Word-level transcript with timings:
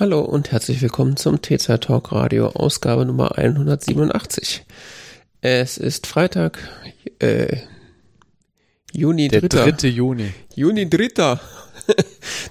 Hallo 0.00 0.20
und 0.20 0.50
herzlich 0.50 0.80
willkommen 0.80 1.18
zum 1.18 1.42
T-Zeit 1.42 1.84
Talk 1.84 2.10
Radio, 2.12 2.46
Ausgabe 2.46 3.04
Nummer 3.04 3.36
187. 3.36 4.64
Es 5.42 5.76
ist 5.76 6.06
Freitag, 6.06 6.58
äh, 7.18 7.58
Juni 8.94 9.28
Der 9.28 9.42
3. 9.42 9.72
3. 9.72 9.88
Juni. 9.88 10.32
Juni 10.54 10.88
3. 10.88 11.38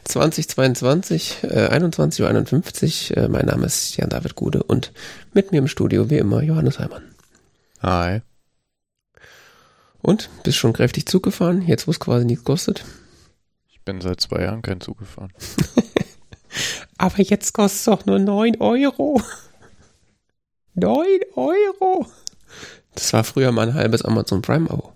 2022, 0.03 1.37
äh, 1.41 1.69
21.51 1.71 3.17
Uhr. 3.17 3.17
Äh, 3.17 3.27
mein 3.29 3.47
Name 3.47 3.65
ist 3.65 3.97
Jan-David 3.97 4.35
Gude 4.35 4.61
und 4.61 4.93
mit 5.33 5.51
mir 5.51 5.57
im 5.57 5.67
Studio 5.67 6.11
wie 6.11 6.19
immer 6.19 6.43
Johannes 6.43 6.77
Heimann. 6.77 7.15
Hi. 7.81 8.21
Und, 10.03 10.29
bist 10.43 10.59
schon 10.59 10.73
kräftig 10.73 11.07
Zug 11.07 11.23
gefahren, 11.23 11.63
jetzt 11.63 11.87
wo 11.87 11.91
es 11.91 11.99
quasi 11.99 12.25
nichts 12.25 12.43
kostet? 12.43 12.85
Ich 13.69 13.81
bin 13.81 14.01
seit 14.01 14.21
zwei 14.21 14.43
Jahren 14.43 14.61
kein 14.61 14.81
Zug 14.81 14.99
gefahren. 14.99 15.33
Aber 16.99 17.21
jetzt 17.21 17.53
kostet 17.53 17.79
es 17.79 17.85
doch 17.85 18.05
nur 18.05 18.19
9 18.19 18.59
Euro. 18.59 19.21
9 20.75 21.05
Euro. 21.35 22.05
Das 22.93 23.13
war 23.13 23.23
früher 23.23 23.53
mal 23.53 23.69
ein 23.69 23.73
halbes 23.73 24.03
Amazon 24.03 24.41
Prime 24.41 24.69
Abo. 24.69 24.91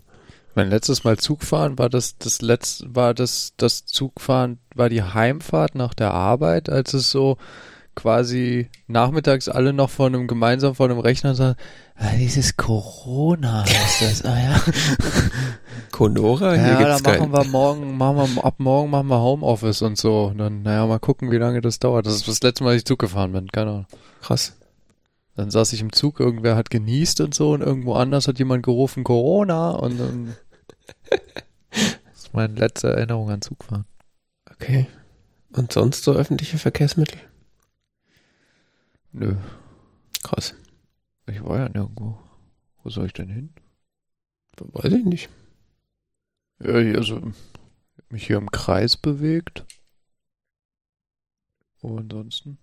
Mein 0.53 0.69
letztes 0.69 1.05
Mal 1.05 1.17
Zugfahren 1.17 1.79
war 1.79 1.89
das, 1.89 2.17
das 2.17 2.41
letzte, 2.41 2.93
war 2.93 3.13
das, 3.13 3.53
das 3.55 3.85
Zugfahren, 3.85 4.59
war 4.75 4.89
die 4.89 5.01
Heimfahrt 5.01 5.75
nach 5.75 5.93
der 5.93 6.13
Arbeit, 6.13 6.69
als 6.69 6.93
es 6.93 7.09
so 7.09 7.37
quasi 7.95 8.69
nachmittags 8.87 9.49
alle 9.49 9.73
noch 9.73 9.89
vor 9.89 10.07
einem, 10.07 10.27
gemeinsam 10.27 10.75
vor 10.75 10.87
einem 10.87 10.99
Rechner 10.99 11.35
saßen, 11.35 11.55
ah, 11.95 12.15
dieses 12.17 12.57
Corona 12.57 13.63
ist 13.63 14.01
das, 14.01 14.25
ah 14.25 14.39
ja. 14.39 14.61
Conora, 15.91 16.53
hier 16.53 16.63
ja, 16.63 16.77
gibt's 16.77 17.03
machen 17.03 17.31
kein, 17.31 17.33
wir 17.33 17.43
morgen, 17.45 17.97
machen 17.97 18.35
wir, 18.35 18.45
ab 18.45 18.55
morgen 18.57 18.89
machen 18.89 19.07
wir 19.07 19.21
Homeoffice 19.21 19.81
und 19.83 19.97
so. 19.97 20.25
Und 20.25 20.39
dann, 20.39 20.63
naja, 20.63 20.85
mal 20.87 20.99
gucken, 20.99 21.31
wie 21.31 21.37
lange 21.37 21.61
das 21.61 21.79
dauert. 21.79 22.05
Das 22.05 22.15
ist 22.15 22.27
das 22.27 22.41
letzte 22.41 22.63
Mal, 22.63 22.71
dass 22.71 22.79
ich 22.79 22.85
Zug 22.85 22.99
gefahren 22.99 23.31
bin, 23.31 23.47
keine 23.49 23.69
Ahnung. 23.69 23.85
Krass. 24.21 24.55
Dann 25.35 25.49
saß 25.49 25.73
ich 25.73 25.81
im 25.81 25.91
Zug, 25.91 26.19
irgendwer 26.19 26.55
hat 26.55 26.69
genießt 26.69 27.21
und 27.21 27.33
so 27.33 27.51
und 27.51 27.61
irgendwo 27.61 27.93
anders 27.93 28.27
hat 28.27 28.37
jemand 28.39 28.63
gerufen 28.63 29.03
Corona 29.03 29.71
und 29.71 29.99
dann 29.99 30.35
das 31.09 32.25
ist 32.25 32.33
meine 32.33 32.53
letzte 32.53 32.89
Erinnerung 32.89 33.29
an 33.31 33.41
Zugfahren. 33.41 33.85
Okay. 34.51 34.87
Und 35.51 35.71
sonst 35.71 36.03
so 36.03 36.13
öffentliche 36.13 36.57
Verkehrsmittel? 36.57 37.19
Nö, 39.13 39.35
Krass. 40.23 40.55
ich 41.27 41.43
war 41.43 41.59
ja 41.59 41.69
nirgendwo. 41.69 42.17
Wo 42.81 42.89
soll 42.89 43.05
ich 43.05 43.13
denn 43.13 43.29
hin? 43.29 43.53
Weiß 44.57 44.91
ich 44.91 45.05
nicht. 45.05 45.29
Ja, 46.59 46.73
also 46.73 47.21
mich 48.09 48.27
hier 48.27 48.37
im 48.37 48.49
Kreis 48.49 48.97
bewegt. 48.97 49.65
Wo 51.81 51.97
ansonsten? 51.97 52.57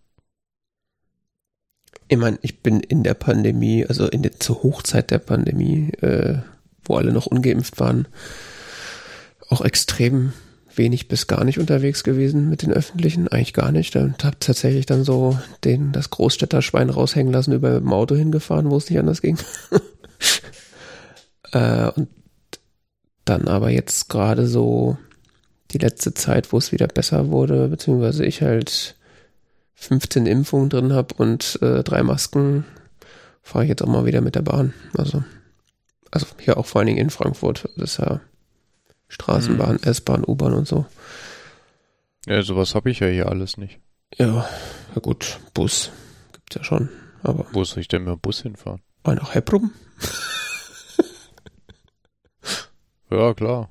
Ich 2.09 2.19
meine, 2.19 2.39
ich 2.42 2.62
bin 2.62 2.81
in 2.81 3.05
der 3.05 3.14
Pandemie, 3.14 3.87
also 3.87 4.09
in 4.09 4.23
der 4.23 4.41
zur 4.41 4.62
Hochzeit 4.64 5.11
der 5.11 5.19
Pandemie, 5.19 5.91
äh, 6.01 6.42
wo 6.83 6.97
alle 6.97 7.13
noch 7.13 7.27
ungeimpft 7.27 7.79
waren, 7.79 8.08
auch 9.48 9.61
extrem 9.61 10.33
wenig 10.80 11.08
bis 11.08 11.27
gar 11.27 11.45
nicht 11.45 11.61
unterwegs 11.61 12.02
gewesen 12.02 12.48
mit 12.48 12.63
den 12.63 12.73
öffentlichen, 12.73 13.29
eigentlich 13.29 13.52
gar 13.52 13.70
nicht. 13.70 13.95
Und 13.96 14.24
habe 14.24 14.39
tatsächlich 14.41 14.86
dann 14.86 15.05
so 15.05 15.39
den 15.63 15.92
das 15.92 16.08
Großstädterschwein 16.08 16.89
raushängen 16.89 17.33
lassen, 17.33 17.52
über 17.52 17.79
dem 17.79 17.92
Auto 17.92 18.17
hingefahren, 18.17 18.70
wo 18.70 18.79
es 18.79 18.89
nicht 18.89 18.98
anders 18.98 19.20
ging. 19.20 19.39
äh, 21.52 21.91
und 21.91 22.08
dann 23.27 23.46
aber 23.46 23.70
jetzt 23.70 24.08
gerade 24.08 24.46
so 24.46 24.96
die 25.70 25.79
letzte 25.79 26.14
Zeit, 26.14 26.52
wo 26.52 26.57
es 26.57 26.73
wieder 26.73 26.89
besser 26.89 27.29
wurde, 27.29 27.68
beziehungsweise 27.68 28.24
ich 28.24 28.41
halt 28.41 28.97
15 29.74 30.24
Impfungen 30.24 30.70
drin 30.70 30.95
habe 30.95 31.14
und 31.18 31.58
äh, 31.61 31.85
drei 31.85 32.02
Masken, 32.02 32.64
fahre 33.42 33.64
ich 33.64 33.68
jetzt 33.68 33.83
auch 33.83 33.89
mal 33.89 34.07
wieder 34.07 34.23
mit 34.23 34.35
der 34.35 34.42
Bahn. 34.42 34.73
Also, 34.97 35.23
also 36.11 36.27
hier 36.39 36.57
auch 36.57 36.67
vor 36.67 36.80
allen 36.80 36.86
Dingen 36.86 36.98
in 36.98 37.11
Frankfurt. 37.11 37.68
Das 37.77 37.92
ist 37.92 37.98
ja 37.98 38.20
Straßenbahn, 39.11 39.83
S-Bahn, 39.83 40.25
U-Bahn 40.27 40.55
und 40.55 40.67
so. 40.67 40.87
Ja, 42.27 42.41
sowas 42.43 42.75
habe 42.75 42.91
ich 42.91 43.01
ja 43.01 43.09
hier 43.09 43.29
alles 43.29 43.59
nicht. 43.59 43.79
Ja, 44.17 44.48
ja 44.95 45.01
gut, 45.03 45.39
Bus 45.53 45.91
gibt's 46.33 46.57
ja 46.57 46.65
schon. 46.65 46.89
Aber 47.23 47.45
Wo 47.53 47.63
soll 47.65 47.81
ich 47.81 47.89
denn 47.89 48.05
mit 48.05 48.15
dem 48.15 48.21
Bus 48.21 48.41
hinfahren? 48.43 48.81
mal 49.05 49.17
nach 49.17 49.35
Hepprum? 49.35 49.73
Ja, 53.13 53.35
klar. 53.35 53.69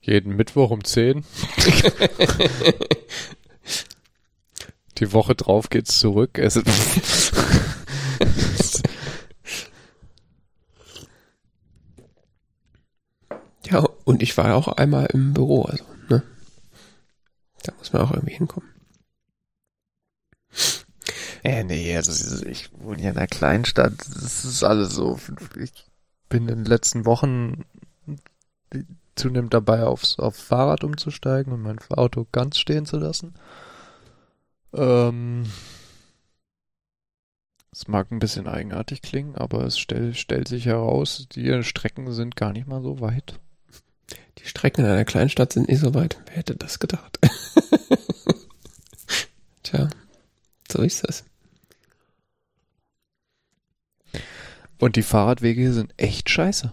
Jeden 0.00 0.36
Mittwoch 0.36 0.70
um 0.70 0.82
10. 0.82 1.22
Die 4.98 5.12
Woche 5.12 5.34
drauf 5.34 5.68
geht's 5.68 5.98
zurück. 5.98 6.38
Ja, 13.72 13.88
und 14.04 14.22
ich 14.22 14.36
war 14.36 14.54
auch 14.54 14.68
einmal 14.68 15.06
im 15.06 15.32
Büro, 15.32 15.62
also, 15.62 15.84
ne? 16.10 16.22
Da 17.62 17.72
muss 17.78 17.92
man 17.92 18.02
auch 18.02 18.10
irgendwie 18.10 18.34
hinkommen. 18.34 18.68
Äh, 21.42 21.64
nee, 21.64 21.96
also 21.96 22.44
ich 22.46 22.70
wohne 22.78 23.00
hier 23.00 23.10
in 23.10 23.16
einer 23.16 23.26
Kleinstadt. 23.26 23.94
Das 23.98 24.44
ist 24.44 24.62
alles 24.62 24.94
so. 24.94 25.18
Ich 25.56 25.86
bin 26.28 26.48
in 26.48 26.58
den 26.58 26.64
letzten 26.66 27.06
Wochen 27.06 27.64
zunehmend 29.16 29.54
dabei, 29.54 29.84
aufs, 29.84 30.18
auf 30.18 30.36
Fahrrad 30.36 30.84
umzusteigen 30.84 31.52
und 31.52 31.62
mein 31.62 31.78
Auto 31.90 32.26
ganz 32.30 32.58
stehen 32.58 32.86
zu 32.86 32.98
lassen. 32.98 33.34
Ähm, 34.72 35.46
es 37.72 37.88
mag 37.88 38.10
ein 38.10 38.18
bisschen 38.18 38.46
eigenartig 38.46 39.02
klingen, 39.02 39.34
aber 39.34 39.64
es 39.64 39.78
stell, 39.78 40.14
stellt 40.14 40.48
sich 40.48 40.66
heraus, 40.66 41.26
die 41.32 41.62
Strecken 41.62 42.12
sind 42.12 42.36
gar 42.36 42.52
nicht 42.52 42.66
mal 42.66 42.82
so 42.82 43.00
weit. 43.00 43.40
Die 44.42 44.48
Strecken 44.48 44.84
in 44.84 44.90
einer 44.90 45.04
Kleinstadt 45.04 45.52
sind 45.52 45.68
nicht 45.68 45.80
so 45.80 45.94
weit. 45.94 46.18
Wer 46.26 46.36
hätte 46.36 46.56
das 46.56 46.78
gedacht? 46.78 47.18
Tja, 49.62 49.88
so 50.70 50.82
ist 50.82 51.06
das. 51.06 51.24
Und 54.78 54.96
die 54.96 55.02
Fahrradwege 55.02 55.60
hier 55.60 55.72
sind 55.72 55.94
echt 55.96 56.28
scheiße. 56.28 56.72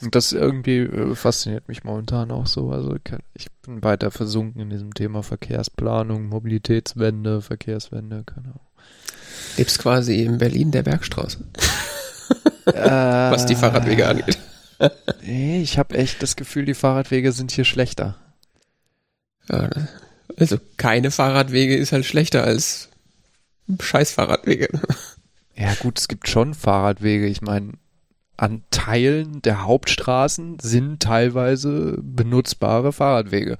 Und 0.00 0.14
das 0.14 0.32
irgendwie 0.32 0.78
äh, 0.78 1.14
fasziniert 1.14 1.68
mich 1.68 1.84
momentan 1.84 2.30
auch 2.30 2.46
so. 2.46 2.70
Also 2.70 2.96
ich 3.34 3.50
bin 3.62 3.82
weiter 3.82 4.10
versunken 4.10 4.62
in 4.62 4.70
diesem 4.70 4.94
Thema 4.94 5.22
Verkehrsplanung, 5.22 6.28
Mobilitätswende, 6.28 7.42
Verkehrswende, 7.42 8.22
keine 8.24 8.48
Ahnung. 8.48 8.60
Lebst 9.56 9.80
quasi 9.80 10.22
in 10.22 10.38
Berlin 10.38 10.70
der 10.70 10.84
Bergstraße, 10.84 11.44
Was 12.64 12.74
was 12.74 13.46
die 13.46 13.56
Fahrradwege 13.56 14.06
angeht. 14.06 14.38
Nee, 15.22 15.60
ich 15.62 15.78
habe 15.78 15.96
echt 15.96 16.22
das 16.22 16.36
Gefühl, 16.36 16.64
die 16.64 16.74
Fahrradwege 16.74 17.32
sind 17.32 17.50
hier 17.50 17.64
schlechter. 17.64 18.16
Ja, 19.48 19.70
also 20.36 20.58
keine 20.76 21.10
Fahrradwege 21.10 21.76
ist 21.76 21.92
halt 21.92 22.04
schlechter 22.04 22.44
als 22.44 22.88
scheiß 23.80 24.12
Fahrradwege. 24.12 24.68
Ja 25.56 25.74
gut, 25.80 25.98
es 25.98 26.06
gibt 26.06 26.28
schon 26.28 26.54
Fahrradwege. 26.54 27.26
Ich 27.26 27.42
meine, 27.42 27.72
an 28.36 28.62
Teilen 28.70 29.42
der 29.42 29.64
Hauptstraßen 29.64 30.60
sind 30.60 31.02
teilweise 31.02 31.98
benutzbare 32.00 32.92
Fahrradwege. 32.92 33.58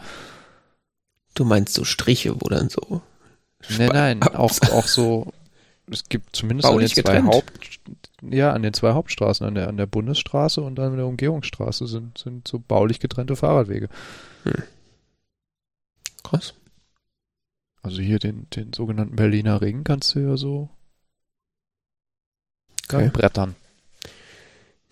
Du 1.35 1.45
meinst 1.45 1.75
so 1.75 1.85
Striche, 1.85 2.41
wo 2.41 2.49
dann 2.49 2.69
so 2.69 3.03
Nein, 3.77 3.89
nein, 3.93 4.23
auch, 4.23 4.53
auch 4.73 4.87
so, 4.87 5.33
es 5.91 6.05
gibt 6.09 6.37
zumindest 6.37 6.67
an 6.67 6.73
den 6.73 6.77
Baulich 6.77 6.95
zwei 6.95 7.03
getrennt. 7.03 7.29
Haupt, 7.29 7.81
ja, 8.23 8.53
an 8.53 8.63
den 8.63 8.75
zwei 8.75 8.93
Hauptstraßen, 8.93 9.47
an 9.47 9.55
der, 9.55 9.69
an 9.69 9.77
der 9.77 9.87
Bundesstraße 9.87 10.61
und 10.61 10.79
an 10.81 10.97
der 10.97 11.07
Umgehungsstraße 11.07 11.87
sind, 11.87 12.19
sind 12.19 12.49
so 12.49 12.59
baulich 12.59 13.01
getrennte 13.01 13.37
Fahrradwege. 13.37 13.89
krass. 16.23 16.55
Also 17.83 18.01
hier 18.01 18.19
den, 18.19 18.49
den 18.51 18.73
sogenannten 18.73 19.17
Berliner 19.17 19.61
Ring 19.61 19.85
kannst 19.85 20.15
du 20.15 20.21
ja 20.21 20.37
so 20.37 20.69
Geil. 22.89 23.11
brettern 23.11 23.55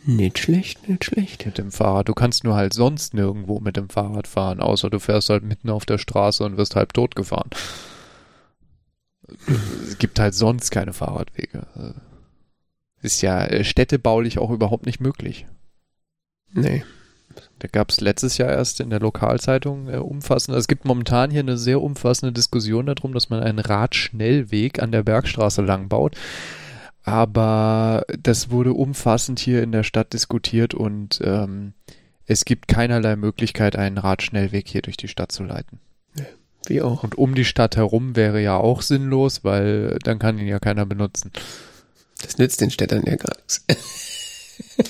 Nicht 0.04 0.38
schlecht, 0.38 0.88
nicht 0.88 1.04
schlecht. 1.04 1.46
mit 1.46 1.58
dem 1.58 1.72
Fahrrad. 1.72 2.08
Du 2.08 2.14
kannst 2.14 2.44
nur 2.44 2.54
halt 2.54 2.74
sonst 2.74 3.12
nirgendwo 3.12 3.58
mit 3.58 3.76
dem 3.76 3.88
Fahrrad 3.88 4.28
fahren, 4.28 4.60
außer 4.60 4.88
du 4.88 5.00
fährst 5.00 5.30
halt 5.30 5.42
mitten 5.42 5.70
auf 5.70 5.84
der 5.84 5.98
Straße 5.98 6.44
und 6.44 6.56
wirst 6.56 6.76
halb 6.76 6.92
tot 6.92 7.16
gefahren. 7.16 7.50
es 9.82 9.98
gibt 9.98 10.20
halt 10.20 10.34
sonst 10.34 10.70
keine 10.70 10.92
Fahrradwege. 10.92 11.66
Ist 13.06 13.22
ja 13.22 13.44
äh, 13.44 13.62
städtebaulich 13.62 14.40
auch 14.40 14.50
überhaupt 14.50 14.84
nicht 14.84 15.00
möglich. 15.00 15.46
Nee. 16.52 16.84
Da 17.60 17.68
gab 17.68 17.90
es 17.90 18.00
letztes 18.00 18.36
Jahr 18.36 18.50
erst 18.50 18.80
in 18.80 18.90
der 18.90 18.98
Lokalzeitung 18.98 19.88
äh, 19.88 19.98
umfassend. 19.98 20.56
Es 20.56 20.66
gibt 20.66 20.84
momentan 20.84 21.30
hier 21.30 21.40
eine 21.40 21.56
sehr 21.56 21.80
umfassende 21.80 22.32
Diskussion 22.32 22.86
darum, 22.86 23.14
dass 23.14 23.30
man 23.30 23.44
einen 23.44 23.60
Radschnellweg 23.60 24.82
an 24.82 24.90
der 24.90 25.04
Bergstraße 25.04 25.62
lang 25.62 25.88
baut. 25.88 26.16
Aber 27.04 28.04
das 28.20 28.50
wurde 28.50 28.72
umfassend 28.72 29.38
hier 29.38 29.62
in 29.62 29.70
der 29.70 29.84
Stadt 29.84 30.12
diskutiert 30.12 30.74
und 30.74 31.20
ähm, 31.22 31.74
es 32.24 32.44
gibt 32.44 32.66
keinerlei 32.66 33.14
Möglichkeit, 33.14 33.76
einen 33.76 33.98
Radschnellweg 33.98 34.66
hier 34.66 34.82
durch 34.82 34.96
die 34.96 35.06
Stadt 35.06 35.30
zu 35.30 35.44
leiten. 35.44 35.78
Wie 36.66 36.82
auch. 36.82 37.04
Und 37.04 37.16
um 37.16 37.36
die 37.36 37.44
Stadt 37.44 37.76
herum 37.76 38.16
wäre 38.16 38.42
ja 38.42 38.56
auch 38.56 38.82
sinnlos, 38.82 39.44
weil 39.44 40.00
dann 40.02 40.18
kann 40.18 40.40
ihn 40.40 40.48
ja 40.48 40.58
keiner 40.58 40.86
benutzen. 40.86 41.30
Das 42.22 42.38
nützt 42.38 42.60
den 42.60 42.70
Städtern 42.70 43.04
ja 43.06 43.16
gar 43.16 43.36
nichts. 43.36 43.64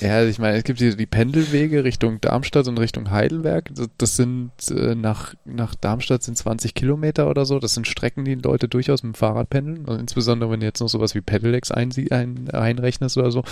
Ja, 0.01 0.15
also 0.15 0.29
ich 0.29 0.39
meine, 0.39 0.57
es 0.57 0.63
gibt 0.63 0.79
hier 0.79 0.95
die 0.95 1.05
Pendelwege 1.05 1.83
Richtung 1.83 2.21
Darmstadt 2.21 2.67
und 2.67 2.77
Richtung 2.77 3.11
Heidelberg. 3.11 3.71
Das, 3.97 4.15
sind 4.15 4.51
äh, 4.69 4.95
nach, 4.95 5.33
nach 5.45 5.75
Darmstadt 5.75 6.23
sind 6.23 6.37
20 6.37 6.73
Kilometer 6.73 7.29
oder 7.29 7.45
so. 7.45 7.59
Das 7.59 7.73
sind 7.73 7.87
Strecken, 7.87 8.25
die 8.25 8.35
Leute 8.35 8.67
durchaus 8.67 9.03
mit 9.03 9.15
dem 9.15 9.17
Fahrrad 9.17 9.49
pendeln. 9.49 9.85
Und 9.85 9.99
insbesondere, 9.99 10.51
wenn 10.51 10.59
du 10.59 10.65
jetzt 10.65 10.79
noch 10.79 10.89
sowas 10.89 11.15
wie 11.15 11.21
Pedelecs 11.21 11.71
ein, 11.71 11.91
ein, 12.11 12.49
einrechnest 12.51 13.17
oder 13.17 13.31
so. 13.31 13.43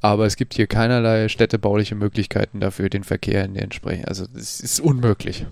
Aber 0.00 0.26
es 0.26 0.36
gibt 0.36 0.54
hier 0.54 0.66
keinerlei 0.66 1.28
städtebauliche 1.28 1.96
Möglichkeiten 1.96 2.60
dafür, 2.60 2.88
den 2.88 3.04
Verkehr 3.04 3.44
in 3.44 3.54
den 3.54 3.64
entsprechenden. 3.64 4.08
Also 4.08 4.26
es 4.36 4.60
ist 4.60 4.80
unmöglich. 4.80 5.44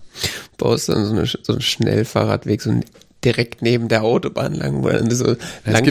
Baust 0.56 0.88
dann 0.88 1.04
so, 1.04 1.12
eine, 1.12 1.26
so 1.26 1.52
einen 1.52 1.62
Schnellfahrradweg, 1.62 2.62
so 2.62 2.70
ein 2.70 2.84
direkt 3.26 3.60
neben 3.60 3.88
der 3.88 4.04
Autobahn 4.04 4.54
lang, 4.54 4.84
wo 4.84 4.88
du 4.88 5.14
so 5.14 5.36
lang, 5.64 5.90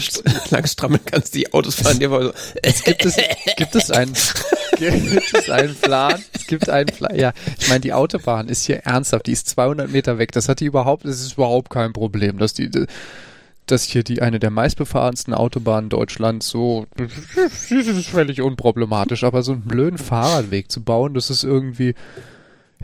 lang 0.50 0.68
strammeln 0.68 1.02
kannst, 1.06 1.36
die 1.36 1.54
Autos 1.54 1.76
fahren 1.76 2.00
dir 2.00 2.10
so. 2.10 2.32
Es 2.64 2.84
gibt 2.84 3.06
es, 3.06 3.18
gibt 3.58 3.76
es 3.76 3.92
einen, 3.92 4.14
gibt 4.78 5.34
es 5.34 5.50
einen 5.50 5.76
Plan? 5.76 6.24
Es 6.32 6.48
gibt 6.48 6.70
einen 6.70 6.88
Plan. 6.88 7.14
Ja, 7.16 7.34
ich 7.60 7.68
meine, 7.68 7.82
die 7.82 7.92
Autobahn 7.92 8.48
ist 8.48 8.66
hier 8.66 8.78
ernsthaft, 8.78 9.28
die 9.28 9.34
ist 9.34 9.50
200 9.50 9.92
Meter 9.92 10.18
weg. 10.18 10.32
Das 10.32 10.48
hat 10.48 10.62
die 10.62 10.66
überhaupt, 10.66 11.04
das 11.04 11.20
ist 11.20 11.34
überhaupt 11.34 11.70
kein 11.70 11.92
Problem, 11.92 12.38
dass 12.38 12.54
die, 12.54 12.72
dass 13.66 13.84
hier 13.84 14.04
die 14.04 14.22
eine 14.22 14.40
der 14.40 14.50
meistbefahrensten 14.50 15.34
Autobahnen 15.34 15.90
Deutschlands 15.90 16.48
so, 16.48 16.86
das 16.96 17.70
ist 17.70 18.08
völlig 18.08 18.42
unproblematisch, 18.42 19.26
aber 19.26 19.44
so 19.44 19.52
einen 19.52 19.64
blöden 19.64 19.98
Fahrradweg 19.98 20.72
zu 20.72 20.82
bauen, 20.82 21.14
das 21.14 21.30
ist 21.30 21.44
irgendwie, 21.44 21.96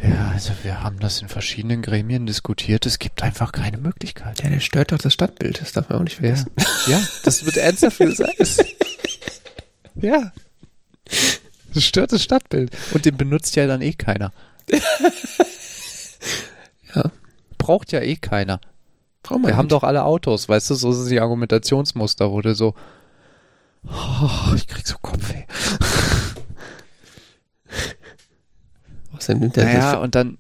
ja, 0.04 0.32
also 0.34 0.54
wir 0.64 0.82
haben 0.82 1.00
das 1.00 1.22
in 1.22 1.28
verschiedenen 1.28 1.82
Gremien 1.82 2.26
diskutiert. 2.26 2.86
Es 2.86 2.98
gibt 2.98 3.22
einfach 3.22 3.52
keine 3.52 3.78
Möglichkeit. 3.78 4.42
Ja, 4.44 4.50
der 4.50 4.60
stört 4.60 4.92
doch 4.92 4.98
das 4.98 5.14
Stadtbild. 5.14 5.62
Das 5.62 5.74
darf 5.74 5.90
man 5.90 6.00
auch 6.00 6.04
nicht 6.04 6.16
vergessen. 6.16 6.50
Ja, 6.88 6.98
ja 6.98 7.08
das 7.24 7.46
wird 7.46 7.58
ernsthaft 7.58 8.00
gesagt. 8.00 8.36
ja. 9.96 10.32
Das 11.74 11.84
stört 11.84 12.12
das 12.12 12.24
Stadtbild. 12.24 12.72
Und 12.94 13.06
den 13.06 13.16
benutzt 13.16 13.56
ja 13.56 13.68
dann 13.68 13.82
eh 13.82 13.94
keiner. 13.94 14.32
ja. 16.96 17.12
Braucht 17.60 17.92
ja 17.92 18.02
eh 18.02 18.16
keiner. 18.16 18.60
Braucht 19.22 19.42
wir 19.42 19.50
nicht. 19.50 19.58
haben 19.58 19.68
doch 19.68 19.84
alle 19.84 20.04
Autos, 20.04 20.50
weißt 20.50 20.72
du, 20.72 20.76
so 20.76 20.92
sind 20.92 21.12
die 21.12 21.20
Argumentationsmuster, 21.20 22.32
wo 22.32 22.42
du 22.42 22.56
so, 22.56 22.74
oh, 23.86 24.56
ich 24.56 24.68
krieg 24.68 24.88
so 24.88 24.96
Kopfweh. 25.00 25.46
Denn 29.28 29.40
nimmt 29.40 29.56
der 29.56 29.66
naja, 29.66 29.98
und 29.98 30.16
dann 30.16 30.38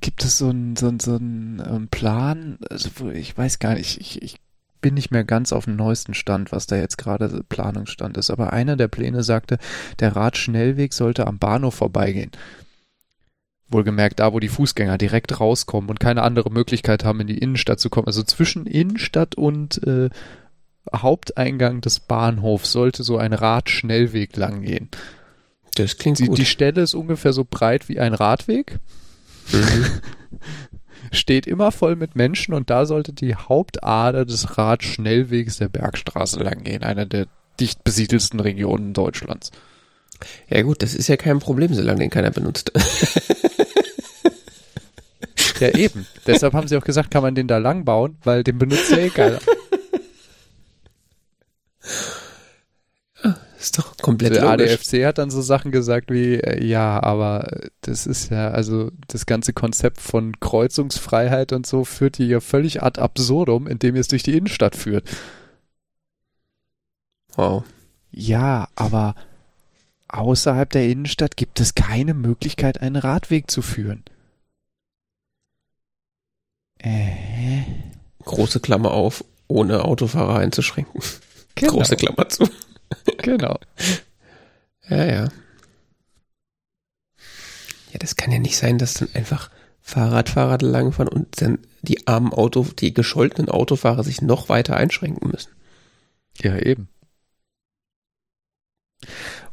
gibt 0.00 0.24
es 0.24 0.38
so 0.38 0.48
einen 0.48 0.76
so 0.76 0.88
einen, 0.88 1.00
so 1.00 1.16
einen 1.16 1.62
ähm, 1.66 1.88
Plan, 1.88 2.58
also 2.70 3.10
ich 3.10 3.36
weiß 3.36 3.58
gar 3.58 3.74
nicht, 3.74 4.00
ich, 4.00 4.22
ich 4.22 4.40
bin 4.80 4.94
nicht 4.94 5.10
mehr 5.10 5.24
ganz 5.24 5.52
auf 5.52 5.64
dem 5.64 5.76
neuesten 5.76 6.14
Stand, 6.14 6.52
was 6.52 6.66
da 6.66 6.76
jetzt 6.76 6.98
gerade 6.98 7.42
Planungsstand 7.48 8.16
ist, 8.16 8.30
aber 8.30 8.52
einer 8.52 8.76
der 8.76 8.88
Pläne 8.88 9.22
sagte, 9.22 9.58
der 9.98 10.14
Radschnellweg 10.14 10.92
sollte 10.92 11.26
am 11.26 11.38
Bahnhof 11.38 11.74
vorbeigehen. 11.74 12.30
Wohlgemerkt 13.68 14.20
da, 14.20 14.32
wo 14.32 14.40
die 14.40 14.48
Fußgänger 14.48 14.96
direkt 14.96 15.40
rauskommen 15.40 15.90
und 15.90 16.00
keine 16.00 16.22
andere 16.22 16.50
Möglichkeit 16.50 17.04
haben, 17.04 17.20
in 17.20 17.26
die 17.26 17.38
Innenstadt 17.38 17.80
zu 17.80 17.90
kommen. 17.90 18.06
Also 18.06 18.22
zwischen 18.22 18.66
Innenstadt 18.66 19.34
und 19.34 19.82
äh, 19.86 20.08
Haupteingang 20.94 21.82
des 21.82 22.00
Bahnhofs 22.00 22.72
sollte 22.72 23.02
so 23.02 23.18
ein 23.18 23.34
Radschnellweg 23.34 24.36
langgehen. 24.36 24.88
Das 25.74 25.96
klingt 25.96 26.18
die, 26.18 26.26
gut. 26.26 26.38
Die 26.38 26.46
Stelle 26.46 26.82
ist 26.82 26.94
ungefähr 26.94 27.32
so 27.32 27.46
breit 27.48 27.88
wie 27.88 28.00
ein 28.00 28.14
Radweg. 28.14 28.78
Mhm. 29.52 29.86
Steht 31.12 31.46
immer 31.46 31.72
voll 31.72 31.96
mit 31.96 32.16
Menschen 32.16 32.52
und 32.52 32.68
da 32.68 32.84
sollte 32.84 33.12
die 33.12 33.34
Hauptader 33.34 34.26
des 34.26 34.58
Radschnellwegs 34.58 35.56
der 35.56 35.68
Bergstraße 35.68 36.38
langgehen, 36.40 36.82
einer 36.82 37.06
der 37.06 37.28
dicht 37.58 37.82
besiedelsten 37.82 38.40
Regionen 38.40 38.92
Deutschlands. 38.92 39.50
Ja 40.48 40.62
gut, 40.62 40.82
das 40.82 40.94
ist 40.94 41.08
ja 41.08 41.16
kein 41.16 41.38
Problem, 41.38 41.72
solange 41.72 42.00
den 42.00 42.10
keiner 42.10 42.30
benutzt. 42.30 42.72
ja 45.60 45.68
eben. 45.74 46.06
Deshalb 46.26 46.52
haben 46.54 46.68
sie 46.68 46.76
auch 46.76 46.84
gesagt, 46.84 47.10
kann 47.10 47.22
man 47.22 47.34
den 47.34 47.48
da 47.48 47.58
lang 47.58 47.84
bauen, 47.84 48.18
weil 48.24 48.42
den 48.42 48.58
benutzt 48.58 48.90
ja 48.90 48.98
eh 48.98 49.10
keiner. 49.10 49.38
ist 53.58 53.78
doch 53.78 53.96
komplett 53.96 54.34
Der 54.34 54.42
logisch. 54.42 54.72
ADFC 54.72 55.04
hat 55.04 55.18
dann 55.18 55.30
so 55.30 55.42
Sachen 55.42 55.72
gesagt 55.72 56.10
wie, 56.10 56.34
äh, 56.34 56.64
ja, 56.64 57.02
aber 57.02 57.50
das 57.80 58.06
ist 58.06 58.30
ja, 58.30 58.50
also 58.50 58.90
das 59.08 59.26
ganze 59.26 59.52
Konzept 59.52 60.00
von 60.00 60.38
Kreuzungsfreiheit 60.40 61.52
und 61.52 61.66
so 61.66 61.84
führt 61.84 62.18
ihr 62.20 62.26
ja 62.26 62.40
völlig 62.40 62.82
ad 62.82 63.00
absurdum, 63.00 63.66
indem 63.66 63.96
ihr 63.96 64.00
es 64.00 64.08
durch 64.08 64.22
die 64.22 64.36
Innenstadt 64.36 64.76
führt. 64.76 65.08
Wow. 67.34 67.64
Ja, 68.10 68.68
aber 68.74 69.14
außerhalb 70.08 70.70
der 70.70 70.88
Innenstadt 70.88 71.36
gibt 71.36 71.60
es 71.60 71.74
keine 71.74 72.14
Möglichkeit, 72.14 72.80
einen 72.80 72.96
Radweg 72.96 73.50
zu 73.50 73.62
führen. 73.62 74.04
Äh. 76.78 77.62
Große 78.24 78.60
Klammer 78.60 78.92
auf, 78.92 79.24
ohne 79.48 79.84
Autofahrer 79.84 80.38
einzuschränken. 80.38 81.00
Genau. 81.54 81.72
Große 81.72 81.96
Klammer 81.96 82.28
zu. 82.28 82.48
Genau. 83.22 83.58
Ja, 84.88 85.04
ja. 85.04 85.28
Ja, 87.92 87.98
das 87.98 88.16
kann 88.16 88.32
ja 88.32 88.38
nicht 88.38 88.56
sein, 88.56 88.78
dass 88.78 88.94
dann 88.94 89.08
einfach 89.14 89.50
Fahrradfahrer 89.80 90.58
langfahren 90.60 91.08
und 91.08 91.40
dann 91.40 91.58
die 91.82 92.06
armen 92.06 92.32
Auto, 92.32 92.66
die 92.78 92.92
gescholtenen 92.92 93.48
Autofahrer 93.48 94.04
sich 94.04 94.20
noch 94.22 94.48
weiter 94.48 94.76
einschränken 94.76 95.30
müssen. 95.30 95.52
Ja, 96.40 96.56
eben. 96.58 96.88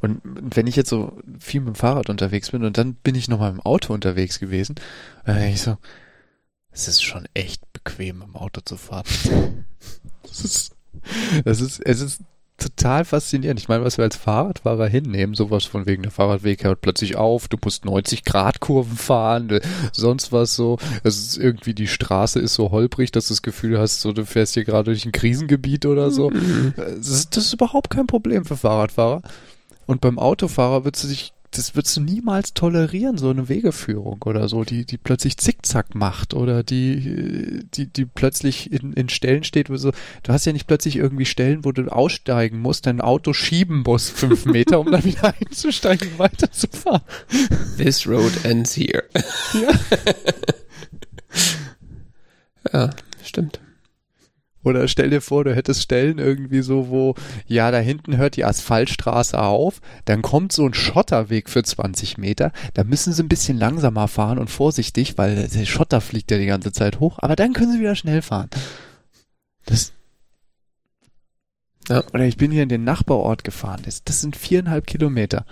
Und 0.02 0.22
wenn 0.24 0.68
ich 0.68 0.76
jetzt 0.76 0.90
so 0.90 1.18
viel 1.40 1.62
mit 1.62 1.76
dem 1.76 1.76
Fahrrad 1.76 2.10
unterwegs 2.10 2.52
bin 2.52 2.64
und 2.64 2.78
dann 2.78 2.96
bin 2.96 3.16
ich 3.16 3.28
noch 3.28 3.40
mal 3.40 3.52
im 3.52 3.62
Auto 3.62 3.94
unterwegs 3.94 4.40
gewesen, 4.40 4.76
dann 5.26 5.38
denke 5.38 5.54
ich 5.54 5.62
so, 5.62 5.78
es 6.72 6.88
ist 6.88 7.02
schon 7.04 7.28
echt 7.34 7.62
bequem 7.72 8.22
im 8.22 8.36
Auto 8.36 8.62
zu 8.62 8.78
fahren. 8.78 9.06
Das 10.24 10.42
ist, 10.44 10.76
das 11.46 11.62
ist, 11.62 11.80
es 11.86 12.02
ist 12.02 12.22
total 12.58 13.06
faszinierend. 13.06 13.60
Ich 13.60 13.68
meine, 13.68 13.84
was 13.84 13.98
wir 13.98 14.04
als 14.04 14.16
Fahrradfahrer 14.16 14.88
hinnehmen, 14.88 15.36
sowas 15.36 15.66
von 15.66 15.86
wegen 15.86 16.04
der 16.04 16.12
Fahrradweg 16.12 16.64
hört 16.64 16.82
plötzlich 16.82 17.16
auf, 17.16 17.48
du 17.48 17.58
musst 17.64 17.86
90 17.86 18.24
Grad 18.24 18.60
Kurven 18.60 18.98
fahren, 18.98 19.50
äh, 19.50 19.62
sonst 19.92 20.32
was 20.32 20.56
so. 20.56 20.78
Es 21.04 21.18
ist 21.18 21.38
irgendwie 21.38 21.74
die 21.74 21.88
Straße 21.88 22.40
ist 22.40 22.54
so 22.54 22.72
holprig, 22.72 23.12
dass 23.12 23.28
du 23.28 23.34
das 23.34 23.42
Gefühl 23.42 23.78
hast, 23.78 24.02
so 24.02 24.14
du 24.14 24.26
fährst 24.26 24.54
hier 24.54 24.64
gerade 24.64 24.86
durch 24.86 25.06
ein 25.06 25.12
Krisengebiet 25.12 25.86
oder 25.86 26.12
so. 26.12 26.30
Mhm. 26.30 26.74
Das 26.76 27.08
ist, 27.08 27.36
das 27.36 27.46
ist 27.46 27.54
überhaupt 27.54 27.90
kein 27.90 28.08
Problem 28.08 28.46
für 28.46 28.58
Fahrradfahrer. 28.58 29.22
Und 29.86 30.02
beim 30.02 30.18
Autofahrer 30.18 30.84
würdest 30.86 31.04
du 31.04 31.08
dich, 31.10 31.34
das 31.58 31.76
würdest 31.76 31.96
du 31.98 32.02
niemals 32.02 32.54
tolerieren, 32.54 33.18
so 33.18 33.30
eine 33.30 33.50
Wegeführung 33.50 34.22
oder 34.24 34.48
so, 34.50 34.64
die, 34.64 34.86
die 34.86 34.98
plötzlich 34.98 35.38
zickzack 35.38 35.96
macht 35.96 36.34
oder 36.34 36.64
die, 36.64 37.66
die, 37.74 37.88
die 37.88 38.06
plötzlich 38.06 38.72
in, 38.72 38.94
in 38.94 39.10
Stellen 39.10 39.44
steht, 39.44 39.70
wo 39.70 39.78
so, 39.78 39.92
du 40.24 40.34
hast 40.34 40.46
ja 40.46 40.54
nicht 40.54 40.68
plötzlich 40.68 40.98
irgendwie 40.98 41.26
Stellen, 41.26 41.66
wo 41.66 41.72
du 41.72 41.92
aussteigen 41.92 42.60
musst, 42.60 42.86
dein 42.86 43.02
Auto 43.02 43.34
schieben 43.34 43.84
musst, 43.86 44.12
fünf 44.12 44.46
Meter, 44.46 44.80
um 44.80 44.92
dann 44.92 45.04
wieder 45.04 45.34
einzusteigen 45.40 46.10
und 46.12 46.20
weiterzufahren. 46.20 47.02
This 47.78 48.08
road 48.08 48.34
ends 48.44 48.76
here. 48.76 49.04
Ja. 49.54 49.72
ja, 52.74 52.90
stimmt. 53.24 53.60
Oder 54.66 54.88
stell 54.88 55.12
dir 55.12 55.22
vor, 55.22 55.44
du 55.44 55.56
hättest 55.56 55.84
Stellen 55.84 56.18
irgendwie 56.18 56.62
so, 56.62 56.90
wo, 56.90 57.14
ja, 57.46 57.70
da 57.70 57.78
hinten 57.78 58.18
hört 58.18 58.36
die 58.36 58.46
Asphaltstraße 58.46 59.40
auf, 59.40 59.80
dann 60.06 60.24
kommt 60.24 60.52
so 60.52 60.66
ein 60.66 60.74
Schotterweg 60.74 61.50
für 61.52 61.64
20 61.64 62.18
Meter, 62.18 62.52
da 62.74 62.84
müssen 62.84 63.14
sie 63.14 63.22
ein 63.22 63.30
bisschen 63.30 63.60
langsamer 63.60 64.08
fahren 64.08 64.40
und 64.40 64.50
vorsichtig, 64.50 65.20
weil 65.20 65.48
der 65.48 65.66
Schotter 65.66 66.02
fliegt 66.02 66.32
ja 66.32 66.40
die 66.40 66.48
ganze 66.48 66.72
Zeit 66.72 67.00
hoch, 67.00 67.20
aber 67.20 67.36
dann 67.36 67.54
können 67.54 67.74
sie 67.74 67.80
wieder 67.80 67.96
schnell 67.96 68.24
fahren. 68.24 68.50
Das, 69.68 69.94
Ja. 71.88 72.04
Oder 72.14 72.26
ich 72.26 72.38
bin 72.38 72.50
hier 72.52 72.64
in 72.64 72.70
den 72.70 72.84
Nachbarort 72.84 73.44
gefahren, 73.44 73.84
das, 73.86 74.04
das 74.04 74.22
sind 74.22 74.36
viereinhalb 74.36 74.88
Kilometer. 74.88 75.46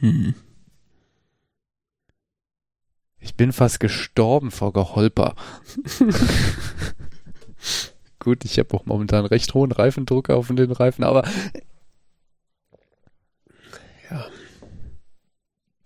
Mhm. 0.00 0.34
Ich 3.18 3.34
bin 3.34 3.52
fast 3.52 3.80
gestorben 3.80 4.52
vor 4.52 4.72
Geholper. 4.72 5.34
Gut, 8.28 8.44
ich 8.44 8.58
habe 8.58 8.74
auch 8.74 8.84
momentan 8.84 9.24
recht 9.24 9.54
hohen 9.54 9.72
Reifendruck 9.72 10.28
auf 10.28 10.48
den 10.48 10.70
Reifen, 10.70 11.02
aber 11.02 11.26
Ja. 14.10 14.26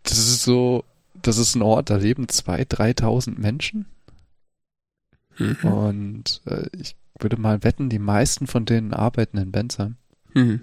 das 0.03 0.19
ist 0.19 0.43
so, 0.43 0.83
das 1.23 1.39
ist 1.39 1.55
ein 1.55 1.63
Ort, 1.63 1.89
da 1.89 1.99
leben 1.99 2.29
zwei, 2.29 2.65
dreitausend 2.65 3.39
Menschen 3.39 3.87
Mhm. 5.39 5.57
und 5.63 6.43
äh, 6.47 6.67
ich 6.77 6.97
würde 7.21 7.37
mal 7.37 7.63
wetten, 7.63 7.89
die 7.89 8.01
meisten 8.01 8.49
von 8.49 8.65
denen 8.65 8.93
arbeiten 8.93 9.39
in 9.39 9.53
Bensheim 9.53 9.95
Mhm. 10.35 10.63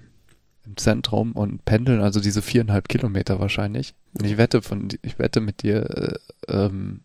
im 0.65 0.75
Zentrum 0.75 1.31
und 1.31 1.63
pendeln 1.63 2.01
also 2.01 2.19
diese 2.19 2.41
viereinhalb 2.41 2.89
Kilometer 2.89 3.39
wahrscheinlich. 3.39 3.93
Und 4.19 4.25
ich 4.25 4.35
wette 4.37 4.61
von, 4.61 4.89
ich 5.01 5.17
wette 5.17 5.39
mit 5.39 5.63
dir, 5.63 5.89
äh, 6.49 6.53
ähm, 6.53 7.03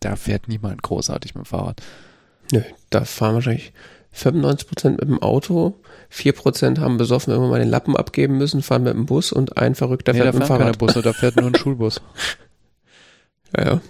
da 0.00 0.16
fährt 0.16 0.48
niemand 0.48 0.82
großartig 0.82 1.36
mit 1.36 1.44
dem 1.44 1.48
Fahrrad. 1.48 1.80
Nö, 2.52 2.62
da 2.90 3.04
fahren 3.04 3.34
wahrscheinlich 3.34 3.72
95% 4.14 4.90
mit 4.90 5.02
dem 5.02 5.22
Auto, 5.22 5.80
4% 6.12 6.80
haben 6.80 6.96
besoffen 6.96 7.34
immer 7.34 7.48
mal 7.48 7.60
den 7.60 7.68
Lappen 7.68 7.96
abgeben 7.96 8.38
müssen, 8.38 8.62
fahren 8.62 8.82
mit 8.82 8.94
dem 8.94 9.06
Bus 9.06 9.32
und 9.32 9.58
ein 9.58 9.74
Verrückter 9.74 10.12
Nee, 10.12 10.20
fährt 10.20 10.34
da 10.34 10.38
mit 10.38 10.48
dem 10.48 10.48
Fahrrad. 10.48 10.78
Busse, 10.78 11.02
da 11.02 11.12
fährt 11.12 11.36
nur 11.36 11.46
ein 11.46 11.54
Schulbus. 11.58 12.00
Ja, 13.56 13.64
ja. 13.64 13.80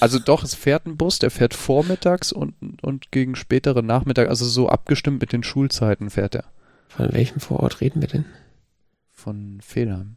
Also 0.00 0.18
doch, 0.18 0.44
es 0.44 0.54
fährt 0.54 0.86
ein 0.86 0.96
Bus, 0.96 1.18
der 1.18 1.30
fährt 1.30 1.54
vormittags 1.54 2.32
und, 2.32 2.54
und 2.82 3.10
gegen 3.10 3.34
spätere 3.34 3.82
Nachmittag, 3.82 4.28
also 4.28 4.44
so 4.44 4.68
abgestimmt 4.68 5.20
mit 5.20 5.32
den 5.32 5.42
Schulzeiten 5.42 6.10
fährt 6.10 6.36
er. 6.36 6.44
Von 6.88 7.12
welchem 7.12 7.40
Vorort 7.40 7.80
reden 7.80 8.00
wir 8.00 8.08
denn? 8.08 8.24
Von 9.10 9.60
Fehlheim. 9.60 10.16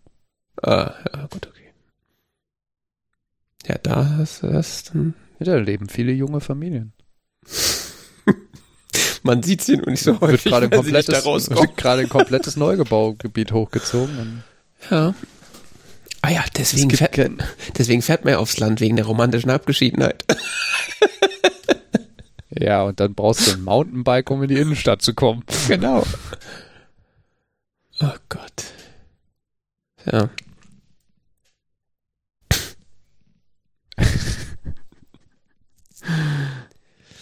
Ah, 0.62 0.94
ja, 1.14 1.28
gut, 1.28 1.48
okay. 1.48 1.72
Ja, 3.66 3.78
da 3.82 4.22
ist 4.22 4.44
das 4.44 4.84
dann. 4.86 5.16
Ja, 5.40 5.46
da 5.46 5.56
leben 5.58 5.90
viele 5.90 6.12
junge 6.12 6.40
Familien. 6.40 6.94
Man 9.24 9.44
sieht 9.44 9.62
sie 9.62 9.78
nur 9.78 9.90
nicht 9.90 10.04
so 10.04 10.14
wird 10.14 10.22
häufig, 10.22 10.52
gerade 10.52 10.66
ein 10.66 10.72
komplettes, 10.72 11.26
wird 11.26 11.78
gerade 11.78 12.02
ein 12.02 12.10
komplettes 12.10 12.56
Neugebaugebiet 12.56 13.52
hochgezogen. 13.52 14.44
Ja. 14.90 15.14
Ah 16.22 16.30
ja, 16.30 16.44
deswegen 16.58 16.90
fährt, 16.90 17.14
kein, 17.14 17.38
deswegen 17.78 18.02
fährt 18.02 18.26
man 18.26 18.34
ja 18.34 18.40
aufs 18.40 18.58
Land, 18.58 18.82
wegen 18.82 18.96
der 18.96 19.06
romantischen 19.06 19.52
Abgeschiedenheit. 19.52 20.26
ja, 22.50 22.84
und 22.84 23.00
dann 23.00 23.14
brauchst 23.14 23.48
du 23.48 23.54
ein 23.54 23.64
Mountainbike, 23.64 24.30
um 24.32 24.44
in 24.44 24.50
die 24.50 24.58
Innenstadt 24.58 25.02
zu 25.02 25.14
kommen. 25.14 25.44
genau. 25.68 26.04
Oh 28.00 28.14
Gott. 28.30 28.64
Ja. 30.06 30.30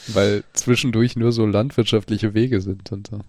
Weil 0.08 0.44
zwischendurch 0.54 1.16
nur 1.16 1.32
so 1.32 1.46
landwirtschaftliche 1.46 2.34
Wege 2.34 2.62
sind 2.62 2.92
und 2.92 3.08
so. 3.08 3.20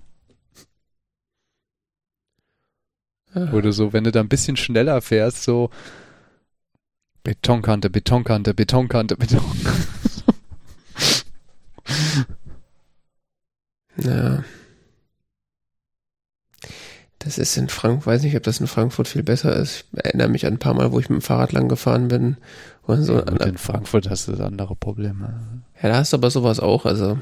Du 3.35 3.73
so, 3.73 3.93
wenn 3.93 4.05
du 4.05 4.13
da 4.13 4.21
ein 4.21 4.29
bisschen 4.29 4.57
schneller 4.57 5.03
fährst, 5.03 5.43
so 5.43 5.71
Betonkante, 7.23 7.91
Betonkante, 7.91 8.55
Betonkante, 8.55 9.17
Betonkante. 9.17 9.87
Ja. 13.99 14.45
Das 17.19 17.39
ist 17.39 17.57
in 17.57 17.69
Frankfurt, 17.69 18.07
weiß 18.07 18.23
nicht, 18.23 18.37
ob 18.37 18.43
das 18.45 18.61
in 18.61 18.67
Frankfurt 18.69 19.09
viel 19.09 19.23
besser 19.23 19.57
ist. 19.57 19.87
Ich 19.93 20.05
erinnere 20.05 20.29
mich 20.29 20.47
an 20.47 20.55
ein 20.55 20.59
paar 20.59 20.75
Mal, 20.75 20.93
wo 20.93 21.01
ich 21.01 21.09
mit 21.09 21.21
dem 21.21 21.23
Fahrrad 21.23 21.53
lang 21.53 21.69
gefahren 21.69 22.09
bin. 22.09 22.37
Und 22.83 23.03
so, 23.03 23.17
Ja, 23.17 23.23
gut, 23.23 23.45
in 23.45 23.59
Frankfurt 23.59 24.09
hast 24.09 24.29
du 24.29 24.35
andere 24.35 24.77
Probleme. 24.77 25.65
Ja, 25.83 25.89
da 25.89 25.97
hast 25.97 26.13
du 26.13 26.17
aber 26.17 26.31
sowas 26.31 26.61
auch, 26.61 26.85
also. 26.87 27.19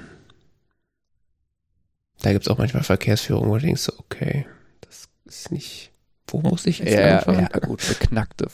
Da 2.23 2.33
gibt's 2.33 2.49
auch 2.49 2.59
manchmal 2.59 2.83
Verkehrsführung, 2.85 3.49
wo 3.49 3.55
du 3.57 3.61
denkst, 3.67 3.83
so, 3.83 3.93
okay, 3.99 4.47
das 4.81 5.09
ist 5.27 5.51
nicht, 5.53 5.91
wo 6.29 6.41
muss 6.41 6.65
ich 6.67 6.79
jetzt 6.79 6.93
Ja, 6.93 7.07
langfahren? 7.17 7.49
ja, 7.53 7.59
gut, 7.61 7.87
beknackte. 7.87 8.47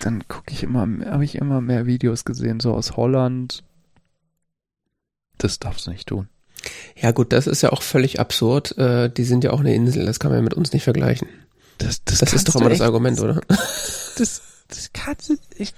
Dann 0.00 0.26
gucke 0.28 0.52
ich 0.52 0.62
immer, 0.62 0.86
habe 1.06 1.24
ich 1.24 1.36
immer 1.36 1.60
mehr 1.60 1.86
Videos 1.86 2.24
gesehen, 2.24 2.60
so 2.60 2.74
aus 2.74 2.96
Holland. 2.96 3.62
Das 5.38 5.58
darfst 5.58 5.86
du 5.86 5.90
nicht 5.90 6.08
tun. 6.08 6.28
Ja, 6.96 7.12
gut, 7.12 7.32
das 7.32 7.46
ist 7.46 7.62
ja 7.62 7.70
auch 7.70 7.82
völlig 7.82 8.20
absurd. 8.20 8.76
Äh, 8.78 9.10
die 9.10 9.24
sind 9.24 9.42
ja 9.44 9.52
auch 9.52 9.60
eine 9.60 9.74
Insel, 9.74 10.04
das 10.04 10.20
kann 10.20 10.30
man 10.30 10.38
ja 10.38 10.42
mit 10.42 10.54
uns 10.54 10.72
nicht 10.72 10.84
vergleichen. 10.84 11.28
Das, 11.78 12.04
Das, 12.04 12.20
ist 12.22 12.30
kannst 12.30 12.48
doch 12.48 12.56
immer 12.56 12.68
das 12.68 12.74
echt- 12.80 12.82
Argument, 12.82 13.20
oder? 13.20 13.40
Das, 14.18 14.42
das 14.68 14.90
kannst 14.92 15.30
du, 15.30 15.36
ich, 15.56 15.72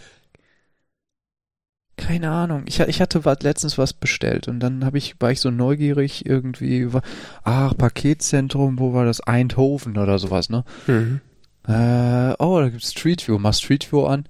keine 2.04 2.30
Ahnung. 2.30 2.64
Ich, 2.66 2.80
ich 2.80 3.00
hatte 3.00 3.24
was, 3.24 3.40
letztens 3.40 3.78
was 3.78 3.94
bestellt 3.94 4.46
und 4.46 4.60
dann 4.60 4.84
habe 4.84 4.98
ich, 4.98 5.16
war 5.20 5.30
ich 5.30 5.40
so 5.40 5.50
neugierig 5.50 6.26
irgendwie, 6.26 6.92
war, 6.92 7.02
ach, 7.44 7.74
Paketzentrum, 7.76 8.78
wo 8.78 8.92
war 8.92 9.06
das? 9.06 9.22
Eindhoven 9.22 9.96
oder 9.96 10.18
sowas, 10.18 10.50
ne? 10.50 10.64
Mhm. 10.86 11.20
Äh, 11.66 12.34
oh, 12.38 12.60
da 12.60 12.68
gibt's 12.68 12.92
Street 12.92 13.26
View. 13.26 13.38
Mach 13.38 13.54
Street 13.54 13.90
View 13.90 14.04
an. 14.04 14.26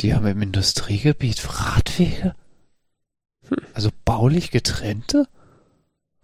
Die 0.00 0.14
haben 0.14 0.26
im 0.26 0.42
Industriegebiet 0.42 1.42
Radwege? 1.58 2.34
Also 3.72 3.88
baulich 4.04 4.50
getrennte? 4.50 5.28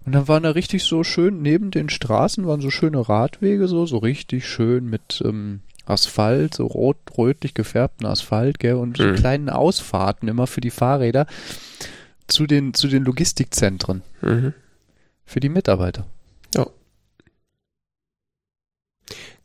Und 0.05 0.13
dann 0.13 0.29
waren 0.29 0.43
da 0.43 0.51
richtig 0.51 0.83
so 0.85 1.05
schön, 1.05 1.41
neben 1.41 1.71
den 1.71 1.89
Straßen 1.89 2.47
waren 2.47 2.61
so 2.61 2.71
schöne 2.71 3.09
Radwege, 3.09 3.67
so, 3.67 3.87
so 3.87 3.97
richtig 3.97 4.47
schön 4.47 4.91
mit 4.91 5.23
ähm, 5.25 5.61
Asphalt, 5.87 6.55
so 6.55 6.67
rot, 6.67 6.97
rötlich 7.19 7.55
gefärbten 7.55 8.07
Asphalt, 8.07 8.59
gell, 8.59 8.75
und 8.75 8.97
so 8.97 9.05
Mhm. 9.05 9.15
kleinen 9.17 9.51
Ausfahrten 9.51 10.29
immer 10.29 10.47
für 10.47 10.61
die 10.61 10.71
Fahrräder 10.71 11.27
zu 12.29 12.47
den, 12.47 12.73
zu 12.75 12.89
den 12.89 13.05
Logistikzentren 13.05 14.03
Mhm. 14.23 14.55
für 15.25 15.41
die 15.41 15.49
Mitarbeiter. 15.49 16.07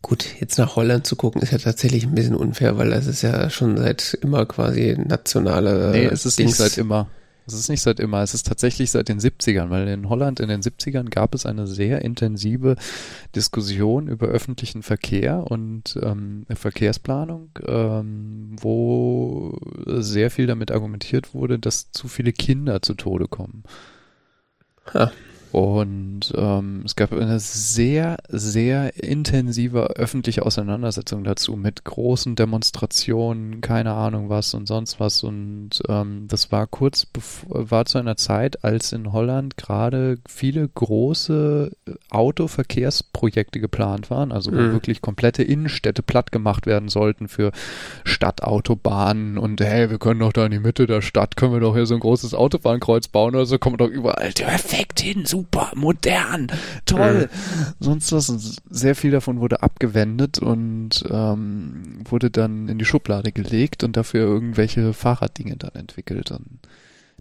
Gut, 0.03 0.39
jetzt 0.39 0.57
nach 0.57 0.75
Holland 0.75 1.05
zu 1.07 1.15
gucken, 1.15 1.41
ist 1.41 1.51
ja 1.51 1.57
tatsächlich 1.57 2.03
ein 2.05 2.13
bisschen 2.15 2.35
unfair, 2.35 2.77
weil 2.77 2.91
das 2.91 3.07
ist 3.07 3.23
ja 3.23 3.49
schon 3.49 3.75
seit 3.77 4.13
immer 4.21 4.45
quasi 4.45 4.95
nationale. 4.97 5.91
Nee, 5.91 6.05
es 6.05 6.25
ist 6.25 6.37
Dings. 6.39 6.51
nicht 6.51 6.57
seit 6.57 6.77
immer. 6.77 7.09
Es 7.47 7.53
ist 7.53 7.69
nicht 7.69 7.81
seit 7.81 7.99
immer. 8.01 8.21
Es 8.21 8.33
ist 8.33 8.45
tatsächlich 8.45 8.91
seit 8.91 9.07
den 9.07 9.19
70ern, 9.19 9.69
weil 9.69 9.87
in 9.87 10.09
Holland 10.09 10.41
in 10.41 10.49
den 10.49 10.61
70ern 10.61 11.09
gab 11.09 11.33
es 11.33 11.45
eine 11.45 11.65
sehr 11.65 12.01
intensive 12.01 12.75
Diskussion 13.35 14.07
über 14.07 14.27
öffentlichen 14.27 14.83
Verkehr 14.83 15.49
und 15.49 15.97
ähm, 16.03 16.45
Verkehrsplanung, 16.53 17.49
ähm, 17.65 18.57
wo 18.59 19.57
sehr 19.85 20.29
viel 20.29 20.45
damit 20.45 20.71
argumentiert 20.71 21.33
wurde, 21.33 21.57
dass 21.57 21.91
zu 21.91 22.09
viele 22.09 22.33
Kinder 22.33 22.81
zu 22.81 22.95
Tode 22.95 23.27
kommen. 23.29 23.63
Ha. 24.93 25.11
Und 25.51 26.33
ähm, 26.35 26.81
es 26.85 26.95
gab 26.95 27.13
eine 27.13 27.39
sehr, 27.39 28.17
sehr 28.27 29.01
intensive 29.01 29.95
öffentliche 29.95 30.45
Auseinandersetzung 30.45 31.23
dazu 31.23 31.55
mit 31.55 31.83
großen 31.83 32.35
Demonstrationen, 32.35 33.61
keine 33.61 33.93
Ahnung 33.93 34.29
was 34.29 34.53
und 34.53 34.67
sonst 34.67 34.99
was. 34.99 35.23
Und 35.23 35.81
ähm, 35.87 36.25
das 36.27 36.51
war 36.51 36.67
kurz 36.67 37.07
war 37.47 37.85
zu 37.85 37.97
einer 37.97 38.17
Zeit, 38.17 38.63
als 38.63 38.91
in 38.91 39.13
Holland 39.13 39.57
gerade 39.57 40.17
viele 40.27 40.67
große 40.67 41.71
Autoverkehrsprojekte 42.09 43.59
geplant 43.59 44.09
waren, 44.09 44.31
also 44.31 44.51
wo 44.51 44.57
Mhm. 44.57 44.71
wirklich 44.73 45.01
komplette 45.01 45.43
Innenstädte 45.43 46.03
platt 46.03 46.31
gemacht 46.31 46.65
werden 46.65 46.89
sollten 46.89 47.27
für 47.27 47.51
Stadtautobahnen 48.03 49.37
und 49.37 49.61
hey, 49.61 49.89
wir 49.89 49.97
können 49.97 50.19
doch 50.19 50.33
da 50.33 50.45
in 50.45 50.51
die 50.51 50.59
Mitte 50.59 50.87
der 50.87 51.01
Stadt, 51.01 51.35
können 51.37 51.53
wir 51.53 51.59
doch 51.59 51.75
hier 51.75 51.85
so 51.85 51.93
ein 51.93 51.99
großes 51.99 52.33
Autobahnkreuz 52.33 53.07
bauen 53.07 53.35
oder 53.35 53.45
so, 53.45 53.57
kommen 53.57 53.79
wir 53.79 53.87
doch 53.87 53.93
überall 53.93 54.31
perfekt 54.31 54.99
hin, 54.99 55.25
super, 55.37 55.71
modern, 55.75 56.47
toll. 56.85 57.29
Sonst 57.79 58.11
was, 58.11 58.29
und 58.29 58.39
sehr 58.69 58.95
viel 58.95 59.11
davon 59.11 59.39
wurde 59.39 59.61
abgewendet 59.61 60.39
und 60.39 61.03
ähm, 61.09 62.01
wurde 62.09 62.31
dann 62.31 62.67
in 62.67 62.79
die 62.79 62.85
Schublade 62.85 63.31
gelegt 63.31 63.83
und 63.83 63.95
dafür 63.95 64.21
irgendwelche 64.21 64.93
Fahrraddinge 64.93 65.57
dann 65.57 65.75
entwickelt. 65.75 66.31
Und 66.31 66.59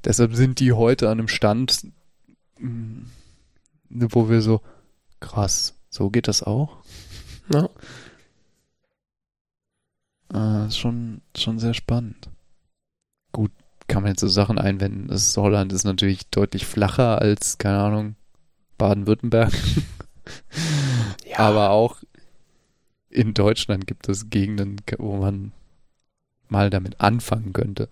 deshalb 0.05 0.35
sind 0.35 0.61
die 0.61 0.73
heute 0.73 1.09
an 1.11 1.19
einem 1.19 1.29
Stand, 1.29 1.89
mh, 2.59 3.05
wo 3.91 4.31
wir 4.31 4.41
so, 4.41 4.63
krass, 5.21 5.75
so 5.91 6.09
geht 6.09 6.29
das 6.29 6.43
auch? 6.43 6.79
Ja. 7.53 7.69
Äh, 10.33 10.69
ist 10.69 10.79
schon, 10.79 11.21
schon 11.37 11.59
sehr 11.59 11.75
spannend. 11.75 12.31
Gut, 13.33 13.53
kann 13.89 14.03
man 14.03 14.13
jetzt 14.13 14.21
so 14.21 14.29
Sachen 14.29 14.59
einwenden. 14.59 15.09
Das 15.09 15.37
Holland 15.37 15.73
ist 15.73 15.85
natürlich 15.85 16.27
deutlich 16.29 16.67
flacher 16.67 17.21
als, 17.21 17.59
keine 17.59 17.79
Ahnung, 17.79 18.17
Baden-Württemberg. 18.79 19.53
Ja. 21.25 21.39
Aber 21.39 21.71
auch 21.71 21.99
in 23.11 23.35
Deutschland 23.35 23.87
gibt 23.87 24.09
es 24.09 24.29
Gegenden, 24.29 24.81
wo 24.99 25.17
man 25.17 25.53
mal 26.49 26.71
damit 26.71 27.01
anfangen 27.01 27.53
könnte. 27.53 27.89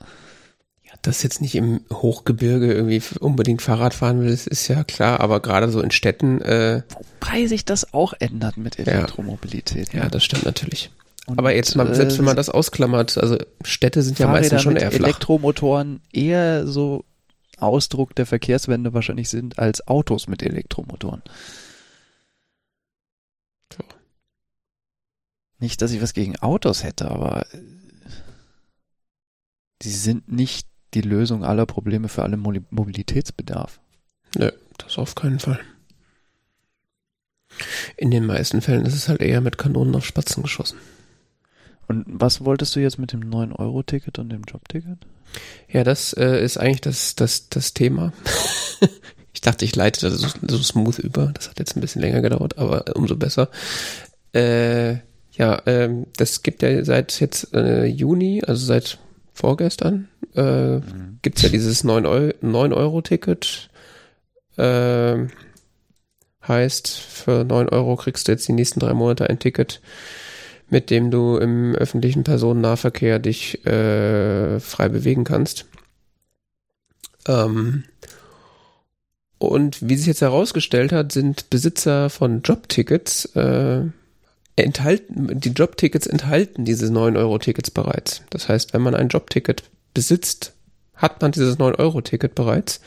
Ja, 0.82 0.92
dass 1.02 1.22
jetzt 1.22 1.40
nicht 1.40 1.54
im 1.54 1.80
Hochgebirge 1.92 2.72
irgendwie 2.72 3.02
unbedingt 3.20 3.62
Fahrrad 3.62 3.94
fahren 3.94 4.20
will, 4.20 4.30
ist 4.30 4.68
ja 4.68 4.84
klar, 4.84 5.20
aber 5.20 5.40
gerade 5.40 5.70
so 5.70 5.80
in 5.80 5.90
Städten, 5.90 6.40
äh, 6.40 6.82
Wobei 7.20 7.46
sich 7.46 7.64
das 7.64 7.94
auch 7.94 8.14
ändert 8.18 8.56
mit 8.56 8.78
Elektromobilität, 8.78 9.92
ja, 9.92 10.08
das 10.08 10.24
stimmt 10.24 10.44
natürlich. 10.44 10.90
Und, 11.26 11.38
Aber 11.38 11.54
jetzt 11.54 11.75
mal, 11.75 11.95
selbst 11.95 12.19
wenn 12.19 12.26
man 12.26 12.37
das 12.37 12.50
ausklammert, 12.50 13.16
also 13.16 13.38
Städte 13.64 14.02
sind 14.02 14.19
ja 14.19 14.26
Fahrräder 14.26 14.40
meistens 14.40 14.62
schon 14.62 14.75
mit 14.75 14.83
eher 14.83 14.90
flach. 14.90 15.07
Elektromotoren 15.09 16.00
eher 16.12 16.66
so 16.66 17.04
Ausdruck 17.59 18.14
der 18.14 18.26
Verkehrswende 18.26 18.93
wahrscheinlich 18.93 19.31
sind 19.31 19.59
als 19.59 19.87
Autos 19.87 20.28
mit 20.28 20.43
Elektromotoren. 20.43 21.23
So. 23.73 23.85
Nicht, 25.61 25.81
dass 25.81 25.93
ich 25.93 26.02
was 26.02 26.12
gegen 26.12 26.37
Autos 26.40 26.85
hätte, 26.85 27.11
aber 27.11 27.47
äh, 27.54 27.59
sie 29.83 29.93
sind 29.93 30.31
nicht 30.31 30.69
die 30.93 31.00
Lösung 31.00 31.43
aller 31.45 31.64
Probleme 31.64 32.09
für 32.09 32.23
alle 32.23 32.37
Mobilitätsbedarf. 32.37 33.81
Nö, 34.37 34.50
das 34.78 34.99
auf 34.99 35.14
keinen 35.14 35.40
Fall. 35.40 35.61
In 37.97 38.11
den 38.11 38.26
meisten 38.26 38.61
Fällen 38.61 38.85
ist 38.85 38.95
es 38.95 39.09
halt 39.09 39.23
eher 39.23 39.40
mit 39.40 39.59
Kanonen 39.59 39.95
auf 39.95 40.04
Spatzen 40.04 40.43
geschossen. 40.43 40.78
Und 41.88 42.05
was 42.07 42.45
wolltest 42.45 42.75
du 42.76 42.81
jetzt 42.81 42.99
mit 42.99 43.12
dem 43.12 43.21
9-Euro-Ticket 43.21 44.19
und 44.19 44.31
dem 44.31 44.43
Jobticket? 44.43 44.99
Ja, 45.69 45.85
das 45.85 46.12
äh, 46.14 46.43
ist 46.45 46.59
eigentlich 46.59 46.81
das, 46.81 47.14
das, 47.17 47.49
das 47.49 47.75
Thema. 47.75 48.12
ich 49.33 49.41
dachte, 49.41 49.64
ich 49.64 49.75
leite 49.75 50.09
das 50.09 50.21
so, 50.21 50.29
so 50.47 50.59
smooth 50.59 50.99
über. 50.99 51.33
Das 51.35 51.49
hat 51.49 51.59
jetzt 51.59 51.76
ein 51.76 51.81
bisschen 51.81 52.03
länger 52.03 52.23
gedauert, 52.23 52.59
aber 52.59 52.97
umso 52.97 53.17
besser. 53.17 53.49
Äh, 54.33 54.99
ja, 55.33 55.61
ähm, 55.67 56.07
das 56.17 56.43
gibt 56.43 56.62
ja 56.62 56.85
seit 56.85 57.21
jetzt 57.21 57.53
äh, 57.55 57.85
Juni, 57.87 58.43
also 58.47 58.64
seit 58.64 58.99
vorgestern, 59.33 60.09
äh, 60.37 60.76
mhm. 60.76 61.19
gibt's 61.23 61.43
ja 61.43 61.49
dieses 61.49 61.85
9-Euro-Ticket. 61.85 63.71
Äh, 64.57 65.26
heißt, 66.47 66.88
für 66.88 67.45
9 67.45 67.69
Euro 67.71 67.97
kriegst 67.97 68.29
du 68.29 68.33
jetzt 68.33 68.47
die 68.49 68.53
nächsten 68.53 68.81
drei 68.81 68.95
Monate 68.95 69.29
ein 69.29 69.38
Ticket 69.38 69.81
mit 70.75 70.90
dem 70.90 71.12
du 71.12 71.37
im 71.37 71.76
öffentlichen 71.76 72.25
Personennahverkehr 72.25 73.21
dich 73.21 73.64
äh, 73.64 74.59
frei 74.59 74.88
bewegen 74.88 75.23
kannst. 75.23 75.66
Ähm, 77.28 77.85
und 79.38 79.88
wie 79.88 79.95
sich 79.95 80.09
jetzt 80.09 80.21
herausgestellt 80.21 80.90
hat, 80.90 81.12
sind 81.12 81.49
Besitzer 81.49 82.11
von 82.11 82.43
Jobtickets 82.43 83.26
äh, 83.37 83.83
enthalten, 84.57 85.38
die 85.38 85.50
Jobtickets 85.50 86.09
enthalten 86.09 86.64
diese 86.64 86.87
9-Euro-Tickets 86.87 87.71
bereits. 87.71 88.23
Das 88.31 88.49
heißt, 88.49 88.75
wenn 88.75 88.83
man 88.83 88.97
ein 88.97 89.11
Jobticket 89.11 89.62
besitzt, 89.95 90.54
hat 90.97 91.23
man 91.23 91.31
dieses 91.31 91.57
9-Euro-Ticket 91.57 92.35
bereits. 92.35 92.81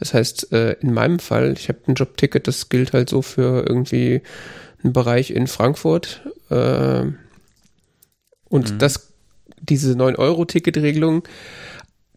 Das 0.00 0.12
heißt, 0.12 0.52
äh, 0.52 0.72
in 0.80 0.92
meinem 0.92 1.20
Fall, 1.20 1.52
ich 1.52 1.68
habe 1.68 1.78
ein 1.86 1.94
Jobticket, 1.94 2.48
das 2.48 2.68
gilt 2.68 2.94
halt 2.94 3.08
so 3.08 3.22
für 3.22 3.64
irgendwie 3.64 4.22
einen 4.82 4.92
Bereich 4.92 5.30
in 5.30 5.46
Frankfurt 5.46 6.22
äh, 6.50 7.04
und 8.48 8.72
mhm. 8.72 8.78
das, 8.78 9.12
diese 9.60 9.92
9-Euro-Ticket-Regelung 9.92 11.22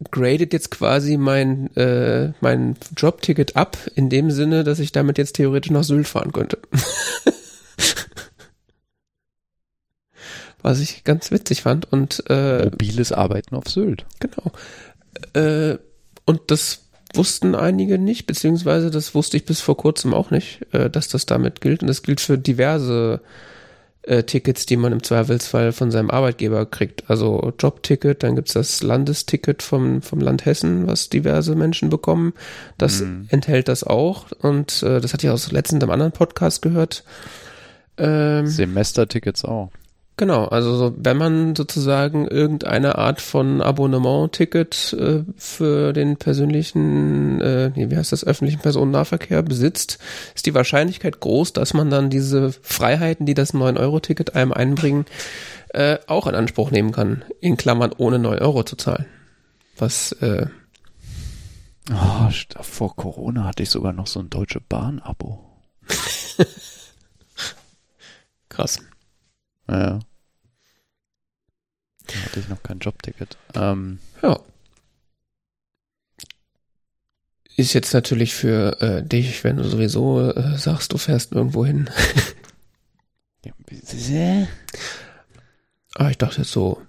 gradet 0.10 0.54
jetzt 0.54 0.72
quasi 0.72 1.18
mein, 1.18 1.76
äh, 1.76 2.32
mein 2.42 2.76
Jobticket 2.98 3.56
ab, 3.56 3.78
in 3.96 4.10
dem 4.10 4.32
Sinne, 4.32 4.64
dass 4.64 4.80
ich 4.80 4.92
damit 4.92 5.20
jetzt 5.20 5.36
theoretisch 5.36 5.72
nach 5.72 5.84
Sylt 5.84 6.08
fahren 6.08 6.32
könnte. 6.32 6.58
Was 10.64 10.80
ich 10.80 11.04
ganz 11.04 11.32
witzig 11.32 11.62
fand. 11.64 11.92
Und 11.92 12.24
äh, 12.30 12.66
mobiles 12.66 13.12
Arbeiten 13.12 13.56
auf 13.56 13.68
Sylt. 13.68 14.06
Genau. 14.20 14.52
Äh, 15.34 15.78
und 16.26 16.42
das 16.48 16.86
wussten 17.14 17.56
einige 17.56 17.98
nicht, 17.98 18.26
beziehungsweise 18.26 18.90
das 18.90 19.14
wusste 19.14 19.38
ich 19.38 19.46
bis 19.46 19.60
vor 19.60 19.76
kurzem 19.76 20.14
auch 20.14 20.32
nicht, 20.32 20.62
äh, 20.72 20.90
dass 20.90 21.08
das 21.08 21.26
damit 21.26 21.62
gilt. 21.62 21.82
Und 21.82 21.88
das 21.88 22.04
gilt 22.04 22.22
für 22.22 22.38
diverse 22.38 23.22
äh, 24.04 24.24
Tickets, 24.24 24.66
die 24.66 24.78
man 24.78 24.94
im 24.94 25.04
Zweifelsfall 25.04 25.72
von 25.72 25.92
seinem 25.92 26.10
Arbeitgeber 26.10 26.66
kriegt. 26.66 27.10
Also 27.10 27.54
Jobticket, 27.60 28.24
dann 28.24 28.36
gibt's 28.36 28.54
das 28.54 28.82
Landesticket 28.82 29.62
vom, 29.62 30.02
vom 30.02 30.20
Land 30.20 30.46
Hessen, 30.46 30.88
was 30.88 31.10
diverse 31.10 31.56
Menschen 31.56 31.90
bekommen. 31.90 32.34
Das 32.78 33.02
mhm. 33.02 33.28
enthält 33.30 33.68
das 33.68 33.84
auch. 33.84 34.26
Und 34.40 34.84
äh, 34.84 35.00
das 35.02 35.14
hatte 35.14 35.28
ich 35.28 35.32
auch 35.32 35.52
letztens 35.52 35.84
im 35.84 35.90
anderen 35.92 36.12
Podcast 36.12 36.62
gehört. 36.62 37.04
Ähm, 37.98 38.48
Semestertickets 38.48 39.46
auch. 39.46 39.70
Genau, 40.22 40.46
also 40.46 40.76
so, 40.76 40.94
wenn 40.98 41.18
man 41.18 41.56
sozusagen 41.56 42.28
irgendeine 42.28 42.96
Art 43.00 43.22
von 43.22 43.60
Abonnement-Ticket 43.60 44.94
äh, 44.94 45.24
für 45.36 45.94
den 45.94 46.18
persönlichen, 46.18 47.42
äh, 47.42 47.72
nee, 47.74 47.90
wie 47.90 47.98
heißt 47.98 48.12
das, 48.12 48.24
öffentlichen 48.24 48.62
Personennahverkehr 48.62 49.42
besitzt, 49.42 49.98
ist 50.36 50.46
die 50.46 50.54
Wahrscheinlichkeit 50.54 51.22
groß, 51.22 51.54
dass 51.54 51.74
man 51.74 51.90
dann 51.90 52.12
diese 52.12 52.52
Freiheiten, 52.52 53.26
die 53.26 53.34
das 53.34 53.56
9-Euro-Ticket 53.56 54.36
einem 54.36 54.54
einbringen, 54.54 55.06
äh, 55.70 55.98
auch 56.06 56.28
in 56.28 56.36
Anspruch 56.36 56.70
nehmen 56.70 56.92
kann. 56.92 57.26
In 57.40 57.58
Klammern 57.58 57.92
ohne 57.98 58.20
9 58.20 58.38
Euro 58.38 58.62
zu 58.62 58.76
zahlen. 58.76 59.08
Was, 59.76 60.12
äh, 60.12 60.46
Oh, 61.92 62.30
vor 62.62 62.96
Corona 62.96 63.46
hatte 63.46 63.64
ich 63.64 63.72
sogar 63.72 63.92
noch 63.92 64.06
so 64.06 64.20
ein 64.20 64.30
Deutsche 64.30 64.62
Bahn-Abo. 64.62 65.40
Krass. 68.50 68.78
Ja. 69.68 69.98
Da 72.14 72.20
hatte 72.26 72.40
ich 72.40 72.50
noch 72.50 72.64
kein 72.64 72.80
Jobticket. 72.80 73.38
Ähm, 73.56 74.00
ja. 74.22 74.40
Ist 77.58 77.74
jetzt 77.74 77.94
natürlich 77.94 78.34
für 78.34 78.82
äh, 78.82 79.04
dich, 79.04 79.44
wenn 79.44 79.58
du 79.58 79.64
sowieso 79.64 80.32
äh, 80.32 80.58
sagst, 80.58 80.94
du 80.94 80.98
fährst 80.98 81.34
irgendwo 81.34 81.66
hin. 81.66 81.90
Aber 85.96 86.10
ich 86.10 86.18
dachte 86.18 86.40
jetzt 86.40 86.52
so, 86.52 86.82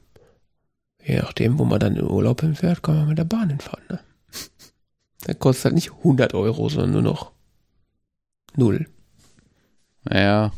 je 1.05 1.19
nachdem, 1.19 1.59
wo 1.59 1.65
man 1.65 1.81
dann 1.81 1.97
in 1.97 2.09
Urlaub 2.09 2.41
hinfährt, 2.41 2.83
kann 2.83 2.97
man 2.97 3.09
mit 3.09 3.19
der 3.19 3.25
Bahn 3.25 3.51
hinfahren. 3.51 3.85
Ne? 3.89 4.01
Der 5.27 5.35
kostet 5.35 5.67
halt 5.67 5.75
nicht 5.75 5.91
100 5.91 6.35
Euro, 6.35 6.69
sondern 6.69 6.93
nur 6.93 7.03
noch 7.03 7.33
null. 8.57 8.89
Naja, 10.05 10.53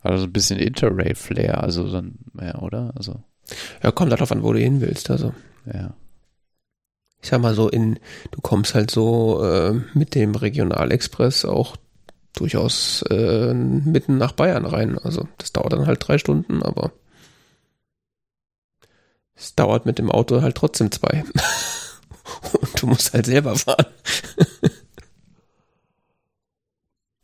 also 0.00 0.24
ein 0.24 0.32
bisschen 0.32 0.58
Interrail-Flair, 0.58 1.62
also 1.62 1.90
dann, 1.90 2.18
ja, 2.40 2.60
oder? 2.60 2.92
Also. 2.96 3.22
Ja, 3.82 3.92
kommt 3.92 4.12
darauf 4.12 4.32
an, 4.32 4.42
wo 4.42 4.52
du 4.52 4.58
hin 4.58 4.80
willst, 4.80 5.10
also. 5.10 5.34
Ja. 5.72 5.94
Ich 7.22 7.30
sag 7.30 7.40
mal 7.40 7.54
so, 7.54 7.68
in, 7.68 7.98
du 8.30 8.40
kommst 8.40 8.74
halt 8.74 8.90
so 8.90 9.42
äh, 9.44 9.80
mit 9.94 10.14
dem 10.14 10.34
Regionalexpress 10.34 11.44
auch 11.44 11.76
durchaus 12.34 13.02
äh, 13.10 13.52
mitten 13.54 14.18
nach 14.18 14.32
Bayern 14.32 14.64
rein. 14.64 14.98
Also 14.98 15.26
das 15.38 15.52
dauert 15.52 15.72
dann 15.72 15.86
halt 15.86 16.06
drei 16.06 16.18
Stunden, 16.18 16.62
aber 16.62 16.92
es 19.34 19.54
dauert 19.54 19.86
mit 19.86 19.98
dem 19.98 20.10
Auto 20.10 20.42
halt 20.42 20.56
trotzdem 20.56 20.92
zwei. 20.92 21.24
Und 22.60 22.82
du 22.82 22.86
musst 22.86 23.12
halt 23.12 23.26
selber 23.26 23.56
fahren. 23.56 23.86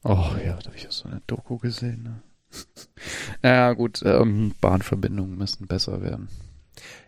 oh 0.04 0.30
ja, 0.44 0.56
da 0.56 0.66
habe 0.66 0.76
ich 0.76 0.84
ja 0.84 0.90
so 0.90 1.08
eine 1.08 1.22
Doku 1.26 1.58
gesehen. 1.58 2.02
Ne? 2.02 2.22
naja, 3.42 3.72
gut, 3.72 4.02
ähm, 4.04 4.54
Bahnverbindungen 4.60 5.36
müssen 5.36 5.66
besser 5.66 6.02
werden. 6.02 6.28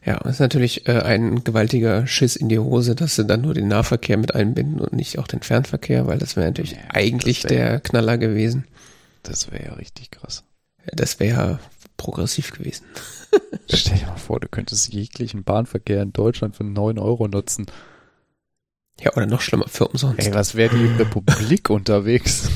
Ja, 0.04 0.18
das 0.18 0.34
ist 0.34 0.40
natürlich 0.40 0.86
äh, 0.86 1.00
ein 1.00 1.44
gewaltiger 1.44 2.06
Schiss 2.06 2.36
in 2.36 2.48
die 2.48 2.58
Hose, 2.58 2.94
dass 2.94 3.16
sie 3.16 3.24
dann 3.24 3.40
nur 3.40 3.54
den 3.54 3.68
Nahverkehr 3.68 4.18
mit 4.18 4.34
einbinden 4.34 4.80
und 4.80 4.92
nicht 4.92 5.18
auch 5.18 5.26
den 5.26 5.40
Fernverkehr, 5.40 6.06
weil 6.06 6.18
das 6.18 6.36
wäre 6.36 6.46
natürlich 6.46 6.72
ja, 6.72 6.78
eigentlich 6.90 7.44
wär, 7.44 7.48
der 7.48 7.80
Knaller 7.80 8.18
gewesen. 8.18 8.66
Das 9.22 9.50
wäre 9.50 9.64
ja 9.64 9.72
richtig 9.74 10.10
krass. 10.10 10.44
Das 10.92 11.20
wäre 11.20 11.58
progressiv 11.96 12.52
gewesen. 12.52 12.84
Stell 13.72 13.98
dir 13.98 14.06
mal 14.06 14.16
vor, 14.16 14.40
du 14.40 14.48
könntest 14.48 14.92
jeglichen 14.92 15.42
Bahnverkehr 15.42 16.02
in 16.02 16.12
Deutschland 16.12 16.54
für 16.56 16.64
9 16.64 16.98
Euro 16.98 17.26
nutzen. 17.26 17.66
Ja, 19.00 19.12
oder 19.14 19.26
noch 19.26 19.40
schlimmer, 19.40 19.66
für 19.68 19.88
umsonst. 19.88 20.24
Ey, 20.24 20.34
was 20.34 20.54
wäre 20.54 20.76
die 20.76 20.86
Republik 20.98 21.70
unterwegs? 21.70 22.50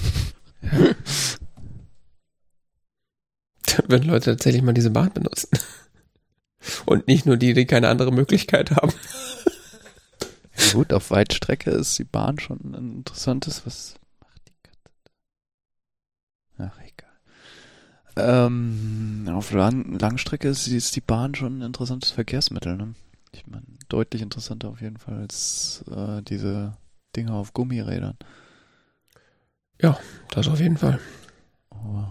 Würden 3.89 4.09
Leute 4.09 4.31
tatsächlich 4.31 4.63
mal 4.63 4.75
diese 4.75 4.91
Bahn 4.91 5.13
benutzen. 5.13 5.51
Und 6.87 7.07
nicht 7.07 7.27
nur 7.27 7.37
die, 7.37 7.55
die 7.55 7.67
keine 7.67 7.89
andere 7.89 8.13
Möglichkeit 8.13 8.73
haben. 8.73 8.93
Ja, 10.57 10.73
gut, 10.73 10.93
auf 10.93 11.11
Weitstrecke 11.11 11.71
ist 11.71 11.99
die 11.99 12.05
Bahn 12.05 12.39
schon 12.39 12.59
ein 12.65 12.97
interessantes, 12.99 13.65
was 13.65 13.95
macht 14.21 14.43
die 14.49 14.55
Katze 14.63 14.91
da? 16.57 16.73
Ach, 16.73 16.81
egal. 16.81 18.47
Ähm, 18.47 19.29
auf 19.33 19.53
Lang 19.53 19.99
Langstrecke 19.99 20.49
ist, 20.49 20.67
ist, 20.67 20.97
die 20.97 21.01
Bahn 21.01 21.35
schon 21.37 21.59
ein 21.59 21.63
interessantes 21.63 22.11
Verkehrsmittel, 22.11 22.77
ne? 22.77 22.95
Ich 23.33 23.47
meine, 23.47 23.67
deutlich 23.89 24.23
interessanter 24.23 24.69
auf 24.69 24.81
jeden 24.81 24.97
Fall 24.97 25.19
als 25.19 25.85
äh, 25.91 26.23
diese 26.23 26.77
Dinger 27.15 27.35
auf 27.35 27.53
Gummirädern. 27.53 28.17
Ja, 29.81 29.99
das 30.31 30.49
auf 30.49 30.59
jeden 30.59 30.77
Fall. 30.77 30.99
Oh. 31.71 32.05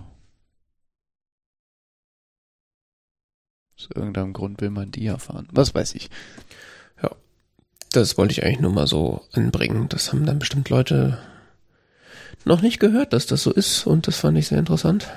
Aus 3.77 3.89
irgendeinem 3.93 4.33
Grund 4.33 4.61
will 4.61 4.71
man 4.71 4.91
die 4.91 5.03
ja 5.03 5.17
fahren. 5.17 5.47
Was 5.51 5.75
weiß 5.75 5.95
ich. 5.95 6.09
Ja. 7.01 7.11
Das 7.91 8.17
wollte 8.17 8.31
ich 8.31 8.43
eigentlich 8.43 8.59
nur 8.59 8.71
mal 8.71 8.87
so 8.87 9.21
anbringen. 9.33 9.87
Das 9.89 10.11
haben 10.11 10.25
dann 10.25 10.39
bestimmt 10.39 10.69
Leute 10.69 11.19
noch 12.43 12.61
nicht 12.61 12.79
gehört, 12.79 13.13
dass 13.13 13.27
das 13.27 13.43
so 13.43 13.51
ist 13.51 13.85
und 13.85 14.07
das 14.07 14.17
fand 14.17 14.37
ich 14.37 14.47
sehr 14.47 14.59
interessant. 14.59 15.07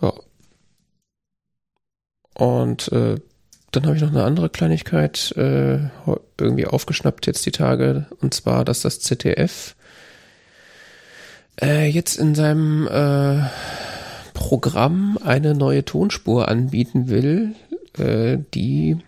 Ja. 0.00 0.12
Und 2.34 2.90
äh, 2.92 3.16
dann 3.72 3.86
habe 3.86 3.96
ich 3.96 4.02
noch 4.02 4.10
eine 4.10 4.24
andere 4.24 4.48
Kleinigkeit 4.48 5.32
äh, 5.36 5.90
irgendwie 6.40 6.66
aufgeschnappt 6.66 7.26
jetzt 7.26 7.44
die 7.44 7.50
Tage 7.50 8.06
und 8.20 8.32
zwar, 8.32 8.64
dass 8.64 8.80
das 8.80 9.00
ZDF 9.00 9.74
äh, 11.60 11.86
jetzt 11.86 12.16
in 12.16 12.34
seinem 12.34 12.86
äh, 12.86 13.42
Programm 14.36 15.18
eine 15.24 15.54
neue 15.54 15.84
Tonspur 15.84 16.48
anbieten 16.48 17.08
will, 17.08 17.54
äh, 17.98 18.38
die 18.54 18.98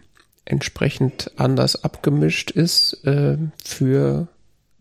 entsprechend 0.45 1.31
anders 1.37 1.85
abgemischt 1.85 2.51
ist 2.51 3.05
äh, 3.05 3.37
für 3.63 4.29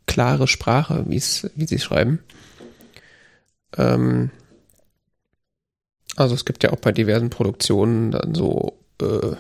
klare 0.06 0.48
Sprache, 0.48 1.06
wie 1.08 1.20
sie 1.20 1.80
schreiben. 1.80 2.20
Ähm, 3.78 4.32
Also 6.18 6.34
es 6.34 6.46
gibt 6.46 6.64
ja 6.64 6.74
auch 6.74 6.80
bei 6.80 6.92
diversen 6.92 7.30
Produktionen 7.30 8.10
dann 8.10 8.34
so 8.34 8.74
äh, 9.00 9.36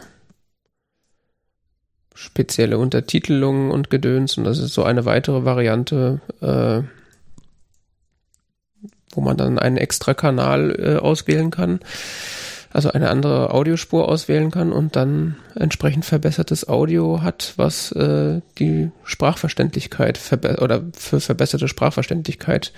spezielle 2.14 2.78
Untertitelungen 2.78 3.72
und 3.72 3.90
Gedöns 3.90 4.38
und 4.38 4.44
das 4.44 4.60
ist 4.60 4.76
so 4.76 4.84
eine 4.84 5.04
weitere 5.04 5.44
Variante, 5.44 6.22
äh, 6.40 6.84
wo 9.18 9.22
man 9.22 9.36
dann 9.36 9.60
einen 9.60 9.78
extra 9.78 10.14
Kanal 10.14 10.76
äh, 10.80 10.96
auswählen 10.98 11.52
kann, 11.52 11.80
also 12.72 12.92
eine 12.92 13.10
andere 13.10 13.52
Audiospur 13.52 14.08
auswählen 14.08 14.52
kann 14.52 14.72
und 14.72 14.96
dann 14.96 15.38
entsprechend 15.56 16.06
verbessertes 16.06 16.68
Audio 16.70 17.24
hat, 17.24 17.54
was 17.58 17.92
äh, 17.94 18.42
die 18.60 18.92
Sprachverständlichkeit 19.04 20.20
oder 20.60 20.84
für 20.94 21.20
verbesserte 21.20 21.68
Sprachverständlichkeit 21.68 22.72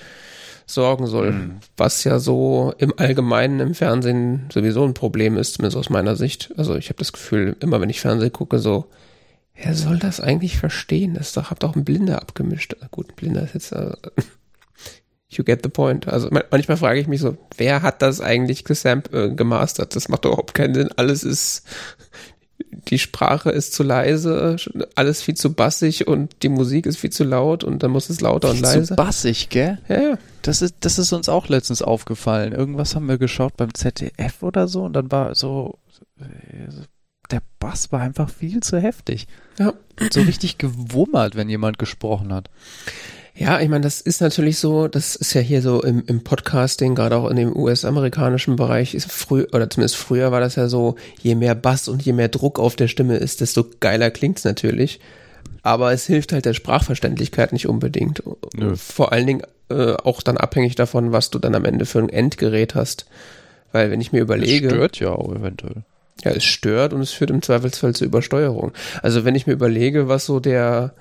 sorgen 0.65 1.08
soll, 1.08 1.32
mhm. 1.32 1.52
was 1.75 2.04
ja 2.06 2.19
so 2.19 2.73
im 2.78 2.93
Allgemeinen 2.95 3.60
im 3.60 3.73
Fernsehen 3.73 4.45
sowieso 4.54 4.86
ein 4.86 4.93
Problem 4.93 5.36
ist, 5.36 5.56
zumindest 5.56 5.78
aus 5.78 5.89
meiner 5.89 6.15
Sicht. 6.15 6.54
Also 6.56 6.75
ich 6.75 6.88
habe 6.88 6.99
das 6.99 7.12
Gefühl, 7.12 7.58
immer 7.60 7.82
wenn 7.82 7.89
ich 7.89 7.99
Fernsehen 7.99 8.32
gucke, 8.32 8.60
so, 8.60 8.86
wer 9.56 9.73
soll 9.75 9.97
das 9.97 10.21
eigentlich 10.21 10.58
verstehen? 10.58 11.15
Das 11.15 11.34
doch, 11.34 11.49
habt 11.49 11.65
auch 11.65 11.75
ein 11.75 11.84
Blinder 11.84 12.21
abgemischt. 12.21 12.75
Gut, 12.91 13.10
ein 13.10 13.15
Blinder 13.15 13.43
ist 13.43 13.56
jetzt, 13.56 13.71
äh, 13.73 13.91
you 15.30 15.44
get 15.44 15.62
the 15.63 15.70
point. 15.70 16.08
Also 16.08 16.30
manchmal 16.32 16.78
frage 16.78 17.00
ich 17.00 17.08
mich 17.08 17.22
so, 17.22 17.38
wer 17.58 17.82
hat 17.82 18.02
das 18.02 18.22
eigentlich 18.22 18.63
gesamp 18.63 19.13
äh, 19.13 19.30
gemastert? 19.30 19.96
Das 19.96 20.10
macht 20.10 20.26
überhaupt 20.26 20.54
keinen 20.54 20.74
Sinn. 20.74 20.89
Alles 20.96 21.24
ist 21.24 21.63
die 22.72 23.00
Sprache 23.00 23.50
ist 23.50 23.74
zu 23.74 23.84
leise, 23.84 24.58
alles 24.96 25.22
viel 25.22 25.36
zu 25.36 25.54
bassig 25.54 26.08
und 26.08 26.44
die 26.44 26.50
Musik 26.50 26.86
ist 26.86 26.98
viel 26.98 27.10
zu 27.10 27.24
laut 27.24 27.63
und 27.63 27.84
dann 27.84 27.92
muss 27.92 28.10
es 28.10 28.22
lauter 28.22 28.50
viel 28.50 28.58
und 28.58 28.63
leise. 28.63 28.84
Zu 28.84 28.96
bassig, 28.96 29.50
gell? 29.50 29.80
Ja, 29.88 30.02
ja. 30.02 30.18
Das 30.42 30.62
ist, 30.62 30.76
das 30.82 30.98
ist 30.98 31.12
uns 31.13 31.30
auch 31.30 31.48
letztens 31.50 31.82
aufgefallen. 31.82 32.54
Irgendwas 32.54 32.96
haben 32.96 33.08
wir 33.08 33.18
geschaut 33.18 33.58
beim 33.58 33.74
ZDF 33.74 34.42
oder 34.42 34.68
so 34.68 34.84
und 34.84 34.94
dann 34.94 35.12
war 35.12 35.36
so, 35.36 35.80
der 37.32 37.42
Bass 37.60 37.92
war 37.92 38.02
einfach 38.02 38.30
viel 38.30 38.62
zu 38.62 38.80
heftig. 38.80 39.28
Ja. 39.58 39.74
So 40.12 40.22
richtig 40.22 40.58
gewummert, 40.58 41.36
wenn 41.36 41.50
jemand 41.50 41.78
gesprochen 41.78 42.34
hat. 42.34 42.50
Ja, 43.36 43.60
ich 43.60 43.70
meine, 43.70 43.84
das 43.84 44.02
ist 44.02 44.22
natürlich 44.22 44.58
so, 44.58 44.88
das 44.88 45.15
ist 45.15 45.34
ja 45.34 45.42
hier 45.42 45.62
so 45.62 45.82
im, 45.82 46.04
im 46.08 46.24
Podcasting, 46.24 46.96
gerade 46.96 47.15
auch 47.15 47.30
in 47.30 47.38
dem 47.38 47.56
US-amerikanischen 47.56 48.56
Bereich, 48.56 48.96
ist 48.96 49.12
früh, 49.12 49.46
oder 49.54 49.70
zumindest 49.70 49.96
früher 49.96 50.32
war 50.32 50.39
das 50.42 50.56
ja 50.56 50.68
so, 50.68 50.96
je 51.22 51.36
mehr 51.36 51.56
Bass 51.56 51.88
und 51.88 52.02
je 52.02 52.13
mehr 52.13 52.28
Druck 52.28 52.60
auf 52.60 52.76
der 52.76 52.88
Stimme 52.88 53.18
ist, 53.18 53.42
desto 53.42 53.65
geiler 53.80 54.12
klingt's 54.12 54.44
natürlich. 54.44 55.00
Aber 55.62 55.92
es 55.94 56.06
hilft 56.06 56.34
halt 56.34 56.46
der 56.46 56.54
Sprachverständlichkeit 56.54 57.54
nicht 57.54 57.68
unbedingt. 57.68 58.24
Nö. 58.56 58.76
Vor 58.76 59.12
allen 59.12 59.28
Dingen 59.28 59.44
äh, 59.70 59.94
auch 59.94 60.22
dann 60.22 60.38
abhängig 60.38 60.76
davon, 60.76 61.12
was 61.12 61.30
du 61.30 61.39
dann 61.39 61.56
am 61.56 61.65
Ende 61.65 61.86
für 61.86 62.00
ein 62.00 62.10
Endgerät 62.10 62.76
hast. 62.76 63.06
Weil 63.72 63.92
wenn 63.92 64.02
ich 64.02 64.12
mir 64.12 64.22
überlege. 64.22 64.68
Es 64.68 64.74
stört 64.74 65.00
ja 65.00 65.12
auch 65.12 65.34
eventuell. 65.34 65.84
Ja, 66.24 66.32
es 66.32 66.44
stört 66.44 66.94
und 66.94 67.02
es 67.02 67.12
führt 67.12 67.30
im 67.30 67.42
Zweifelsfall 67.42 67.96
zur 67.96 68.08
Übersteuerung. 68.08 68.74
Also 69.02 69.24
wenn 69.24 69.36
ich 69.36 69.48
mir 69.48 69.54
überlege, 69.54 70.08
was 70.08 70.26
so 70.26 70.39
der 70.39 70.94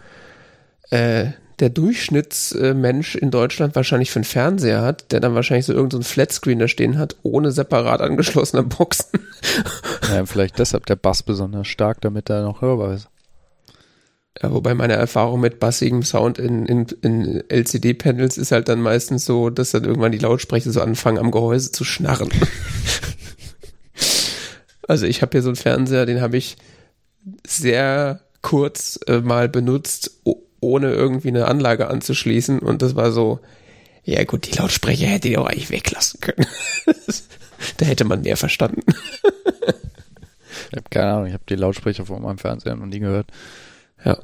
äh, 0.90 1.28
der 1.60 1.70
Durchschnittsmensch 1.70 3.16
in 3.16 3.30
Deutschland 3.30 3.74
wahrscheinlich 3.74 4.10
für 4.10 4.18
einen 4.18 4.24
Fernseher 4.24 4.82
hat, 4.82 5.10
der 5.12 5.20
dann 5.20 5.34
wahrscheinlich 5.34 5.66
so 5.66 5.72
irgendeinen 5.72 6.02
so 6.02 6.08
Flatscreen 6.08 6.58
da 6.58 6.68
stehen 6.68 6.98
hat, 6.98 7.16
ohne 7.22 7.50
separat 7.50 8.00
angeschlossene 8.00 8.62
Boxen. 8.62 9.20
Ja, 10.12 10.24
vielleicht 10.24 10.58
deshalb 10.58 10.86
der 10.86 10.96
Bass 10.96 11.22
besonders 11.22 11.66
stark, 11.66 12.00
damit 12.00 12.30
er 12.30 12.42
noch 12.42 12.62
hörbar 12.62 12.94
ist. 12.94 13.08
Ja, 14.40 14.52
wobei 14.52 14.74
meine 14.74 14.92
Erfahrung 14.92 15.40
mit 15.40 15.58
bassigem 15.58 16.04
Sound 16.04 16.38
in, 16.38 16.64
in, 16.66 16.86
in 17.02 17.42
LCD-Panels 17.48 18.38
ist 18.38 18.52
halt 18.52 18.68
dann 18.68 18.80
meistens 18.80 19.24
so, 19.24 19.50
dass 19.50 19.72
dann 19.72 19.84
irgendwann 19.84 20.12
die 20.12 20.18
Lautsprecher 20.18 20.70
so 20.70 20.80
anfangen, 20.80 21.18
am 21.18 21.32
Gehäuse 21.32 21.72
zu 21.72 21.84
schnarren. 21.84 22.28
also 24.86 25.06
ich 25.06 25.22
habe 25.22 25.32
hier 25.32 25.42
so 25.42 25.48
einen 25.48 25.56
Fernseher, 25.56 26.06
den 26.06 26.20
habe 26.20 26.36
ich 26.36 26.56
sehr 27.44 28.20
kurz 28.42 29.00
äh, 29.08 29.20
mal 29.20 29.48
benutzt, 29.48 30.20
ohne 30.60 30.92
irgendwie 30.92 31.28
eine 31.28 31.46
Anlage 31.46 31.88
anzuschließen. 31.88 32.58
Und 32.60 32.82
das 32.82 32.96
war 32.96 33.12
so, 33.12 33.40
ja 34.04 34.24
gut, 34.24 34.46
die 34.46 34.56
Lautsprecher 34.56 35.06
hätte 35.06 35.28
ich 35.28 35.38
auch 35.38 35.46
eigentlich 35.46 35.70
weglassen 35.70 36.20
können. 36.20 36.46
da 37.76 37.86
hätte 37.86 38.04
man 38.04 38.22
mehr 38.22 38.36
verstanden. 38.36 38.82
ich 40.70 40.76
habe 40.76 40.88
keine 40.90 41.12
Ahnung, 41.12 41.26
ich 41.26 41.34
habe 41.34 41.44
die 41.48 41.56
Lautsprecher 41.56 42.06
vor 42.06 42.20
meinem 42.20 42.38
Fernseher 42.38 42.76
noch 42.76 42.86
nie 42.86 43.00
gehört. 43.00 43.26
Ja. 44.04 44.18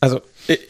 Also, 0.00 0.20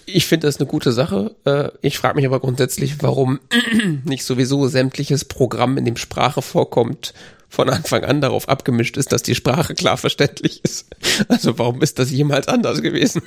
ich 0.07 0.27
finde 0.27 0.47
das 0.47 0.59
eine 0.59 0.69
gute 0.69 0.93
Sache. 0.93 1.35
Äh, 1.45 1.71
ich 1.83 1.99
frage 1.99 2.15
mich 2.15 2.27
aber 2.27 2.39
grundsätzlich, 2.39 3.03
warum 3.03 3.41
nicht 4.05 4.25
sowieso 4.25 4.69
sämtliches 4.69 5.25
Programm, 5.25 5.77
in 5.77 5.85
dem 5.85 5.97
Sprache 5.97 6.41
vorkommt, 6.41 7.15
von 7.55 7.71
Anfang 7.71 8.05
an 8.05 8.21
darauf 8.21 8.49
abgemischt 8.49 8.97
ist, 8.97 9.13
dass 9.13 9.23
die 9.23 9.35
Sprache 9.35 9.75
klar 9.75 9.97
verständlich 9.97 10.63
ist. 10.65 10.89
Also 11.29 11.59
warum 11.59 11.81
ist 11.81 11.99
das 11.99 12.11
jemals 12.11 12.49
anders 12.49 12.83
gewesen? 12.83 13.23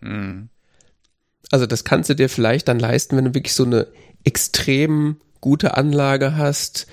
Hm. 0.00 0.48
Also 1.50 1.66
das 1.66 1.84
kannst 1.84 2.10
du 2.10 2.14
dir 2.14 2.28
vielleicht 2.28 2.68
dann 2.68 2.78
leisten, 2.78 3.16
wenn 3.16 3.26
du 3.26 3.34
wirklich 3.34 3.54
so 3.54 3.64
eine 3.64 3.86
extrem 4.24 5.16
gute 5.40 5.76
Anlage 5.76 6.36
hast, 6.36 6.86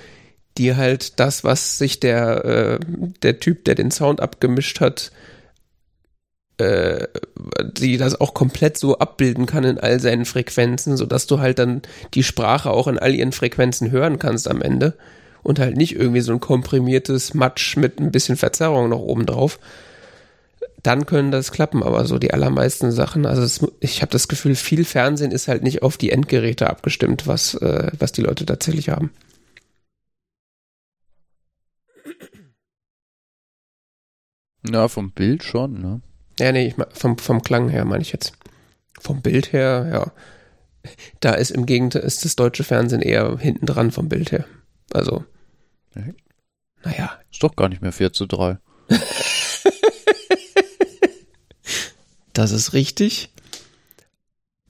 die 0.58 0.76
halt 0.76 1.20
das, 1.20 1.44
was 1.44 1.78
sich 1.78 2.00
der, 2.00 2.46
äh, 2.46 2.80
der 3.22 3.40
Typ, 3.40 3.66
der 3.66 3.76
den 3.76 3.92
Sound 3.92 4.20
abgemischt 4.20 4.82
hat, 4.82 5.12
äh, 6.58 7.08
die 7.74 7.98
das 7.98 8.20
auch 8.20 8.34
komplett 8.34 8.78
so 8.78 8.98
abbilden 9.00 9.46
kann 9.46 9.64
in 9.64 9.80
all 9.80 10.00
seinen 10.00 10.26
Frequenzen, 10.26 10.98
sodass 10.98 11.28
du 11.28 11.40
halt 11.40 11.60
dann 11.60 11.82
die 12.14 12.24
Sprache 12.24 12.70
auch 12.70 12.88
in 12.88 13.00
all 13.00 13.16
ihren 13.16 13.32
Frequenzen 13.32 13.92
hören 13.92 14.20
kannst 14.20 14.50
am 14.50 14.62
Ende 14.62 14.98
und 15.44 15.60
halt 15.60 15.78
nicht 15.78 15.96
irgendwie 15.96 16.22
so 16.22 16.32
ein 16.34 16.40
komprimiertes 16.40 17.34
Matsch 17.34 17.78
mit 17.78 18.00
ein 18.00 18.12
bisschen 18.12 18.38
Verzerrung 18.38 18.90
noch 18.90 19.00
oben 19.00 19.26
drauf, 19.26 19.60
dann 20.84 21.06
können 21.06 21.32
das 21.32 21.52
klappen. 21.52 21.84
Aber 21.84 22.06
so 22.06 22.18
die 22.18 22.34
allermeisten 22.34 22.92
Sachen, 22.92 23.26
also 23.26 23.42
es, 23.42 23.66
ich 23.80 24.02
habe 24.02 24.12
das 24.12 24.28
Gefühl, 24.28 24.56
viel 24.56 24.86
Fernsehen 24.86 25.32
ist 25.32 25.48
halt 25.48 25.64
nicht 25.64 25.84
auf 25.84 25.98
die 25.98 26.12
Endgeräte 26.12 26.70
abgestimmt, 26.70 27.28
was, 27.28 27.56
äh, 27.56 27.92
was 27.98 28.12
die 28.12 28.22
Leute 28.22 28.46
tatsächlich 28.46 28.90
haben. 28.90 29.12
Ja, 34.70 34.88
vom 34.88 35.12
Bild 35.12 35.44
schon, 35.44 35.82
ne? 35.82 36.02
Ja, 36.40 36.52
nee, 36.52 36.68
ich 36.68 36.76
vom, 36.94 37.18
vom 37.18 37.42
Klang 37.42 37.70
her 37.70 37.86
meine 37.86 38.02
ich 38.02 38.12
jetzt. 38.12 38.34
Vom 39.00 39.22
Bild 39.22 39.54
her, 39.54 39.90
ja. 39.92 40.12
Da 41.20 41.34
ist 41.34 41.52
im 41.52 41.66
Gegenteil, 41.66 42.04
ist 42.04 42.26
das 42.26 42.36
deutsche 42.36 42.64
Fernsehen 42.64 43.02
eher 43.02 43.38
hinten 43.38 43.66
dran 43.66 43.92
vom 43.92 44.10
Bild 44.10 44.32
her. 44.32 44.46
Also, 44.94 45.24
Echt? 45.96 46.16
naja. 46.84 47.12
Ist 47.32 47.44
doch 47.44 47.56
gar 47.56 47.70
nicht 47.70 47.82
mehr 47.82 47.92
4 47.92 48.14
zu 48.14 48.26
3. 48.26 48.58
das 52.34 52.52
ist 52.52 52.74
richtig. 52.74 53.30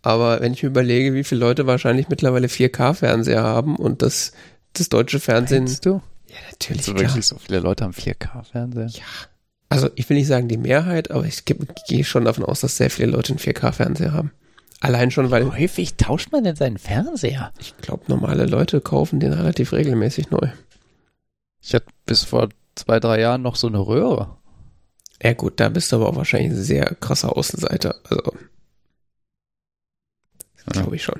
Aber 0.01 0.41
wenn 0.41 0.53
ich 0.53 0.63
mir 0.63 0.69
überlege, 0.69 1.13
wie 1.13 1.23
viele 1.23 1.41
Leute 1.41 1.67
wahrscheinlich 1.67 2.09
mittlerweile 2.09 2.47
4K-Fernseher 2.47 3.43
haben 3.43 3.75
und 3.75 4.01
das, 4.01 4.31
das 4.73 4.89
deutsche 4.89 5.19
Fernsehen. 5.19 5.65
Meinst 5.65 5.85
du? 5.85 6.01
Ja, 6.27 6.37
natürlich. 6.49 6.87
Also 6.87 6.99
wirklich 6.99 7.25
so 7.25 7.37
viele 7.37 7.59
Leute 7.59 7.83
haben 7.83 7.93
4K-Fernseher? 7.93 8.87
Ja. 8.87 9.03
Also 9.69 9.89
ich 9.95 10.09
will 10.09 10.17
nicht 10.17 10.27
sagen 10.27 10.47
die 10.47 10.57
Mehrheit, 10.57 11.11
aber 11.11 11.25
ich 11.25 11.45
gehe 11.45 12.03
schon 12.03 12.25
davon 12.25 12.43
aus, 12.43 12.61
dass 12.61 12.77
sehr 12.77 12.89
viele 12.89 13.11
Leute 13.11 13.33
einen 13.33 13.39
4K-Fernseher 13.39 14.11
haben. 14.11 14.31
Allein 14.81 15.11
schon, 15.11 15.29
weil. 15.29 15.45
Wie 15.45 15.63
häufig 15.63 15.95
tauscht 15.95 16.31
man 16.31 16.43
denn 16.43 16.55
seinen 16.55 16.79
Fernseher? 16.79 17.53
Ich 17.59 17.77
glaube, 17.77 18.03
normale 18.07 18.47
Leute 18.47 18.81
kaufen 18.81 19.19
den 19.19 19.31
relativ 19.31 19.73
regelmäßig 19.73 20.31
neu. 20.31 20.49
Ich 21.61 21.75
hatte 21.75 21.85
bis 22.07 22.23
vor 22.23 22.49
zwei, 22.75 22.99
drei 22.99 23.21
Jahren 23.21 23.43
noch 23.43 23.55
so 23.55 23.67
eine 23.67 23.79
Röhre. 23.79 24.37
Ja 25.21 25.33
gut, 25.33 25.59
da 25.59 25.69
bist 25.69 25.91
du 25.91 25.97
aber 25.97 26.09
auch 26.09 26.15
wahrscheinlich 26.15 26.51
ein 26.51 26.63
sehr 26.63 26.95
krasser 26.95 27.37
Außenseiter. 27.37 27.95
Also. 28.09 28.33
Glaube 30.65 30.95
ich 30.95 31.03
schon. 31.03 31.19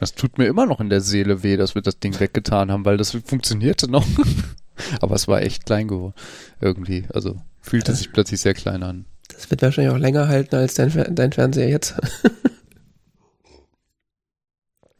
Das 0.00 0.14
tut 0.14 0.38
mir 0.38 0.46
immer 0.46 0.64
noch 0.64 0.80
in 0.80 0.88
der 0.88 1.02
Seele 1.02 1.42
weh, 1.42 1.56
dass 1.58 1.74
wir 1.74 1.82
das 1.82 1.98
Ding 1.98 2.18
weggetan 2.18 2.70
haben, 2.70 2.86
weil 2.86 2.96
das 2.96 3.10
funktionierte 3.10 3.90
noch. 3.90 4.06
aber 5.00 5.14
es 5.14 5.28
war 5.28 5.42
echt 5.42 5.66
klein 5.66 5.88
geworden. 5.88 6.14
Irgendwie. 6.60 7.06
Also 7.12 7.36
fühlte 7.60 7.94
sich 7.94 8.12
plötzlich 8.12 8.40
sehr 8.40 8.54
klein 8.54 8.82
an. 8.82 9.04
Das 9.28 9.50
wird 9.50 9.62
wahrscheinlich 9.62 9.92
auch 9.92 9.98
länger 9.98 10.28
halten 10.28 10.56
als 10.56 10.74
dein, 10.74 11.14
dein 11.14 11.32
Fernseher 11.32 11.68
jetzt. 11.68 11.94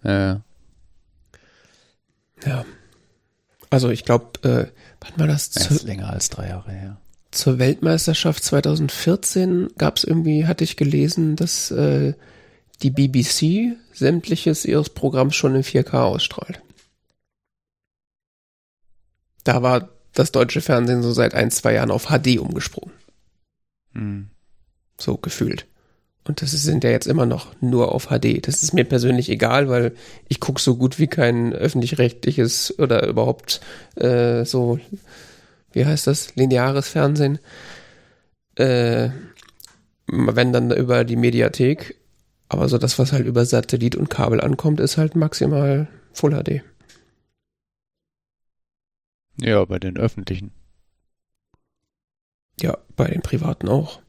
ja. 0.04 0.42
Ja. 2.44 2.64
Also 3.70 3.90
ich 3.90 4.04
glaube, 4.04 4.26
äh, 4.42 4.66
wann 5.00 5.20
war 5.20 5.26
das? 5.26 5.50
Das 5.50 5.70
ist 5.70 5.82
länger 5.82 6.10
als 6.10 6.28
drei 6.28 6.48
Jahre 6.48 6.72
her. 6.72 7.00
Zur 7.30 7.58
Weltmeisterschaft 7.58 8.42
2014 8.44 9.70
gab 9.76 9.96
es 9.96 10.04
irgendwie, 10.04 10.46
hatte 10.46 10.64
ich 10.64 10.76
gelesen, 10.76 11.36
dass 11.36 11.70
äh, 11.70 12.14
die 12.82 12.90
BBC 12.90 13.76
sämtliches 13.92 14.64
ihres 14.64 14.90
Programms 14.90 15.34
schon 15.34 15.54
in 15.54 15.62
4K 15.62 16.02
ausstrahlt. 16.02 16.62
Da 19.44 19.62
war 19.62 19.88
das 20.12 20.32
deutsche 20.32 20.60
Fernsehen 20.60 21.02
so 21.02 21.12
seit 21.12 21.34
ein, 21.34 21.50
zwei 21.50 21.74
Jahren 21.74 21.90
auf 21.90 22.06
HD 22.06 22.38
umgesprungen. 22.38 22.92
Hm. 23.96 24.28
So 25.00 25.16
gefühlt. 25.16 25.66
Und 26.24 26.42
das 26.42 26.50
sind 26.50 26.85
ja 26.85 26.90
jetzt 26.90 27.06
immer 27.06 27.24
noch 27.24 27.54
nur 27.61 27.92
auf 27.94 28.09
HD. 28.09 28.46
Das 28.46 28.62
ist 28.62 28.72
mir 28.72 28.85
persönlich 28.85 29.30
egal, 29.30 29.68
weil 29.68 29.94
ich 30.28 30.40
gucke 30.40 30.61
so 30.61 30.76
gut 30.76 30.98
wie 30.98 31.06
kein 31.06 31.52
öffentlich-rechtliches 31.52 32.78
oder 32.78 33.06
überhaupt 33.06 33.61
äh, 33.94 34.44
so, 34.44 34.80
wie 35.72 35.87
heißt 35.87 36.06
das, 36.06 36.35
lineares 36.35 36.88
Fernsehen. 36.88 37.38
Äh, 38.56 39.11
wenn 40.09 40.52
dann 40.52 40.70
über 40.72 41.04
die 41.04 41.16
Mediathek. 41.16 41.96
Aber 42.48 42.68
so 42.68 42.78
das, 42.78 42.98
was 42.98 43.12
halt 43.12 43.26
über 43.26 43.44
Satellit 43.44 43.96
und 43.96 44.11
Kabel 44.11 44.40
ankommt, 44.40 44.80
ist 44.80 44.96
halt 44.98 45.16
maximal 45.16 45.88
Full 46.12 46.32
HD. 46.32 46.62
Ja, 49.40 49.64
bei 49.64 49.78
den 49.78 49.96
öffentlichen. 49.96 50.52
Ja, 52.61 52.79
bei 52.97 53.09
den 53.09 53.23
privaten 53.23 53.69
auch. 53.69 54.01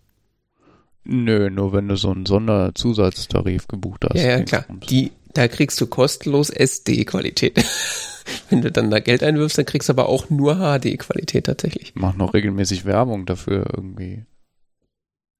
Nö, 1.04 1.50
nur 1.50 1.74
wenn 1.74 1.88
du 1.88 1.96
so 1.96 2.12
einen 2.12 2.26
Sonderzusatztarif 2.26 3.68
gebucht 3.68 4.06
hast. 4.06 4.16
Ja, 4.16 4.38
ja 4.38 4.44
klar. 4.44 4.66
Die, 4.90 5.12
da 5.34 5.48
kriegst 5.48 5.80
du 5.80 5.88
kostenlos 5.88 6.50
SD-Qualität. 6.50 7.64
wenn 8.50 8.62
du 8.62 8.72
dann 8.72 8.92
da 8.92 9.00
Geld 9.00 9.24
einwirfst, 9.24 9.58
dann 9.58 9.66
kriegst 9.66 9.88
du 9.88 9.94
aber 9.94 10.10
auch 10.10 10.30
nur 10.30 10.56
HD-Qualität 10.56 11.46
tatsächlich. 11.46 11.94
Mach 11.96 12.16
noch 12.16 12.34
regelmäßig 12.34 12.86
Werbung 12.86 13.26
dafür 13.26 13.68
irgendwie. 13.74 14.26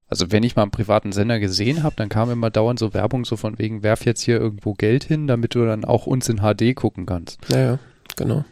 Also 0.10 0.32
wenn 0.32 0.44
ich 0.44 0.56
mal 0.56 0.62
einen 0.62 0.72
privaten 0.72 1.12
Sender 1.12 1.40
gesehen 1.40 1.84
habe, 1.84 1.96
dann 1.98 2.08
kam 2.08 2.32
immer 2.32 2.50
dauernd 2.50 2.80
so 2.80 2.94
Werbung 2.94 3.26
so 3.26 3.36
von 3.36 3.60
wegen, 3.60 3.84
werf 3.84 4.06
jetzt 4.06 4.22
hier 4.22 4.40
irgendwo 4.40 4.74
Geld 4.74 5.04
hin, 5.04 5.28
damit 5.28 5.54
du 5.54 5.66
dann 5.66 5.84
auch 5.84 6.08
uns 6.08 6.30
in 6.30 6.38
HD 6.38 6.76
gucken 6.76 7.06
kannst. 7.06 7.40
Ja, 7.50 7.60
ja, 7.60 7.80
genau. 8.16 8.46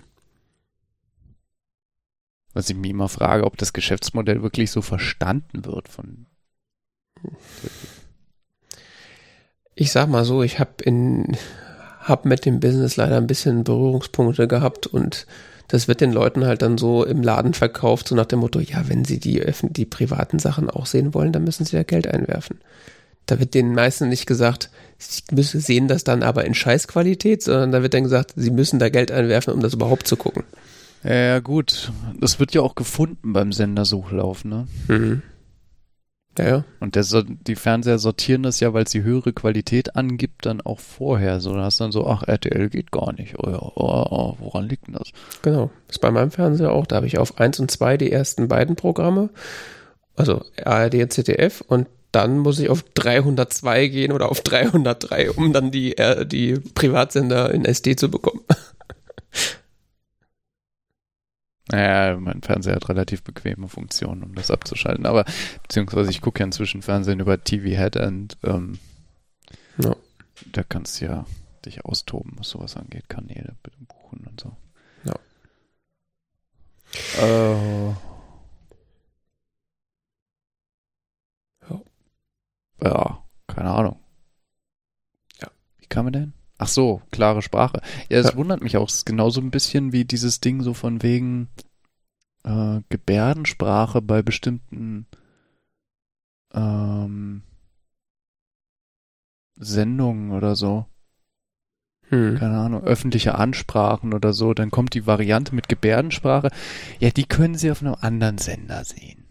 Was 2.56 2.70
ich 2.70 2.76
mich 2.76 2.90
immer 2.90 3.10
frage, 3.10 3.44
ob 3.44 3.58
das 3.58 3.74
Geschäftsmodell 3.74 4.42
wirklich 4.42 4.72
so 4.72 4.82
verstanden 4.82 5.66
wird 5.66 5.88
von 5.88 6.26
ich 9.76 9.92
sag 9.92 10.08
mal 10.08 10.26
so, 10.26 10.42
ich 10.42 10.60
habe 10.60 10.84
in 10.84 11.38
hab 12.02 12.26
mit 12.26 12.46
dem 12.46 12.60
Business 12.60 12.96
leider 12.96 13.18
ein 13.18 13.28
bisschen 13.28 13.64
Berührungspunkte 13.64 14.48
gehabt 14.48 14.88
und 14.88 15.28
das 15.68 15.88
wird 15.88 16.02
den 16.02 16.14
Leuten 16.14 16.46
halt 16.46 16.62
dann 16.62 16.78
so 16.78 17.04
im 17.04 17.24
Laden 17.24 17.54
verkauft, 17.54 18.08
so 18.08 18.16
nach 18.16 18.28
dem 18.28 18.40
Motto, 18.40 18.60
ja, 18.60 18.88
wenn 18.88 19.04
sie 19.04 19.20
die, 19.20 19.44
die 19.64 19.86
privaten 19.86 20.40
Sachen 20.40 20.70
auch 20.70 20.86
sehen 20.86 21.14
wollen, 21.14 21.34
dann 21.34 21.44
müssen 21.44 21.66
sie 21.66 21.76
ja 21.76 21.84
Geld 21.84 22.08
einwerfen. 22.08 22.60
Da 23.26 23.40
wird 23.40 23.56
den 23.56 23.74
meisten 23.74 24.08
nicht 24.08 24.28
gesagt, 24.28 24.70
sie 25.00 25.24
müssen 25.32 25.60
sehen 25.60 25.88
das 25.88 26.04
dann 26.04 26.22
aber 26.22 26.46
in 26.46 26.54
Scheißqualität, 26.54 27.42
sondern 27.42 27.72
da 27.72 27.82
wird 27.82 27.96
dann 27.96 28.04
gesagt, 28.04 28.34
sie 28.36 28.52
müssen 28.52 28.78
da 28.78 28.90
Geld 28.90 29.12
einwerfen, 29.12 29.54
um 29.54 29.60
das 29.60 29.74
überhaupt 29.74 30.08
zu 30.08 30.16
gucken. 30.16 30.44
Ja, 31.06 31.40
gut. 31.40 31.92
Das 32.20 32.40
wird 32.40 32.54
ja 32.54 32.62
auch 32.62 32.76
gefunden 32.76 33.34
beim 33.34 33.52
Sendersuchlauf, 33.52 34.44
ne? 34.44 34.68
Mhm. 34.88 35.22
Ja, 36.38 36.48
ja. 36.48 36.64
Und 36.80 36.96
der, 36.96 37.06
die 37.48 37.56
Fernseher 37.56 38.00
sortieren 38.00 38.44
das 38.44 38.60
ja, 38.60 38.74
weil 38.74 38.84
es 38.84 38.92
die 38.92 39.04
höhere 39.04 39.32
Qualität 39.32 39.96
angibt, 39.96 40.46
dann 40.46 40.62
auch 40.62 40.80
vorher. 40.80 41.40
So, 41.40 41.54
da 41.54 41.64
hast 41.64 41.80
dann 41.80 41.92
so, 41.92 42.08
ach, 42.08 42.24
RTL 42.24 42.70
geht 42.70 42.92
gar 42.92 43.14
nicht. 43.14 43.36
Oh 43.38 43.50
ja, 43.50 43.60
oh, 43.62 44.06
oh, 44.10 44.36
woran 44.40 44.68
liegt 44.68 44.88
denn 44.88 44.96
das? 44.96 45.12
Genau. 45.44 45.70
Das 45.88 45.98
ist 45.98 46.02
bei 46.02 46.12
meinem 46.12 46.32
Fernseher 46.32 46.72
auch. 46.72 46.88
Da 46.88 46.98
habe 46.98 47.08
ich 47.08 47.18
auf 47.20 47.40
1 47.40 47.60
und 47.60 47.72
2 47.72 47.98
die 47.98 48.12
ersten 48.12 48.48
beiden 48.48 48.76
Programme. 48.76 49.30
Also 50.16 50.44
ARD 50.64 50.96
und 50.96 51.14
ZDF. 51.14 51.62
Und 51.62 51.88
dann 52.12 52.40
muss 52.40 52.60
ich 52.60 52.70
auf 52.70 52.84
302 52.96 53.88
gehen 53.88 54.12
oder 54.12 54.30
auf 54.30 54.42
303, 54.42 55.32
um 55.32 55.54
dann 55.54 55.72
die, 55.72 55.98
äh, 55.98 56.26
die 56.26 56.54
Privatsender 56.54 57.54
in 57.54 57.64
SD 57.64 57.96
zu 57.96 58.10
bekommen. 58.10 58.42
Naja, 61.72 62.18
mein 62.20 62.42
Fernseher 62.42 62.76
hat 62.76 62.90
relativ 62.90 63.24
bequeme 63.24 63.68
Funktionen, 63.68 64.24
um 64.24 64.36
das 64.36 64.52
abzuschalten. 64.52 65.06
Aber 65.06 65.26
beziehungsweise 65.64 66.12
ich 66.12 66.22
gucke 66.22 66.40
ja 66.40 66.46
inzwischen 66.46 66.82
Fernsehen 66.82 67.20
über 67.20 67.44
TV 67.44 67.76
Head 67.76 67.98
and 67.98 68.38
ähm, 68.44 68.78
ja. 69.78 69.96
da 70.52 70.64
kannst 70.64 71.02
du 71.02 71.06
ja 71.06 71.26
dich 71.66 71.84
austoben, 71.84 72.34
was 72.38 72.50
sowas 72.50 72.78
angeht, 72.78 73.10
Kanäle 73.10 73.56
bitte 73.64 73.78
buchen 73.80 74.28
und 74.28 74.40
so. 74.40 74.56
Ja. 75.04 75.16
Äh, 77.20 77.90
ja. 81.70 81.82
Ja, 82.84 83.24
keine 83.48 83.72
Ahnung. 83.72 84.00
Ja. 85.42 85.50
Wie 85.80 85.88
kam 85.88 86.06
man 86.06 86.14
denn? 86.14 86.34
Ach 86.58 86.68
so, 86.68 87.02
klare 87.12 87.42
Sprache. 87.42 87.82
Ja, 88.10 88.20
es 88.20 88.32
ja. 88.32 88.36
wundert 88.36 88.62
mich 88.62 88.78
auch. 88.78 88.88
Es 88.88 88.96
ist 88.96 89.06
genauso 89.06 89.42
ein 89.42 89.52
bisschen 89.52 89.92
wie 89.92 90.06
dieses 90.06 90.40
Ding 90.40 90.62
so 90.62 90.74
von 90.74 91.04
wegen 91.04 91.50
äh, 92.44 92.80
Gebärdensprache 92.90 94.02
bei 94.02 94.22
bestimmten 94.22 95.08
ähm, 96.54 97.44
Sendungen 99.58 100.32
oder 100.32 100.56
so. 100.56 100.86
Hm. 102.10 102.38
Keine 102.38 102.58
Ahnung, 102.58 102.84
öffentliche 102.84 103.36
Ansprachen 103.36 104.14
oder 104.14 104.32
so. 104.32 104.54
Dann 104.54 104.72
kommt 104.72 104.94
die 104.94 105.08
Variante 105.08 105.56
mit 105.56 105.68
Gebärdensprache. 105.68 106.50
Ja, 107.00 107.10
die 107.10 107.26
können 107.26 107.56
Sie 107.56 107.72
auf 107.72 107.82
einem 107.82 107.96
anderen 108.00 108.38
Sender 108.38 108.86
sehen. 108.86 109.25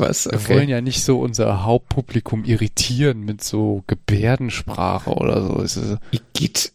Was? 0.00 0.28
Okay. 0.28 0.38
Wir 0.38 0.56
wollen 0.56 0.68
ja 0.68 0.80
nicht 0.80 1.02
so 1.02 1.20
unser 1.20 1.64
Hauptpublikum 1.64 2.44
irritieren 2.44 3.20
mit 3.20 3.42
so 3.42 3.82
Gebärdensprache 3.88 5.10
oder 5.10 5.42
so. 5.42 5.60
Es 5.60 5.76
ist 5.76 5.98
Igitt. 6.12 6.72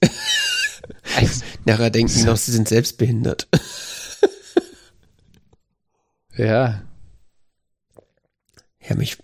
Nachher 1.65 1.89
denken 1.89 2.13
die 2.13 2.23
noch, 2.23 2.35
sie 2.35 2.51
sind 2.51 2.67
selbst 2.67 2.97
behindert. 2.97 3.47
ja. 6.35 6.83
Ja, 8.81 8.95
mich. 8.95 9.17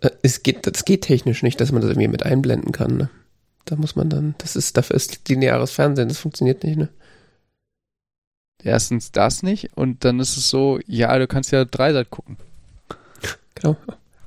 Äh, 0.00 0.10
es 0.22 0.42
geht, 0.42 0.66
das 0.66 0.86
geht 0.86 1.02
technisch 1.02 1.42
nicht, 1.42 1.60
dass 1.60 1.70
man 1.70 1.82
das 1.82 1.90
irgendwie 1.90 2.08
mit 2.08 2.24
einblenden 2.24 2.72
kann, 2.72 2.96
ne? 2.96 3.10
Da 3.66 3.76
muss 3.76 3.94
man 3.94 4.08
dann, 4.08 4.34
das 4.38 4.56
ist, 4.56 4.76
dafür 4.76 4.96
ist 4.96 5.28
lineares 5.28 5.70
Fernsehen, 5.70 6.08
das 6.08 6.18
funktioniert 6.18 6.64
nicht, 6.64 6.78
ne? 6.78 6.88
Erstens 8.64 9.12
das 9.12 9.42
nicht 9.42 9.76
und 9.76 10.04
dann 10.04 10.18
ist 10.18 10.36
es 10.36 10.48
so, 10.48 10.80
ja, 10.86 11.16
du 11.18 11.26
kannst 11.26 11.52
ja 11.52 11.64
Dreisat 11.64 12.10
gucken. 12.10 12.38
Genau. 13.62 13.76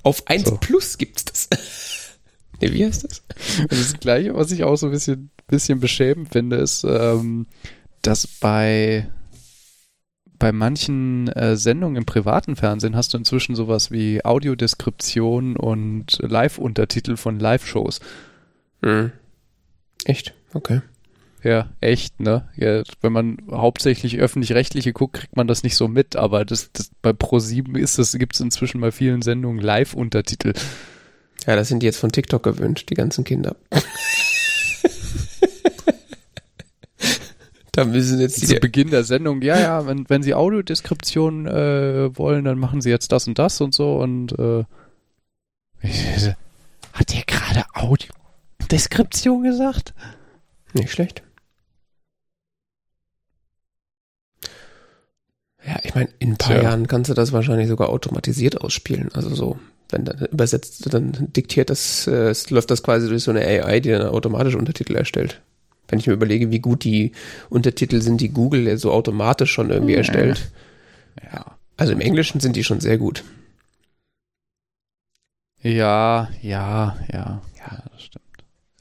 Auf 0.03 0.27
1 0.27 0.49
so. 0.49 0.57
Plus 0.57 0.97
gibt's 0.97 1.25
das. 1.25 1.49
nee, 2.61 2.71
wie 2.71 2.85
heißt 2.85 3.03
das? 3.03 3.23
Das 3.69 3.79
ist 3.79 3.93
das 3.93 3.99
Gleiche, 3.99 4.35
was 4.35 4.51
ich 4.51 4.63
auch 4.63 4.75
so 4.75 4.87
ein 4.87 4.91
bisschen, 4.91 5.29
bisschen 5.47 5.79
beschämend 5.79 6.31
finde, 6.31 6.57
ist, 6.57 6.83
ähm, 6.83 7.47
dass 8.01 8.27
bei, 8.27 9.09
bei 10.37 10.51
manchen 10.51 11.27
äh, 11.29 11.57
Sendungen 11.57 11.97
im 11.97 12.05
privaten 12.05 12.55
Fernsehen 12.55 12.95
hast 12.95 13.13
du 13.13 13.17
inzwischen 13.17 13.55
sowas 13.55 13.91
wie 13.91 14.23
Audiodeskription 14.23 15.57
und 15.57 16.19
Live-Untertitel 16.21 17.17
von 17.17 17.39
Live-Shows. 17.39 17.99
Hm. 18.83 19.11
Echt? 20.05 20.35
Okay. 20.53 20.81
Ja, 21.45 21.69
echt, 21.79 22.19
ne? 22.19 22.49
Ja, 22.55 22.81
wenn 23.01 23.13
man 23.13 23.37
hauptsächlich 23.51 24.17
öffentlich-rechtliche 24.17 24.93
guckt, 24.93 25.17
kriegt 25.17 25.37
man 25.37 25.47
das 25.47 25.61
nicht 25.61 25.75
so 25.75 25.87
mit, 25.87 26.15
aber 26.15 26.43
das, 26.43 26.71
das 26.73 26.89
bei 27.03 27.11
Pro7 27.11 27.77
ist 27.77 27.99
das, 27.99 28.13
gibt 28.13 28.33
es 28.33 28.39
inzwischen 28.39 28.81
bei 28.81 28.91
vielen 28.91 29.21
Sendungen 29.21 29.61
Live-Untertitel. 29.61 30.53
Ja, 31.45 31.55
das 31.55 31.67
sind 31.67 31.83
die 31.83 31.85
jetzt 31.85 31.99
von 31.99 32.11
TikTok 32.11 32.41
gewünscht, 32.41 32.89
die 32.89 32.95
ganzen 32.95 33.23
Kinder. 33.25 33.55
da 37.73 37.85
müssen 37.85 38.19
jetzt 38.19 38.41
die. 38.41 38.47
Zu 38.47 38.55
Beginn 38.55 38.89
der 38.89 39.03
Sendung, 39.03 39.43
ja, 39.43 39.59
ja, 39.59 39.85
wenn, 39.85 40.09
wenn 40.09 40.23
sie 40.23 40.33
Audiodeskription 40.33 41.45
äh, 41.45 42.17
wollen, 42.17 42.45
dann 42.45 42.57
machen 42.57 42.81
sie 42.81 42.89
jetzt 42.89 43.11
das 43.11 43.27
und 43.27 43.37
das 43.37 43.61
und 43.61 43.75
so 43.75 43.97
und 43.97 44.31
äh, 44.39 44.63
hat 46.93 47.13
der 47.13 47.23
gerade 47.27 47.65
Audiodeskription 47.75 49.43
gesagt? 49.43 49.93
Nicht 50.73 50.89
schlecht. 50.89 51.21
Ja, 55.65 55.79
ich 55.83 55.95
meine, 55.95 56.09
in 56.19 56.31
ein 56.31 56.37
paar 56.37 56.57
ja. 56.57 56.63
Jahren 56.63 56.87
kannst 56.87 57.09
du 57.09 57.13
das 57.13 57.31
wahrscheinlich 57.31 57.67
sogar 57.67 57.89
automatisiert 57.89 58.61
ausspielen. 58.61 59.09
Also 59.13 59.33
so, 59.33 59.59
wenn 59.89 60.05
dann 60.05 60.25
übersetzt, 60.31 60.93
dann 60.93 61.33
diktiert 61.33 61.69
das, 61.69 62.07
äh, 62.07 62.33
läuft 62.49 62.69
das 62.69 62.83
quasi 62.83 63.07
durch 63.09 63.23
so 63.23 63.31
eine 63.31 63.41
AI, 63.41 63.79
die 63.79 63.89
dann 63.89 64.07
automatisch 64.07 64.55
Untertitel 64.55 64.95
erstellt. 64.95 65.41
Wenn 65.87 65.99
ich 65.99 66.07
mir 66.07 66.13
überlege, 66.13 66.51
wie 66.51 66.59
gut 66.59 66.83
die 66.83 67.11
Untertitel 67.49 68.01
sind, 68.01 68.21
die 68.21 68.29
Google 68.29 68.77
so 68.77 68.91
automatisch 68.91 69.51
schon 69.51 69.69
irgendwie 69.69 69.93
ja. 69.93 69.99
erstellt. 69.99 70.51
Ja. 71.23 71.57
Also 71.77 71.93
im 71.93 72.01
Englischen 72.01 72.39
sind 72.39 72.55
die 72.55 72.63
schon 72.63 72.79
sehr 72.79 72.97
gut. 72.97 73.23
Ja, 75.61 76.29
ja, 76.41 76.95
ja, 77.11 77.41
ja, 77.57 77.83
das 77.91 78.03
stimmt. 78.03 78.25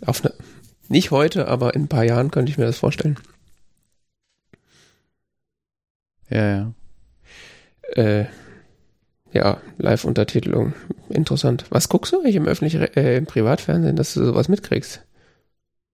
Auf 0.05 0.23
eine, 0.23 0.35
nicht 0.89 1.11
heute, 1.11 1.49
aber 1.49 1.75
in 1.75 1.85
ein 1.85 1.89
paar 1.89 2.05
Jahren 2.05 2.31
könnte 2.31 2.53
ich 2.53 2.59
mir 2.59 2.67
das 2.67 2.79
vorstellen. 2.79 3.19
Ja, 6.35 6.57
ja. 6.57 6.73
Äh, 8.03 8.27
ja, 9.33 9.59
Live-Untertitelung. 9.79 10.75
Interessant. 11.09 11.65
Was 11.71 11.89
guckst 11.89 12.13
du 12.13 12.21
eigentlich 12.21 12.37
im 12.37 12.47
öffentlichen, 12.47 12.83
äh, 12.83 13.17
im 13.17 13.27
Privatfernsehen, 13.27 13.97
dass 13.97 14.15
du 14.15 14.25
sowas 14.25 14.49
mitkriegst? 14.49 15.05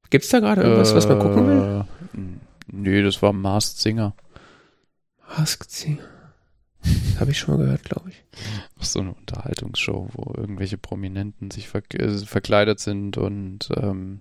Gibt's 0.09 0.31
da 0.31 0.41
gerade 0.41 0.63
irgendwas, 0.63 0.93
äh, 0.93 0.97
was 0.97 1.09
man 1.09 1.19
gucken 1.19 1.47
will? 1.47 1.85
Äh, 1.85 2.73
nö, 2.73 3.03
das 3.05 3.23
war 3.23 3.33
Masked 3.33 3.79
Singer. 3.79 4.15
Masked 5.37 5.71
Singer. 5.71 6.03
Habe 7.19 7.31
ich 7.31 7.39
schon 7.39 7.55
mal 7.57 7.63
gehört, 7.63 7.85
glaube 7.85 8.09
ich. 8.11 8.25
so 8.81 9.01
eine 9.01 9.13
Unterhaltungsshow, 9.13 10.09
wo 10.13 10.35
irgendwelche 10.37 10.79
Prominenten 10.79 11.51
sich 11.51 11.69
ver 11.69 11.83
äh, 11.93 12.19
verkleidet 12.19 12.81
sind 12.81 13.19
und 13.19 13.69
ähm, 13.77 14.21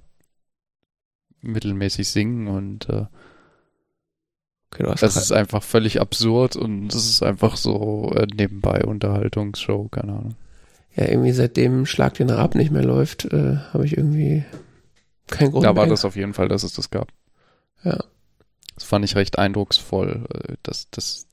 mittelmäßig 1.42 2.10
singen 2.10 2.48
und 2.48 2.90
äh, 2.90 3.06
Okay, 4.72 4.84
das 4.84 5.00
grad- 5.00 5.16
ist 5.24 5.32
einfach 5.32 5.64
völlig 5.64 6.00
absurd 6.00 6.56
und 6.56 6.90
das 6.90 7.10
ist 7.10 7.24
einfach 7.24 7.58
so 7.58 8.12
äh, 8.16 8.28
nebenbei 8.34 8.84
Unterhaltungsshow, 8.86 9.88
keine 9.90 10.14
Ahnung. 10.14 10.36
ja, 10.96 11.08
irgendwie 11.08 11.32
seitdem 11.32 11.86
Schlag 11.86 12.14
den 12.16 12.30
Rab 12.30 12.56
nicht 12.56 12.72
mehr 12.72 12.84
läuft, 12.84 13.26
äh, 13.26 13.58
habe 13.74 13.86
ich 13.86 13.98
irgendwie 13.98 14.44
keinen 15.28 15.52
Grund 15.52 15.66
Da 15.66 15.76
war 15.76 15.84
mehr. 15.86 15.90
das 15.92 16.06
auf 16.06 16.16
jeden 16.16 16.34
Fall, 16.34 16.48
dass 16.50 16.64
es 16.64 16.74
das 16.74 16.90
gab. 16.92 17.12
Ja. 17.84 18.04
Das 18.76 18.84
fand 18.84 19.04
ich 19.06 19.16
recht 19.16 19.38
eindrucksvoll, 19.40 20.26
äh, 20.34 20.54
dass, 20.64 20.90
dass 20.92 21.26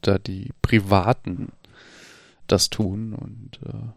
da 0.00 0.18
die 0.18 0.52
Privaten 0.62 1.48
das 2.46 2.70
tun 2.70 3.14
und 3.14 3.58
äh, 3.66 3.92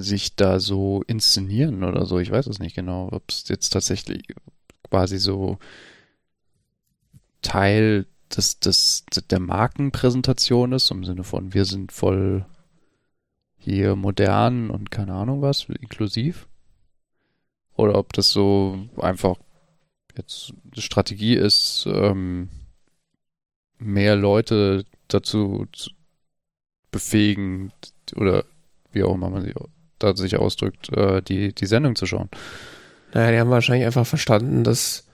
sich 0.00 0.34
da 0.36 0.60
so 0.60 1.02
inszenieren 1.06 1.84
oder 1.84 2.06
so. 2.06 2.18
Ich 2.18 2.30
weiß 2.30 2.46
es 2.46 2.58
nicht 2.58 2.74
genau, 2.74 3.08
ob 3.12 3.22
es 3.28 3.48
jetzt 3.48 3.70
tatsächlich 3.70 4.22
quasi 4.90 5.18
so 5.18 5.58
Teil 7.44 8.06
des, 8.36 8.58
des, 8.58 9.04
der 9.30 9.38
Markenpräsentation 9.38 10.72
ist, 10.72 10.90
im 10.90 11.04
Sinne 11.04 11.22
von 11.22 11.54
wir 11.54 11.64
sind 11.64 11.92
voll 11.92 12.44
hier 13.56 13.94
modern 13.94 14.70
und 14.70 14.90
keine 14.90 15.14
Ahnung 15.14 15.40
was, 15.40 15.66
inklusiv. 15.68 16.48
Oder 17.76 17.96
ob 17.96 18.12
das 18.12 18.30
so 18.30 18.88
einfach 19.00 19.36
jetzt 20.16 20.52
eine 20.72 20.82
Strategie 20.82 21.34
ist, 21.34 21.86
ähm, 21.86 22.48
mehr 23.78 24.16
Leute 24.16 24.84
dazu 25.08 25.66
zu 25.72 25.90
befähigen 26.90 27.72
oder 28.14 28.44
wie 28.92 29.02
auch 29.02 29.14
immer 29.14 29.30
man 29.30 29.42
sich, 29.42 29.54
da 29.98 30.14
sich 30.14 30.36
ausdrückt, 30.36 30.90
äh, 30.90 31.20
die, 31.22 31.52
die 31.52 31.66
Sendung 31.66 31.96
zu 31.96 32.06
schauen. 32.06 32.28
Naja, 33.12 33.32
die 33.32 33.40
haben 33.40 33.50
wahrscheinlich 33.50 33.86
einfach 33.86 34.06
verstanden, 34.06 34.62
dass 34.62 35.06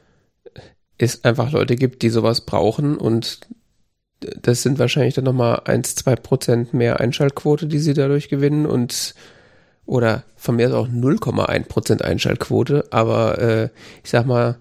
es 1.06 1.24
einfach 1.24 1.52
Leute 1.52 1.76
gibt, 1.76 2.02
die 2.02 2.10
sowas 2.10 2.42
brauchen 2.42 2.96
und 2.96 3.40
das 4.20 4.62
sind 4.62 4.78
wahrscheinlich 4.78 5.14
dann 5.14 5.24
nochmal 5.24 5.62
1, 5.64 5.94
2 5.94 6.16
Prozent 6.16 6.74
mehr 6.74 7.00
Einschaltquote, 7.00 7.66
die 7.66 7.78
sie 7.78 7.94
dadurch 7.94 8.28
gewinnen 8.28 8.66
und 8.66 9.14
oder 9.86 10.24
von 10.36 10.56
mir 10.56 10.68
aus 10.68 10.74
auch 10.74 10.88
0,1 10.88 11.68
Prozent 11.68 12.04
Einschaltquote, 12.04 12.86
aber 12.90 13.38
äh, 13.38 13.68
ich 14.04 14.10
sag 14.10 14.26
mal, 14.26 14.58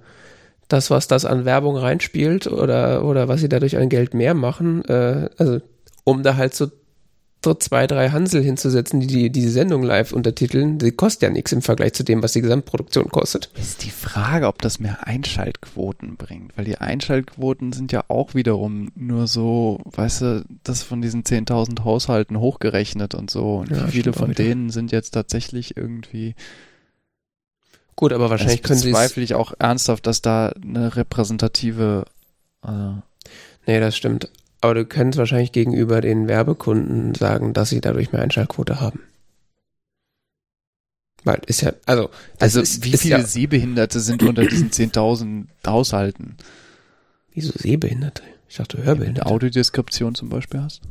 das, 0.70 0.90
was 0.90 1.08
das 1.08 1.26
an 1.26 1.46
Werbung 1.46 1.76
reinspielt 1.76 2.48
oder, 2.48 3.04
oder 3.04 3.28
was 3.28 3.42
sie 3.42 3.50
dadurch 3.50 3.78
an 3.78 3.90
Geld 3.90 4.14
mehr 4.14 4.34
machen, 4.34 4.86
äh, 4.86 5.30
also 5.38 5.60
um 6.04 6.24
da 6.24 6.36
halt 6.36 6.56
so 6.56 6.68
so 7.44 7.54
zwei, 7.54 7.88
drei 7.88 8.10
Hansel 8.10 8.44
hinzusetzen, 8.44 9.00
die 9.00 9.08
die, 9.08 9.30
die 9.30 9.48
Sendung 9.48 9.82
live 9.84 10.12
untertiteln, 10.12 10.78
die 10.78 10.92
kostet 10.92 11.24
ja 11.24 11.30
nichts 11.30 11.54
im 11.54 11.62
Vergleich 11.62 11.94
zu 11.94 12.04
dem, 12.04 12.22
was 12.22 12.34
die 12.34 12.42
Gesamtproduktion 12.42 13.10
kostet. 13.10 13.50
Ist 13.58 13.84
die 13.86 13.92
Frage, 13.92 14.48
ob 14.48 14.62
das 14.62 14.80
mehr 14.80 15.08
Einschaltquoten 15.08 16.18
bringt, 16.18 16.58
weil 16.58 16.66
die 16.66 16.78
Einschaltquoten 16.78 17.72
sind 17.72 17.94
ja 17.94 18.04
auch 18.10 18.36
wiederum 18.36 18.92
nur 18.96 19.28
so, 19.28 19.80
weißt 19.86 20.22
du, 20.22 20.46
das 20.64 20.84
von 20.84 21.02
diesen 21.02 21.24
10.000 21.24 21.86
Haushalten 21.86 22.40
hochgerechnet 22.40 23.16
und 23.16 23.32
so. 23.32 23.58
Und 23.60 23.72
Ja, 23.72 23.88
wie 23.88 23.92
viele 23.92 24.12
von 24.12 24.34
denen 24.34 24.70
sind 24.70 24.92
jetzt 24.92 25.12
tatsächlich 25.12 25.78
irgendwie 25.78 26.36
Gut, 27.96 28.14
aber 28.14 28.30
wahrscheinlich 28.30 28.64
können 28.64 28.80
sie 28.80 28.90
es. 28.90 28.94
bezweifle 28.94 29.24
ich 29.24 29.34
auch 29.34 29.54
ernsthaft, 29.60 30.08
dass 30.08 30.22
da 30.22 30.50
eine 30.62 30.96
repräsentative 30.96 32.06
äh, 32.66 32.94
Nee, 33.70 33.80
das 33.80 33.96
stimmt. 33.96 34.30
Aber 34.62 34.74
du 34.74 34.86
kannst 34.86 35.18
wahrscheinlich 35.18 35.52
gegenüber 35.52 36.02
den 36.02 36.28
Werbekunden 36.28 37.16
sagen, 37.16 37.54
dass 37.54 37.70
sie 37.70 37.82
dadurch 37.82 38.12
mehr 38.12 38.22
Einschaltquote 38.22 38.82
haben. 38.82 39.02
Weil 41.24 41.42
ist 41.48 41.62
ja, 41.62 41.74
also, 41.86 42.10
Also 42.40 42.62
ist, 42.62 42.84
wie 42.84 42.94
ist 42.94 43.02
viele 43.02 43.20
ja, 43.20 43.24
Sehbehinderte 43.26 44.00
sind 44.00 44.24
unter 44.24 44.46
diesen 44.46 44.70
10.000 44.72 45.48
Haushalten? 45.66 46.38
wieso 47.40 47.58
Sehbehinderte? 47.58 48.24
Ich 48.48 48.58
dachte 48.58 48.84
Hörbehinderte. 48.84 49.30
Audiodeskription 49.30 50.16
zum 50.16 50.30
Beispiel 50.30 50.62
hast? 50.62 50.82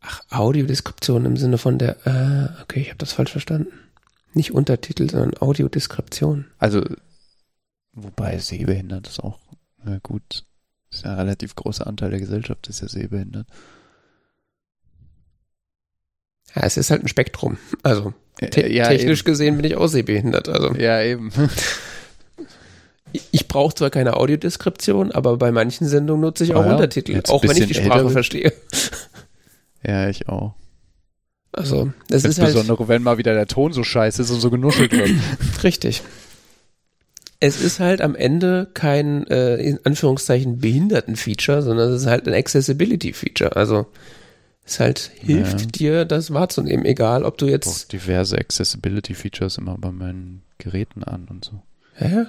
Ach, 0.00 0.22
Audiodeskription 0.30 1.24
im 1.24 1.36
Sinne 1.36 1.58
von 1.58 1.78
der, 1.78 2.06
äh, 2.06 2.62
okay, 2.62 2.80
ich 2.80 2.88
habe 2.88 2.98
das 2.98 3.12
falsch 3.12 3.32
verstanden. 3.32 3.72
Nicht 4.32 4.52
Untertitel, 4.52 5.10
sondern 5.10 5.36
Audiodeskription. 5.38 6.46
Also, 6.58 6.84
wobei 7.92 8.38
sehbehindert 8.38 9.08
ist 9.08 9.20
auch, 9.20 9.40
na 9.84 9.98
gut, 9.98 10.44
ist 10.92 11.04
ja 11.04 11.12
ein 11.12 11.18
relativ 11.18 11.54
großer 11.54 11.86
Anteil 11.86 12.10
der 12.10 12.20
Gesellschaft, 12.20 12.66
ist 12.68 12.80
ja 12.82 12.88
sehbehindert. 12.88 13.46
Ja, 16.54 16.62
es 16.62 16.76
ist 16.76 16.90
halt 16.90 17.04
ein 17.04 17.08
Spektrum. 17.08 17.58
Also, 17.82 18.12
te 18.38 18.68
ja, 18.72 18.88
technisch 18.88 19.22
gesehen 19.24 19.56
bin 19.56 19.64
ich 19.64 19.76
auch 19.76 19.86
sehbehindert. 19.86 20.48
Also, 20.48 20.70
Eben. 20.70 20.80
Ja, 20.80 21.00
eben. 21.02 21.30
ich, 23.30 23.46
brauche 23.46 23.74
zwar 23.74 23.90
keine 23.90 24.16
Audiodeskription, 24.16 25.12
aber 25.12 25.36
bei 25.36 25.52
manchen 25.52 25.86
Sendungen 25.86 26.22
nutze 26.22 26.44
ich 26.44 26.54
auch 26.54 26.62
Ah 26.62 26.66
ja, 26.66 26.72
Untertitel, 26.72 27.12
jetzt 27.12 27.30
auch 27.30 27.42
wenn 27.44 27.56
ich 27.56 27.66
die 27.66 27.74
Sprache 27.74 28.00
älter- 28.00 28.10
verstehe. 28.10 28.52
ja, 29.84 30.08
ich 30.08 30.28
auch. 30.28 30.54
Also, 31.52 31.92
das 32.08 32.24
ist 32.24 32.38
halt 32.38 32.48
Insbesondere, 32.50 32.88
wenn 32.88 33.02
mal 33.02 33.18
wieder 33.18 33.34
der 33.34 33.46
Ton 33.46 33.72
so 33.72 33.82
scheiße 33.84 34.22
ist 34.22 34.30
und 34.30 34.40
so 34.40 34.50
genuschelt 34.50 34.92
wird. 34.92 35.10
richtig. 35.64 36.02
Es 37.40 37.60
ist 37.60 37.80
halt 37.80 38.02
am 38.02 38.14
Ende 38.14 38.68
kein, 38.74 39.26
äh, 39.28 39.56
in 39.56 39.80
Anführungszeichen, 39.84 40.58
Behinderten-Feature, 40.58 41.62
sondern 41.62 41.90
es 41.92 42.02
ist 42.02 42.06
halt 42.06 42.28
ein 42.28 42.34
Accessibility-Feature. 42.34 43.56
Also, 43.56 43.86
es 44.64 44.78
halt 44.78 44.98
hilft 45.14 45.60
Ja. 45.60 45.66
dir, 45.66 46.04
das 46.04 46.32
wahrzunehmen, 46.34 46.84
egal 46.84 47.24
ob 47.24 47.38
du 47.38 47.46
auch 47.46 47.50
jetzt, 47.50 47.92
diverse 47.92 48.36
Accessibility-Features 48.38 49.56
immer 49.58 49.76
bei 49.78 49.90
meinen 49.90 50.42
Geräten 50.58 51.02
an 51.02 51.26
und 51.28 51.44
so. 51.46 51.62
hä? 51.94 52.26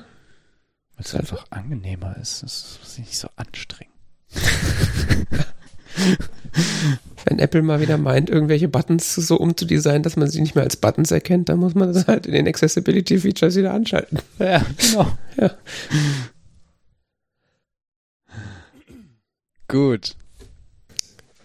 Weil 0.96 1.06
es 1.06 1.14
einfach 1.16 1.46
angenehmer 1.50 2.16
ist. 2.22 2.44
Es 2.44 2.80
ist 2.82 3.00
nicht 3.00 3.18
so 3.18 3.28
anstrengend. 3.36 3.92
Wenn 7.26 7.40
Apple 7.40 7.62
mal 7.62 7.82
wieder 7.82 7.98
meint, 7.98 8.30
irgendwelche 8.30 8.68
Buttons 8.68 9.16
so 9.16 9.38
umzudesignen, 9.38 10.04
dass 10.04 10.16
man 10.16 10.30
sie 10.30 10.42
nicht 10.42 10.56
mehr 10.56 10.64
als 10.64 10.78
Buttons 10.78 11.12
erkennt, 11.12 11.50
dann 11.50 11.60
muss 11.60 11.76
man 11.76 11.94
das 11.94 12.08
halt 12.08 12.26
in 12.26 12.34
den 12.34 12.48
Accessibility-Features 12.48 13.56
wieder 13.56 13.74
anschalten. 13.74 14.20
Ja, 14.40 14.66
genau. 14.78 15.18
Ja. 15.38 15.52
Gut. 19.68 20.16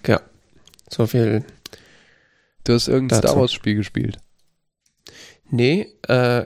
Ja. 0.07 0.21
So 0.91 1.07
viel. 1.07 1.45
Du 2.65 2.73
hast 2.73 2.89
irgendein 2.89 3.21
Dazu. 3.21 3.29
Star 3.29 3.41
Wars 3.41 3.53
Spiel 3.53 3.77
gespielt. 3.77 4.19
Nee, 5.51 5.93
äh, 6.09 6.45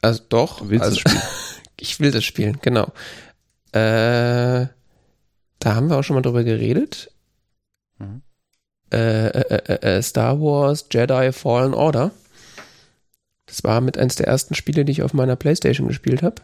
also 0.00 0.22
doch. 0.28 0.60
Du 0.60 0.70
willst 0.70 0.84
also, 0.84 1.00
spielen. 1.00 1.22
ich 1.80 1.98
will 2.00 2.10
das 2.10 2.24
spielen, 2.24 2.58
genau. 2.62 2.92
Äh, 3.72 4.68
da 5.58 5.74
haben 5.74 5.90
wir 5.90 5.96
auch 5.96 6.04
schon 6.04 6.14
mal 6.14 6.22
drüber 6.22 6.44
geredet. 6.44 7.10
Mhm. 8.90 8.98
Äh, 8.98 9.28
äh, 9.28 9.72
äh, 9.72 9.96
äh, 9.98 10.02
Star 10.02 10.40
Wars 10.40 10.86
Jedi 10.90 11.32
Fallen 11.32 11.74
Order. 11.74 12.10
Das 13.46 13.64
war 13.64 13.80
mit 13.80 13.96
eins 13.96 14.16
der 14.16 14.26
ersten 14.26 14.54
Spiele, 14.54 14.84
die 14.84 14.92
ich 14.92 15.02
auf 15.02 15.14
meiner 15.14 15.36
Playstation 15.36 15.88
gespielt 15.88 16.22
habe. 16.22 16.42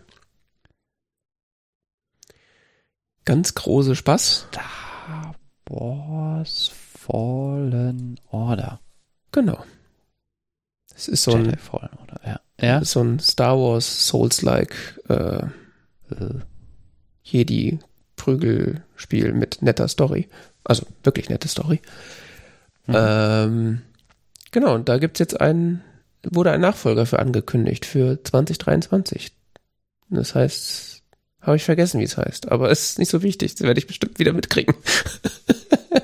Ganz 3.25 3.55
große 3.55 3.97
Spaß. 3.97 4.47
Star 4.49 5.35
Wars 5.69 6.71
Fallen 6.99 8.21
Order. 8.31 8.81
Genau. 9.33 9.65
Es 10.95 11.09
ist 11.09 11.25
so 11.25 11.33
ein, 11.33 11.47
Jedi 11.47 11.57
Fallen 11.59 11.91
Order, 11.99 12.21
ja. 12.25 12.41
Ja? 12.61 12.85
so 12.85 13.03
ein 13.03 13.19
Star 13.19 13.59
Wars 13.59 14.07
Souls-like 14.07 15.01
äh, 15.09 15.47
Äh, 16.11 16.41
Jedi-Prügelspiel 17.25 19.33
mit 19.33 19.63
netter 19.63 19.89
Story. 19.89 20.29
Also 20.63 20.87
wirklich 21.03 21.31
nette 21.31 21.49
Story. 21.49 21.81
Mhm. 22.87 22.95
Ähm, 22.97 23.83
genau, 24.51 24.75
und 24.75 24.89
da 24.89 24.99
gibt's 24.99 25.21
jetzt 25.21 25.41
einen, 25.41 25.83
wurde 26.23 26.53
ein 26.53 26.61
Nachfolger 26.61 27.07
für 27.07 27.19
angekündigt 27.19 27.87
für 27.87 28.23
2023. 28.23 29.33
Das 30.11 30.35
heißt, 30.35 31.03
habe 31.41 31.57
ich 31.57 31.65
vergessen, 31.65 32.01
wie 32.01 32.05
es 32.05 32.17
heißt, 32.17 32.51
aber 32.51 32.71
es 32.73 32.91
ist 32.91 32.99
nicht 32.99 33.11
so 33.11 33.23
wichtig, 33.23 33.55
das 33.55 33.67
werde 33.67 33.79
ich 33.79 33.87
bestimmt 33.87 34.19
wieder 34.19 34.33
mitkriegen. 34.33 34.75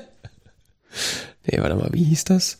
nee, 1.45 1.59
warte 1.59 1.75
mal, 1.75 1.93
wie 1.93 2.03
hieß 2.03 2.25
das? 2.25 2.57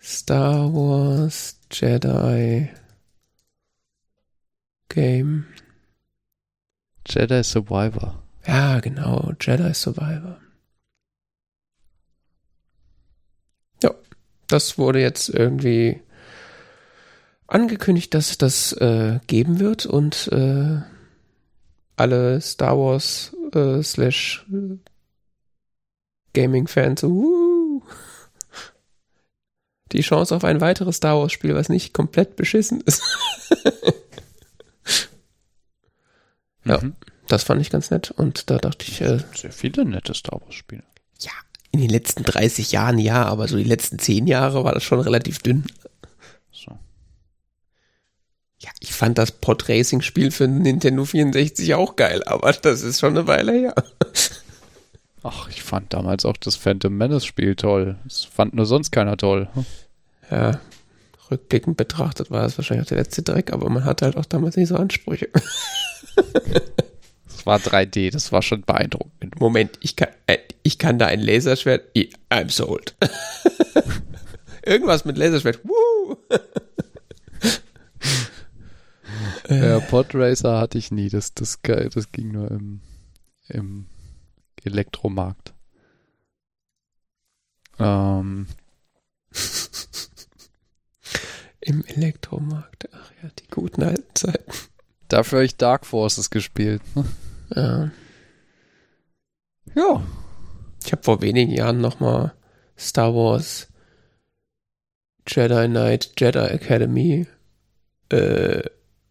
Star 0.00 0.72
Wars 0.72 1.58
Jedi 1.72 2.68
Game. 4.88 5.46
Jedi 7.08 7.42
Survivor. 7.42 8.22
Ja, 8.46 8.80
genau, 8.80 9.32
Jedi 9.40 9.72
Survivor. 9.74 10.38
Ja, 13.82 13.90
das 14.48 14.78
wurde 14.78 15.00
jetzt 15.00 15.28
irgendwie 15.28 16.00
angekündigt, 17.46 18.14
dass 18.14 18.38
das 18.38 18.72
äh, 18.72 19.20
geben 19.26 19.60
wird 19.60 19.86
und 19.86 20.28
äh, 20.32 20.80
alle 21.96 22.40
Star 22.40 22.76
Wars 22.78 23.34
äh, 23.54 23.82
slash 23.82 24.44
äh, 24.52 24.76
Gaming-Fans 26.34 27.00
so, 27.02 27.10
"Wuhu." 27.10 27.82
die 29.92 30.00
Chance 30.00 30.34
auf 30.34 30.42
ein 30.42 30.60
weiteres 30.60 30.96
Star 30.96 31.16
Wars 31.18 31.32
Spiel, 31.32 31.54
was 31.54 31.68
nicht 31.68 31.92
komplett 31.94 32.34
beschissen 32.34 32.80
ist. 32.80 33.02
ja, 36.64 36.80
Mhm. 36.80 36.96
das 37.28 37.44
fand 37.44 37.60
ich 37.60 37.70
ganz 37.70 37.90
nett 37.90 38.10
und 38.10 38.50
da 38.50 38.58
dachte 38.58 38.84
ich, 38.88 39.00
äh, 39.00 39.18
Sehr 39.34 39.52
viele 39.52 39.84
nette 39.84 40.14
Star 40.14 40.40
Wars 40.40 40.54
Spiele. 40.54 40.82
ja, 41.20 41.30
in 41.74 41.80
den 41.80 41.90
letzten 41.90 42.22
30 42.22 42.70
Jahren 42.70 42.98
ja, 42.98 43.24
aber 43.24 43.48
so 43.48 43.56
die 43.56 43.64
letzten 43.64 43.98
10 43.98 44.28
Jahre 44.28 44.62
war 44.62 44.72
das 44.72 44.84
schon 44.84 45.00
relativ 45.00 45.40
dünn. 45.40 45.64
So. 46.52 46.78
Ja, 48.60 48.70
ich 48.78 48.92
fand 48.92 49.18
das 49.18 49.32
Pod 49.32 49.68
Racing 49.68 50.00
Spiel 50.00 50.30
für 50.30 50.46
Nintendo 50.46 51.04
64 51.04 51.74
auch 51.74 51.96
geil, 51.96 52.22
aber 52.26 52.52
das 52.52 52.82
ist 52.82 53.00
schon 53.00 53.16
eine 53.16 53.26
Weile 53.26 53.52
her. 53.52 53.74
Ach, 55.24 55.48
ich 55.48 55.64
fand 55.64 55.92
damals 55.92 56.24
auch 56.24 56.36
das 56.36 56.54
Phantom 56.54 56.96
Menace 56.96 57.24
Spiel 57.24 57.56
toll. 57.56 57.96
Das 58.04 58.24
fand 58.24 58.54
nur 58.54 58.66
sonst 58.66 58.92
keiner 58.92 59.16
toll. 59.16 59.48
Ja, 60.30 60.60
rückblickend 61.28 61.76
betrachtet 61.76 62.30
war 62.30 62.42
das 62.42 62.56
wahrscheinlich 62.56 62.86
auch 62.86 62.88
der 62.90 62.98
letzte 62.98 63.22
Dreck, 63.22 63.52
aber 63.52 63.68
man 63.68 63.84
hatte 63.84 64.04
halt 64.04 64.16
auch 64.16 64.26
damals 64.26 64.54
nicht 64.56 64.68
so 64.68 64.76
Ansprüche. 64.76 65.28
Das 67.44 67.46
war 67.46 67.58
3D, 67.58 68.10
das 68.10 68.32
war 68.32 68.40
schon 68.40 68.62
beeindruckend. 68.62 69.38
Moment, 69.38 69.78
ich 69.82 69.96
kann, 69.96 70.08
äh, 70.26 70.38
ich 70.62 70.78
kann 70.78 70.98
da 70.98 71.08
ein 71.08 71.20
Laserschwert. 71.20 71.94
I'm 72.30 72.50
sold. 72.50 72.96
Irgendwas 74.64 75.04
mit 75.04 75.18
Laserschwert. 75.18 75.60
Woo! 75.64 76.16
Ja, 79.50 79.78
Podracer 79.78 80.58
hatte 80.58 80.78
ich 80.78 80.90
nie. 80.90 81.10
Das, 81.10 81.34
das, 81.34 81.58
das 81.62 82.12
ging 82.12 82.32
nur 82.32 82.50
im, 82.50 82.80
im 83.48 83.84
Elektromarkt. 84.64 85.52
Ähm, 87.78 88.46
Im 91.60 91.84
Elektromarkt. 91.84 92.88
Ach 92.90 93.12
ja, 93.22 93.28
die 93.38 93.48
guten 93.48 93.82
alten 93.82 94.14
Zeiten. 94.14 94.50
dafür 95.08 95.40
habe 95.40 95.44
ich 95.46 95.58
Dark 95.58 95.84
Forces 95.84 96.30
gespielt. 96.30 96.80
Ja. 97.54 97.90
Ja. 99.74 100.02
Ich 100.84 100.92
habe 100.92 101.02
vor 101.02 101.20
wenigen 101.22 101.50
Jahren 101.50 101.80
nochmal 101.80 102.34
Star 102.78 103.14
Wars 103.14 103.68
Jedi 105.26 105.66
Knight 105.68 106.12
Jedi 106.18 106.38
Academy 106.38 107.26
äh, 108.10 108.62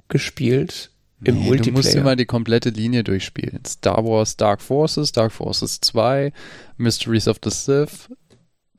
gespielt 0.08 0.92
im 1.24 1.36
Nee, 1.36 1.42
Du 1.42 1.48
Multiplayer. 1.48 1.74
musst 1.74 1.96
immer 1.96 2.16
die 2.16 2.26
komplette 2.26 2.70
Linie 2.70 3.04
durchspielen. 3.04 3.64
Star 3.66 4.04
Wars 4.06 4.38
Dark 4.38 4.62
Forces, 4.62 5.12
Dark 5.12 5.32
Forces 5.32 5.80
2, 5.82 6.32
Mysteries 6.78 7.28
of 7.28 7.38
the 7.44 7.50
Sith, 7.50 8.10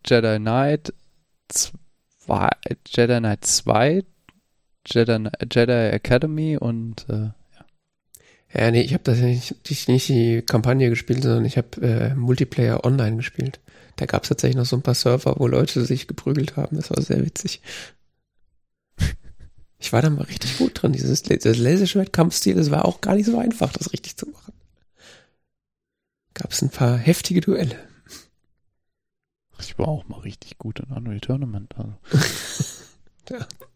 Jedi 0.07 0.39
Knight 0.39 0.93
2, 1.49 2.51
Jedi 2.87 3.19
Knight 3.19 3.45
2, 3.45 4.05
Jedi, 4.87 5.29
Jedi 5.51 5.73
Academy 5.91 6.57
und 6.59 7.07
äh, 7.09 7.31
Ja, 8.57 8.71
nee, 8.71 8.83
ich 8.83 8.95
habe 8.95 9.03
das 9.03 9.19
ja 9.19 9.27
nicht, 9.27 9.69
nicht, 9.69 9.89
nicht 9.89 10.09
die 10.09 10.43
Kampagne 10.43 10.89
gespielt, 10.89 11.23
sondern 11.23 11.45
ich 11.45 11.57
habe 11.57 11.81
äh, 11.83 12.15
Multiplayer 12.15 12.85
online 12.85 13.17
gespielt. 13.17 13.61
Da 13.97 14.07
gab 14.07 14.23
es 14.23 14.29
tatsächlich 14.29 14.57
noch 14.57 14.67
so 14.67 14.77
ein 14.77 14.83
paar 14.83 14.95
Server, 14.95 15.35
wo 15.39 15.49
Leute 15.49 15.85
sich 15.85 16.07
geprügelt 16.07 16.57
haben. 16.57 16.77
Das 16.77 16.91
war 16.91 17.03
sehr 17.03 17.25
witzig. 17.25 17.61
Ich 19.81 19.93
war 19.93 20.01
da 20.01 20.09
mal 20.09 20.23
richtig 20.23 20.57
gut 20.57 20.81
drin. 20.81 20.93
Dieses 20.93 21.23
das 21.25 21.59
Laserschwert-Kampfstil, 21.59 22.55
das 22.55 22.71
war 22.71 22.87
auch 22.87 23.03
gar 23.03 23.17
nicht 23.17 23.27
so 23.27 23.39
einfach, 23.39 23.71
das 23.71 23.93
richtig 23.93 24.17
zu 24.17 24.27
machen. 24.31 24.55
Gab 26.33 26.53
es 26.53 26.63
ein 26.63 26.71
paar 26.71 26.97
heftige 26.97 27.43
Duelle. 27.43 27.79
ich 29.61 29.79
war 29.79 29.89
auch 29.89 30.09
mal 30.09 30.21
richtig 30.21 30.57
gut 30.57 30.81
in 30.81 30.87
Unreal 30.87 31.21
Tournament. 31.21 31.75
Also. 31.77 31.93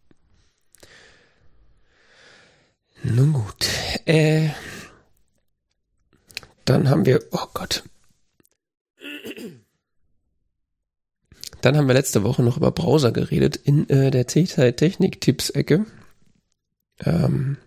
Nun 3.03 3.33
gut. 3.33 3.67
Äh, 4.05 4.49
dann 6.65 6.89
haben 6.89 7.05
wir, 7.05 7.23
oh 7.31 7.47
Gott. 7.53 7.83
Dann 11.61 11.75
haben 11.75 11.87
wir 11.87 11.93
letzte 11.93 12.23
Woche 12.23 12.43
noch 12.43 12.57
über 12.57 12.71
Browser 12.71 13.11
geredet 13.11 13.55
in 13.57 13.89
äh, 13.89 14.11
der 14.11 14.27
Technik-Tipps-Ecke. 14.27 15.85
Ähm, 17.05 17.57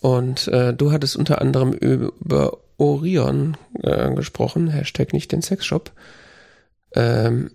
und 0.00 0.48
äh, 0.48 0.74
du 0.74 0.92
hattest 0.92 1.16
unter 1.16 1.40
anderem 1.40 1.72
über 1.72 2.58
Orion 2.76 3.56
äh, 3.82 4.12
gesprochen, 4.14 4.68
Hashtag 4.68 5.12
nicht 5.12 5.32
den 5.32 5.42
Sexshop. 5.42 5.92
Ähm, 6.94 7.50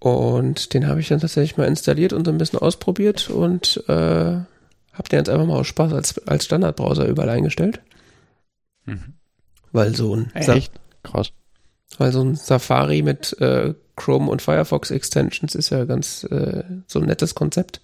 und 0.00 0.74
den 0.74 0.86
habe 0.86 1.00
ich 1.00 1.08
dann 1.08 1.20
tatsächlich 1.20 1.56
mal 1.56 1.66
installiert 1.66 2.12
und 2.12 2.24
so 2.24 2.30
ein 2.30 2.38
bisschen 2.38 2.58
ausprobiert 2.60 3.30
und 3.30 3.82
äh, 3.88 3.92
habe 3.92 5.08
den 5.10 5.18
jetzt 5.18 5.28
einfach 5.28 5.46
mal 5.46 5.58
aus 5.58 5.66
Spaß 5.66 5.92
als, 5.92 6.18
als 6.26 6.44
Standardbrowser 6.44 7.06
überall 7.06 7.28
eingestellt. 7.30 7.80
Mhm. 8.84 9.14
Weil 9.72 9.94
so 9.94 10.14
ein, 10.16 10.32
Sa 10.40 10.54
Echt? 10.54 10.72
Krass. 11.02 11.30
weil 11.98 12.12
so 12.12 12.22
ein 12.22 12.34
Safari 12.36 13.02
mit 13.02 13.38
äh, 13.40 13.74
Chrome 13.96 14.30
und 14.30 14.40
Firefox 14.42 14.90
Extensions 14.92 15.54
ist 15.54 15.70
ja 15.70 15.84
ganz 15.84 16.24
äh, 16.24 16.62
so 16.86 17.00
ein 17.00 17.06
nettes 17.06 17.34
Konzept. 17.34 17.80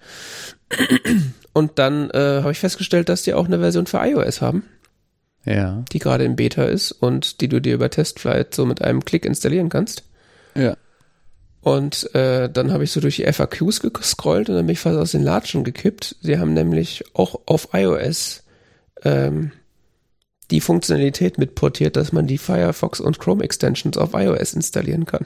Und 1.52 1.78
dann 1.78 2.10
äh, 2.10 2.40
habe 2.42 2.52
ich 2.52 2.58
festgestellt, 2.58 3.08
dass 3.08 3.22
die 3.22 3.34
auch 3.34 3.46
eine 3.46 3.58
Version 3.58 3.86
für 3.86 3.98
iOS 3.98 4.40
haben, 4.40 4.64
Ja. 5.44 5.84
die 5.92 5.98
gerade 5.98 6.24
in 6.24 6.36
Beta 6.36 6.64
ist 6.64 6.92
und 6.92 7.40
die 7.40 7.48
du 7.48 7.60
dir 7.60 7.74
über 7.74 7.90
Testflight 7.90 8.54
so 8.54 8.64
mit 8.66 8.82
einem 8.82 9.04
Klick 9.04 9.24
installieren 9.24 9.68
kannst. 9.68 10.04
Ja. 10.56 10.76
Und 11.64 12.14
äh, 12.14 12.50
dann 12.50 12.72
habe 12.72 12.84
ich 12.84 12.92
so 12.92 13.00
durch 13.00 13.16
die 13.16 13.24
FAQs 13.24 13.80
gescrollt 13.80 14.50
und 14.50 14.54
dann 14.56 14.66
bin 14.66 14.74
ich 14.74 14.80
fast 14.80 14.98
aus 14.98 15.12
den 15.12 15.22
Latschen 15.22 15.64
gekippt. 15.64 16.14
Sie 16.20 16.38
haben 16.38 16.52
nämlich 16.52 17.04
auch 17.14 17.40
auf 17.46 17.68
iOS 17.72 18.42
ähm, 19.02 19.50
die 20.50 20.60
Funktionalität 20.60 21.38
mitportiert, 21.38 21.96
dass 21.96 22.12
man 22.12 22.26
die 22.26 22.36
Firefox 22.36 23.00
und 23.00 23.18
Chrome 23.18 23.42
Extensions 23.42 23.96
auf 23.96 24.10
iOS 24.12 24.52
installieren 24.52 25.06
kann. 25.06 25.24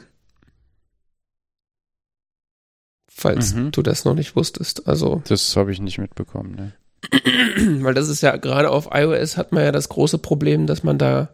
Falls 3.11 3.55
Mhm. 3.55 3.73
du 3.73 3.83
das 3.83 4.05
noch 4.05 4.15
nicht 4.15 4.37
wusstest. 4.37 4.87
Also, 4.87 5.23
Das 5.27 5.57
habe 5.57 5.73
ich 5.73 5.81
nicht 5.81 5.99
mitbekommen. 5.99 6.55
Ne? 6.55 6.73
weil 7.83 7.95
das 7.95 8.09
ist 8.09 8.21
ja 8.21 8.37
gerade 8.37 8.71
auf 8.71 8.91
iOS 8.93 9.37
hat 9.37 9.51
man 9.51 9.65
ja 9.65 9.73
das 9.73 9.89
große 9.89 10.19
Problem, 10.19 10.69
dass 10.69 10.85
man 10.85 10.99
da, 10.99 11.31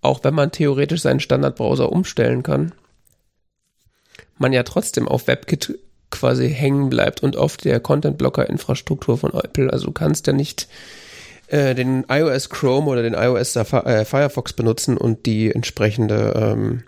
auch 0.00 0.22
wenn 0.22 0.34
man 0.34 0.52
theoretisch 0.52 1.02
seinen 1.02 1.18
Standardbrowser 1.18 1.90
umstellen 1.90 2.44
kann, 2.44 2.72
man 4.38 4.52
ja 4.52 4.62
trotzdem 4.62 5.08
auf 5.08 5.26
WebKit 5.26 5.78
quasi 6.10 6.50
hängen 6.50 6.90
bleibt 6.90 7.22
und 7.22 7.36
auf 7.36 7.56
der 7.56 7.80
Content-Blocker-Infrastruktur 7.80 9.18
von 9.18 9.32
Apple. 9.34 9.72
Also 9.72 9.86
du 9.86 9.92
kannst 9.92 10.26
ja 10.26 10.32
nicht 10.32 10.68
äh, 11.48 11.74
den 11.74 12.04
iOS 12.08 12.50
Chrome 12.50 12.86
oder 12.86 13.02
den 13.02 13.14
iOS 13.14 13.52
Safari, 13.52 13.92
äh, 13.92 14.04
Firefox 14.04 14.52
benutzen 14.52 14.96
und 14.96 15.26
die 15.26 15.52
entsprechende 15.52 16.32
ähm, 16.36 16.82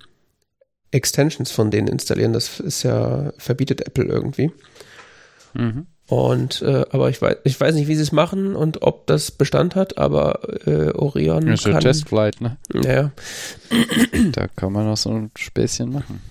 Extensions 0.92 1.50
von 1.50 1.70
denen 1.70 1.88
installieren. 1.88 2.32
Das 2.32 2.60
ist 2.60 2.82
ja, 2.84 3.32
verbietet 3.36 3.86
Apple 3.86 4.04
irgendwie. 4.04 4.50
Mhm. 5.54 5.86
Und 6.08 6.62
äh, 6.62 6.84
aber 6.90 7.10
ich 7.10 7.20
weiß, 7.20 7.38
ich 7.42 7.60
weiß 7.60 7.74
nicht, 7.74 7.88
wie 7.88 7.96
sie 7.96 8.02
es 8.02 8.12
machen 8.12 8.54
und 8.54 8.82
ob 8.82 9.08
das 9.08 9.32
Bestand 9.32 9.74
hat, 9.74 9.98
aber 9.98 10.38
äh, 10.64 10.92
Orion 10.92 11.46
Das 11.46 11.64
ist 11.64 11.72
kann. 11.72 11.80
Testflight, 11.80 12.40
ne? 12.40 12.56
Ja, 12.72 13.10
Da 14.32 14.46
kann 14.46 14.72
man 14.72 14.86
noch 14.86 14.96
so 14.96 15.10
ein 15.10 15.32
Späßchen 15.36 15.90
machen. 15.92 16.22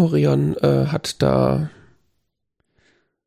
Orion 0.00 0.56
äh, 0.56 0.86
hat 0.86 1.22
da 1.22 1.70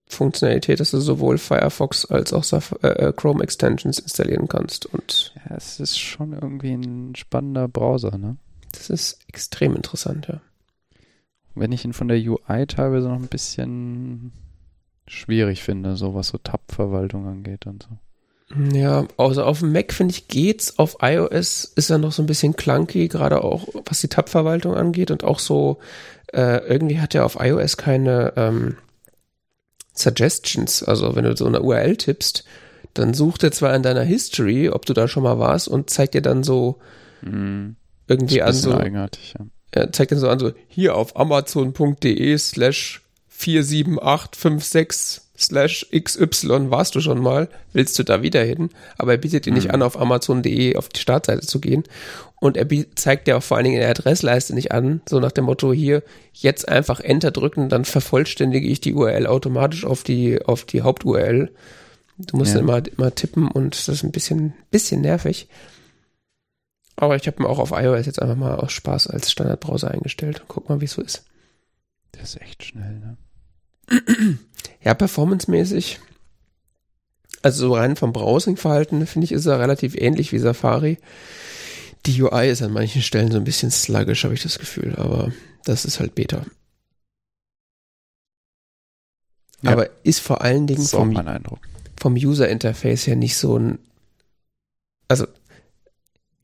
Funktionalität, 0.07 0.80
dass 0.80 0.91
du 0.91 0.99
sowohl 0.99 1.38
Firefox 1.38 2.05
als 2.05 2.34
auch 2.34 2.43
Saf 2.43 2.76
äh, 2.82 3.13
Chrome 3.15 3.43
Extensions 3.43 3.99
installieren 3.99 4.47
kannst. 4.47 4.86
Und 4.86 5.34
Ja, 5.36 5.55
es 5.55 5.80
ist 5.80 5.99
schon 5.99 6.34
irgendwie 6.34 6.74
ein 6.74 7.15
spannender 7.15 7.67
Browser, 7.67 8.17
ne? 8.17 8.38
das 8.74 8.89
ist 8.89 9.19
extrem 9.28 9.76
interessant, 9.76 10.28
ja. 10.28 10.41
Wenn 11.55 11.71
ich 11.71 11.86
ihn 11.86 11.93
von 11.93 12.07
der 12.07 12.17
UI 12.17 12.65
teilweise 12.67 13.07
noch 13.07 13.19
ein 13.19 13.28
bisschen 13.28 14.32
schwierig 15.07 15.61
finde, 15.61 15.95
so 15.95 16.15
was 16.15 16.30
so 16.30 16.39
Tab-Verwaltung 16.39 17.28
angeht 17.28 17.67
und 17.67 17.84
so. 17.84 17.89
Ja, 18.74 19.08
also 19.18 19.43
auf 19.43 19.60
dem 19.60 19.72
Mac 19.72 19.93
finde 19.93 20.14
ich 20.14 20.28
geht's. 20.28 20.78
Auf 20.78 20.97
iOS 21.01 21.66
ist 21.76 21.89
er 21.89 21.97
noch 21.97 22.12
so 22.12 22.22
ein 22.22 22.28
bisschen 22.28 22.56
clunky, 22.56 23.08
gerade 23.08 23.43
auch 23.43 23.68
was 23.86 24.01
die 24.01 24.10
Tab-Verwaltung 24.10 24.76
angeht 24.76 25.12
und 25.12 25.24
auch 25.24 25.39
so, 25.39 25.80
äh, 26.34 26.58
irgendwie 26.68 26.99
hat 26.99 27.16
er 27.16 27.26
auf 27.26 27.38
iOS 27.39 27.78
keine 27.78 28.34
ähm, 28.36 28.78
Suggestions. 29.93 30.84
Also 30.84 31.16
wenn 31.16 31.24
du 31.24 31.36
so 31.36 31.45
eine 31.45 31.62
URL 31.62 31.97
tippst, 31.97 32.43
dann 32.93 33.14
sucht 33.14 33.43
er 33.43 33.51
zwar 33.51 33.76
in 33.76 33.82
deiner 33.82 34.04
History, 34.04 34.70
ob 34.70 34.86
du 34.86 34.93
da 34.93 35.08
schon 35.08 35.24
mal 35.24 35.39
warst 35.39 35.68
und 35.68 35.89
zeigt 35.89 36.14
dir 36.14 36.22
dann 36.22 36.43
so 36.43 36.80
Hm, 37.22 37.76
irgendwie 38.08 38.41
an 38.41 38.54
so, 38.54 38.74
eigenartig, 38.74 39.36
ja. 39.39 39.45
er 39.72 39.91
zeigt 39.91 40.12
dann 40.12 40.20
so 40.20 40.30
an 40.30 40.39
so, 40.39 40.51
hier 40.68 40.95
auf 40.95 41.16
amazon.de 41.16 42.38
slash 42.38 43.01
47856 43.30 45.22
slash 45.44 45.88
XY 45.96 46.70
warst 46.72 46.96
du 46.96 47.02
schon 47.02 47.22
mal, 47.22 47.50
willst 47.74 47.98
du 48.00 48.04
da 48.04 48.22
wieder 48.22 48.44
hin? 48.44 48.70
Aber 48.98 49.12
er 49.12 49.18
bietet 49.18 49.46
dir 49.46 49.54
nicht 49.54 49.68
Mhm. 49.68 49.74
an, 49.76 49.82
auf 49.84 50.00
Amazon.de 50.00 50.76
auf 50.78 50.89
die 50.89 51.00
Startseite 51.00 51.46
zu 51.46 51.60
gehen. 51.62 51.84
Und 52.39 52.58
er 52.58 52.68
zeigt 52.96 53.28
dir 53.28 53.38
auch 53.38 53.44
vor 53.44 53.58
allen 53.58 53.64
Dingen 53.66 53.76
in 53.78 53.82
der 53.82 53.89
Adressleiste 53.91 54.54
nicht 54.54 54.72
an, 54.72 55.02
so 55.08 55.20
nach 55.20 55.32
dem 55.32 55.46
Motto, 55.46 55.72
hier, 55.72 56.04
jetzt 56.34 56.68
einfach 56.68 57.00
Enter 57.00 57.32
drücken, 57.32 57.70
dann 57.70 57.86
vervollständige 57.86 58.68
ich 58.68 58.82
die 58.82 58.94
URL 58.94 59.28
automatisch 59.28 59.86
auf 59.86 60.04
die, 60.04 60.44
auf 60.46 60.66
die 60.66 60.82
Haupt-URL. 60.82 61.52
Du 62.18 62.38
musst 62.38 62.54
Ja. 62.54 62.60
immer, 62.60 62.82
immer 62.98 63.16
tippen 63.16 63.48
und 63.50 63.76
das 63.76 63.88
ist 63.88 64.04
ein 64.04 64.12
bisschen, 64.12 64.54
bisschen 64.72 65.02
nervig. 65.02 65.48
Aber 66.96 67.16
ich 67.16 67.26
habe 67.28 67.41
mir 67.41 67.50
auch 67.50 67.60
auf 67.60 67.72
iOS 67.72 68.06
jetzt 68.06 68.22
einfach 68.22 68.36
mal 68.36 68.56
aus 68.56 68.72
Spaß 68.72 69.08
als 69.08 69.32
Standardbrowser 69.32 69.89
eingestellt. 69.89 70.44
Guck 70.48 70.70
mal, 70.70 70.80
wie 70.80 70.86
es 70.86 70.91
so 70.94 71.02
ist. 71.02 71.24
Der 72.14 72.22
ist 72.24 72.39
echt 72.39 72.64
schnell, 72.64 73.00
ne? 73.00 73.18
Ja, 74.84 74.94
performancemäßig. 74.94 76.00
Also 77.42 77.68
so 77.68 77.76
rein 77.76 77.96
vom 77.96 78.14
Browsing-Verhalten, 78.14 79.06
finde 79.06 79.26
ich, 79.26 79.32
ist 79.32 79.46
er 79.46 79.60
relativ 79.60 79.96
ähnlich 79.96 80.32
wie 80.32 80.40
Safari. 80.40 80.98
Die 82.06 82.22
UI 82.22 82.50
ist 82.50 82.62
an 82.62 82.72
manchen 82.72 83.02
Stellen 83.02 83.32
so 83.32 83.38
ein 83.38 83.44
bisschen 83.44 83.72
sluggish, 83.72 84.24
habe 84.24 84.34
ich 84.34 84.44
das 84.44 84.60
Gefühl, 84.60 84.96
aber 84.96 85.32
das 85.66 85.86
ist 85.86 86.00
halt 86.00 86.16
Beta. 86.16 86.46
Ja. 89.62 89.72
Aber 89.72 89.90
ist 90.04 90.20
vor 90.20 90.42
allen 90.42 90.68
Dingen 90.68 90.86
vom, 90.86 91.18
vom 91.98 92.14
User-Interface 92.14 93.08
her 93.08 93.16
nicht 93.16 93.38
so 93.38 93.58
ein. 93.58 93.80
Also, 95.08 95.26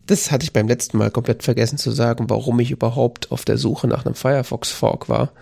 das 0.06 0.32
hatte 0.32 0.44
ich 0.44 0.54
beim 0.54 0.68
letzten 0.68 0.98
Mal 0.98 1.12
komplett 1.12 1.44
vergessen 1.44 1.78
zu 1.78 1.92
sagen, 1.92 2.30
warum 2.30 2.60
ich 2.62 2.72
überhaupt 2.72 3.32
auf 3.32 3.44
der 3.44 3.58
Suche 3.58 3.88
nach 3.88 4.06
einem 4.06 4.16
Firefox-Fork 4.16 5.10
war. 5.10 5.34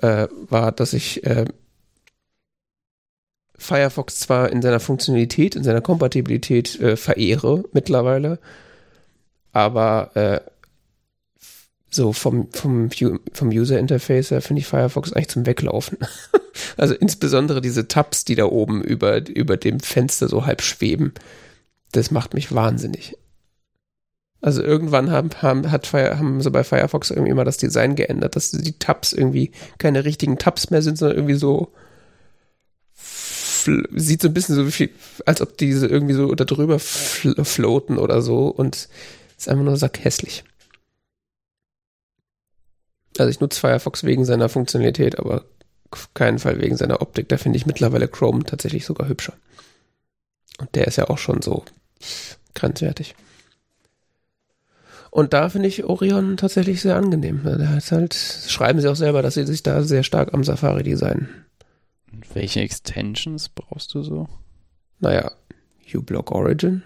Äh, 0.00 0.28
war, 0.48 0.72
dass 0.72 0.92
ich 0.92 1.24
äh, 1.24 1.46
Firefox 3.56 4.20
zwar 4.20 4.50
in 4.50 4.60
seiner 4.60 4.80
Funktionalität, 4.80 5.54
in 5.54 5.64
seiner 5.64 5.80
Kompatibilität 5.80 6.78
äh, 6.80 6.96
verehre 6.96 7.64
mittlerweile, 7.72 8.38
aber 9.52 10.10
äh, 10.16 10.40
so 11.90 12.12
vom, 12.12 12.50
vom, 12.52 12.90
vom 13.32 13.48
User-Interface 13.48 14.32
her 14.32 14.42
finde 14.42 14.60
ich 14.60 14.66
Firefox 14.66 15.12
eigentlich 15.12 15.28
zum 15.28 15.46
Weglaufen. 15.46 15.98
Also 16.76 16.94
insbesondere 16.94 17.60
diese 17.60 17.88
Tabs, 17.88 18.24
die 18.24 18.36
da 18.36 18.44
oben 18.44 18.80
über, 18.80 19.28
über 19.28 19.56
dem 19.56 19.80
Fenster 19.80 20.28
so 20.28 20.46
halb 20.46 20.62
schweben, 20.62 21.12
das 21.90 22.12
macht 22.12 22.32
mich 22.32 22.54
wahnsinnig. 22.54 23.16
Also 24.44 24.62
irgendwann 24.62 25.10
haben, 25.10 25.30
haben, 25.40 25.70
hat 25.70 25.90
haben 25.94 26.42
sie 26.42 26.50
bei 26.50 26.64
Firefox 26.64 27.10
irgendwie 27.10 27.32
mal 27.32 27.46
das 27.46 27.56
Design 27.56 27.94
geändert, 27.94 28.36
dass 28.36 28.50
die 28.50 28.78
Tabs 28.78 29.14
irgendwie 29.14 29.52
keine 29.78 30.04
richtigen 30.04 30.36
Tabs 30.36 30.68
mehr 30.68 30.82
sind, 30.82 30.98
sondern 30.98 31.16
irgendwie 31.16 31.36
so 31.36 31.72
sieht 33.94 34.20
so 34.20 34.28
ein 34.28 34.34
bisschen 34.34 34.54
so 34.54 34.68
wie, 34.78 34.90
als 35.24 35.40
ob 35.40 35.56
diese 35.56 35.86
irgendwie 35.86 36.12
so 36.12 36.34
da 36.34 36.44
drüber 36.44 36.78
fl 36.78 37.42
floaten 37.42 37.96
oder 37.96 38.20
so 38.20 38.48
und 38.48 38.90
ist 39.38 39.48
einfach 39.48 39.64
nur 39.64 39.78
sackhässlich. 39.78 40.44
Also 43.16 43.30
ich 43.30 43.40
nutze 43.40 43.58
Firefox 43.58 44.04
wegen 44.04 44.26
seiner 44.26 44.50
Funktionalität, 44.50 45.18
aber 45.18 45.46
auf 45.90 46.12
keinen 46.12 46.38
Fall 46.38 46.60
wegen 46.60 46.76
seiner 46.76 47.00
Optik. 47.00 47.30
Da 47.30 47.38
finde 47.38 47.56
ich 47.56 47.64
mittlerweile 47.64 48.08
Chrome 48.08 48.44
tatsächlich 48.44 48.84
sogar 48.84 49.08
hübscher. 49.08 49.32
Und 50.58 50.74
der 50.74 50.86
ist 50.86 50.96
ja 50.96 51.08
auch 51.08 51.16
schon 51.16 51.40
so 51.40 51.64
grenzwertig. 52.54 53.14
Und 55.14 55.32
da 55.32 55.48
finde 55.48 55.68
ich 55.68 55.84
Orion 55.84 56.36
tatsächlich 56.36 56.80
sehr 56.82 56.96
angenehm. 56.96 57.42
Da 57.44 57.68
hat 57.68 57.92
halt, 57.92 58.14
schreiben 58.14 58.80
sie 58.80 58.88
auch 58.88 58.96
selber, 58.96 59.22
dass 59.22 59.34
sie 59.34 59.46
sich 59.46 59.62
da 59.62 59.84
sehr 59.84 60.02
stark 60.02 60.34
am 60.34 60.42
Safari 60.42 60.82
designen. 60.82 61.28
Und 62.12 62.34
welche 62.34 62.62
Extensions 62.62 63.48
brauchst 63.48 63.94
du 63.94 64.02
so? 64.02 64.28
Naja, 64.98 65.30
uBlock 65.94 66.32
Origin. 66.32 66.82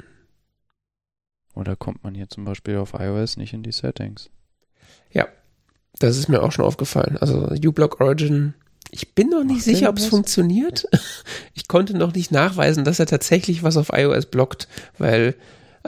Oder 1.55 1.74
kommt 1.74 2.05
man 2.05 2.14
hier 2.14 2.29
zum 2.29 2.45
Beispiel 2.45 2.76
auf 2.76 2.93
iOS 2.93 3.39
nicht 3.39 3.55
in 3.55 3.62
die 3.62 3.72
Settings? 3.72 4.29
Das 5.99 6.18
ist 6.18 6.29
mir 6.29 6.43
auch 6.43 6.53
schon 6.53 6.66
aufgefallen. 6.66 7.16
Also 7.16 7.49
uBlock 7.49 7.99
Origin, 8.03 8.53
ich 8.91 9.14
bin 9.14 9.31
noch 9.31 9.43
nicht 9.43 9.66
der 9.66 9.74
sicher, 9.74 9.89
ob 9.89 9.97
es 9.97 10.07
funktioniert. 10.07 10.87
Ich 11.55 11.66
konnte 11.66 11.97
noch 11.97 12.14
nicht 12.14 12.31
nachweisen, 12.31 12.85
dass 12.85 13.01
er 13.01 13.07
tatsächlich 13.07 13.62
was 13.62 13.76
auf 13.76 13.91
iOS 13.93 14.26
blockt, 14.26 14.68
weil 14.97 15.35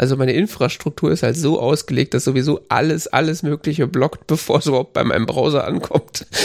also 0.01 0.17
meine 0.17 0.33
Infrastruktur 0.33 1.13
ist 1.13 1.23
halt 1.23 1.37
so 1.37 1.61
ausgelegt, 1.61 2.15
dass 2.15 2.25
sowieso 2.25 2.63
alles, 2.71 3.07
alles 3.07 3.43
Mögliche 3.43 3.87
blockt, 3.87 4.27
bevor 4.27 4.61
es 4.61 4.67
überhaupt 4.67 4.95
bei 4.95 5.05
meinem 5.05 5.27
Browser 5.27 5.65
ankommt. 5.65 6.27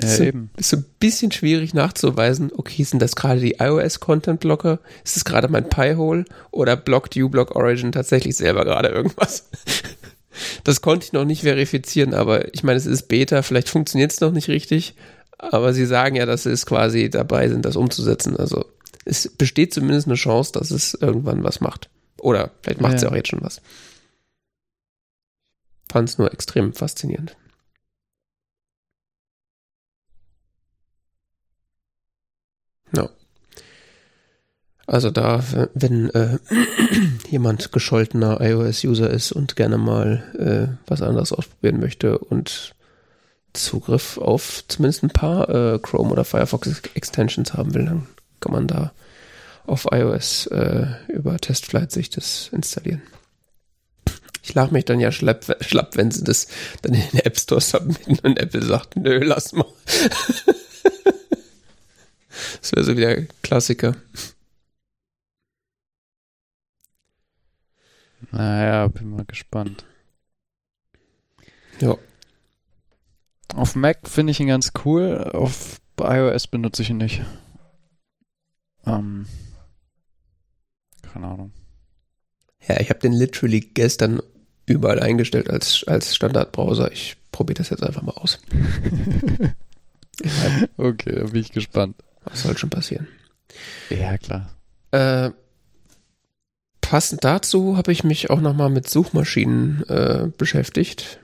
Ja, 0.00 0.08
So. 0.08 0.24
eben. 0.24 0.48
Ist 0.56 0.70
so 0.70 0.78
ein 0.78 0.86
bisschen 1.00 1.32
schwierig 1.32 1.74
nachzuweisen, 1.74 2.50
okay, 2.56 2.82
sind 2.82 3.02
das 3.02 3.14
gerade 3.14 3.40
die 3.40 3.56
iOS-Content-Blocker? 3.58 4.78
Ist 5.04 5.18
es 5.18 5.26
gerade 5.26 5.48
mein 5.48 5.68
Pi-Hole? 5.68 6.24
Oder 6.50 6.76
blockt 6.76 7.14
uBlock 7.14 7.54
Origin 7.54 7.92
tatsächlich 7.92 8.34
selber 8.34 8.64
gerade 8.64 8.88
irgendwas? 8.88 9.50
Das 10.64 10.80
konnte 10.80 11.04
ich 11.04 11.12
noch 11.12 11.26
nicht 11.26 11.42
verifizieren, 11.42 12.14
aber 12.14 12.54
ich 12.54 12.62
meine, 12.62 12.78
es 12.78 12.86
ist 12.86 13.08
Beta, 13.08 13.42
vielleicht 13.42 13.68
funktioniert 13.68 14.12
es 14.12 14.20
noch 14.22 14.32
nicht 14.32 14.48
richtig, 14.48 14.94
aber 15.36 15.74
sie 15.74 15.84
sagen 15.84 16.16
ja, 16.16 16.24
dass 16.24 16.44
sie 16.44 16.50
es 16.52 16.64
quasi 16.64 17.10
dabei 17.10 17.50
sind, 17.50 17.66
das 17.66 17.76
umzusetzen. 17.76 18.38
Also 18.38 18.64
es 19.04 19.28
besteht 19.28 19.74
zumindest 19.74 20.06
eine 20.06 20.16
Chance, 20.16 20.52
dass 20.52 20.70
es 20.70 20.94
irgendwann 20.94 21.44
was 21.44 21.60
macht. 21.60 21.90
Oder 22.22 22.52
vielleicht 22.62 22.80
macht 22.80 22.94
ja 22.94 23.02
Ja. 23.02 23.08
auch 23.10 23.14
jetzt 23.16 23.28
schon 23.28 23.42
was. 23.42 23.60
Fand 25.90 26.08
es 26.08 26.18
nur 26.18 26.32
extrem 26.32 26.72
faszinierend. 26.72 27.36
Ja. 32.94 33.08
Also 34.86 35.10
da, 35.10 35.42
wenn 35.74 36.10
äh, 36.10 36.38
jemand 37.30 37.72
gescholtener 37.72 38.40
iOS-User 38.40 39.10
ist 39.10 39.32
und 39.32 39.56
gerne 39.56 39.78
mal 39.78 40.22
äh, 40.38 40.76
was 40.88 41.02
anderes 41.02 41.32
ausprobieren 41.32 41.80
möchte 41.80 42.18
und 42.18 42.74
Zugriff 43.52 44.18
auf 44.18 44.64
zumindest 44.68 45.02
ein 45.02 45.10
paar 45.10 45.48
äh, 45.48 45.78
Chrome 45.78 46.10
oder 46.10 46.24
Firefox 46.24 46.82
Extensions 46.94 47.54
haben 47.54 47.74
will, 47.74 47.84
dann 47.84 48.06
kann 48.40 48.52
man 48.52 48.66
da 48.66 48.92
auf 49.66 49.86
iOS 49.90 50.46
äh, 50.46 50.86
über 51.08 51.38
Testflight 51.38 51.92
sich 51.92 52.10
das 52.10 52.48
installieren. 52.52 53.02
Ich 54.42 54.54
lach 54.54 54.72
mich 54.72 54.84
dann 54.84 54.98
ja 54.98 55.12
schlapp, 55.12 55.56
schlapp 55.60 55.96
wenn 55.96 56.10
sie 56.10 56.24
das 56.24 56.48
dann 56.82 56.94
in 56.94 57.02
den 57.12 57.20
App 57.20 57.38
Store 57.38 57.60
submitten 57.60 58.18
und 58.20 58.38
Apple 58.38 58.62
sagt, 58.62 58.96
nö, 58.96 59.22
lass 59.22 59.52
mal. 59.52 59.66
das 62.60 62.72
wäre 62.72 62.84
so 62.84 62.96
wieder 62.96 63.22
Klassiker. 63.42 63.94
Naja, 68.32 68.88
bin 68.88 69.10
mal 69.10 69.24
gespannt. 69.26 69.84
Ja. 71.80 71.96
Auf 73.54 73.76
Mac 73.76 74.08
finde 74.08 74.30
ich 74.30 74.40
ihn 74.40 74.48
ganz 74.48 74.72
cool, 74.84 75.30
auf 75.32 75.80
iOS 76.00 76.46
benutze 76.46 76.82
ich 76.82 76.90
ihn 76.90 76.96
nicht. 76.96 77.22
Ähm, 78.86 79.26
keine 81.12 81.26
Ahnung. 81.26 81.52
Ja, 82.66 82.80
ich 82.80 82.90
habe 82.90 83.00
den 83.00 83.12
literally 83.12 83.60
gestern 83.60 84.20
überall 84.66 85.00
eingestellt 85.00 85.50
als, 85.50 85.84
als 85.86 86.14
Standardbrowser. 86.14 86.92
Ich 86.92 87.16
probiere 87.32 87.58
das 87.58 87.70
jetzt 87.70 87.82
einfach 87.82 88.02
mal 88.02 88.12
aus. 88.12 88.38
okay, 90.76 91.12
da 91.16 91.24
bin 91.24 91.40
ich 91.40 91.52
gespannt. 91.52 91.96
Was 92.24 92.42
soll 92.42 92.56
schon 92.56 92.70
passieren? 92.70 93.08
Ja, 93.90 94.16
klar. 94.18 94.50
Äh, 94.92 95.30
passend 96.80 97.24
dazu 97.24 97.76
habe 97.76 97.90
ich 97.90 98.04
mich 98.04 98.30
auch 98.30 98.40
nochmal 98.40 98.70
mit 98.70 98.88
Suchmaschinen 98.88 99.82
äh, 99.88 100.28
beschäftigt. 100.38 101.18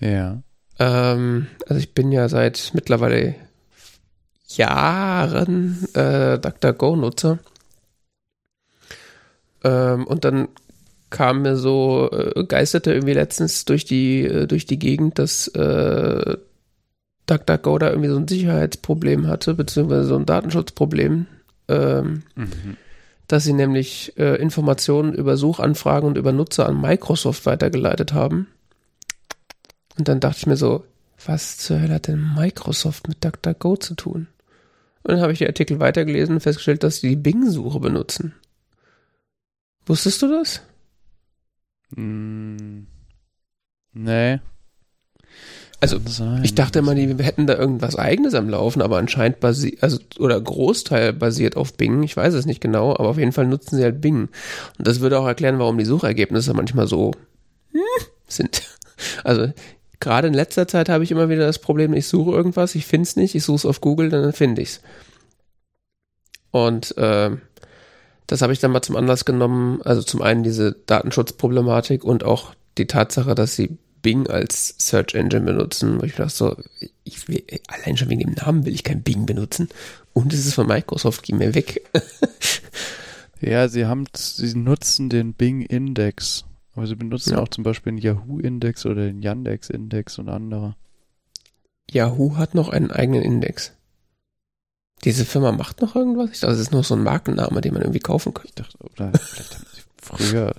Ja. 0.00 0.42
Ähm, 0.78 1.46
also 1.68 1.78
ich 1.78 1.94
bin 1.94 2.10
ja 2.10 2.28
seit 2.28 2.72
mittlerweile 2.74 3.36
Jahren 4.48 5.86
äh, 5.94 6.38
DuckDuckGo-Nutzer. 6.38 7.38
Ähm, 9.64 10.06
und 10.06 10.24
dann 10.24 10.48
kam 11.10 11.42
mir 11.42 11.56
so, 11.56 12.10
äh, 12.12 12.44
geisterte 12.44 12.92
irgendwie 12.92 13.14
letztens 13.14 13.64
durch 13.64 13.84
die, 13.84 14.22
äh, 14.24 14.46
durch 14.46 14.66
die 14.66 14.78
Gegend, 14.78 15.18
dass 15.18 15.48
äh, 15.48 16.36
DuckDuckGo 17.26 17.78
da 17.78 17.88
irgendwie 17.90 18.10
so 18.10 18.16
ein 18.16 18.28
Sicherheitsproblem 18.28 19.26
hatte, 19.26 19.54
beziehungsweise 19.54 20.04
so 20.04 20.16
ein 20.16 20.26
Datenschutzproblem. 20.26 21.26
Ähm, 21.68 22.22
Mhm. 22.36 22.76
dass 23.26 23.44
sie 23.44 23.54
nämlich 23.54 24.12
äh, 24.18 24.34
Informationen 24.36 25.14
über 25.14 25.38
Suchanfragen 25.38 26.06
und 26.06 26.18
über 26.18 26.30
Nutzer 26.30 26.66
an 26.68 26.78
Microsoft 26.78 27.46
weitergeleitet 27.46 28.12
haben. 28.12 28.48
Und 29.96 30.08
dann 30.08 30.20
dachte 30.20 30.40
ich 30.40 30.46
mir 30.46 30.56
so, 30.56 30.84
was 31.24 31.56
zur 31.56 31.80
Hölle 31.80 31.94
hat 31.94 32.08
denn 32.08 32.34
Microsoft 32.36 33.08
mit 33.08 33.24
DuckDuckGo 33.24 33.76
zu 33.78 33.94
tun? 33.94 34.26
Und 35.04 35.12
dann 35.12 35.20
habe 35.22 35.32
ich 35.32 35.38
die 35.38 35.46
Artikel 35.46 35.80
weitergelesen 35.80 36.34
und 36.34 36.40
festgestellt, 36.42 36.82
dass 36.82 37.00
sie 37.00 37.08
die 37.08 37.16
Bing-Suche 37.16 37.80
benutzen. 37.80 38.34
Wusstest 39.86 40.22
du 40.22 40.28
das? 40.28 40.62
Mm, 41.96 42.86
nee. 43.92 44.40
Also, 45.80 46.00
ich 46.42 46.54
dachte 46.54 46.78
immer, 46.78 46.94
die 46.94 47.14
hätten 47.22 47.46
da 47.46 47.58
irgendwas 47.58 47.96
eigenes 47.96 48.32
am 48.32 48.48
Laufen, 48.48 48.80
aber 48.80 48.96
anscheinend 48.96 49.40
basiert, 49.40 49.82
also, 49.82 49.98
oder 50.18 50.40
Großteil 50.40 51.12
basiert 51.12 51.56
auf 51.56 51.74
Bing. 51.74 52.02
Ich 52.02 52.16
weiß 52.16 52.32
es 52.32 52.46
nicht 52.46 52.62
genau, 52.62 52.92
aber 52.92 53.10
auf 53.10 53.18
jeden 53.18 53.32
Fall 53.32 53.46
nutzen 53.46 53.76
sie 53.76 53.82
halt 53.82 54.00
Bing. 54.00 54.30
Und 54.78 54.86
das 54.86 55.00
würde 55.00 55.18
auch 55.18 55.26
erklären, 55.26 55.58
warum 55.58 55.76
die 55.76 55.84
Suchergebnisse 55.84 56.54
manchmal 56.54 56.86
so 56.86 57.12
hm, 57.72 57.80
sind. 58.26 58.62
Also, 59.24 59.52
gerade 59.98 60.28
in 60.28 60.34
letzter 60.34 60.68
Zeit 60.68 60.88
habe 60.88 61.02
ich 61.02 61.10
immer 61.10 61.28
wieder 61.28 61.44
das 61.44 61.58
Problem, 61.58 61.94
ich 61.94 62.06
suche 62.06 62.30
irgendwas, 62.30 62.76
ich 62.76 62.86
finde 62.86 63.02
es 63.02 63.16
nicht, 63.16 63.34
ich 63.34 63.42
suche 63.42 63.56
es 63.56 63.66
auf 63.66 63.80
Google, 63.80 64.08
dann 64.08 64.32
finde 64.32 64.62
ich 64.62 64.68
es. 64.68 64.80
Und 66.52 66.96
äh, 66.96 67.32
das 68.26 68.42
habe 68.42 68.52
ich 68.52 68.58
dann 68.58 68.72
mal 68.72 68.82
zum 68.82 68.96
Anlass 68.96 69.24
genommen, 69.24 69.82
also 69.82 70.02
zum 70.02 70.22
einen 70.22 70.42
diese 70.42 70.72
Datenschutzproblematik 70.86 72.04
und 72.04 72.24
auch 72.24 72.54
die 72.78 72.86
Tatsache, 72.86 73.34
dass 73.34 73.54
sie 73.54 73.78
Bing 74.02 74.26
als 74.28 74.74
Search 74.78 75.14
Engine 75.14 75.44
benutzen. 75.44 76.00
Wo 76.00 76.04
ich 76.04 76.14
dachte 76.14 76.34
so, 76.34 76.56
ich 77.04 77.26
will, 77.28 77.42
allein 77.68 77.96
schon 77.96 78.10
wegen 78.10 78.20
dem 78.20 78.32
Namen 78.34 78.64
will 78.64 78.74
ich 78.74 78.84
kein 78.84 79.02
Bing 79.02 79.26
benutzen. 79.26 79.68
Und 80.12 80.32
es 80.32 80.46
ist 80.46 80.54
von 80.54 80.66
Microsoft, 80.66 81.22
geh 81.22 81.34
mir 81.34 81.54
weg. 81.54 81.88
ja, 83.40 83.68
sie 83.68 83.86
haben, 83.86 84.04
sie 84.14 84.54
nutzen 84.54 85.08
den 85.08 85.32
Bing 85.32 85.62
Index. 85.62 86.44
Aber 86.74 86.86
sie 86.86 86.96
benutzen 86.96 87.32
ja. 87.34 87.38
auch 87.38 87.48
zum 87.48 87.64
Beispiel 87.64 87.92
den 87.92 87.98
Yahoo 87.98 88.38
Index 88.40 88.84
oder 88.84 89.06
den 89.06 89.22
Yandex 89.22 89.70
Index 89.70 90.18
und 90.18 90.28
andere. 90.28 90.76
Yahoo 91.90 92.36
hat 92.36 92.54
noch 92.54 92.68
einen 92.68 92.90
eigenen 92.90 93.22
Index. 93.22 93.72
Diese 95.04 95.26
Firma 95.26 95.52
macht 95.52 95.82
noch 95.82 95.94
irgendwas? 95.94 96.30
Ich 96.32 96.40
dachte, 96.40 96.52
das 96.52 96.60
ist 96.60 96.72
nur 96.72 96.82
so 96.82 96.94
ein 96.94 97.02
Markenname, 97.02 97.60
den 97.60 97.74
man 97.74 97.82
irgendwie 97.82 98.00
kaufen 98.00 98.32
kann. 98.32 98.46
Ich 98.46 98.54
dachte, 98.54 98.78
oder 98.78 99.12
vielleicht 99.18 99.54
haben 99.54 99.66
sie 99.74 99.82
früher. 100.00 100.54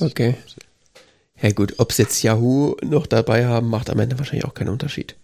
okay. 0.00 0.36
Ja 1.40 1.52
gut, 1.52 1.74
ob 1.78 1.90
es 1.90 1.98
jetzt 1.98 2.22
Yahoo 2.22 2.76
noch 2.82 3.06
dabei 3.06 3.46
haben, 3.46 3.68
macht 3.68 3.90
am 3.90 3.98
Ende 3.98 4.18
wahrscheinlich 4.18 4.46
auch 4.46 4.54
keinen 4.54 4.70
Unterschied. 4.70 5.16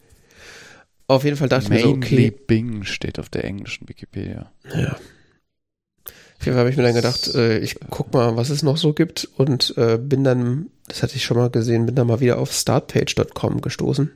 Auf 1.06 1.24
jeden 1.24 1.36
Fall 1.36 1.48
dachte 1.48 1.64
ich 1.64 1.70
mir 1.70 1.80
so, 1.80 1.90
okay. 1.90 2.30
Bing 2.30 2.84
steht 2.84 3.18
auf 3.18 3.30
der 3.30 3.44
englischen 3.44 3.88
Wikipedia. 3.88 4.52
Ja. 4.64 4.92
Auf 4.92 6.46
jeden 6.46 6.54
Fall 6.54 6.60
habe 6.60 6.70
ich 6.70 6.76
mir 6.76 6.82
dann 6.82 6.94
gedacht, 6.94 7.34
äh, 7.34 7.58
ich 7.58 7.76
guck 7.88 8.12
mal, 8.12 8.36
was 8.36 8.50
es 8.50 8.62
noch 8.62 8.76
so 8.76 8.92
gibt 8.92 9.28
und 9.36 9.74
äh, 9.76 9.98
bin 9.98 10.24
dann, 10.24 10.70
das 10.88 11.02
hatte 11.02 11.16
ich 11.16 11.24
schon 11.24 11.36
mal 11.36 11.50
gesehen, 11.50 11.86
bin 11.86 11.94
dann 11.94 12.06
mal 12.06 12.20
wieder 12.20 12.38
auf 12.38 12.52
startpage.com 12.52 13.60
gestoßen. 13.60 14.10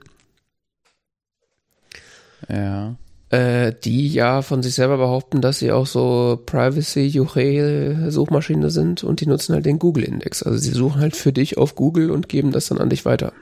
Ja 2.48 2.96
äh, 3.35 3.72
die 3.72 4.07
ja 4.07 4.43
von 4.43 4.62
sich 4.62 4.76
selber 4.76 4.97
behaupten, 4.97 5.41
dass 5.41 5.59
sie 5.59 5.72
auch 5.72 5.89
so 5.89 6.41
Privacy-Juche-Suchmaschine 6.47 8.70
sind 8.70 9.03
und 9.03 9.20
die 9.20 9.26
nutzen 9.26 9.55
halt 9.55 9.66
den 9.66 9.80
Google-Index. 9.80 10.45
Also 10.45 10.59
sie 10.59 10.70
suchen 10.70 11.01
halt 11.01 11.16
für 11.16 11.32
dich 11.32 11.59
auf 11.59 11.74
Google 11.74 12.12
und 12.12 12.28
geben 12.28 12.53
das 12.53 12.68
dann 12.68 12.78
an 12.78 12.91
dich 12.91 13.05
weiter. 13.05 13.32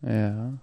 Ja. 0.00 0.54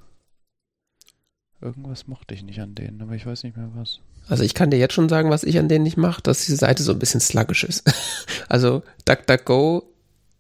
Irgendwas 1.62 2.08
mochte 2.08 2.34
ich 2.34 2.42
nicht 2.42 2.62
an 2.62 2.74
denen, 2.74 3.00
aber 3.00 3.14
ich 3.14 3.28
weiß 3.28 3.44
nicht 3.44 3.58
mehr 3.58 3.70
was. 3.76 4.00
Also 4.28 4.44
ich 4.44 4.56
kann 4.56 4.72
dir 4.72 4.80
jetzt 4.80 4.96
schon 4.96 5.10
sagen, 5.10 5.30
was 5.30 5.44
ich 5.44 5.60
an 5.60 5.70
denen 5.70 5.84
nicht 5.84 5.98
mache, 5.98 6.24
dass 6.24 6.48
die 6.48 6.56
Seite 6.56 6.82
so 6.82 6.94
ein 6.94 7.00
bisschen 7.00 7.20
sluggish 7.20 7.64
ist. 7.64 7.84
also 8.50 8.82
DuckDuckGo 9.06 9.84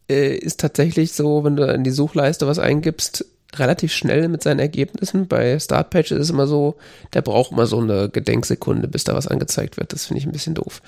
äh, 0.10 0.36
ist 0.36 0.60
tatsächlich 0.60 1.14
so, 1.14 1.43
wenn 1.43 1.56
du 1.56 1.72
in 1.72 1.84
die 1.84 1.91
Suchleiste 1.91 2.47
was 2.47 2.58
eingibst, 2.58 3.28
relativ 3.60 3.93
schnell 3.93 4.28
mit 4.28 4.43
seinen 4.43 4.60
Ergebnissen. 4.60 5.28
Bei 5.28 5.60
Startpage 5.60 6.12
ist 6.12 6.20
es 6.20 6.30
immer 6.30 6.47
so, 6.47 6.76
der 7.14 7.22
braucht 7.22 7.51
immer 7.51 7.66
so 7.66 7.80
eine 7.80 8.10
Gedenksekunde, 8.10 8.88
bis 8.88 9.04
da 9.04 9.14
was 9.16 9.28
angezeigt 9.28 9.78
wird. 9.78 9.93
Das 9.93 10.06
finde 10.06 10.20
ich 10.20 10.26
ein 10.26 10.32
bisschen 10.32 10.56
doof. 10.56 10.82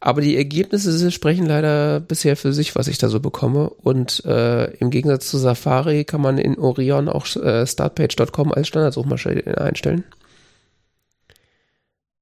Aber 0.00 0.20
die 0.20 0.36
Ergebnisse 0.36 1.10
sprechen 1.10 1.46
leider 1.46 1.98
bisher 2.00 2.36
für 2.36 2.52
sich, 2.52 2.76
was 2.76 2.86
ich 2.86 2.98
da 2.98 3.08
so 3.08 3.18
bekomme. 3.18 3.70
Und 3.70 4.24
äh, 4.24 4.66
im 4.76 4.90
Gegensatz 4.90 5.28
zu 5.28 5.38
Safari 5.38 6.04
kann 6.04 6.20
man 6.20 6.38
in 6.38 6.56
Orion 6.58 7.08
auch 7.08 7.26
äh, 7.36 7.66
startpage.com 7.66 8.52
als 8.52 8.68
Standardsuchmaschine 8.68 9.58
einstellen. 9.58 10.04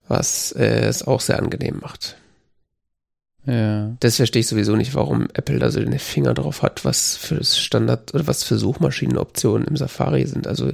Was 0.09 0.53
äh, 0.53 0.87
es 0.87 1.07
auch 1.07 1.21
sehr 1.21 1.39
angenehm 1.39 1.81
macht. 1.83 2.17
Ja. 3.47 3.97
Das 4.01 4.17
verstehe 4.17 4.41
ich 4.41 4.49
sowieso 4.49 4.77
nicht, 4.77 4.95
warum 4.95 5.29
Apple 5.35 5.59
da 5.59 5.71
so 5.71 5.81
den 5.81 5.99
Finger 5.99 6.35
drauf 6.35 6.63
hat, 6.63 6.85
was 6.85 7.17
für 7.17 7.37
das 7.37 7.59
Standard 7.59 8.13
oder 8.15 8.27
was 8.27 8.43
für 8.43 8.59
Suchmaschinenoptionen 8.59 9.67
im 9.69 9.77
Safari 9.77 10.27
sind. 10.27 10.47
Also 10.47 10.73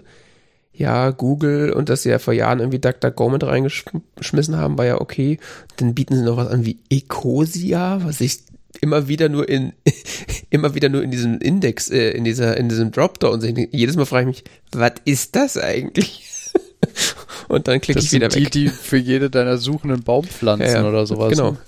ja, 0.72 1.10
Google 1.10 1.70
und 1.72 1.90
dass 1.90 2.02
sie 2.02 2.08
ja 2.08 2.18
vor 2.18 2.32
Jahren 2.32 2.60
irgendwie 2.60 2.78
DuckDuckGo 2.78 3.28
mit 3.28 3.44
reingeschmissen 3.44 4.56
haben, 4.56 4.78
war 4.78 4.86
ja 4.86 5.00
okay. 5.00 5.38
Dann 5.76 5.94
bieten 5.94 6.16
sie 6.16 6.22
noch 6.22 6.38
was 6.38 6.48
an 6.48 6.64
wie 6.64 6.78
Ecosia, 6.88 8.00
was 8.04 8.22
ich 8.22 8.38
immer 8.80 9.06
wieder 9.06 9.28
nur 9.28 9.48
in 9.48 9.74
immer 10.50 10.74
wieder 10.74 10.88
nur 10.88 11.02
in 11.02 11.10
diesem 11.10 11.38
Index, 11.40 11.90
äh, 11.90 12.10
in 12.12 12.24
dieser 12.24 12.56
in 12.56 12.70
diesem 12.70 12.90
Dropdown 12.90 13.42
sehe. 13.42 13.68
Jedes 13.70 13.96
Mal 13.96 14.06
frage 14.06 14.30
ich 14.30 14.36
mich, 14.38 14.44
was 14.72 14.92
ist 15.04 15.36
das 15.36 15.58
eigentlich? 15.58 16.52
und 17.48 17.68
dann 17.68 17.80
klicke 17.80 18.00
ich 18.00 18.12
wieder 18.12 18.28
die, 18.28 18.44
weg. 18.44 18.52
Die, 18.52 18.64
die 18.64 18.70
für 18.70 18.96
jede 18.96 19.28
deiner 19.28 19.58
suchenden 19.58 20.02
Baumpflanzen 20.02 20.66
ja, 20.66 20.82
ja. 20.82 20.88
oder 20.88 21.06
sowas. 21.06 21.30
Genau. 21.30 21.58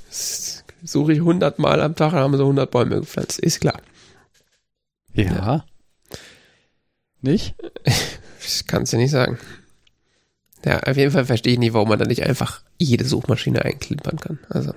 Suche 0.84 1.14
ich 1.14 1.20
100 1.20 1.58
Mal 1.58 1.80
am 1.80 1.96
Tag, 1.96 2.12
haben 2.12 2.36
sie 2.36 2.42
100 2.42 2.70
Bäume 2.70 3.00
gepflanzt. 3.00 3.38
Ist 3.40 3.60
klar. 3.60 3.80
Ja. 5.14 5.24
ja. 5.24 5.64
Nicht? 7.20 7.54
Ich 8.46 8.66
kann 8.66 8.82
es 8.82 8.90
dir 8.90 8.98
nicht 8.98 9.10
sagen. 9.10 9.38
Ja, 10.66 10.80
auf 10.80 10.98
jeden 10.98 11.12
Fall 11.12 11.24
verstehe 11.24 11.54
ich 11.54 11.58
nicht, 11.58 11.72
warum 11.72 11.88
man 11.88 11.98
da 11.98 12.04
nicht 12.04 12.24
einfach 12.24 12.62
jede 12.78 13.06
Suchmaschine 13.06 13.64
einklimpern 13.64 14.18
kann. 14.18 14.38
Also. 14.50 14.74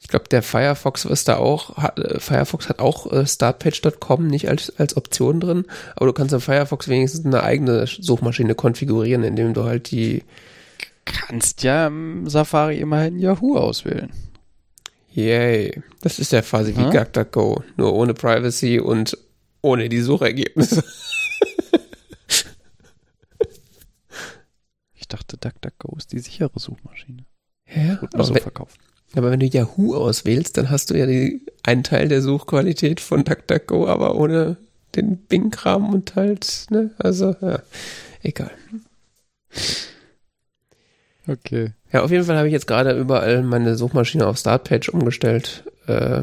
Ich 0.00 0.08
glaube, 0.08 0.28
der 0.28 0.42
Firefox 0.42 1.04
ist 1.04 1.28
da 1.28 1.36
auch, 1.36 1.76
hat, 1.76 1.98
äh, 1.98 2.20
Firefox 2.20 2.68
hat 2.68 2.78
auch 2.78 3.10
äh, 3.12 3.26
startpage.com 3.26 4.26
nicht 4.26 4.48
als, 4.48 4.78
als 4.78 4.96
Option 4.96 5.40
drin, 5.40 5.66
aber 5.96 6.06
du 6.06 6.12
kannst 6.12 6.32
im 6.32 6.40
Firefox 6.40 6.88
wenigstens 6.88 7.24
eine 7.24 7.42
eigene 7.42 7.86
Suchmaschine 7.86 8.54
konfigurieren, 8.54 9.24
indem 9.24 9.54
du 9.54 9.64
halt 9.64 9.90
die 9.90 10.22
kannst 11.04 11.62
ja 11.62 11.86
im 11.86 12.28
Safari 12.28 12.78
immerhin 12.80 13.18
Yahoo 13.18 13.56
auswählen. 13.56 14.10
Yay. 15.14 15.82
Das 16.00 16.18
ist 16.18 16.32
ja 16.32 16.42
quasi 16.42 16.76
wie 16.76 16.90
DuckDuckGo, 16.90 17.62
nur 17.76 17.94
ohne 17.94 18.14
Privacy 18.14 18.80
und 18.80 19.16
ohne 19.62 19.88
die 19.88 20.00
Suchergebnisse. 20.00 20.82
ich 24.94 25.06
dachte, 25.06 25.36
DuckDuckGo 25.36 25.96
ist 25.96 26.10
die 26.12 26.18
sichere 26.18 26.50
Suchmaschine. 26.56 27.24
Ja, 27.74 28.00
aber, 28.12 28.24
so 28.24 28.34
wenn, 28.34 28.42
aber 29.14 29.30
wenn 29.30 29.40
du 29.40 29.46
Yahoo 29.46 29.94
auswählst, 29.94 30.56
dann 30.56 30.68
hast 30.70 30.90
du 30.90 30.98
ja 30.98 31.06
die, 31.06 31.46
einen 31.62 31.84
Teil 31.84 32.08
der 32.08 32.20
Suchqualität 32.20 33.00
von 33.00 33.22
DuckDuckGo, 33.24 33.86
aber 33.86 34.16
ohne 34.16 34.56
den 34.96 35.16
Bing-Kram 35.16 35.94
und 35.94 36.16
halt, 36.16 36.66
ne, 36.70 36.90
also, 36.98 37.36
ja, 37.40 37.62
egal. 38.22 38.50
Okay. 41.26 41.72
Ja, 41.92 42.02
auf 42.02 42.10
jeden 42.10 42.24
Fall 42.24 42.36
habe 42.36 42.48
ich 42.48 42.52
jetzt 42.52 42.66
gerade 42.66 42.92
überall 42.92 43.42
meine 43.42 43.76
Suchmaschine 43.76 44.26
auf 44.26 44.36
Startpage 44.38 44.88
umgestellt 44.88 45.64
äh, 45.86 46.22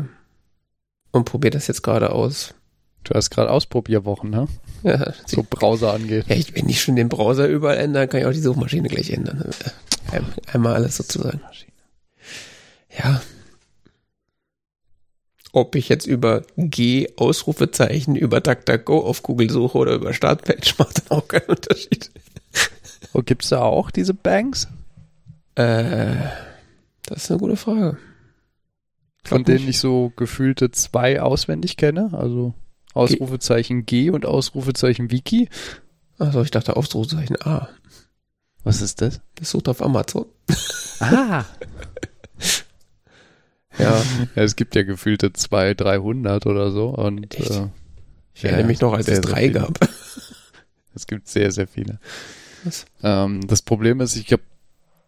und 1.11 1.25
probiere 1.25 1.51
das 1.51 1.67
jetzt 1.67 1.81
gerade 1.81 2.11
aus. 2.11 2.53
Du 3.03 3.15
hast 3.15 3.31
gerade 3.31 3.49
Ausprobierwochen, 3.49 4.29
ne? 4.29 4.47
Ja. 4.83 5.13
So 5.25 5.43
Browser 5.47 5.93
angeht. 5.93 6.25
Ja, 6.27 6.35
ich, 6.35 6.55
wenn 6.55 6.69
ich 6.69 6.81
schon 6.81 6.95
den 6.95 7.09
Browser 7.09 7.47
überall 7.47 7.77
ändere, 7.77 8.07
kann 8.07 8.19
ich 8.19 8.25
auch 8.27 8.31
die 8.31 8.39
Suchmaschine 8.39 8.89
gleich 8.89 9.09
ändern. 9.09 9.43
Ein, 10.11 10.25
einmal 10.51 10.75
alles 10.75 10.97
sozusagen. 10.97 11.41
Ja. 12.95 13.21
Ob 15.51 15.75
ich 15.75 15.89
jetzt 15.89 16.05
über 16.05 16.43
G 16.57 17.09
Ausrufezeichen 17.17 18.15
über 18.15 18.39
DuckDuckGo 18.39 18.99
auf 18.99 19.23
Google 19.23 19.49
suche 19.49 19.77
oder 19.77 19.93
über 19.93 20.13
Startpage, 20.13 20.75
macht 20.77 20.99
dann 20.99 21.17
auch 21.17 21.27
keinen 21.27 21.47
Unterschied. 21.47 22.11
Und 23.13 23.25
gibt 23.25 23.43
es 23.43 23.49
da 23.49 23.61
auch 23.61 23.89
diese 23.91 24.13
Banks? 24.13 24.67
Äh, 25.55 26.15
das 27.05 27.23
ist 27.23 27.31
eine 27.31 27.39
gute 27.39 27.55
Frage. 27.57 27.97
Von 29.23 29.43
denen 29.43 29.67
ich 29.67 29.79
so 29.79 30.11
gefühlte 30.15 30.71
zwei 30.71 31.21
auswendig 31.21 31.77
kenne, 31.77 32.09
also 32.13 32.53
Ausrufezeichen 32.93 33.85
G 33.85 34.09
und 34.09 34.25
Ausrufezeichen 34.25 35.11
Wiki. 35.11 35.49
Achso, 36.17 36.41
ich 36.41 36.51
dachte 36.51 36.75
Ausrufezeichen 36.75 37.41
A. 37.41 37.69
Was 38.63 38.81
ist 38.81 39.01
das? 39.01 39.21
Das 39.35 39.49
sucht 39.51 39.69
auf 39.69 39.81
Amazon. 39.81 40.25
Ah. 40.99 41.45
ja. 43.77 43.85
ja. 43.85 44.03
Es 44.35 44.55
gibt 44.55 44.75
ja 44.75 44.83
gefühlte 44.83 45.33
zwei, 45.33 45.73
300 45.73 46.45
oder 46.45 46.71
so. 46.71 46.89
Und, 46.89 47.33
Äh, 47.35 47.69
ich 48.33 48.43
erinnere 48.45 48.61
ja, 48.61 48.67
mich 48.67 48.81
noch, 48.81 48.93
als 48.93 49.07
es 49.07 49.21
drei 49.21 49.47
gab. 49.49 49.79
Es 50.93 51.07
gibt 51.07 51.29
sehr, 51.29 51.53
sehr 51.53 51.67
viele. 51.67 51.99
Ähm, 53.01 53.47
das 53.47 53.61
Problem 53.61 54.01
ist, 54.01 54.17
ich 54.17 54.29
habe 54.33 54.41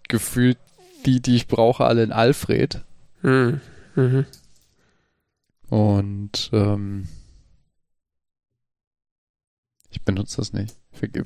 gefühlt 0.07 0.57
die, 1.05 1.21
die 1.21 1.35
ich 1.35 1.47
brauche, 1.47 1.85
alle 1.85 2.03
in 2.03 2.11
Alfred. 2.11 2.81
Mhm. 3.21 3.61
Mhm. 3.95 4.25
Und 5.69 6.49
ähm, 6.53 7.07
ich 9.89 10.01
benutze 10.03 10.37
das 10.37 10.53
nicht. 10.53 10.75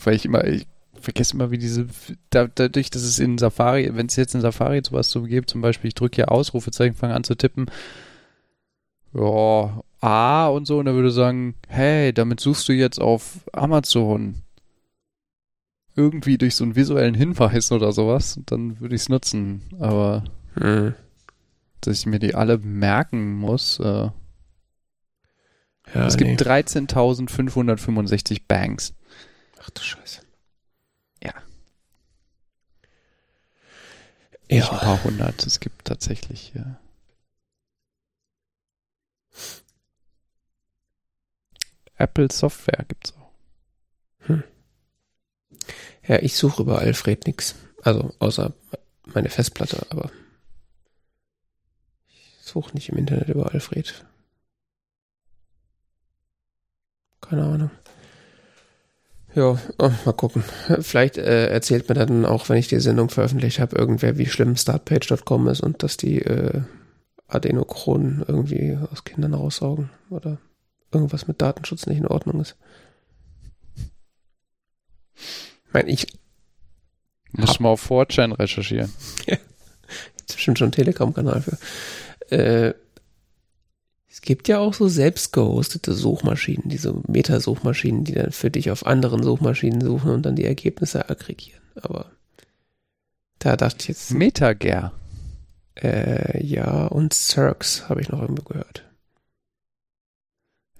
Weil 0.03 0.15
ich 0.15 0.25
immer, 0.25 0.45
ich 0.45 0.67
vergesse 0.99 1.33
immer, 1.33 1.51
wie 1.51 1.57
diese, 1.57 1.87
dadurch, 2.29 2.89
dass 2.89 3.03
es 3.03 3.19
in 3.19 3.37
Safari, 3.37 3.95
wenn 3.95 4.07
es 4.07 4.15
jetzt 4.15 4.35
in 4.35 4.41
Safari 4.41 4.81
sowas 4.83 5.09
so 5.09 5.23
gibt, 5.23 5.49
zum 5.49 5.61
Beispiel, 5.61 5.89
ich 5.89 5.95
drücke 5.95 6.15
hier 6.15 6.31
Ausrufezeichen, 6.31 6.95
fange 6.95 7.13
an 7.13 7.23
zu 7.23 7.35
tippen, 7.35 7.69
ja, 9.13 9.83
A 9.99 10.47
und 10.47 10.67
so 10.67 10.79
und 10.79 10.87
er 10.87 10.93
würde 10.93 11.11
sagen, 11.11 11.55
hey, 11.67 12.13
damit 12.13 12.39
suchst 12.39 12.67
du 12.69 12.73
jetzt 12.73 13.01
auf 13.01 13.39
Amazon 13.53 14.43
irgendwie 15.97 16.37
durch 16.37 16.55
so 16.55 16.63
einen 16.63 16.75
visuellen 16.77 17.15
Hinweis 17.15 17.71
oder 17.71 17.91
sowas, 17.91 18.39
dann 18.45 18.79
würde 18.79 18.95
ich 18.95 19.01
es 19.01 19.09
nutzen. 19.09 19.63
Aber 19.79 20.23
Hm. 20.53 20.93
dass 21.81 21.99
ich 21.99 22.05
mir 22.05 22.19
die 22.19 22.35
alle 22.35 22.57
merken 22.59 23.33
muss. 23.35 23.79
Äh, 23.79 24.09
Ja, 25.93 26.05
es 26.05 26.17
nee. 26.17 26.35
gibt 26.35 26.41
13.565 26.41 28.41
Banks. 28.47 28.93
Ach 29.61 29.69
du 29.69 29.81
Scheiße. 29.81 30.21
Ja. 31.23 31.33
Ja. 34.49 34.57
Nicht 34.57 34.71
ein 34.71 34.79
paar 34.79 35.03
hundert. 35.03 35.45
Es 35.45 35.59
gibt 35.59 35.85
tatsächlich. 35.85 36.53
Ja. 36.55 36.79
Apple 41.97 42.31
Software 42.31 42.85
gibt's 42.87 43.13
auch. 43.13 43.31
Ja, 46.07 46.19
ich 46.21 46.35
suche 46.37 46.61
über 46.61 46.79
Alfred 46.79 47.27
nix. 47.27 47.55
Also 47.81 48.13
außer 48.19 48.53
meine 49.05 49.29
Festplatte, 49.29 49.85
aber 49.89 50.09
ich 52.09 52.39
suche 52.41 52.73
nicht 52.73 52.89
im 52.89 52.97
Internet 52.97 53.29
über 53.29 53.53
Alfred. 53.53 54.05
Keine 57.21 57.43
Ahnung. 57.43 57.71
Ja, 59.35 59.57
oh, 59.77 59.91
mal 60.05 60.13
gucken. 60.13 60.43
Vielleicht 60.81 61.17
äh, 61.17 61.49
erzählt 61.49 61.89
mir 61.89 61.95
dann 61.95 62.25
auch, 62.25 62.49
wenn 62.49 62.57
ich 62.57 62.69
die 62.69 62.79
Sendung 62.79 63.09
veröffentlicht 63.09 63.59
habe, 63.59 63.75
irgendwer, 63.75 64.17
wie 64.17 64.25
schlimm 64.25 64.55
startpage.com 64.55 65.47
ist 65.49 65.61
und 65.61 65.83
dass 65.83 65.97
die 65.97 66.21
äh, 66.21 66.61
Adenochronen 67.27 68.23
irgendwie 68.27 68.77
aus 68.91 69.03
Kindern 69.03 69.33
raussaugen 69.33 69.89
oder 70.09 70.39
irgendwas 70.91 71.27
mit 71.27 71.41
Datenschutz 71.41 71.85
nicht 71.85 71.99
in 71.99 72.07
Ordnung 72.07 72.41
ist. 72.41 72.55
Ich 75.77 75.83
meine, 75.83 75.91
ich 75.91 76.07
Muss 77.33 77.59
mal 77.59 77.69
auf 77.69 77.89
4chan 77.91 78.37
recherchieren. 78.37 78.91
Gibt's 79.25 80.33
bestimmt 80.33 80.57
schon 80.59 80.67
einen 80.67 80.71
Telegram-Kanal 80.73 81.41
für. 81.41 81.57
Äh, 82.35 82.73
es 84.09 84.21
gibt 84.21 84.47
ja 84.47 84.57
auch 84.57 84.73
so 84.73 84.87
selbst 84.87 85.33
gehostete 85.33 85.93
Suchmaschinen, 85.93 86.69
diese 86.69 86.93
Metasuchmaschinen, 87.07 88.03
die 88.03 88.13
dann 88.13 88.31
für 88.31 88.49
dich 88.49 88.71
auf 88.71 88.85
anderen 88.85 89.21
Suchmaschinen 89.21 89.81
suchen 89.81 90.11
und 90.11 90.25
dann 90.25 90.35
die 90.35 90.45
Ergebnisse 90.45 91.09
aggregieren. 91.09 91.61
Aber 91.75 92.11
da 93.39 93.55
dachte 93.55 93.77
ich 93.81 93.87
jetzt, 93.89 94.11
Metager. 94.11 94.91
äh, 95.75 96.43
ja, 96.43 96.87
und 96.87 97.13
Cirx 97.13 97.87
habe 97.87 98.01
ich 98.01 98.09
noch 98.09 98.21
irgendwo 98.21 98.43
gehört. 98.43 98.83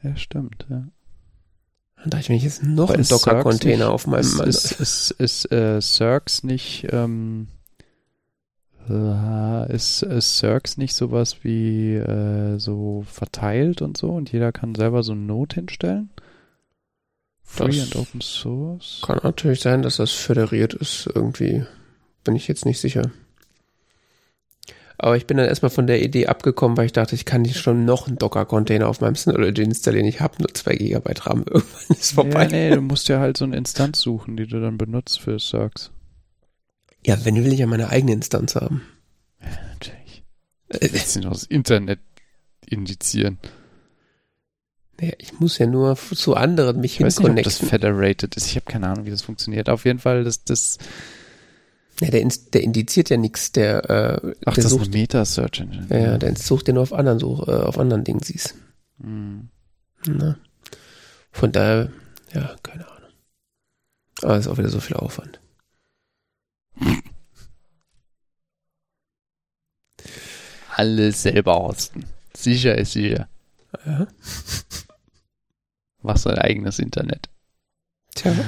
Ja, 0.02 0.16
stimmt. 0.16 0.66
Ja. 0.70 0.88
Dann 2.08 2.12
dachte 2.12 2.22
ich, 2.22 2.30
wenn 2.30 2.36
ich 2.38 2.44
jetzt 2.44 2.64
noch 2.64 2.90
ist 2.90 3.10
Cirx 3.10 3.24
Docker-Container 3.24 3.92
auf 3.92 4.08
meinem 4.08 4.22
Ist, 4.22 4.40
ist, 4.40 4.72
ist, 4.72 5.12
ist 5.12 5.52
äh, 5.52 5.82
Cirx 5.82 6.44
nicht, 6.44 6.88
ähm, 6.90 7.48
äh, 8.90 9.74
ist, 9.74 10.04
ist 10.04 10.38
Cirx 10.38 10.78
nicht 10.78 10.96
sowas 10.96 11.44
wie 11.44 11.96
äh, 11.96 12.60
so 12.60 13.04
verteilt 13.12 13.82
und 13.82 13.98
so 13.98 14.12
und 14.12 14.32
jeder 14.32 14.54
kann 14.54 14.74
selber 14.74 15.04
so 15.04 15.12
eine 15.12 15.22
Note 15.22 15.56
hinstellen? 15.56 16.10
Free 17.44 17.76
Das 17.76 17.82
and 17.82 17.96
Open 17.98 18.22
Source? 18.22 19.02
kann 19.06 19.20
natürlich 19.24 19.60
sein, 19.60 19.82
dass 19.82 19.98
das 19.98 20.12
föderiert 20.12 20.74
ist 20.74 21.10
irgendwie. 21.14 21.66
Bin 22.24 22.38
ich 22.38 22.48
jetzt 22.48 22.66
nicht 22.66 22.80
sicher. 22.80 23.12
Aber 24.98 25.16
ich 25.16 25.28
bin 25.28 25.38
dann 25.38 25.48
erstmal 25.48 25.70
von 25.70 25.86
der 25.86 26.02
Idee 26.02 26.28
abgekommen, 26.28 26.76
weil 26.76 26.88
ich 26.88 26.94
dachte, 26.94 27.14
ich 27.14 27.26
kann 27.26 27.44
nicht 27.44 27.60
schon 27.60 27.86
noch 27.86 28.08
einen 28.08 28.18
Docker-Container 28.18 28.88
auf 28.88 29.00
meinem 29.00 29.16
Synology 29.16 29.62
installieren. 29.62 30.08
Ich 30.08 30.22
habe 30.22 30.36
nur 30.40 30.52
2 30.52 30.76
Gigabyte 30.76 31.28
RAM. 31.28 31.46
Irgendwann 31.48 31.98
ist 31.98 32.14
vorbei. 32.14 32.44
Ja, 32.44 32.50
nee, 32.50 32.70
du 32.72 32.82
musst 32.82 33.08
ja 33.08 33.20
halt 33.20 33.38
so 33.38 33.46
eine 33.46 33.58
Instanz 33.58 34.02
suchen, 34.02 34.38
die 34.38 34.48
du 34.48 34.60
dann 34.60 34.78
benutzt 34.78 35.20
für 35.20 35.40
Cirx. 35.40 35.92
Ja, 37.06 37.24
wenn 37.24 37.36
will 37.36 37.54
ich 37.54 37.60
ja 37.60 37.68
meine 37.68 37.90
eigene 37.90 38.14
Instanz 38.14 38.56
haben. 38.56 38.82
Natürlich. 39.40 40.24
Äh, 40.70 40.90
Willst 40.92 41.16
du 41.16 41.22
noch 41.22 41.34
das 41.34 41.44
Internet 41.44 42.00
indizieren? 42.66 43.38
naja, 45.00 45.14
ich 45.20 45.40
muss 45.40 45.58
ja 45.58 45.68
nur 45.68 45.96
zu 45.96 46.36
anderen 46.36 46.82
mich 46.82 47.00
Ich 47.00 47.06
weiß 47.06 47.20
nicht, 47.20 47.30
ob 47.30 47.44
das 47.44 47.58
federated 47.58 48.36
ist. 48.36 48.48
Ich 48.48 48.56
habe 48.56 48.66
keine 48.66 48.88
Ahnung, 48.88 49.06
wie 49.06 49.12
das 49.12 49.22
funktioniert. 49.22 49.70
Auf 49.70 49.86
jeden 49.86 50.00
Fall, 50.00 50.24
das, 50.24 50.44
das, 50.44 50.80
Ja, 52.00 52.12
der, 52.12 52.28
der 52.54 52.62
indiziert 52.62 53.10
ja 53.10 53.18
nichts. 53.18 53.52
Der, 53.52 53.90
äh, 53.90 54.36
ach, 54.46 54.54
der 54.54 54.64
das 54.64 54.66
ist 54.66 54.72
sucht, 54.72 54.88
eine 54.88 54.98
Meta-Search 54.98 55.60
Engine. 55.62 55.88
ja, 55.90 55.98
ja, 55.98 56.18
der 56.18 56.36
sucht 56.36 56.68
ja 56.68 56.74
nur 56.74 56.84
auf 56.84 56.94
anderen, 56.94 57.20
Such, 57.20 57.48
äh, 57.48 57.52
auf 57.52 57.80
anderen 57.80 58.04
Dingen 58.04 58.22
siehst. 58.22 58.56
Hm. 59.02 59.50
Ne? 60.06 60.38
Von 61.32 61.52
daher, 61.52 61.92
ja, 62.34 62.56
keine 62.62 62.88
Ahnung. 62.88 63.10
Aber 64.22 64.38
ist 64.38 64.48
auch 64.48 64.58
wieder 64.58 64.70
so 64.70 64.80
viel 64.80 64.96
Aufwand. 64.96 65.40
Alles 70.76 71.24
selber 71.24 71.56
hosten. 71.58 72.06
Sicher 72.36 72.78
ist 72.78 72.92
sicher. 72.92 73.28
Ja. 73.86 74.08
Mach 76.04 76.18
sein 76.18 76.38
eigenes 76.38 76.80
Internet. 76.80 77.30
Tja. 78.16 78.34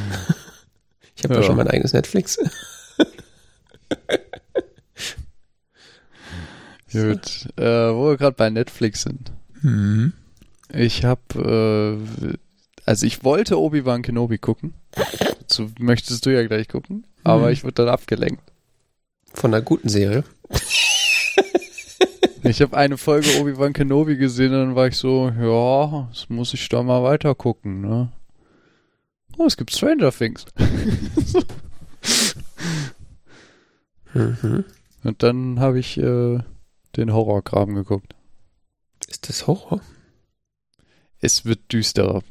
Ich 1.15 1.25
habe 1.25 1.33
ja. 1.33 1.41
Ja. 1.41 1.47
schon 1.47 1.57
mein 1.57 1.67
eigenes 1.67 1.91
Netflix. 1.91 2.39
Gut. 6.91 7.47
Äh, 7.57 7.93
wo 7.93 8.09
wir 8.09 8.17
gerade 8.17 8.35
bei 8.35 8.49
Netflix 8.49 9.03
sind. 9.03 9.31
Mhm. 9.61 10.13
Ich 10.73 11.03
habe, 11.05 11.99
äh, 12.23 12.33
also 12.85 13.05
ich 13.05 13.23
wollte 13.23 13.59
Obi-Wan 13.59 14.01
Kenobi 14.01 14.37
gucken. 14.39 14.73
Dazu 15.39 15.71
möchtest 15.79 16.25
du 16.25 16.31
ja 16.31 16.45
gleich 16.47 16.67
gucken. 16.67 17.05
Aber 17.23 17.47
Mhm. 17.47 17.53
ich 17.53 17.63
wurde 17.63 17.73
dann 17.75 17.89
abgelenkt. 17.89 18.41
Von 19.33 19.53
einer 19.53 19.61
guten 19.63 19.89
Serie. 19.89 20.23
Ich 22.43 22.61
habe 22.61 22.75
eine 22.77 22.97
Folge 22.97 23.39
Obi-Wan 23.39 23.73
Kenobi 23.73 24.15
gesehen 24.17 24.53
und 24.53 24.59
dann 24.59 24.75
war 24.75 24.87
ich 24.87 24.95
so, 24.97 25.29
ja, 25.29 26.07
das 26.09 26.29
muss 26.29 26.53
ich 26.53 26.67
da 26.69 26.81
mal 26.81 27.03
weiter 27.03 27.35
gucken, 27.35 27.81
ne? 27.81 28.11
Oh, 29.37 29.45
es 29.45 29.57
gibt 29.57 29.71
Stranger 29.75 30.11
Things. 30.11 30.45
Mhm. 34.13 34.65
Und 35.03 35.23
dann 35.23 35.59
habe 35.59 35.79
ich 35.79 35.97
äh, 35.97 36.39
den 36.95 37.13
Horrorkram 37.13 37.75
geguckt. 37.75 38.15
Ist 39.07 39.29
das 39.29 39.47
Horror? 39.47 39.81
Es 41.21 41.45
wird 41.45 41.71
düsterer. 41.71 42.21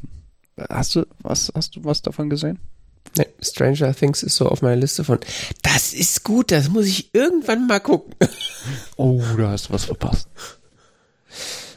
Hast 0.68 0.94
du 0.96 1.06
was 1.20 1.52
hast 1.54 1.76
du 1.76 1.84
was 1.84 2.02
davon 2.02 2.30
gesehen? 2.30 2.58
Nee, 3.16 3.26
Stranger 3.40 3.94
Things 3.94 4.22
ist 4.22 4.36
so 4.36 4.46
auf 4.46 4.62
meiner 4.62 4.76
Liste 4.76 5.02
von, 5.02 5.18
das 5.62 5.92
ist 5.92 6.24
gut, 6.24 6.50
das 6.50 6.68
muss 6.68 6.86
ich 6.86 7.14
irgendwann 7.14 7.66
mal 7.66 7.80
gucken. 7.80 8.14
Oh, 8.96 9.22
da 9.38 9.50
hast 9.50 9.68
du 9.68 9.72
was 9.72 9.84
verpasst. 9.84 10.28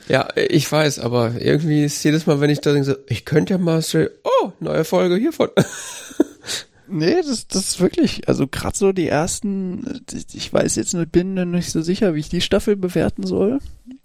Ja, 0.10 0.28
ich 0.36 0.70
weiß, 0.70 1.00
aber 1.00 1.40
irgendwie 1.40 1.86
ist 1.86 2.04
jedes 2.04 2.26
Mal, 2.26 2.42
wenn 2.42 2.50
ich 2.50 2.60
da 2.60 2.74
denke, 2.74 2.86
so, 2.86 2.96
ich 3.08 3.24
könnte 3.24 3.54
ja 3.54 3.58
mal, 3.60 3.82
oh, 4.24 4.52
neue 4.60 4.84
Folge 4.84 5.16
hiervon. 5.16 5.50
Nee, 6.92 7.16
das, 7.26 7.48
das 7.48 7.70
ist 7.70 7.80
wirklich, 7.80 8.28
also 8.28 8.48
gerade 8.48 8.78
so 8.78 8.92
die 8.92 9.08
ersten, 9.08 10.02
ich 10.34 10.52
weiß 10.52 10.76
jetzt 10.76 10.94
nicht, 10.94 11.12
bin 11.12 11.34
noch 11.36 11.46
nicht 11.46 11.72
so 11.72 11.82
sicher, 11.82 12.14
wie 12.16 12.20
ich 12.20 12.30
die 12.30 12.42
Staffel 12.42 12.76
bewerten 12.76 13.24
soll, 13.26 13.60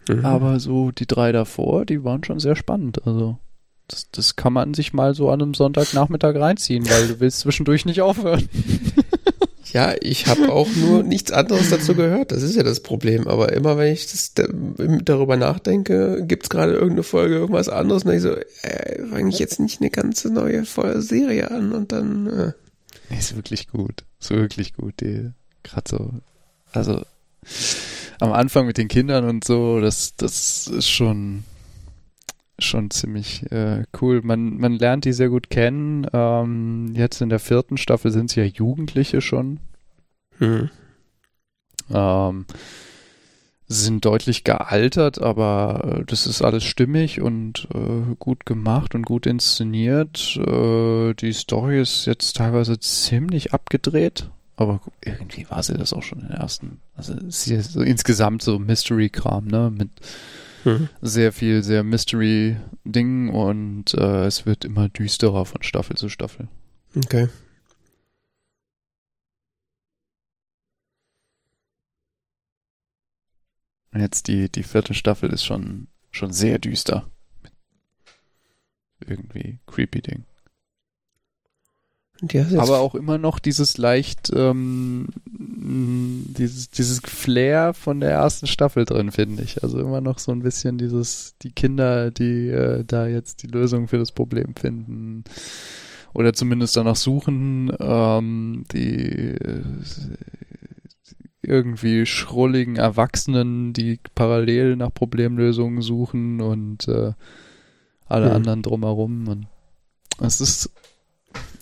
Mhm. 0.08 0.24
aber 0.24 0.60
so 0.60 0.92
die 0.92 1.06
drei 1.06 1.32
davor, 1.32 1.84
die 1.84 2.04
waren 2.04 2.22
schon 2.22 2.38
sehr 2.38 2.54
spannend, 2.54 3.04
also 3.06 3.38
das, 3.88 4.08
das 4.12 4.36
kann 4.36 4.52
man 4.52 4.72
sich 4.74 4.92
mal 4.92 5.14
so 5.14 5.30
an 5.30 5.42
einem 5.42 5.54
Sonntagnachmittag 5.54 6.36
reinziehen, 6.36 6.88
weil 6.88 7.08
du 7.08 7.20
willst 7.20 7.40
zwischendurch 7.40 7.84
nicht 7.86 8.00
aufhören. 8.02 8.48
Ja, 9.72 9.94
ich 10.00 10.26
habe 10.28 10.50
auch 10.52 10.68
nur 10.76 11.02
nichts 11.02 11.32
anderes 11.32 11.68
dazu 11.70 11.94
gehört. 11.94 12.30
Das 12.32 12.42
ist 12.42 12.54
ja 12.56 12.62
das 12.62 12.80
Problem. 12.80 13.26
Aber 13.26 13.52
immer 13.52 13.76
wenn 13.76 13.92
ich 13.92 14.06
das, 14.10 14.32
da- 14.32 14.46
darüber 15.04 15.36
nachdenke, 15.36 16.24
gibt's 16.26 16.48
gerade 16.48 16.72
irgendeine 16.74 17.02
Folge, 17.02 17.34
irgendwas 17.34 17.68
anderes, 17.68 18.04
und 18.04 18.08
dann 18.08 18.16
ich 18.16 18.22
so, 18.22 18.30
äh, 18.62 19.02
fange 19.10 19.28
ich 19.28 19.38
jetzt 19.40 19.58
nicht 19.58 19.80
eine 19.80 19.90
ganze 19.90 20.32
neue 20.32 20.64
Serie 20.64 21.50
an 21.50 21.72
und 21.72 21.90
dann, 21.92 22.26
äh, 22.28 22.52
Nee, 23.08 23.18
ist 23.18 23.36
wirklich 23.36 23.68
gut. 23.68 24.04
Ist 24.20 24.30
wirklich 24.30 24.74
gut. 24.74 25.00
Die, 25.00 25.30
gerade 25.62 25.88
so, 25.88 26.14
also 26.72 27.04
am 28.20 28.32
Anfang 28.32 28.66
mit 28.66 28.78
den 28.78 28.88
Kindern 28.88 29.24
und 29.28 29.44
so, 29.44 29.80
das, 29.80 30.16
das 30.16 30.66
ist 30.66 30.88
schon, 30.88 31.44
schon 32.58 32.90
ziemlich 32.90 33.50
äh, 33.52 33.84
cool. 34.00 34.22
Man, 34.22 34.56
man 34.56 34.72
lernt 34.72 35.04
die 35.04 35.12
sehr 35.12 35.28
gut 35.28 35.50
kennen. 35.50 36.06
Ähm, 36.12 36.92
jetzt 36.94 37.20
in 37.20 37.28
der 37.28 37.40
vierten 37.40 37.76
Staffel 37.76 38.10
sind 38.10 38.30
sie 38.30 38.40
ja 38.40 38.46
Jugendliche 38.46 39.20
schon. 39.20 39.60
hm. 40.38 40.70
Ähm, 41.90 42.46
sind 43.68 44.04
deutlich 44.04 44.44
gealtert, 44.44 45.20
aber 45.20 45.98
äh, 46.00 46.04
das 46.06 46.26
ist 46.26 46.42
alles 46.42 46.64
stimmig 46.64 47.20
und 47.20 47.68
äh, 47.74 48.14
gut 48.18 48.46
gemacht 48.46 48.94
und 48.94 49.04
gut 49.04 49.26
inszeniert. 49.26 50.36
Äh, 50.36 51.14
die 51.14 51.32
Story 51.32 51.80
ist 51.80 52.06
jetzt 52.06 52.36
teilweise 52.36 52.78
ziemlich 52.78 53.52
abgedreht, 53.52 54.30
aber 54.56 54.80
irgendwie 55.04 55.46
war 55.50 55.62
sie 55.62 55.74
das 55.74 55.92
auch 55.92 56.02
schon 56.02 56.20
in 56.20 56.28
der 56.28 56.38
ersten. 56.38 56.80
Also 56.96 57.14
es 57.28 57.46
ist 57.46 57.72
so 57.72 57.80
insgesamt 57.82 58.42
so 58.42 58.58
Mystery-Kram, 58.58 59.46
ne? 59.46 59.72
Mit 59.76 59.90
Hm. 60.62 60.88
sehr 61.00 61.32
viel, 61.32 61.62
sehr 61.62 61.84
Mystery-Ding 61.84 63.28
und 63.28 63.94
äh, 63.94 64.24
es 64.26 64.46
wird 64.46 64.64
immer 64.64 64.88
düsterer 64.88 65.44
von 65.44 65.62
Staffel 65.62 65.96
zu 65.96 66.08
Staffel. 66.08 66.48
Okay. 66.96 67.28
Und 73.96 74.02
jetzt 74.02 74.28
die, 74.28 74.50
die 74.50 74.62
vierte 74.62 74.92
Staffel 74.92 75.30
ist 75.30 75.42
schon, 75.42 75.86
schon 76.10 76.30
sehr 76.30 76.58
düster. 76.58 77.08
Irgendwie 79.00 79.58
creepy 79.66 80.02
Ding. 80.02 80.24
Aber 82.58 82.80
auch 82.80 82.94
immer 82.94 83.16
noch 83.16 83.38
dieses 83.38 83.78
leicht, 83.78 84.30
ähm, 84.36 85.06
dieses, 85.24 86.68
dieses 86.68 87.00
Flair 87.00 87.72
von 87.72 88.00
der 88.00 88.10
ersten 88.10 88.46
Staffel 88.46 88.84
drin, 88.84 89.12
finde 89.12 89.42
ich. 89.42 89.62
Also 89.62 89.78
immer 89.78 90.02
noch 90.02 90.18
so 90.18 90.30
ein 90.30 90.42
bisschen 90.42 90.76
dieses, 90.76 91.34
die 91.40 91.52
Kinder, 91.52 92.10
die 92.10 92.50
äh, 92.50 92.84
da 92.84 93.06
jetzt 93.06 93.44
die 93.44 93.48
Lösung 93.48 93.88
für 93.88 93.96
das 93.96 94.12
Problem 94.12 94.54
finden. 94.56 95.24
Oder 96.12 96.34
zumindest 96.34 96.76
danach 96.76 96.96
suchen, 96.96 97.72
ähm, 97.80 98.66
die 98.70 99.30
äh, 99.30 99.62
irgendwie 101.46 102.06
schrulligen 102.06 102.76
Erwachsenen, 102.76 103.72
die 103.72 104.00
parallel 104.14 104.76
nach 104.76 104.92
Problemlösungen 104.92 105.82
suchen 105.82 106.40
und 106.40 106.88
äh, 106.88 107.12
alle 108.06 108.26
Hm. 108.26 108.36
anderen 108.36 108.62
drumherum. 108.62 109.28
Und 109.28 109.46
es 110.20 110.40
ist 110.40 110.70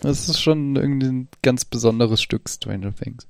das 0.01 0.29
ist 0.29 0.41
schon 0.41 0.77
irgendwie 0.77 1.07
ein 1.09 1.29
ganz 1.43 1.65
besonderes 1.65 2.21
Stück 2.21 2.49
Stranger 2.49 2.95
Things. 2.95 3.27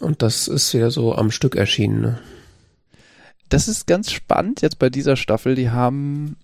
Und 0.00 0.22
das 0.22 0.48
ist 0.48 0.74
wieder 0.74 0.90
so 0.90 1.14
am 1.14 1.30
Stück 1.30 1.54
erschienen, 1.54 2.00
ne? 2.00 2.20
Das 3.48 3.68
ist 3.68 3.86
ganz 3.86 4.10
spannend 4.10 4.62
jetzt 4.62 4.78
bei 4.78 4.90
dieser 4.90 5.16
Staffel. 5.16 5.54
Die 5.54 5.70
haben, 5.70 6.36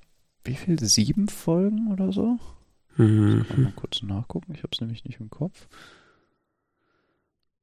wie 0.44 0.54
viel? 0.54 0.78
Sieben 0.78 1.28
Folgen 1.28 1.90
oder 1.92 2.12
so? 2.12 2.38
Mhm. 2.96 3.46
Mal 3.56 3.72
kurz 3.74 4.02
nachgucken. 4.02 4.52
Ich 4.54 4.62
habe 4.62 4.70
es 4.72 4.80
nämlich 4.80 5.04
nicht 5.04 5.18
im 5.18 5.30
Kopf. 5.30 5.66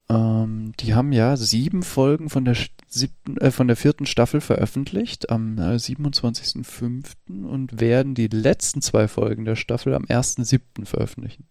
Ähm, 0.10 0.74
die 0.80 0.96
haben 0.96 1.12
ja 1.12 1.36
sieben 1.36 1.84
Folgen 1.84 2.30
von 2.30 2.46
der 2.46 2.56
siebten, 2.88 3.38
äh, 3.38 3.52
von 3.52 3.68
der 3.68 3.76
vierten 3.76 4.06
Staffel 4.06 4.42
veröffentlicht 4.42 5.30
am 5.30 5.58
äh, 5.58 5.76
27.05. 5.76 7.46
und 7.46 7.80
werden 7.80 8.16
die 8.16 8.28
letzten 8.28 8.82
zwei 8.82 9.08
Folgen 9.08 9.46
der 9.46 9.56
Staffel 9.56 9.94
am 9.94 10.06
1.07. 10.06 10.86
veröffentlichen. 10.86 11.46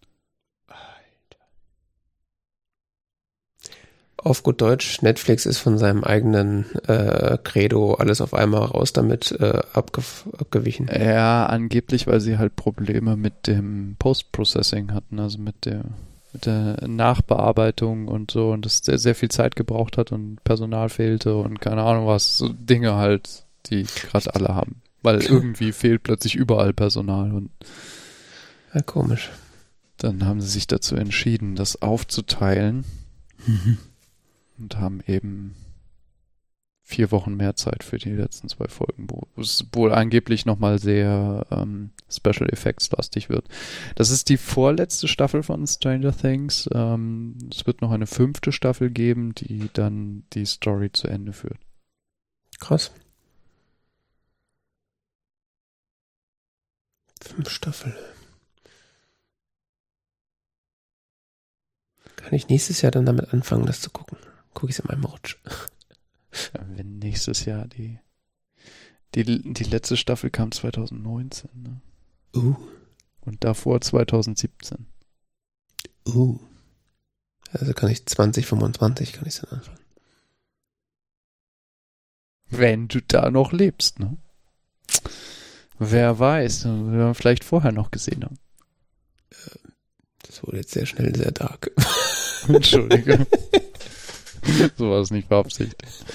Auf 4.17 4.41
gut 4.41 4.61
Deutsch, 4.61 5.03
Netflix 5.03 5.45
ist 5.45 5.59
von 5.59 5.77
seinem 5.77 6.03
eigenen 6.03 6.65
äh, 6.87 7.37
Credo 7.43 7.93
alles 7.93 8.19
auf 8.19 8.33
einmal 8.33 8.63
raus 8.63 8.91
damit 8.91 9.31
äh, 9.31 9.61
abge 9.73 10.01
abgewichen. 10.37 10.89
Ja, 10.91 11.45
angeblich, 11.45 12.07
weil 12.07 12.19
sie 12.19 12.39
halt 12.39 12.55
Probleme 12.55 13.15
mit 13.15 13.45
dem 13.45 13.95
Post-Processing 13.99 14.91
hatten, 14.91 15.19
also 15.19 15.37
mit 15.37 15.65
der, 15.65 15.85
mit 16.33 16.45
der 16.45 16.85
Nachbearbeitung 16.87 18.07
und 18.07 18.31
so 18.31 18.51
und 18.51 18.65
das 18.65 18.79
sehr, 18.79 18.97
sehr 18.99 19.15
viel 19.15 19.29
Zeit 19.29 19.55
gebraucht 19.55 19.97
hat 19.97 20.11
und 20.11 20.43
Personal 20.43 20.89
fehlte 20.89 21.35
und 21.35 21.59
keine 21.61 21.83
Ahnung 21.83 22.07
was, 22.07 22.37
so 22.37 22.49
Dinge 22.49 22.95
halt, 22.95 23.45
die 23.67 23.83
gerade 23.83 24.33
alle 24.35 24.49
haben. 24.55 24.81
Weil 25.03 25.21
irgendwie 25.21 25.71
fehlt 25.71 26.03
plötzlich 26.03 26.35
überall 26.35 26.73
Personal 26.73 27.31
und 27.31 27.49
Ja, 28.73 28.81
komisch. 28.81 29.29
dann 29.97 30.25
haben 30.25 30.41
sie 30.41 30.49
sich 30.49 30.67
dazu 30.67 30.95
entschieden, 30.95 31.55
das 31.55 31.81
aufzuteilen 31.81 32.83
und 34.57 34.77
haben 34.77 35.01
eben 35.07 35.55
vier 36.87 37.11
Wochen 37.11 37.35
mehr 37.35 37.57
Zeit 37.57 37.83
für 37.83 37.97
die 37.97 38.13
letzten 38.13 38.47
zwei 38.47 38.69
Folgen, 38.69 39.09
wo 39.09 39.27
es 39.35 39.65
wohl 39.73 39.91
angeblich 39.91 40.45
nochmal 40.45 40.79
sehr 40.79 41.45
ähm, 41.51 41.89
Special 42.09 42.47
Effects 42.49 42.89
lastig 42.91 43.27
wird. 43.27 43.45
Das 43.95 44.09
ist 44.09 44.29
die 44.29 44.37
vorletzte 44.37 45.09
Staffel 45.09 45.43
von 45.43 45.67
Stranger 45.67 46.15
Things. 46.15 46.69
Ähm, 46.73 47.37
es 47.51 47.67
wird 47.67 47.81
noch 47.81 47.91
eine 47.91 48.07
fünfte 48.07 48.53
Staffel 48.53 48.89
geben, 48.89 49.35
die 49.35 49.69
dann 49.73 50.23
die 50.31 50.45
Story 50.45 50.89
zu 50.93 51.09
Ende 51.09 51.33
führt. 51.33 51.59
Krass. 52.57 52.91
Fünf 57.21 57.49
Staffel. 57.49 57.93
Kann 62.15 62.33
ich 62.33 62.47
nächstes 62.47 62.81
Jahr 62.81 62.93
dann 62.93 63.05
damit 63.05 63.33
anfangen, 63.33 63.65
das 63.65 63.81
zu 63.81 63.89
gucken? 63.89 64.17
Gucke 64.53 64.71
ich 64.71 64.79
es 64.79 64.85
in 64.85 64.87
meinem 64.87 65.03
Rutsch. 65.03 65.35
Wenn 66.53 66.99
nächstes 66.99 67.45
Jahr 67.45 67.67
die, 67.67 67.99
die, 69.15 69.53
die 69.53 69.63
letzte 69.63 69.97
Staffel 69.97 70.29
kam 70.29 70.51
2019 70.51 71.49
ne? 71.55 71.81
Uh, 72.35 72.55
und 73.21 73.43
davor 73.43 73.81
2017. 73.81 74.85
uh. 76.07 76.39
Also 77.51 77.73
kann 77.73 77.89
ich 77.89 78.05
2025 78.05 79.13
kann 79.13 79.27
ich 79.27 79.35
dann 79.35 79.59
anfangen. 79.59 79.79
Wenn 82.49 82.87
du 82.87 83.01
da 83.01 83.29
noch 83.29 83.51
lebst, 83.51 83.99
ne? 83.99 84.17
Wer 85.79 86.17
weiß, 86.17 86.65
wenn 86.65 86.97
wir 86.97 87.13
vielleicht 87.13 87.43
vorher 87.43 87.71
noch 87.71 87.91
gesehen 87.91 88.23
haben. 88.23 88.39
Das 90.23 90.43
wurde 90.43 90.57
jetzt 90.57 90.71
sehr 90.71 90.85
schnell 90.85 91.15
sehr 91.15 91.31
dark. 91.31 91.71
Entschuldige. 92.47 93.25
so 94.77 94.89
war 94.91 95.01
es 95.01 95.11
nicht 95.11 95.29
beabsichtigt. 95.29 96.05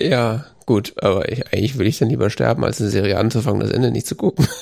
Ja, 0.00 0.46
gut, 0.66 0.94
aber 1.02 1.30
ich, 1.30 1.46
eigentlich 1.52 1.78
will 1.78 1.86
ich 1.86 1.98
dann 1.98 2.08
lieber 2.08 2.30
sterben, 2.30 2.64
als 2.64 2.80
eine 2.80 2.90
Serie 2.90 3.18
anzufangen, 3.18 3.60
das 3.60 3.70
Ende 3.70 3.90
nicht 3.90 4.06
zu 4.06 4.14
gucken. 4.14 4.46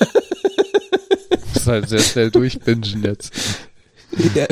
Das 1.53 1.63
ist 1.63 1.67
halt 1.67 1.89
sehr 1.89 1.99
schnell 1.99 2.31
durchbingen 2.31 3.03
jetzt. 3.03 3.33
Ja, 4.35 4.45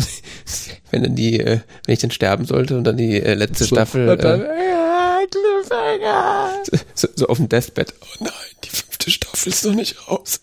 wenn 0.91 1.03
dann 1.03 1.15
die, 1.15 1.39
äh, 1.39 1.59
wenn 1.85 1.93
ich 1.93 1.99
dann 1.99 2.11
sterben 2.11 2.45
sollte 2.45 2.77
und 2.77 2.83
dann 2.83 2.97
die 2.97 3.21
äh, 3.21 3.35
letzte 3.35 3.63
So, 3.65 3.75
Staffel 3.75 4.09
und 4.09 4.23
dann, 4.23 4.41
äh, 4.41 5.27
Cliffhanger. 5.29 6.63
so, 6.93 7.07
so 7.15 7.27
auf 7.27 7.37
dem 7.37 7.47
Deathbed. 7.47 7.93
Oh 8.01 8.23
nein, 8.23 8.31
die 8.63 8.69
fünfte 8.69 9.11
Staffel 9.11 9.49
ist 9.49 9.65
noch 9.65 9.75
nicht 9.75 10.07
raus. 10.07 10.41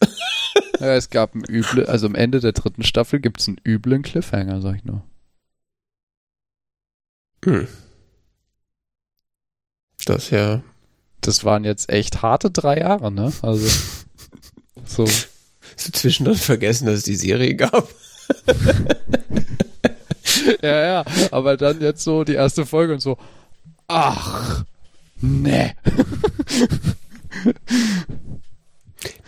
Ja, 0.81 0.95
es 0.95 1.11
gab 1.11 1.35
einen 1.35 1.45
üble, 1.45 1.87
also 1.87 2.07
am 2.07 2.15
Ende 2.15 2.41
der 2.41 2.53
dritten 2.53 2.83
Staffel 2.83 3.21
gibt 3.21 3.41
es 3.41 3.49
einen 3.49 3.61
üblen 3.67 4.03
Cliffhanger, 4.03 4.61
sag 4.61 4.77
ich 4.77 4.85
nur. 4.85 5.03
Hm. 7.45 7.67
Das 10.05 10.31
ja 10.31 10.63
Das 11.21 11.45
waren 11.45 11.65
jetzt 11.65 11.89
echt 11.89 12.23
harte 12.23 12.51
drei 12.51 12.79
Jahre, 12.79 13.13
ne? 13.13 13.33
Also, 13.43 13.67
so. 14.85 15.07
so 15.07 15.93
zwischendrin 15.93 16.37
vergessen, 16.37 16.87
dass 16.87 16.99
es 16.99 17.05
die 17.05 17.17
Serie 17.17 17.55
gab. 17.55 17.89
Ja, 20.63 20.85
ja, 20.85 21.05
aber 21.31 21.57
dann 21.57 21.81
jetzt 21.81 22.03
so 22.05 22.25
die 22.25 22.35
erste 22.35 22.67
Folge 22.67 22.95
und 22.95 23.01
so, 23.01 23.19
ach, 23.89 24.65
ne. 25.21 25.75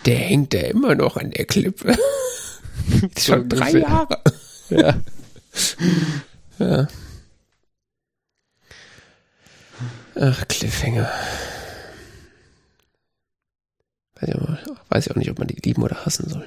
Der 0.07 0.19
hängt 0.19 0.53
ja 0.55 0.61
immer 0.63 0.95
noch 0.95 1.17
an 1.17 1.31
der 1.31 1.47
Klippe. 1.47 1.97
Schon 3.19 3.49
drei. 3.49 3.79
Jahre. 3.79 4.21
Ja. 4.69 4.95
Ja. 6.59 6.89
Ach, 10.17 10.47
Cliffhanger. 10.49 11.11
Weiß 14.21 14.29
ich, 14.29 14.35
auch, 14.37 14.91
weiß 14.91 15.07
ich 15.07 15.11
auch 15.13 15.17
nicht, 15.17 15.31
ob 15.31 15.39
man 15.39 15.49
die 15.49 15.61
lieben 15.65 15.83
oder 15.83 16.05
hassen 16.07 16.29
soll. 16.29 16.47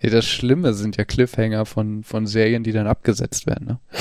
ja. 0.00 0.10
Das 0.10 0.26
Schlimme 0.26 0.74
sind 0.74 0.96
ja 0.96 1.04
Cliffhanger 1.04 1.66
von, 1.66 2.04
von 2.04 2.26
Serien, 2.26 2.62
die 2.62 2.72
dann 2.72 2.86
abgesetzt 2.86 3.46
werden, 3.46 3.66
ne? 3.66 3.80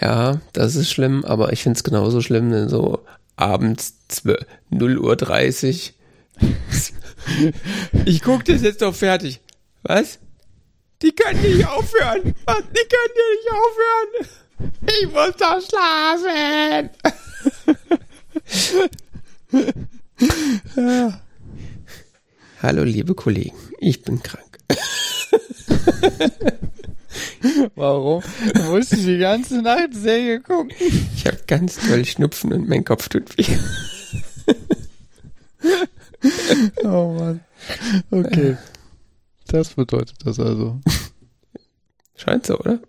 Ja, 0.00 0.42
das 0.52 0.74
ist 0.76 0.90
schlimm, 0.90 1.24
aber 1.24 1.50
ich 1.54 1.62
find's 1.62 1.82
genauso 1.82 2.20
schlimm, 2.20 2.50
wenn 2.50 2.68
so 2.68 3.06
abends 3.36 4.06
12, 4.08 4.44
0 4.68 4.98
Uhr 4.98 5.16
30. 5.16 5.94
ich 8.04 8.20
guck 8.22 8.44
das 8.44 8.60
jetzt 8.60 8.82
doch 8.82 8.94
fertig. 8.94 9.40
Was? 9.82 10.18
Die 11.00 11.12
können 11.12 11.40
nicht 11.40 11.66
aufhören. 11.66 12.34
Was? 12.44 12.58
Die 12.58 12.86
können 12.86 13.14
ja 13.16 13.28
nicht 13.34 13.50
aufhören. 13.50 14.28
Ich 14.60 15.06
muss 15.12 15.36
doch 15.36 15.60
schlafen. 15.60 16.90
Hallo, 22.62 22.82
liebe 22.82 23.14
Kollegen. 23.14 23.56
Ich 23.78 24.02
bin 24.02 24.22
krank. 24.22 24.58
Warum? 27.76 28.22
Du 28.54 28.62
musst 28.62 28.92
die 28.92 29.18
ganze 29.18 29.62
Nacht 29.62 29.94
Serie 29.94 30.40
gucken. 30.40 30.72
Ich 31.14 31.26
habe 31.26 31.38
ganz 31.46 31.76
toll 31.76 32.04
Schnupfen 32.04 32.52
und 32.52 32.68
mein 32.68 32.84
Kopf 32.84 33.08
tut 33.08 33.38
weh. 33.38 33.56
Oh 36.82 37.12
Mann. 37.12 37.40
Okay. 38.10 38.56
Das 39.46 39.74
bedeutet 39.74 40.16
das 40.24 40.40
also. 40.40 40.80
Scheint 42.16 42.46
so, 42.46 42.58
oder? 42.58 42.80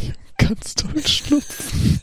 ganz 0.38 0.74
toll 0.74 1.06
schnupfen. 1.06 2.00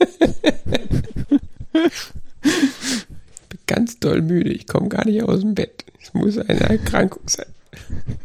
Ich 2.43 3.49
bin 3.49 3.59
ganz 3.67 3.99
doll 3.99 4.21
müde. 4.21 4.51
Ich 4.51 4.67
komme 4.67 4.89
gar 4.89 5.05
nicht 5.05 5.23
aus 5.23 5.41
dem 5.41 5.55
Bett. 5.55 5.85
Es 6.01 6.13
muss 6.13 6.37
eine 6.37 6.59
Erkrankung 6.61 7.27
sein. 7.27 7.47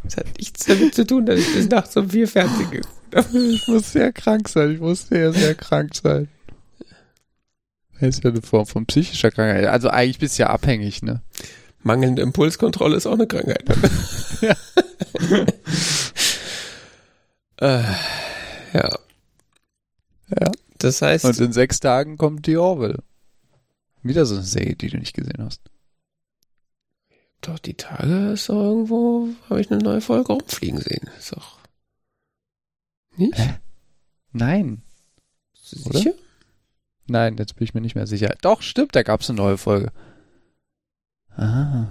Das 0.03 0.17
hat 0.17 0.37
nichts 0.37 0.65
damit 0.65 0.95
zu 0.95 1.05
tun, 1.05 1.25
dass 1.25 1.39
ich 1.39 1.53
bis 1.53 1.69
nachts 1.69 1.95
um 1.97 2.09
vier 2.09 2.27
Fernsehen 2.27 2.71
geguckt 2.71 3.15
habe. 3.15 3.37
Ich 3.37 3.67
muss 3.67 3.91
sehr 3.91 4.11
krank 4.11 4.49
sein. 4.49 4.71
Ich 4.73 4.79
muss 4.79 5.07
sehr, 5.07 5.33
sehr 5.33 5.55
krank 5.55 5.95
sein. 5.95 6.27
Das 7.99 8.09
ist 8.09 8.23
ja 8.23 8.29
eine 8.29 8.41
Form 8.41 8.65
von 8.65 8.85
psychischer 8.85 9.31
Krankheit. 9.31 9.65
Also 9.67 9.89
eigentlich 9.89 10.19
bist 10.19 10.37
du 10.37 10.43
ja 10.43 10.49
abhängig, 10.49 11.01
ne? 11.01 11.21
Mangelnde 11.83 12.21
Impulskontrolle 12.23 12.97
ist 12.97 13.05
auch 13.05 13.13
eine 13.13 13.27
Krankheit. 13.27 13.63
Ja. 14.41 14.55
äh, 17.79 17.83
ja. 18.73 18.99
Ja. 20.29 20.51
Das 20.79 21.01
heißt, 21.01 21.25
Und 21.25 21.39
in 21.39 21.51
sechs 21.53 21.79
Tagen 21.79 22.17
kommt 22.17 22.47
die 22.47 22.57
Orville. 22.57 23.03
Wieder 24.03 24.25
so 24.25 24.35
eine 24.35 24.43
Serie, 24.43 24.75
die 24.75 24.89
du 24.89 24.97
nicht 24.97 25.15
gesehen 25.15 25.37
hast. 25.43 25.61
doch 27.41 27.59
die 27.59 27.75
Tage 27.75 28.31
ist 28.33 28.49
doch 28.49 28.55
irgendwo, 28.61 29.29
habe 29.49 29.61
ich 29.61 29.69
eine 29.71 29.81
neue 29.81 30.01
Folge 30.01 30.33
rumfliegen 30.33 30.79
sehen. 30.79 31.07
Ist 31.17 31.31
doch. 31.35 31.59
Nicht? 33.17 33.37
Hä? 33.37 33.55
Nein. 34.31 34.81
Oder? 35.85 35.99
Sicher? 35.99 36.13
Nein, 37.07 37.37
jetzt 37.37 37.55
bin 37.55 37.63
ich 37.65 37.73
mir 37.73 37.81
nicht 37.81 37.95
mehr 37.95 38.07
sicher. 38.07 38.35
Doch, 38.41 38.61
stimmt, 38.61 38.95
da 38.95 39.03
gab 39.03 39.21
es 39.21 39.29
eine 39.29 39.37
neue 39.37 39.57
Folge. 39.57 39.91
Ah, 41.37 41.85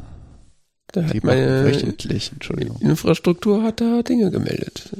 Da 0.88 1.02
die 1.02 1.18
hat 1.18 1.24
meine 1.24 1.64
wöchentlich, 1.64 2.32
Entschuldigung. 2.32 2.80
Infrastruktur 2.80 3.62
hat 3.62 3.80
da 3.80 4.02
Dinge 4.02 4.30
gemeldet. 4.30 4.90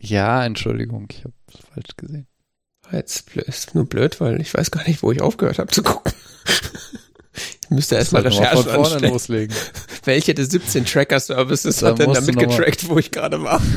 Ja, 0.00 0.44
Entschuldigung, 0.44 1.08
ich 1.10 1.24
habe 1.24 1.34
falsch 1.72 1.96
gesehen. 1.96 2.26
Jetzt 2.92 3.36
ist 3.36 3.74
nur 3.74 3.86
blöd, 3.86 4.20
weil 4.20 4.40
ich 4.40 4.54
weiß 4.54 4.70
gar 4.70 4.86
nicht, 4.86 5.02
wo 5.02 5.10
ich 5.10 5.20
aufgehört 5.20 5.58
habe 5.58 5.70
zu 5.70 5.82
gucken. 5.82 6.12
Ich 7.62 7.70
müsste 7.70 7.96
erstmal 7.96 8.22
von 8.22 8.32
vorne 8.32 8.70
anstellen. 8.72 9.12
loslegen. 9.12 9.56
Welche 10.04 10.34
der 10.34 10.46
17 10.46 10.84
Tracker-Services 10.84 11.82
hat 11.82 11.98
denn 11.98 12.12
damit 12.12 12.38
getrackt, 12.38 12.88
wo 12.88 12.98
ich 12.98 13.10
gerade 13.10 13.42
war? 13.42 13.60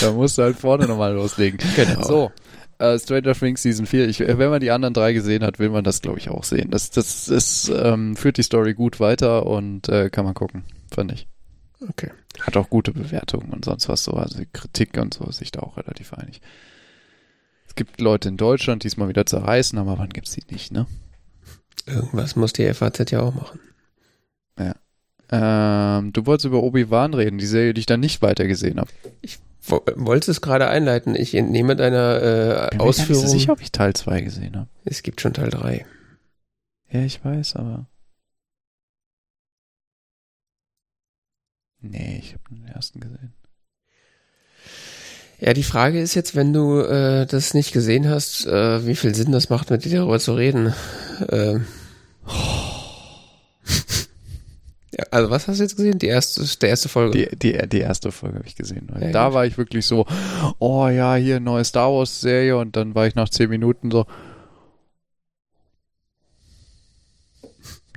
Da 0.00 0.12
musst 0.12 0.36
du 0.36 0.42
halt 0.42 0.56
vorne 0.58 0.86
nochmal 0.86 1.14
loslegen. 1.14 1.58
Genau. 1.74 2.02
So, 2.02 2.32
äh, 2.78 2.98
Stranger 2.98 3.34
Things 3.34 3.62
Season 3.62 3.86
4. 3.86 4.08
Ich, 4.08 4.20
äh, 4.20 4.38
wenn 4.38 4.50
man 4.50 4.60
die 4.60 4.70
anderen 4.70 4.92
drei 4.92 5.12
gesehen 5.12 5.42
hat, 5.42 5.58
will 5.58 5.70
man 5.70 5.84
das, 5.84 6.02
glaube 6.02 6.18
ich, 6.18 6.28
auch 6.28 6.44
sehen. 6.44 6.70
Das, 6.70 6.90
das, 6.90 7.26
das 7.26 7.70
ähm, 7.74 8.14
führt 8.16 8.36
die 8.36 8.42
Story 8.42 8.74
gut 8.74 9.00
weiter 9.00 9.46
und 9.46 9.88
äh, 9.88 10.10
kann 10.10 10.24
man 10.24 10.34
gucken, 10.34 10.64
fand 10.94 11.12
ich. 11.12 11.28
Okay. 11.88 12.10
Hat 12.38 12.56
auch 12.56 12.70
gute 12.70 12.92
Bewertungen 12.92 13.50
und 13.52 13.64
sonst 13.64 13.88
was 13.88 14.04
so. 14.04 14.12
Also 14.12 14.42
Kritik 14.52 14.96
und 14.98 15.12
so 15.14 15.24
ist 15.24 15.38
sich 15.38 15.50
da 15.50 15.60
auch 15.60 15.76
relativ 15.76 16.12
einig. 16.14 16.40
Es 17.66 17.74
gibt 17.74 18.00
Leute 18.00 18.28
in 18.28 18.36
Deutschland, 18.36 18.82
die 18.84 18.88
es 18.88 18.96
mal 18.96 19.08
wieder 19.08 19.26
zerreißen, 19.26 19.78
aber 19.78 19.98
wann 19.98 20.10
gibt's 20.10 20.32
die 20.32 20.44
nicht, 20.50 20.72
ne? 20.72 20.86
Irgendwas 21.86 22.36
muss 22.36 22.52
die 22.52 22.72
FAZ 22.72 23.10
ja 23.10 23.20
auch 23.20 23.34
machen. 23.34 23.60
Ähm, 25.32 26.12
du 26.12 26.26
wolltest 26.26 26.46
über 26.46 26.60
Obi-Wan 26.62 27.14
reden, 27.14 27.38
die 27.38 27.46
Serie, 27.46 27.72
die 27.72 27.80
ich 27.80 27.86
dann 27.86 28.00
nicht 28.00 28.20
weitergesehen 28.20 28.80
habe. 28.80 28.90
Wo- 29.62 29.84
Wolltest 29.94 30.26
du 30.26 30.32
es 30.32 30.40
gerade 30.40 30.66
einleiten? 30.68 31.14
Ich 31.14 31.36
entnehme 31.36 31.76
deiner 31.76 32.16
äh, 32.16 32.20
Bin 32.70 32.78
mir 32.78 32.78
gar 32.78 32.86
nicht 32.86 32.96
so 32.96 33.02
Ausführung. 33.12 33.28
sicher, 33.28 33.52
ob 33.52 33.60
ich 33.60 33.70
Teil 33.70 33.94
2 33.94 34.22
gesehen 34.22 34.56
habe. 34.56 34.68
Es 34.84 35.04
gibt 35.04 35.20
schon 35.20 35.32
Teil 35.32 35.50
3. 35.50 35.86
Ja, 36.90 37.00
ich 37.02 37.24
weiß, 37.24 37.54
aber. 37.56 37.86
Nee, 41.82 42.20
ich 42.22 42.32
habe 42.32 42.42
den 42.50 42.66
ersten 42.66 43.00
gesehen. 43.00 43.32
Ja, 45.40 45.54
die 45.54 45.62
Frage 45.62 46.00
ist 46.00 46.14
jetzt, 46.14 46.36
wenn 46.36 46.52
du 46.52 46.80
äh, 46.80 47.24
das 47.24 47.54
nicht 47.54 47.72
gesehen 47.72 48.08
hast, 48.08 48.46
äh, 48.46 48.86
wie 48.86 48.94
viel 48.94 49.14
Sinn 49.14 49.32
das 49.32 49.48
macht, 49.48 49.70
mit 49.70 49.86
dir 49.86 50.00
darüber 50.00 50.20
zu 50.20 50.34
reden. 50.34 50.74
Ähm. 51.30 51.64
ja, 54.92 55.04
also 55.10 55.30
was 55.30 55.48
hast 55.48 55.56
du 55.56 55.62
jetzt 55.62 55.76
gesehen? 55.76 55.98
Die 55.98 56.08
erste, 56.08 56.44
der 56.58 56.68
erste 56.68 56.90
Folge. 56.90 57.16
Die, 57.16 57.36
die, 57.36 57.68
die 57.68 57.80
erste 57.80 58.12
Folge 58.12 58.36
habe 58.36 58.46
ich 58.46 58.54
gesehen. 58.54 58.88
Ja, 59.00 59.10
da 59.12 59.24
gut. 59.26 59.34
war 59.34 59.46
ich 59.46 59.56
wirklich 59.56 59.86
so, 59.86 60.04
oh 60.58 60.88
ja, 60.88 61.14
hier 61.14 61.40
neue 61.40 61.64
Star 61.64 61.90
Wars 61.90 62.20
Serie 62.20 62.58
und 62.58 62.76
dann 62.76 62.94
war 62.94 63.06
ich 63.06 63.14
nach 63.14 63.30
zehn 63.30 63.48
Minuten 63.48 63.90
so, 63.90 64.04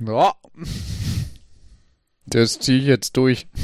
ja, 0.00 0.32
das 2.34 2.58
ziehe 2.58 2.78
ich 2.80 2.86
jetzt 2.86 3.16
durch. 3.16 3.46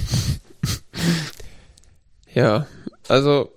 Ja, 2.32 2.66
also 3.08 3.52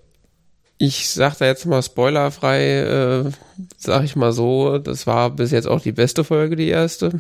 ich 0.80 1.08
sag 1.10 1.38
da 1.38 1.46
jetzt 1.46 1.68
mal 1.68 1.84
spoilerfrei, 1.84 2.80
äh, 2.80 3.32
sag 3.78 4.04
ich 4.04 4.16
mal 4.16 4.32
so, 4.34 4.80
das 4.80 5.06
war 5.06 5.30
bis 5.30 5.52
jetzt 5.52 5.68
auch 5.68 5.80
die 5.82 5.92
beste 5.92 6.24
Folge, 6.24 6.56
die 6.56 6.70
erste. 6.70 7.20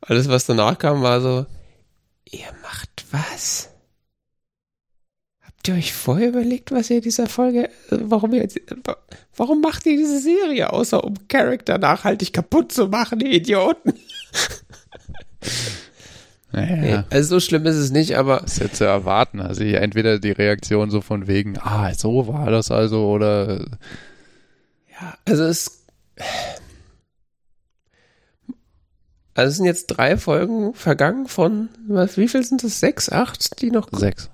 Alles, 0.00 0.28
was 0.28 0.46
danach 0.46 0.76
kam, 0.76 1.02
war 1.02 1.20
so, 1.20 1.46
ihr 2.28 2.48
macht 2.62 3.04
was? 3.12 3.68
Habt 5.42 5.68
ihr 5.68 5.74
euch 5.74 5.92
vorher 5.92 6.30
überlegt, 6.30 6.72
was 6.72 6.90
ihr 6.90 7.00
dieser 7.00 7.28
Folge, 7.28 7.66
äh, 7.68 7.70
warum 8.02 8.34
ihr, 8.34 8.48
wa- 8.84 8.96
warum 9.36 9.60
macht 9.60 9.86
ihr 9.86 9.96
diese 9.96 10.18
Serie, 10.20 10.72
außer 10.72 11.04
um 11.04 11.14
Charakter 11.28 11.78
nachhaltig 11.78 12.32
kaputt 12.32 12.72
zu 12.72 12.88
machen, 12.88 13.20
die 13.20 13.36
Idioten? 13.36 13.94
Naja, 16.52 16.76
Nee, 16.76 17.04
also 17.10 17.36
so 17.36 17.40
schlimm 17.40 17.64
ist 17.66 17.76
es 17.76 17.90
nicht, 17.90 18.16
aber 18.16 18.40
das 18.40 18.54
ist 18.54 18.58
jetzt 18.60 18.76
zu 18.76 18.84
erwarten. 18.84 19.40
Also 19.40 19.62
hier 19.62 19.80
entweder 19.80 20.18
die 20.18 20.32
Reaktion 20.32 20.90
so 20.90 21.00
von 21.00 21.26
wegen, 21.26 21.58
ah, 21.58 21.92
so 21.94 22.26
war 22.26 22.50
das 22.50 22.70
also, 22.70 23.08
oder 23.08 23.66
Ja, 25.00 25.14
also 25.24 25.44
es. 25.44 25.84
Also 29.34 29.50
es 29.50 29.56
sind 29.56 29.66
jetzt 29.66 29.86
drei 29.86 30.16
Folgen 30.16 30.74
vergangen 30.74 31.26
von, 31.26 31.68
was, 31.86 32.16
wie 32.16 32.28
viel 32.28 32.42
sind 32.44 32.62
das? 32.64 32.80
Sechs, 32.80 33.10
acht, 33.10 33.62
die 33.62 33.70
noch. 33.70 33.88
sechs. 33.92 34.28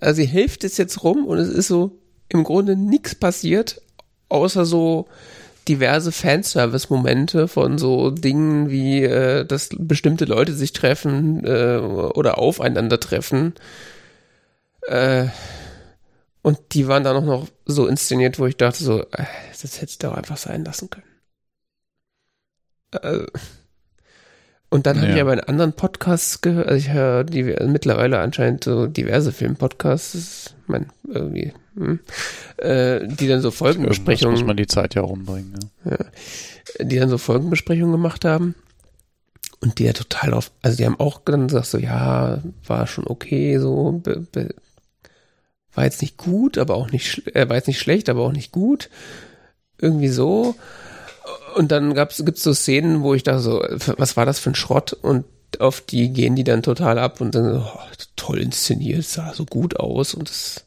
Also 0.00 0.22
die 0.22 0.26
Hälfte 0.28 0.66
ist 0.66 0.78
jetzt 0.78 1.04
rum 1.04 1.26
und 1.26 1.38
es 1.38 1.48
ist 1.48 1.68
so 1.68 1.98
im 2.28 2.44
Grunde 2.44 2.76
nichts 2.76 3.14
passiert, 3.14 3.80
außer 4.30 4.64
so 4.64 5.06
diverse 5.68 6.12
Fanservice-Momente 6.12 7.48
von 7.48 7.78
so 7.78 8.10
Dingen 8.10 8.70
wie, 8.70 9.02
äh, 9.04 9.44
dass 9.44 9.70
bestimmte 9.78 10.24
Leute 10.24 10.52
sich 10.54 10.72
treffen 10.72 11.44
äh, 11.44 11.78
oder 11.78 12.38
aufeinandertreffen. 12.38 13.54
Äh, 14.82 15.26
und 16.42 16.58
die 16.72 16.88
waren 16.88 17.04
dann 17.04 17.16
auch 17.16 17.24
noch 17.24 17.48
so 17.66 17.86
inszeniert, 17.86 18.38
wo 18.38 18.46
ich 18.46 18.56
dachte 18.56 18.82
so, 18.82 19.02
äh, 19.02 19.24
das 19.60 19.80
hättest 19.80 20.02
du 20.02 20.08
doch 20.08 20.16
einfach 20.16 20.36
sein 20.36 20.64
lassen 20.64 20.90
können. 20.90 21.06
Äh, 22.92 23.26
und 24.70 24.86
dann 24.86 24.96
habe 25.00 25.08
Ja. 25.10 25.14
ich 25.16 25.20
aber 25.20 25.32
in 25.34 25.40
anderen 25.40 25.74
Podcasts 25.74 26.40
gehört, 26.40 26.66
also 26.66 26.78
ich 26.78 26.90
höre 26.92 27.24
die, 27.24 27.42
mittlerweile 27.42 28.18
anscheinend 28.20 28.64
so 28.64 28.86
diverse 28.86 29.30
Filmpodcasts, 29.30 30.12
das 30.12 30.22
ist 30.22 30.54
mein, 30.66 30.90
irgendwie, 31.06 31.52
hm, 31.74 32.00
äh, 32.58 33.06
die 33.06 33.28
dann 33.28 33.40
so 33.40 33.48
Irgendwas 33.48 33.52
muss 33.52 33.56
Folgenbesprechungen, 33.56 34.46
man 34.46 34.56
die 34.56 34.66
Zeit 34.66 34.94
ja 34.94 35.02
rumbringen. 35.02 35.70
Ja. 35.84 35.98
die 36.84 36.98
dann 36.98 37.08
so 37.08 37.18
Folgenbesprechungen 37.18 37.92
gemacht 37.92 38.24
haben. 38.24 38.54
Und 39.60 39.78
die 39.78 39.84
ja 39.84 39.92
total 39.92 40.34
auf, 40.34 40.50
also 40.62 40.76
die 40.76 40.84
haben 40.84 40.98
auch 40.98 41.20
dann 41.24 41.46
gesagt 41.46 41.66
so, 41.66 41.78
ja, 41.78 42.42
war 42.66 42.86
schon 42.88 43.06
okay, 43.06 43.58
so, 43.58 43.92
be, 44.02 44.26
be, 44.32 44.54
war 45.74 45.84
jetzt 45.84 46.02
nicht 46.02 46.16
gut, 46.16 46.58
aber 46.58 46.74
auch 46.74 46.90
nicht, 46.90 47.34
äh, 47.34 47.48
war 47.48 47.56
jetzt 47.56 47.68
nicht 47.68 47.78
schlecht, 47.78 48.08
aber 48.08 48.22
auch 48.22 48.32
nicht 48.32 48.52
gut. 48.52 48.90
Irgendwie 49.78 50.08
so. 50.08 50.56
Und 51.56 51.70
dann 51.70 51.94
gab's, 51.94 52.24
gibt's 52.24 52.42
so 52.42 52.52
Szenen, 52.52 53.02
wo 53.02 53.14
ich 53.14 53.22
da 53.22 53.38
so, 53.38 53.62
was 53.96 54.16
war 54.16 54.26
das 54.26 54.38
für 54.38 54.50
ein 54.50 54.54
Schrott? 54.54 54.92
Und 54.92 55.24
auf 55.60 55.80
die 55.80 56.12
gehen 56.12 56.36
die 56.36 56.44
dann 56.44 56.62
total 56.62 56.98
ab 56.98 57.20
und 57.20 57.34
dann 57.34 57.54
so, 57.54 57.60
oh, 57.60 57.78
toll 58.16 58.38
inszeniert, 58.38 59.04
sah 59.04 59.32
so 59.34 59.44
gut 59.44 59.76
aus 59.76 60.14
und 60.14 60.28
das, 60.28 60.64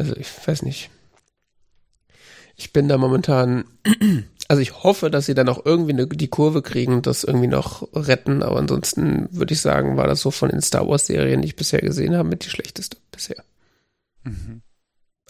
also 0.00 0.16
ich 0.16 0.28
weiß 0.46 0.62
nicht. 0.62 0.90
Ich 2.56 2.72
bin 2.72 2.88
da 2.88 2.96
momentan, 2.96 3.64
also 4.48 4.62
ich 4.62 4.82
hoffe, 4.82 5.10
dass 5.10 5.26
sie 5.26 5.34
dann 5.34 5.48
auch 5.48 5.64
irgendwie 5.64 5.92
eine, 5.92 6.06
die 6.06 6.28
Kurve 6.28 6.62
kriegen 6.62 6.94
und 6.94 7.06
das 7.06 7.22
irgendwie 7.22 7.46
noch 7.46 7.86
retten, 7.94 8.42
aber 8.42 8.56
ansonsten 8.56 9.28
würde 9.30 9.52
ich 9.52 9.60
sagen, 9.60 9.98
war 9.98 10.06
das 10.06 10.20
so 10.20 10.30
von 10.30 10.48
den 10.48 10.62
Star 10.62 10.88
Wars 10.88 11.06
Serien, 11.06 11.42
die 11.42 11.48
ich 11.48 11.56
bisher 11.56 11.80
gesehen 11.80 12.16
habe, 12.16 12.28
mit 12.28 12.44
die 12.44 12.50
schlechteste 12.50 12.96
bisher. 13.12 13.44
Mhm. 14.24 14.62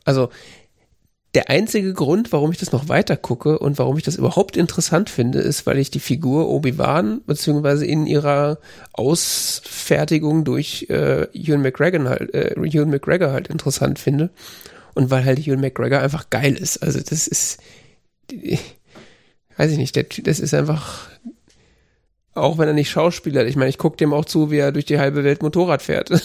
Also 0.05 0.31
der 1.35 1.49
einzige 1.49 1.95
Grund, 1.95 2.33
warum 2.33 2.51
ich 2.51 2.59
das 2.59 2.73
noch 2.73 2.89
weiter 2.89 3.17
gucke 3.17 3.59
und 3.61 3.79
warum 3.79 3.97
ich 3.97 4.03
das 4.03 4.17
überhaupt 4.17 4.57
interessant 4.57 5.11
finde, 5.11 5.39
ist, 5.39 5.65
weil 5.65 5.79
ich 5.79 5.91
die 5.91 6.01
Figur 6.01 6.49
Obi-Wan 6.49 7.23
beziehungsweise 7.25 7.87
in 7.87 8.07
ihrer 8.07 8.59
Ausfertigung 8.93 10.45
durch 10.45 10.87
äh, 10.91 11.29
Ewan 11.33 11.63
McGregor 11.63 12.09
halt, 12.09 12.35
äh, 12.35 12.55
Ewan 12.55 12.91
McGregor 12.91 13.31
halt 13.31 13.47
interessant 13.47 14.01
finde 14.01 14.31
und 14.95 15.11
weil 15.11 15.25
halt 15.25 15.47
Ewan 15.47 15.61
McGregor 15.61 16.01
einfach 16.01 16.31
geil 16.31 16.55
ist. 16.57 16.79
Also 16.79 16.99
das 16.99 17.29
ist, 17.29 17.59
weiß 19.57 19.71
ich 19.71 19.79
nicht, 19.79 19.95
der, 19.95 20.07
das 20.25 20.41
ist 20.41 20.53
einfach, 20.53 21.09
auch 22.35 22.59
wenn 22.59 22.67
er 22.67 22.75
nicht 22.75 22.91
Schauspieler, 22.91 23.47
ich 23.47 23.55
meine, 23.55 23.71
ich 23.71 23.79
gucke 23.79 23.97
dem 23.97 24.13
auch 24.13 24.25
zu, 24.25 24.51
wie 24.51 24.59
er 24.59 24.73
durch 24.73 24.85
die 24.85 24.99
halbe 24.99 25.23
Welt 25.23 25.43
Motorrad 25.43 25.83
fährt. 25.83 26.11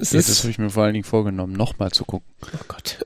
Es 0.00 0.12
Ja, 0.12 0.18
ist, 0.18 0.30
das 0.30 0.38
habe 0.38 0.50
ich 0.50 0.56
mir 0.56 0.70
vor 0.70 0.84
allen 0.84 0.94
Dingen 0.94 1.04
vorgenommen, 1.04 1.52
nochmal 1.52 1.90
zu 1.90 2.06
gucken. 2.06 2.32
Oh 2.54 2.64
Gott. 2.68 3.04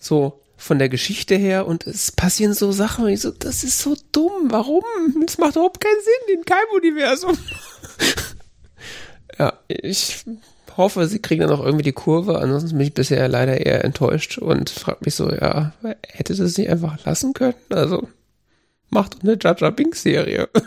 So 0.00 0.40
von 0.56 0.78
der 0.78 0.88
Geschichte 0.88 1.36
her 1.36 1.66
und 1.66 1.86
es 1.86 2.10
passieren 2.12 2.54
so 2.54 2.72
Sachen, 2.72 3.06
ich 3.08 3.20
so, 3.20 3.30
das 3.30 3.62
ist 3.62 3.78
so 3.78 3.96
dumm, 4.10 4.50
warum? 4.50 4.82
Das 5.24 5.38
macht 5.38 5.56
überhaupt 5.56 5.80
keinen 5.80 6.00
Sinn 6.00 6.38
in 6.38 6.44
keinem 6.44 6.70
Universum. 6.74 7.38
ja, 9.38 9.52
ich 9.68 10.24
hoffe, 10.76 11.06
sie 11.06 11.20
kriegen 11.20 11.42
dann 11.42 11.52
auch 11.52 11.64
irgendwie 11.64 11.84
die 11.84 11.92
Kurve, 11.92 12.40
ansonsten 12.40 12.78
bin 12.78 12.86
ich 12.88 12.94
bisher 12.94 13.28
leider 13.28 13.64
eher 13.64 13.84
enttäuscht 13.84 14.38
und 14.38 14.70
frage 14.70 14.98
mich 15.04 15.14
so, 15.14 15.30
ja, 15.30 15.74
hätte 16.08 16.34
das 16.34 16.58
nicht 16.58 16.70
einfach 16.70 17.04
lassen 17.04 17.34
können? 17.34 17.54
Also, 17.70 18.08
macht 18.90 19.14
doch 19.14 19.22
eine 19.22 19.38
Jaja 19.40 19.70
Binks 19.70 20.02
Serie. 20.02 20.48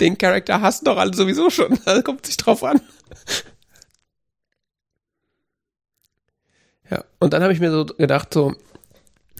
Den 0.00 0.18
Charakter 0.18 0.60
hassen 0.60 0.84
doch 0.84 0.96
alle 0.96 1.14
sowieso 1.14 1.48
schon, 1.50 1.78
da 1.84 2.02
kommt 2.02 2.26
sich 2.26 2.36
drauf 2.36 2.64
an. 2.64 2.80
Ja, 6.90 7.04
und 7.18 7.32
dann 7.32 7.42
habe 7.42 7.52
ich 7.52 7.60
mir 7.60 7.70
so 7.70 7.84
gedacht, 7.84 8.32
so, 8.32 8.54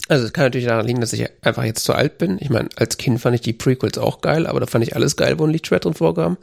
also 0.09 0.25
es 0.25 0.33
kann 0.33 0.45
natürlich 0.45 0.67
daran 0.67 0.87
liegen, 0.87 1.01
dass 1.01 1.13
ich 1.13 1.27
einfach 1.43 1.65
jetzt 1.65 1.85
zu 1.85 1.95
alt 1.95 2.19
bin. 2.19 2.39
Ich 2.41 2.51
meine, 2.51 2.69
als 2.77 2.99
Kind 2.99 3.21
fand 3.21 3.35
ich 3.35 3.41
die 3.41 3.53
Prequels 3.53 3.99
auch 3.99 4.21
geil, 4.21 4.47
aber 4.47 4.61
da 4.61 4.67
fand 4.67 4.85
ich 4.85 4.95
alles 4.95 5.17
geil, 5.17 5.39
wo 5.39 5.45
ein 5.45 5.51
Lichtschwert 5.51 5.85
drin 5.85 5.95
vorkam. 5.95 6.37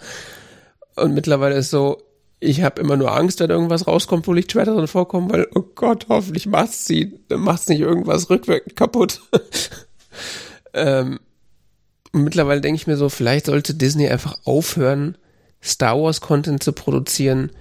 Und 0.95 1.13
mittlerweile 1.13 1.55
ist 1.55 1.69
so, 1.69 2.01
ich 2.39 2.61
habe 2.61 2.81
immer 2.81 2.97
nur 2.97 3.15
Angst, 3.15 3.39
wenn 3.39 3.49
irgendwas 3.49 3.87
rauskommt, 3.87 4.27
wo 4.27 4.33
Lichtschwerter 4.33 4.75
drin 4.75 4.87
vorkommen, 4.87 5.31
weil, 5.31 5.47
oh 5.55 5.63
Gott, 5.75 6.07
hoffentlich 6.09 6.45
macht's 6.45 6.85
sie, 6.85 7.19
macht's 7.29 7.67
nicht 7.67 7.81
irgendwas 7.81 8.29
rückwirkend 8.29 8.75
kaputt. 8.75 9.21
ähm, 10.73 11.19
mittlerweile 12.11 12.61
denke 12.61 12.75
ich 12.75 12.87
mir 12.87 12.97
so, 12.97 13.09
vielleicht 13.09 13.47
sollte 13.47 13.73
Disney 13.73 14.07
einfach 14.09 14.37
aufhören, 14.45 15.17
Star 15.63 15.99
Wars 15.99 16.21
Content 16.21 16.61
zu 16.61 16.73
produzieren, 16.73 17.51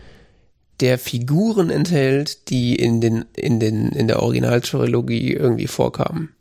der 0.80 0.98
Figuren 0.98 1.70
enthält, 1.70 2.50
die 2.50 2.74
in 2.74 3.00
den, 3.00 3.24
in 3.36 3.60
den, 3.60 3.88
in 3.90 4.08
der 4.08 4.22
Originaltrilogie 4.22 5.32
irgendwie 5.32 5.66
vorkamen. 5.66 6.34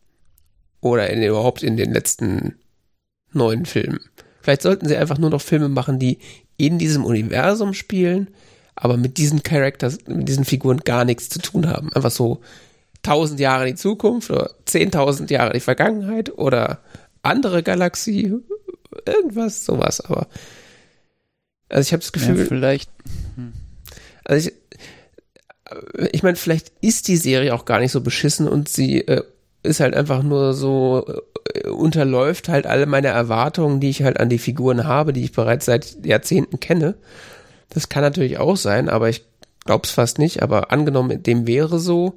Oder 0.81 1.09
in, 1.09 1.21
überhaupt 1.23 1.63
in 1.63 1.77
den 1.77 1.93
letzten 1.93 2.55
neuen 3.31 3.65
Filmen. 3.65 3.99
Vielleicht 4.41 4.61
sollten 4.61 4.87
sie 4.87 4.97
einfach 4.97 5.17
nur 5.17 5.29
noch 5.29 5.41
Filme 5.41 5.69
machen, 5.69 5.99
die 5.99 6.19
in 6.57 6.77
diesem 6.77 7.05
Universum 7.05 7.73
spielen, 7.73 8.27
aber 8.75 8.97
mit 8.97 9.17
diesen 9.17 9.43
Charakters, 9.43 9.99
mit 10.07 10.27
diesen 10.27 10.45
Figuren 10.45 10.79
gar 10.79 11.05
nichts 11.05 11.29
zu 11.29 11.39
tun 11.39 11.67
haben. 11.67 11.93
Einfach 11.93 12.11
so 12.11 12.41
tausend 13.01 13.39
Jahre 13.39 13.67
in 13.67 13.75
die 13.75 13.81
Zukunft 13.81 14.29
oder 14.29 14.51
zehntausend 14.65 15.29
Jahre 15.29 15.49
in 15.49 15.53
die 15.53 15.59
Vergangenheit 15.61 16.37
oder 16.37 16.79
andere 17.21 17.63
Galaxie, 17.63 18.33
irgendwas, 19.05 19.65
sowas, 19.65 20.01
aber 20.01 20.27
also 21.69 21.87
ich 21.87 21.93
habe 21.93 22.01
das 22.01 22.11
Gefühl, 22.11 22.39
ja, 22.39 22.45
vielleicht. 22.45 22.89
Hm. 23.35 23.53
Also 24.25 24.49
ich, 24.49 24.55
ich 26.11 26.23
meine, 26.23 26.35
vielleicht 26.35 26.71
ist 26.81 27.07
die 27.07 27.17
Serie 27.17 27.53
auch 27.53 27.65
gar 27.65 27.79
nicht 27.79 27.91
so 27.91 28.01
beschissen 28.01 28.47
und 28.47 28.69
sie 28.69 29.07
äh, 29.07 29.23
ist 29.63 29.79
halt 29.79 29.95
einfach 29.95 30.23
nur 30.23 30.53
so 30.53 31.05
äh, 31.53 31.69
unterläuft 31.69 32.49
halt 32.49 32.67
alle 32.67 32.85
meine 32.85 33.07
Erwartungen, 33.07 33.79
die 33.79 33.89
ich 33.89 34.03
halt 34.03 34.19
an 34.19 34.29
die 34.29 34.37
Figuren 34.37 34.85
habe, 34.85 35.13
die 35.13 35.23
ich 35.23 35.31
bereits 35.31 35.65
seit 35.65 36.05
Jahrzehnten 36.05 36.59
kenne. 36.59 36.95
Das 37.69 37.89
kann 37.89 38.03
natürlich 38.03 38.37
auch 38.37 38.57
sein, 38.57 38.89
aber 38.89 39.09
ich 39.09 39.25
glaube 39.65 39.85
es 39.85 39.91
fast 39.91 40.19
nicht. 40.19 40.43
Aber 40.43 40.71
angenommen, 40.71 41.23
dem 41.23 41.47
wäre 41.47 41.79
so, 41.79 42.15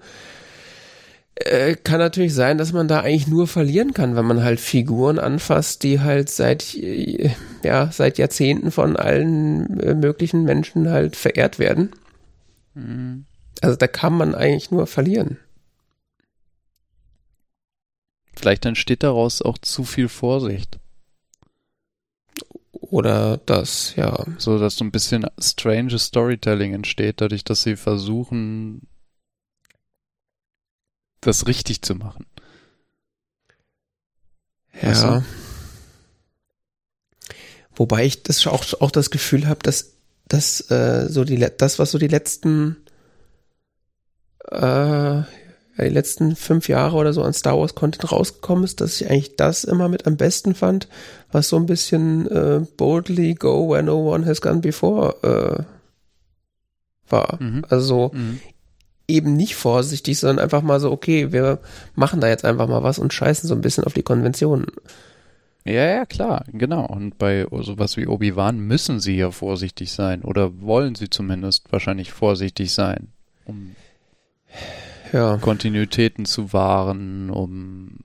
äh, 1.36 1.76
kann 1.76 1.98
natürlich 1.98 2.34
sein, 2.34 2.58
dass 2.58 2.72
man 2.72 2.88
da 2.88 3.00
eigentlich 3.00 3.28
nur 3.28 3.46
verlieren 3.46 3.92
kann, 3.92 4.16
wenn 4.16 4.24
man 4.24 4.42
halt 4.42 4.58
Figuren 4.58 5.18
anfasst, 5.18 5.82
die 5.82 6.00
halt 6.00 6.30
seit 6.30 6.74
äh, 6.74 7.30
ja 7.62 7.90
seit 7.92 8.18
Jahrzehnten 8.18 8.70
von 8.70 8.96
allen 8.96 9.78
äh, 9.80 9.94
möglichen 9.94 10.44
Menschen 10.44 10.88
halt 10.90 11.14
verehrt 11.14 11.58
werden. 11.58 11.90
Mhm. 12.74 13.26
Also 13.60 13.76
da 13.76 13.86
kann 13.86 14.14
man 14.14 14.34
eigentlich 14.34 14.70
nur 14.70 14.86
verlieren. 14.86 15.38
Vielleicht 18.34 18.64
entsteht 18.66 19.02
daraus 19.02 19.40
auch 19.42 19.58
zu 19.58 19.84
viel 19.84 20.08
Vorsicht. 20.08 20.78
Oder 22.72 23.38
das, 23.38 23.94
ja. 23.96 24.24
So, 24.38 24.58
dass 24.58 24.76
so 24.76 24.84
ein 24.84 24.90
bisschen 24.90 25.26
strange 25.38 25.98
Storytelling 25.98 26.74
entsteht, 26.74 27.20
dadurch, 27.20 27.44
dass 27.44 27.62
sie 27.62 27.76
versuchen, 27.76 28.86
das 31.26 31.46
richtig 31.46 31.82
zu 31.82 31.94
machen. 31.94 32.26
Ja. 34.80 35.20
Du? 35.20 35.24
Wobei 37.74 38.04
ich 38.06 38.22
das 38.22 38.46
auch, 38.46 38.64
auch 38.80 38.90
das 38.90 39.10
Gefühl 39.10 39.46
habe, 39.46 39.60
dass, 39.62 39.92
dass 40.28 40.70
äh, 40.70 41.06
so 41.08 41.24
die 41.24 41.38
das, 41.58 41.78
was 41.78 41.90
so 41.90 41.98
die 41.98 42.08
letzten 42.08 42.76
äh, 44.50 45.22
die 45.78 45.88
letzten 45.88 46.36
fünf 46.36 46.68
Jahre 46.68 46.96
oder 46.96 47.12
so 47.12 47.22
an 47.22 47.34
Star 47.34 47.58
Wars 47.58 47.74
Content 47.74 48.10
rausgekommen 48.10 48.64
ist, 48.64 48.80
dass 48.80 48.98
ich 48.98 49.10
eigentlich 49.10 49.36
das 49.36 49.64
immer 49.64 49.88
mit 49.90 50.06
am 50.06 50.16
besten 50.16 50.54
fand, 50.54 50.88
was 51.30 51.50
so 51.50 51.56
ein 51.56 51.66
bisschen 51.66 52.26
äh, 52.30 52.64
boldly 52.78 53.34
go 53.34 53.68
where 53.68 53.82
no 53.82 53.98
one 53.98 54.24
has 54.24 54.40
gone 54.40 54.60
before 54.60 55.16
äh, 55.22 55.64
war. 57.10 57.36
Mhm. 57.42 57.66
Also 57.68 58.10
mhm 58.14 58.40
eben 59.08 59.36
nicht 59.36 59.54
vorsichtig, 59.54 60.18
sondern 60.18 60.42
einfach 60.44 60.62
mal 60.62 60.80
so, 60.80 60.90
okay, 60.90 61.32
wir 61.32 61.60
machen 61.94 62.20
da 62.20 62.28
jetzt 62.28 62.44
einfach 62.44 62.68
mal 62.68 62.82
was 62.82 62.98
und 62.98 63.12
scheißen 63.12 63.48
so 63.48 63.54
ein 63.54 63.60
bisschen 63.60 63.84
auf 63.84 63.92
die 63.92 64.02
Konventionen. 64.02 64.66
Ja, 65.64 65.84
ja, 65.84 66.06
klar, 66.06 66.44
genau. 66.52 66.86
Und 66.86 67.18
bei 67.18 67.46
sowas 67.50 67.96
wie 67.96 68.06
Obi-Wan 68.06 68.58
müssen 68.60 69.00
sie 69.00 69.16
ja 69.16 69.32
vorsichtig 69.32 69.90
sein 69.90 70.22
oder 70.22 70.60
wollen 70.60 70.94
sie 70.94 71.10
zumindest 71.10 71.72
wahrscheinlich 71.72 72.12
vorsichtig 72.12 72.72
sein, 72.72 73.08
um 73.44 73.74
ja. 75.12 75.36
Kontinuitäten 75.38 76.24
zu 76.24 76.52
wahren, 76.52 77.30
um 77.30 77.98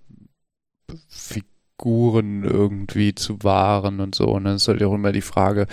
Figuren 1.07 2.43
irgendwie 2.43 3.13
zu 3.13 3.43
wahren 3.43 3.99
und 3.99 4.15
so. 4.15 4.25
Und 4.25 4.45
dann 4.45 4.55
ist 4.55 4.67
halt 4.67 4.81
auch 4.81 4.93
immer 4.93 5.11
die 5.11 5.21
Frage, 5.21 5.67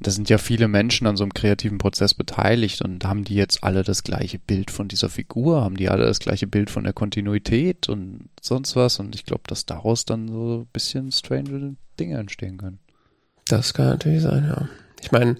da 0.00 0.10
sind 0.12 0.28
ja 0.30 0.38
viele 0.38 0.68
Menschen 0.68 1.06
an 1.06 1.16
so 1.16 1.24
einem 1.24 1.34
kreativen 1.34 1.78
Prozess 1.78 2.14
beteiligt 2.14 2.82
und 2.82 3.04
haben 3.04 3.24
die 3.24 3.34
jetzt 3.34 3.64
alle 3.64 3.82
das 3.82 4.04
gleiche 4.04 4.38
Bild 4.38 4.70
von 4.70 4.86
dieser 4.86 5.08
Figur, 5.08 5.62
haben 5.62 5.76
die 5.76 5.88
alle 5.88 6.04
das 6.04 6.20
gleiche 6.20 6.46
Bild 6.46 6.70
von 6.70 6.84
der 6.84 6.92
Kontinuität 6.92 7.88
und 7.88 8.28
sonst 8.40 8.76
was 8.76 9.00
und 9.00 9.14
ich 9.14 9.24
glaube, 9.24 9.42
dass 9.48 9.66
daraus 9.66 10.04
dann 10.04 10.28
so 10.28 10.60
ein 10.60 10.66
bisschen 10.72 11.10
strange 11.10 11.74
Dinge 11.98 12.18
entstehen 12.18 12.58
können. 12.58 12.78
Das 13.46 13.74
kann 13.74 13.86
natürlich 13.86 14.22
sein, 14.22 14.44
ja. 14.44 14.68
Ich 15.00 15.10
meine, 15.10 15.36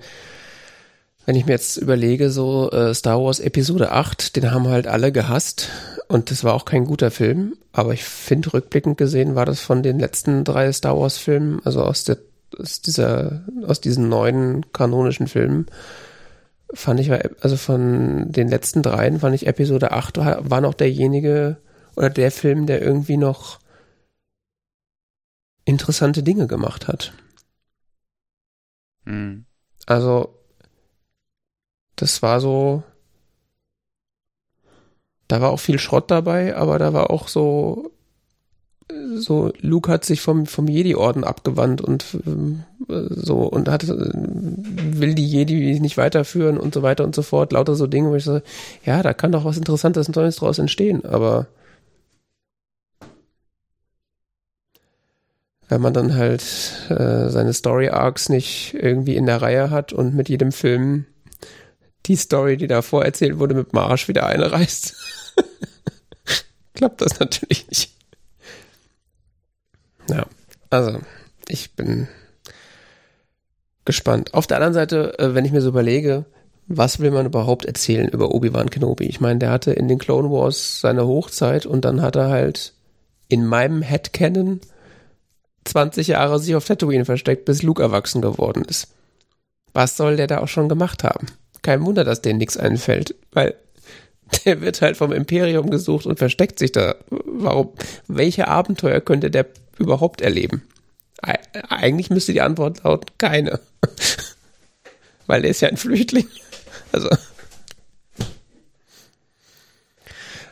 wenn 1.24 1.36
ich 1.36 1.46
mir 1.46 1.52
jetzt 1.52 1.76
überlege, 1.76 2.30
so 2.30 2.70
äh, 2.72 2.94
Star 2.94 3.22
Wars 3.22 3.38
Episode 3.38 3.92
8, 3.92 4.34
den 4.34 4.50
haben 4.50 4.66
halt 4.66 4.88
alle 4.88 5.12
gehasst 5.12 5.68
und 6.08 6.30
das 6.30 6.42
war 6.42 6.54
auch 6.54 6.64
kein 6.64 6.84
guter 6.84 7.12
Film, 7.12 7.54
aber 7.72 7.92
ich 7.92 8.02
finde 8.02 8.54
rückblickend 8.54 8.98
gesehen 8.98 9.36
war 9.36 9.44
das 9.44 9.60
von 9.60 9.84
den 9.84 10.00
letzten 10.00 10.42
drei 10.42 10.72
Star 10.72 10.98
Wars 10.98 11.18
Filmen, 11.18 11.60
also 11.64 11.84
aus 11.84 12.02
der 12.02 12.18
aus 12.56 12.80
dieser, 12.80 13.44
aus 13.66 13.80
diesen 13.80 14.08
neuen 14.08 14.72
kanonischen 14.72 15.26
Filmen 15.26 15.66
fand 16.72 17.00
ich, 17.00 17.10
also 17.42 17.56
von 17.56 18.30
den 18.30 18.48
letzten 18.48 18.82
dreien 18.82 19.20
fand 19.20 19.34
ich 19.34 19.46
Episode 19.46 19.92
8 19.92 20.18
war 20.18 20.60
noch 20.60 20.74
derjenige 20.74 21.58
oder 21.96 22.10
der 22.10 22.30
Film, 22.30 22.66
der 22.66 22.82
irgendwie 22.82 23.16
noch 23.16 23.58
interessante 25.64 26.22
Dinge 26.22 26.46
gemacht 26.46 26.88
hat. 26.88 27.12
Mhm. 29.04 29.46
Also, 29.86 30.34
das 31.96 32.22
war 32.22 32.40
so, 32.40 32.82
da 35.26 35.40
war 35.40 35.50
auch 35.50 35.60
viel 35.60 35.78
Schrott 35.78 36.10
dabei, 36.10 36.54
aber 36.56 36.78
da 36.78 36.92
war 36.92 37.10
auch 37.10 37.28
so 37.28 37.90
so, 39.14 39.52
Luke 39.60 39.90
hat 39.90 40.04
sich 40.04 40.20
vom, 40.20 40.46
vom 40.46 40.66
Jedi-Orden 40.66 41.24
abgewandt 41.24 41.82
und 41.82 42.04
äh, 42.14 43.04
so 43.10 43.42
und 43.42 43.68
hat, 43.68 43.86
will 43.86 45.14
die 45.14 45.26
Jedi 45.26 45.78
nicht 45.80 45.98
weiterführen 45.98 46.58
und 46.58 46.72
so 46.72 46.82
weiter 46.82 47.04
und 47.04 47.14
so 47.14 47.22
fort. 47.22 47.52
Lauter 47.52 47.74
so 47.74 47.86
Dinge, 47.86 48.10
wo 48.10 48.14
ich 48.14 48.24
so, 48.24 48.40
ja, 48.84 49.02
da 49.02 49.12
kann 49.12 49.32
doch 49.32 49.44
was 49.44 49.58
Interessantes 49.58 50.08
und 50.08 50.16
Neues 50.16 50.36
draus 50.36 50.58
entstehen, 50.58 51.04
aber 51.04 51.48
wenn 55.68 55.82
man 55.82 55.92
dann 55.92 56.14
halt 56.16 56.42
äh, 56.88 57.28
seine 57.28 57.52
Story-Arcs 57.52 58.30
nicht 58.30 58.74
irgendwie 58.74 59.16
in 59.16 59.26
der 59.26 59.42
Reihe 59.42 59.70
hat 59.70 59.92
und 59.92 60.14
mit 60.14 60.30
jedem 60.30 60.50
Film 60.50 61.04
die 62.06 62.16
Story, 62.16 62.56
die 62.56 62.68
davor 62.68 63.04
erzählt 63.04 63.38
wurde, 63.38 63.54
mit 63.54 63.72
dem 63.72 63.78
Arsch 63.78 64.08
wieder 64.08 64.26
einreißt, 64.26 64.96
klappt 66.74 67.02
das 67.02 67.20
natürlich 67.20 67.68
nicht. 67.68 67.97
Ja, 70.08 70.26
also 70.70 70.98
ich 71.48 71.74
bin 71.74 72.08
gespannt. 73.84 74.34
Auf 74.34 74.46
der 74.46 74.58
anderen 74.58 74.74
Seite, 74.74 75.18
äh, 75.18 75.34
wenn 75.34 75.44
ich 75.44 75.52
mir 75.52 75.60
so 75.60 75.68
überlege, 75.68 76.26
was 76.66 77.00
will 77.00 77.10
man 77.10 77.26
überhaupt 77.26 77.64
erzählen 77.64 78.08
über 78.08 78.34
Obi-Wan 78.34 78.70
Kenobi? 78.70 79.06
Ich 79.06 79.20
meine, 79.20 79.38
der 79.38 79.50
hatte 79.50 79.72
in 79.72 79.88
den 79.88 79.98
Clone 79.98 80.30
Wars 80.30 80.80
seine 80.80 81.06
Hochzeit 81.06 81.64
und 81.64 81.84
dann 81.84 82.02
hat 82.02 82.16
er 82.16 82.28
halt 82.28 82.74
in 83.28 83.46
meinem 83.46 83.80
Headcanon 83.82 84.60
20 85.64 86.08
Jahre 86.08 86.38
sich 86.38 86.54
auf 86.54 86.64
Tatooine 86.64 87.04
versteckt, 87.04 87.44
bis 87.44 87.62
Luke 87.62 87.82
erwachsen 87.82 88.20
geworden 88.20 88.64
ist. 88.64 88.88
Was 89.72 89.96
soll 89.96 90.16
der 90.16 90.26
da 90.26 90.38
auch 90.38 90.48
schon 90.48 90.68
gemacht 90.68 91.04
haben? 91.04 91.26
Kein 91.62 91.84
Wunder, 91.84 92.04
dass 92.04 92.22
denen 92.22 92.38
nichts 92.38 92.56
einfällt, 92.56 93.14
weil 93.32 93.54
Der 94.44 94.60
wird 94.60 94.82
halt 94.82 94.96
vom 94.96 95.12
Imperium 95.12 95.70
gesucht 95.70 96.06
und 96.06 96.18
versteckt 96.18 96.58
sich 96.58 96.72
da. 96.72 96.96
Warum? 97.10 97.70
Welche 98.06 98.48
Abenteuer 98.48 99.00
könnte 99.00 99.30
der 99.30 99.46
überhaupt 99.78 100.20
erleben? 100.20 100.62
Eigentlich 101.20 102.10
müsste 102.10 102.32
die 102.32 102.40
Antwort 102.40 102.84
lauten, 102.84 103.10
keine. 103.18 103.60
Weil 105.26 105.44
er 105.44 105.50
ist 105.50 105.60
ja 105.60 105.68
ein 105.68 105.76
Flüchtling. 105.76 106.28
Also. 106.92 107.08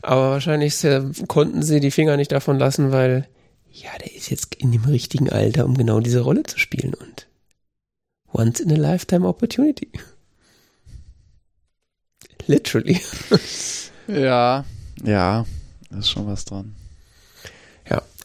Aber 0.03 0.31
wahrscheinlich 0.31 0.85
konnten 1.29 1.63
sie 1.63 1.81
die 1.81 1.91
Finger 1.91 2.17
nicht 2.17 2.31
davon 2.31 2.59
lassen, 2.59 2.93
weil, 2.93 3.27
ja, 3.73 3.91
der 3.99 4.15
ist 4.15 4.31
jetzt 4.31 4.55
in 4.55 4.71
dem 4.71 4.85
richtigen 4.85 5.31
Alter, 5.31 5.65
um 5.65 5.77
genau 5.77 5.99
diese 5.99 6.21
Rolle 6.21 6.45
zu 6.45 6.61
spielen 6.61 6.95
und 6.95 7.27
once 8.33 8.61
in 8.61 8.71
a 8.71 8.77
lifetime 8.77 9.27
opportunity. 9.27 9.91
Literally. 12.47 13.01
ja, 14.07 14.65
ja, 15.03 15.47
ist 15.91 16.11
schon 16.11 16.27
was 16.27 16.45
dran. 16.45 16.77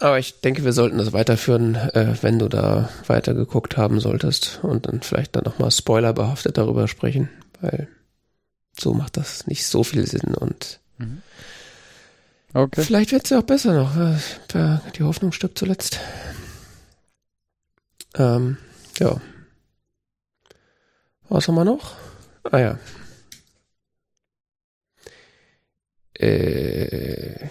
Aber 0.02 0.18
ich 0.18 0.42
denke, 0.42 0.66
wir 0.66 0.74
sollten 0.74 0.98
das 0.98 1.14
weiterführen, 1.14 1.76
äh, 1.76 2.16
wenn 2.22 2.40
du 2.40 2.48
da 2.48 2.90
weitergeguckt 3.06 3.78
haben 3.78 4.00
solltest 4.00 4.60
und 4.64 4.88
dann 4.88 5.02
vielleicht 5.02 5.36
dann 5.36 5.44
nochmal 5.44 5.70
spoilerbehaftet 5.70 6.58
darüber 6.58 6.88
sprechen, 6.88 7.30
weil 7.62 7.88
so 8.80 8.96
macht 8.96 9.16
das 9.18 9.46
nicht 9.46 9.64
so 9.68 9.84
viel 9.84 10.08
Sinn 10.08 10.34
und 10.34 10.80
mhm. 10.98 11.22
okay. 12.56 12.82
vielleicht 12.82 13.12
wird 13.12 13.26
es 13.26 13.30
ja 13.30 13.40
auch 13.40 13.44
besser 13.44 13.74
noch. 13.74 13.96
Äh, 13.96 14.80
die 14.98 15.04
Hoffnung 15.04 15.32
stirbt 15.34 15.60
zuletzt. 15.60 16.00
Ähm, 18.16 18.58
ja. 18.98 19.22
Was 21.30 21.48
haben 21.48 21.56
wir 21.56 21.64
noch? 21.64 21.94
Ah 22.44 22.58
ja. 22.58 22.80
Äh, 26.16 27.50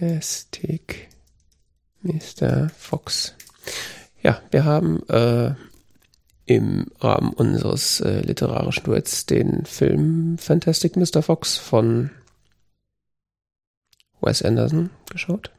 Fantastic 0.00 1.10
Mr. 2.00 2.70
Fox. 2.70 3.34
Ja, 4.22 4.40
wir 4.50 4.64
haben 4.64 5.06
äh, 5.10 5.54
im 6.46 6.86
Rahmen 7.00 7.34
unseres 7.34 8.00
äh, 8.00 8.20
literarischen 8.20 8.84
Duets 8.84 9.26
den 9.26 9.66
Film 9.66 10.38
Fantastic 10.38 10.96
Mr. 10.96 11.22
Fox 11.22 11.58
von 11.58 12.10
Wes 14.22 14.40
Anderson 14.40 14.88
geschaut. 15.10 15.50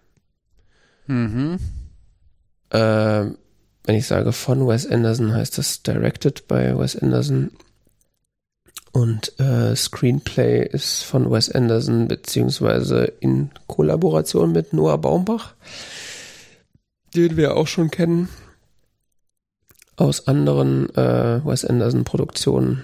Mhm. 1.05 1.59
Äh, 2.71 3.25
wenn 3.83 3.95
ich 3.95 4.07
sage 4.07 4.33
von 4.33 4.67
Wes 4.67 4.87
Anderson, 4.87 5.33
heißt 5.33 5.59
das 5.59 5.83
directed 5.83 6.47
by 6.47 6.75
Wes 6.75 6.95
Anderson. 6.95 7.51
Und 8.91 9.39
äh, 9.39 9.75
Screenplay 9.75 10.65
ist 10.65 11.03
von 11.03 11.31
Wes 11.31 11.49
Anderson 11.49 12.07
beziehungsweise 12.07 13.05
in 13.19 13.51
Kollaboration 13.67 14.51
mit 14.51 14.73
Noah 14.73 14.97
Baumbach, 14.97 15.53
den 17.15 17.37
wir 17.37 17.55
auch 17.55 17.67
schon 17.67 17.89
kennen 17.89 18.27
aus 19.95 20.27
anderen 20.27 20.89
äh, 20.95 21.45
Wes 21.45 21.63
Anderson 21.63 22.03
Produktionen 22.03 22.83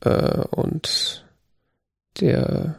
äh, 0.00 0.44
und 0.50 1.24
der 2.20 2.76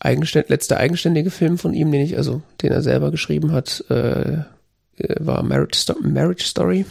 eigenständ 0.00 0.48
letzte 0.48 0.78
eigenständige 0.78 1.30
Film 1.30 1.58
von 1.58 1.74
ihm, 1.74 1.92
den 1.92 2.00
ich 2.00 2.16
also 2.16 2.42
den 2.62 2.72
er 2.72 2.82
selber 2.82 3.10
geschrieben 3.10 3.52
hat, 3.52 3.84
äh, 3.90 4.44
war 5.18 5.42
Marriage, 5.42 5.78
Sto 5.78 5.94
Marriage 6.00 6.44
Story. 6.44 6.86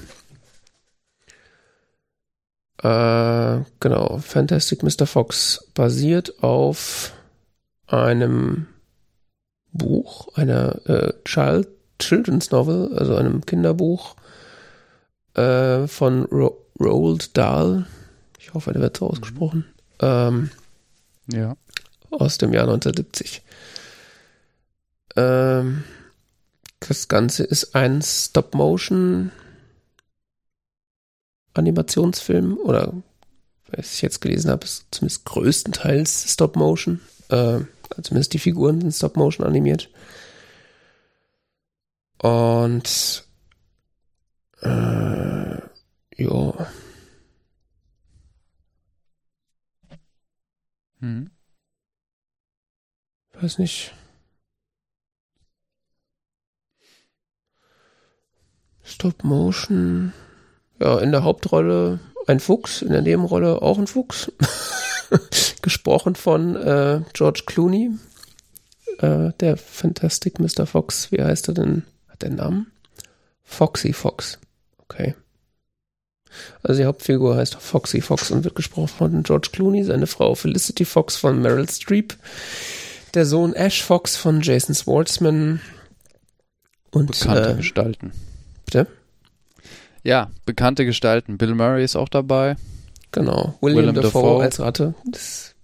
Äh, 2.84 3.64
genau, 3.80 4.18
Fantastic 4.18 4.82
Mr. 4.82 5.06
Fox 5.06 5.68
basiert 5.76 6.44
auf 6.44 7.14
einem 7.88 8.68
Buch, 9.72 10.30
einer 10.36 10.86
äh, 10.88 11.14
Child, 11.26 11.68
Children's 12.00 12.52
Novel, 12.52 12.98
also 12.98 13.16
einem 13.16 13.46
Kinderbuch 13.46 14.16
äh, 15.36 15.88
von 15.88 16.26
Ro 16.26 16.58
Roald 16.80 17.38
Dahl. 17.38 17.86
Ich 18.40 18.56
hoffe, 18.56 18.74
der 18.74 18.82
wird 18.82 18.98
so 18.98 19.08
ausgesprochen. 19.08 19.66
Ähm, 20.00 20.50
ja. 21.32 21.56
Aus 22.10 22.40
dem 22.40 22.54
Jahr 22.54 22.64
1970. 22.64 23.44
Ähm, 25.16 25.84
das 26.80 27.08
Ganze 27.08 27.44
ist 27.44 27.76
ein 27.76 28.02
Stop-Motion 28.02 29.32
Animationsfilm 31.54 32.58
oder 32.58 32.94
was 33.68 33.96
ich 33.96 34.02
jetzt 34.02 34.22
gelesen 34.22 34.52
habe, 34.52 34.66
ist 34.66 34.86
zumindest 34.92 35.26
größtenteils 35.26 36.34
Stop 36.34 36.56
Motion. 36.56 37.00
Äh, 37.30 37.62
zumindest 38.02 38.34
die 38.34 38.40
Figuren 38.40 38.82
sind 38.82 38.94
Stop 38.94 39.16
Motion 39.16 39.46
animiert. 39.46 39.90
Und 42.22 43.26
äh, 44.62 45.58
ja. 46.18 46.68
Hm. 51.00 51.32
Weiß 53.34 53.58
nicht. 53.58 53.94
Stop 58.84 59.24
Motion. 59.24 60.14
Ja, 60.82 60.98
in 60.98 61.12
der 61.12 61.24
Hauptrolle 61.24 62.00
ein 62.26 62.40
Fuchs, 62.40 62.82
in 62.82 62.92
der 62.92 63.04
Nebenrolle 63.04 63.62
auch 63.62 63.78
ein 63.78 63.86
Fuchs. 63.86 64.32
Gesprochen 65.62 66.16
von 66.16 66.56
äh, 66.56 67.02
George 67.14 67.44
Clooney. 67.46 67.92
Äh, 68.98 69.32
der 69.40 69.58
Fantastic 69.58 70.40
Mr. 70.40 70.66
Fox. 70.66 71.12
Wie 71.12 71.22
heißt 71.22 71.50
er 71.50 71.54
denn? 71.54 71.84
Hat 72.10 72.24
der 72.24 72.30
einen 72.30 72.38
Namen? 72.38 72.72
Foxy 73.44 73.94
Fox. 73.94 74.40
Okay. 74.80 75.14
Also 76.64 76.82
die 76.82 76.86
Hauptfigur 76.86 77.36
heißt 77.36 77.56
Foxy 77.56 78.02
Fox 78.02 78.32
und 78.32 78.44
wird 78.44 78.56
gesprochen 78.56 78.88
von 78.88 79.24
George 79.24 79.50
Clooney, 79.52 79.84
seine 79.84 80.08
Frau 80.08 80.34
Felicity 80.34 80.86
Fox 80.86 81.18
von 81.18 81.42
Meryl 81.42 81.70
Streep, 81.70 82.16
der 83.14 83.26
Sohn 83.26 83.54
Ash 83.54 83.84
Fox 83.84 84.16
von 84.16 84.42
Jason 84.42 84.74
Schwartzman 84.74 85.62
und 86.90 87.12
bekannte 87.12 87.52
äh, 87.52 87.56
Gestalten. 87.56 88.14
Bitte? 88.66 88.88
Ja, 90.04 90.32
bekannte 90.46 90.86
Gestalten. 90.86 91.38
Bill 91.38 91.54
Murray 91.54 91.84
ist 91.84 91.96
auch 91.96 92.10
dabei. 92.10 92.56
Genau. 93.12 93.58
William, 93.62 93.80
William 93.80 93.96
Dafoe, 93.96 94.22
Dafoe 94.22 94.44
als 94.44 94.60
Ratte. 94.60 94.96
Das 95.06 95.56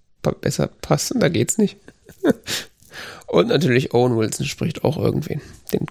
besser 0.41 0.68
passt, 0.68 1.14
da 1.15 1.30
geht's 1.30 1.57
nicht. 1.57 1.77
Und 3.27 3.47
natürlich 3.47 3.93
Owen 3.93 4.18
Wilson 4.18 4.45
spricht 4.45 4.84
auch 4.84 4.97
irgendwen. 4.97 5.41
Den, 5.72 5.85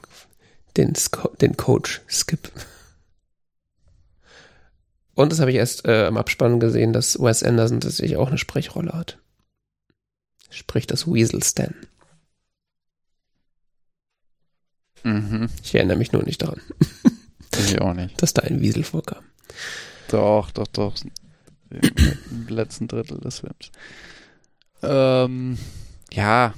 den, 0.76 0.92
den 1.40 1.56
Coach 1.56 2.02
Skip. 2.08 2.50
Und 5.14 5.32
das 5.32 5.40
habe 5.40 5.50
ich 5.50 5.56
erst 5.56 5.86
äh, 5.86 6.08
im 6.08 6.18
Abspann 6.18 6.60
gesehen, 6.60 6.92
dass 6.92 7.18
Wes 7.18 7.42
Anderson 7.42 7.80
tatsächlich 7.80 8.16
auch 8.18 8.28
eine 8.28 8.38
Sprechrolle 8.38 8.92
hat. 8.92 9.18
Spricht 10.50 10.90
das 10.90 11.06
Weasel 11.06 11.42
Stan. 11.42 11.74
Mhm. 15.02 15.48
Ich 15.62 15.74
erinnere 15.74 15.96
mich 15.96 16.12
nur 16.12 16.22
nicht 16.22 16.42
daran. 16.42 16.60
Ich 17.58 17.80
auch 17.80 17.94
nicht. 17.94 18.20
Dass 18.22 18.34
da 18.34 18.42
ein 18.42 18.60
Wiesel 18.60 18.84
vorkam. 18.84 19.24
Doch, 20.08 20.50
doch, 20.50 20.66
doch. 20.68 20.94
Im 21.70 22.46
letzten 22.48 22.88
Drittel 22.88 23.18
des 23.18 23.40
Films. 23.40 23.70
Ähm, 24.82 25.58
ja. 26.12 26.54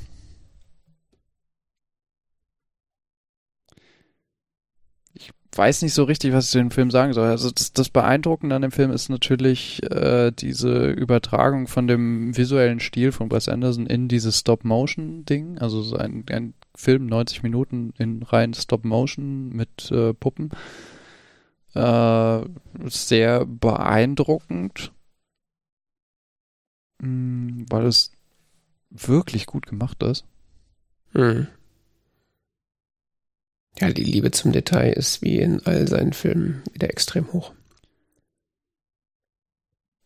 Ich 5.14 5.30
weiß 5.56 5.82
nicht 5.82 5.94
so 5.94 6.04
richtig, 6.04 6.32
was 6.32 6.46
ich 6.46 6.50
zu 6.50 6.58
dem 6.58 6.70
Film 6.70 6.90
sagen 6.90 7.14
soll. 7.14 7.28
Also 7.28 7.50
das, 7.50 7.72
das 7.72 7.88
Beeindruckende 7.88 8.54
an 8.54 8.62
dem 8.62 8.70
Film 8.70 8.90
ist 8.90 9.08
natürlich 9.08 9.82
äh, 9.90 10.30
diese 10.30 10.90
Übertragung 10.90 11.66
von 11.66 11.86
dem 11.86 12.36
visuellen 12.36 12.80
Stil 12.80 13.12
von 13.12 13.30
Wes 13.30 13.48
Anderson 13.48 13.86
in 13.86 14.08
dieses 14.08 14.40
Stop-Motion-Ding. 14.40 15.58
Also 15.58 15.82
so 15.82 15.96
ein, 15.96 16.24
ein 16.30 16.54
Film, 16.76 17.06
90 17.06 17.42
Minuten 17.42 17.92
in 17.98 18.22
rein 18.22 18.54
Stop-Motion 18.54 19.48
mit 19.48 19.90
äh, 19.90 20.12
Puppen. 20.12 20.50
Äh, 21.74 22.44
sehr 22.88 23.44
beeindruckend, 23.44 24.92
mh, 27.00 27.06
hm, 27.06 27.66
weil 27.68 27.86
es 27.86 28.12
wirklich 28.90 29.46
gut 29.46 29.66
gemacht 29.66 30.02
ist. 30.02 30.24
Mhm. 31.12 31.48
Ja, 33.80 33.90
die 33.92 34.02
Liebe 34.02 34.30
zum 34.30 34.52
Detail 34.52 34.92
ist 34.92 35.22
wie 35.22 35.38
in 35.38 35.64
all 35.64 35.86
seinen 35.86 36.12
Filmen 36.12 36.62
wieder 36.72 36.90
extrem 36.90 37.32
hoch. 37.32 37.52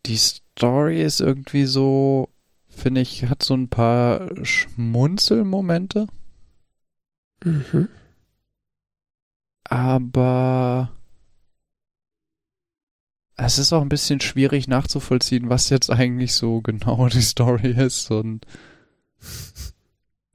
Die 0.05 0.17
Story 0.17 1.01
ist 1.01 1.21
irgendwie 1.21 1.65
so, 1.65 2.29
finde 2.67 3.01
ich, 3.01 3.25
hat 3.25 3.41
so 3.41 3.55
ein 3.55 3.69
paar 3.69 4.29
Schmunzelmomente. 4.45 6.07
Mhm. 7.43 7.87
Aber 9.63 10.91
es 13.35 13.57
ist 13.57 13.73
auch 13.73 13.81
ein 13.81 13.89
bisschen 13.89 14.21
schwierig 14.21 14.67
nachzuvollziehen, 14.67 15.49
was 15.49 15.69
jetzt 15.69 15.89
eigentlich 15.91 16.33
so 16.33 16.61
genau 16.61 17.07
die 17.11 17.21
Story 17.21 17.71
ist 17.71 18.11
und 18.11 18.45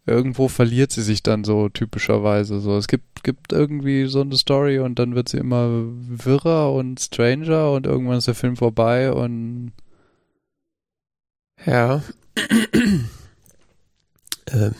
irgendwo 0.06 0.48
verliert 0.48 0.90
sie 0.90 1.02
sich 1.02 1.22
dann 1.22 1.44
so 1.44 1.68
typischerweise 1.68 2.60
so. 2.60 2.76
Es 2.76 2.88
gibt, 2.88 3.22
gibt 3.22 3.52
irgendwie 3.52 4.06
so 4.06 4.22
eine 4.22 4.36
Story 4.36 4.78
und 4.78 4.98
dann 4.98 5.14
wird 5.14 5.28
sie 5.28 5.36
immer 5.36 5.68
wirrer 5.70 6.72
und 6.72 6.98
stranger 6.98 7.72
und 7.72 7.86
irgendwann 7.86 8.18
ist 8.18 8.26
der 8.26 8.34
Film 8.34 8.56
vorbei 8.56 9.12
und 9.12 9.72
ja. 11.66 12.02
äh, 14.46 14.70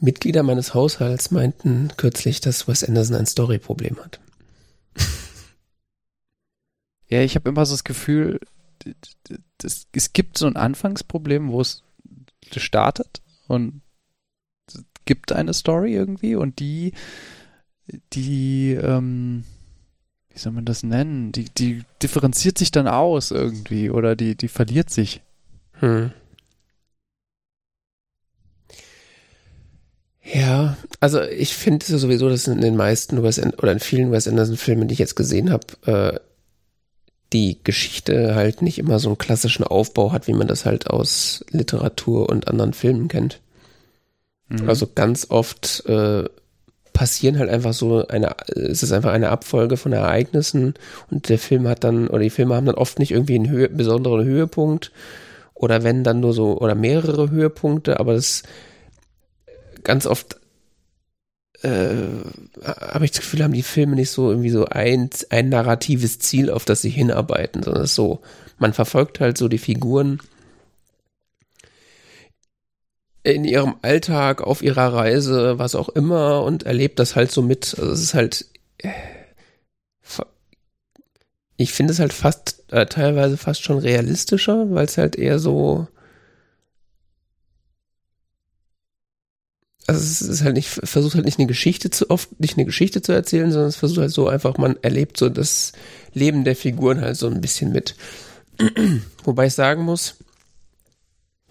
Mitglieder 0.00 0.42
meines 0.42 0.74
Haushalts 0.74 1.30
meinten 1.30 1.90
kürzlich, 1.96 2.40
dass 2.40 2.66
Wes 2.68 2.84
Anderson 2.84 3.16
ein 3.16 3.26
Storyproblem 3.26 3.98
hat. 4.04 4.20
Ja, 7.08 7.20
ich 7.20 7.34
habe 7.34 7.48
immer 7.48 7.66
so 7.66 7.74
das 7.74 7.84
Gefühl, 7.84 8.40
das, 9.58 9.86
es 9.92 10.12
gibt 10.12 10.38
so 10.38 10.46
ein 10.46 10.56
Anfangsproblem, 10.56 11.50
wo 11.50 11.60
es 11.60 11.82
startet 12.56 13.22
und 13.46 13.82
gibt 15.04 15.32
eine 15.32 15.54
Story 15.54 15.94
irgendwie 15.94 16.34
und 16.34 16.58
die, 16.60 16.92
die, 18.12 18.72
ähm, 18.72 19.44
wie 20.30 20.38
soll 20.38 20.52
man 20.52 20.64
das 20.64 20.82
nennen? 20.82 21.32
Die, 21.32 21.44
die 21.44 21.82
differenziert 22.02 22.58
sich 22.58 22.70
dann 22.70 22.88
aus 22.88 23.30
irgendwie 23.30 23.90
oder 23.90 24.16
die, 24.16 24.34
die 24.34 24.48
verliert 24.48 24.90
sich. 24.90 25.22
Hm. 25.80 26.12
Ja, 30.22 30.78
also 31.00 31.20
ich 31.20 31.54
finde 31.54 31.84
sowieso, 31.84 32.30
dass 32.30 32.48
in 32.48 32.62
den 32.62 32.76
meisten 32.76 33.22
Wes 33.22 33.38
oder 33.38 33.72
in 33.72 33.80
vielen 33.80 34.10
Wes 34.10 34.26
Anderson 34.26 34.56
Filmen, 34.56 34.88
die 34.88 34.94
ich 34.94 34.98
jetzt 34.98 35.16
gesehen 35.16 35.50
habe, 35.50 35.66
äh, 35.84 36.18
die 37.34 37.58
Geschichte 37.62 38.34
halt 38.34 38.62
nicht 38.62 38.78
immer 38.78 38.98
so 38.98 39.08
einen 39.08 39.18
klassischen 39.18 39.64
Aufbau 39.64 40.12
hat, 40.12 40.28
wie 40.28 40.32
man 40.32 40.46
das 40.46 40.64
halt 40.64 40.88
aus 40.88 41.44
Literatur 41.50 42.28
und 42.28 42.48
anderen 42.48 42.72
Filmen 42.72 43.08
kennt. 43.08 43.40
Mhm. 44.48 44.68
Also 44.68 44.86
ganz 44.94 45.26
oft 45.30 45.84
äh, 45.86 46.24
passieren 46.92 47.38
halt 47.38 47.50
einfach 47.50 47.72
so 47.72 48.06
eine, 48.06 48.36
es 48.54 48.84
ist 48.84 48.92
einfach 48.92 49.12
eine 49.12 49.30
Abfolge 49.30 49.76
von 49.76 49.92
Ereignissen 49.92 50.74
und 51.10 51.28
der 51.28 51.38
Film 51.38 51.66
hat 51.66 51.82
dann, 51.82 52.06
oder 52.06 52.20
die 52.20 52.30
Filme 52.30 52.54
haben 52.54 52.66
dann 52.66 52.76
oft 52.76 53.00
nicht 53.00 53.10
irgendwie 53.10 53.34
einen 53.34 53.50
Höhe, 53.50 53.68
besonderen 53.68 54.24
Höhepunkt 54.24 54.92
oder 55.54 55.82
wenn 55.82 56.04
dann 56.04 56.20
nur 56.20 56.32
so, 56.32 56.56
oder 56.58 56.76
mehrere 56.76 57.30
Höhepunkte, 57.30 57.98
aber 57.98 58.14
das 58.14 58.44
ganz 59.82 60.06
oft 60.06 60.36
äh, 61.64 62.08
habe 62.64 63.04
ich 63.04 63.12
das 63.12 63.20
Gefühl, 63.20 63.42
haben 63.42 63.52
die 63.52 63.62
Filme 63.62 63.96
nicht 63.96 64.10
so 64.10 64.30
irgendwie 64.30 64.50
so 64.50 64.66
ein, 64.66 65.10
ein 65.30 65.48
narratives 65.48 66.18
Ziel, 66.18 66.50
auf 66.50 66.64
das 66.64 66.82
sie 66.82 66.90
hinarbeiten, 66.90 67.62
sondern 67.62 67.86
so, 67.86 68.20
man 68.58 68.72
verfolgt 68.72 69.20
halt 69.20 69.38
so 69.38 69.48
die 69.48 69.58
Figuren 69.58 70.20
in 73.22 73.44
ihrem 73.44 73.76
Alltag, 73.82 74.42
auf 74.42 74.62
ihrer 74.62 74.92
Reise, 74.92 75.58
was 75.58 75.74
auch 75.74 75.88
immer 75.88 76.42
und 76.42 76.64
erlebt 76.64 76.98
das 76.98 77.16
halt 77.16 77.32
so 77.32 77.40
mit. 77.40 77.74
Also 77.78 77.92
es 77.92 78.02
ist 78.02 78.14
halt, 78.14 78.46
äh, 78.78 78.90
ich 81.56 81.72
finde 81.72 81.92
es 81.92 82.00
halt 82.00 82.12
fast, 82.12 82.64
äh, 82.72 82.86
teilweise 82.86 83.36
fast 83.36 83.62
schon 83.62 83.78
realistischer, 83.78 84.70
weil 84.70 84.84
es 84.86 84.98
halt 84.98 85.16
eher 85.16 85.38
so, 85.38 85.86
also 89.86 90.00
es 90.00 90.22
ist 90.22 90.42
halt 90.42 90.54
nicht, 90.54 90.68
versucht 90.68 91.14
halt 91.14 91.26
nicht 91.26 91.38
eine 91.38 91.46
Geschichte 91.46 91.90
zu 91.90 92.08
oft, 92.10 92.40
nicht 92.40 92.56
eine 92.56 92.64
Geschichte 92.64 93.02
zu 93.02 93.12
erzählen, 93.12 93.52
sondern 93.52 93.68
es 93.68 93.76
versucht 93.76 94.00
halt 94.00 94.12
so 94.12 94.28
einfach, 94.28 94.56
man 94.56 94.76
erlebt 94.82 95.18
so 95.18 95.28
das 95.28 95.72
Leben 96.12 96.44
der 96.44 96.56
Figuren 96.56 97.00
halt 97.00 97.16
so 97.16 97.26
ein 97.26 97.40
bisschen 97.40 97.72
mit. 97.72 97.94
Wobei 99.24 99.46
ich 99.46 99.54
sagen 99.54 99.82
muss, 99.82 100.16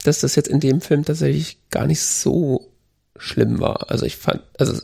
dass 0.04 0.20
das 0.20 0.36
jetzt 0.36 0.50
in 0.50 0.60
dem 0.60 0.82
Film 0.82 1.06
tatsächlich 1.06 1.60
gar 1.70 1.86
nicht 1.86 2.02
so 2.02 2.72
schlimm 3.18 3.60
war. 3.60 3.92
Also 3.92 4.06
ich 4.06 4.18
fand, 4.18 4.42
also 4.58 4.82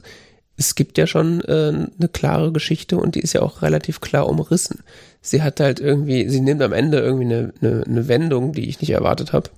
es 0.55 0.75
gibt 0.75 0.97
ja 0.97 1.07
schon 1.07 1.41
äh, 1.41 1.87
eine 1.97 2.09
klare 2.11 2.51
Geschichte 2.51 2.97
und 2.97 3.15
die 3.15 3.21
ist 3.21 3.33
ja 3.33 3.41
auch 3.41 3.61
relativ 3.61 3.99
klar 4.01 4.27
umrissen. 4.27 4.83
Sie 5.21 5.41
hat 5.41 5.59
halt 5.59 5.79
irgendwie, 5.79 6.29
sie 6.29 6.41
nimmt 6.41 6.61
am 6.61 6.73
Ende 6.73 6.99
irgendwie 6.99 7.25
eine, 7.25 7.53
eine, 7.61 7.83
eine 7.83 8.07
Wendung, 8.07 8.53
die 8.53 8.69
ich 8.69 8.79
nicht 8.79 8.91
erwartet 8.91 9.33
habe. 9.33 9.49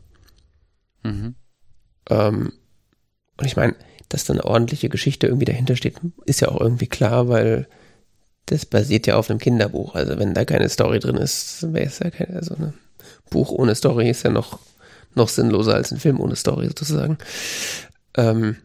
Mhm. 1.04 1.36
Ähm, 2.10 2.54
und 3.42 3.48
ich 3.48 3.56
meine, 3.56 3.76
dass 4.10 4.26
da 4.26 4.34
eine 4.34 4.46
ordentliche 4.46 4.90
Geschichte 4.90 5.28
irgendwie 5.28 5.46
dahinter 5.46 5.76
steht, 5.76 5.96
ist 6.26 6.42
ja 6.42 6.50
auch 6.50 6.62
irgendwie 6.62 6.88
klar, 6.88 7.28
weil 7.28 7.68
das 8.46 8.66
basiert 8.66 9.08
ja 9.08 9.16
auf 9.16 9.30
einem 9.30 9.40
Kinderbuch. 9.40 9.96
Also 9.96 10.20
wenn 10.20 10.34
da 10.34 10.46
keine 10.46 10.70
Story 10.70 11.00
drin 11.00 11.18
ist, 11.18 11.74
wäre 11.74 11.86
es 11.86 12.00
ja 12.00 12.10
kein, 12.10 12.36
also 12.36 12.56
ein 12.56 12.74
Buch 13.30 13.52
ohne 13.52 13.76
Story 13.76 14.10
ist 14.10 14.24
ja 14.24 14.30
noch, 14.30 14.60
noch 15.16 15.30
sinnloser 15.30 15.74
als 15.74 15.92
ein 15.92 16.00
Film 16.00 16.20
ohne 16.20 16.36
Story 16.36 16.68
sozusagen. 16.68 17.18
Ähm, 18.16 18.58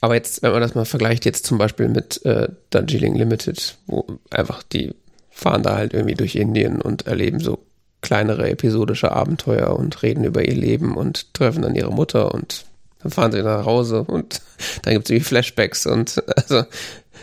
aber 0.00 0.14
jetzt, 0.14 0.42
wenn 0.42 0.52
man 0.52 0.60
das 0.60 0.74
mal 0.74 0.84
vergleicht, 0.84 1.24
jetzt 1.24 1.46
zum 1.46 1.58
Beispiel 1.58 1.88
mit 1.88 2.24
äh, 2.24 2.48
Darjeeling 2.70 3.14
Limited, 3.14 3.76
wo 3.86 4.06
einfach 4.30 4.62
die 4.62 4.94
fahren 5.30 5.62
da 5.62 5.76
halt 5.76 5.94
irgendwie 5.94 6.14
durch 6.14 6.36
Indien 6.36 6.80
und 6.80 7.06
erleben 7.06 7.40
so 7.40 7.58
kleinere 8.00 8.48
episodische 8.50 9.12
Abenteuer 9.12 9.76
und 9.76 10.02
reden 10.02 10.24
über 10.24 10.44
ihr 10.44 10.54
Leben 10.54 10.96
und 10.96 11.32
treffen 11.34 11.62
dann 11.62 11.74
ihre 11.74 11.92
Mutter 11.92 12.32
und 12.34 12.66
dann 13.04 13.12
fahren 13.12 13.32
sie 13.32 13.42
nach 13.42 13.66
Hause 13.66 14.02
und 14.02 14.40
dann 14.82 14.94
gibt 14.94 15.06
es 15.06 15.10
irgendwie 15.10 15.28
Flashbacks 15.28 15.86
und 15.86 16.22
also 16.36 16.64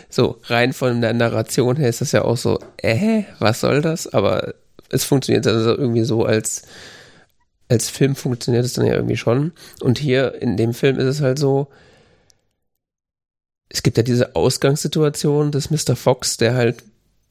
so 0.08 0.38
rein 0.44 0.72
von 0.72 1.00
der 1.00 1.12
Narration 1.12 1.76
her 1.76 1.88
ist 1.88 2.00
das 2.00 2.12
ja 2.12 2.22
auch 2.22 2.36
so, 2.36 2.58
äh, 2.78 3.24
was 3.38 3.60
soll 3.60 3.82
das? 3.82 4.12
Aber 4.12 4.54
es 4.90 5.04
funktioniert 5.04 5.46
also 5.46 5.76
irgendwie 5.76 6.04
so 6.04 6.24
als 6.24 6.62
als 7.68 7.88
Film 7.88 8.14
funktioniert 8.14 8.66
es 8.66 8.74
dann 8.74 8.84
ja 8.86 8.94
irgendwie 8.94 9.16
schon. 9.16 9.52
Und 9.80 9.98
hier 9.98 10.40
in 10.42 10.58
dem 10.58 10.74
Film 10.74 10.98
ist 10.98 11.06
es 11.06 11.20
halt 11.22 11.38
so, 11.38 11.68
es 13.70 13.82
gibt 13.82 13.96
ja 13.96 14.02
diese 14.02 14.36
Ausgangssituation 14.36 15.50
des 15.50 15.70
Mr. 15.70 15.96
Fox, 15.96 16.36
der 16.36 16.54
halt 16.54 16.82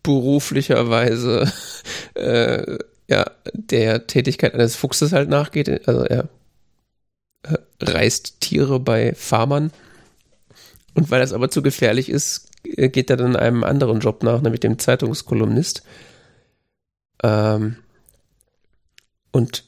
beruflicherweise 0.01 1.51
äh, 2.15 2.79
ja 3.07 3.29
der 3.53 4.07
Tätigkeit 4.07 4.55
eines 4.55 4.75
Fuchses 4.75 5.11
halt 5.13 5.29
nachgeht. 5.29 5.87
Also 5.87 6.03
er 6.05 6.27
äh, 7.43 7.57
reißt 7.81 8.41
Tiere 8.41 8.80
bei 8.80 9.13
Farmern. 9.15 9.72
Und 10.93 11.09
weil 11.09 11.22
das 11.22 11.34
aber 11.34 11.49
zu 11.49 11.61
gefährlich 11.61 12.09
ist, 12.09 12.49
äh, 12.63 12.89
geht 12.89 13.09
er 13.09 13.18
dann 13.18 13.35
einem 13.35 13.63
anderen 13.63 13.99
Job 13.99 14.23
nach, 14.23 14.41
nämlich 14.41 14.59
dem 14.59 14.80
Zeitungskolumnist. 14.80 15.84
Ähm, 17.23 17.77
und 19.31 19.63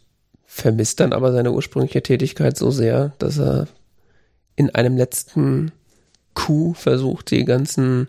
vermisst 0.46 1.00
dann 1.00 1.14
aber 1.14 1.32
seine 1.32 1.52
ursprüngliche 1.52 2.04
Tätigkeit 2.04 2.58
so 2.58 2.70
sehr, 2.70 3.14
dass 3.18 3.40
er 3.40 3.68
in 4.56 4.74
einem 4.76 4.98
letzten 4.98 5.72
Coup 6.36 6.76
versucht, 6.76 7.32
die 7.32 7.46
ganzen 7.46 8.08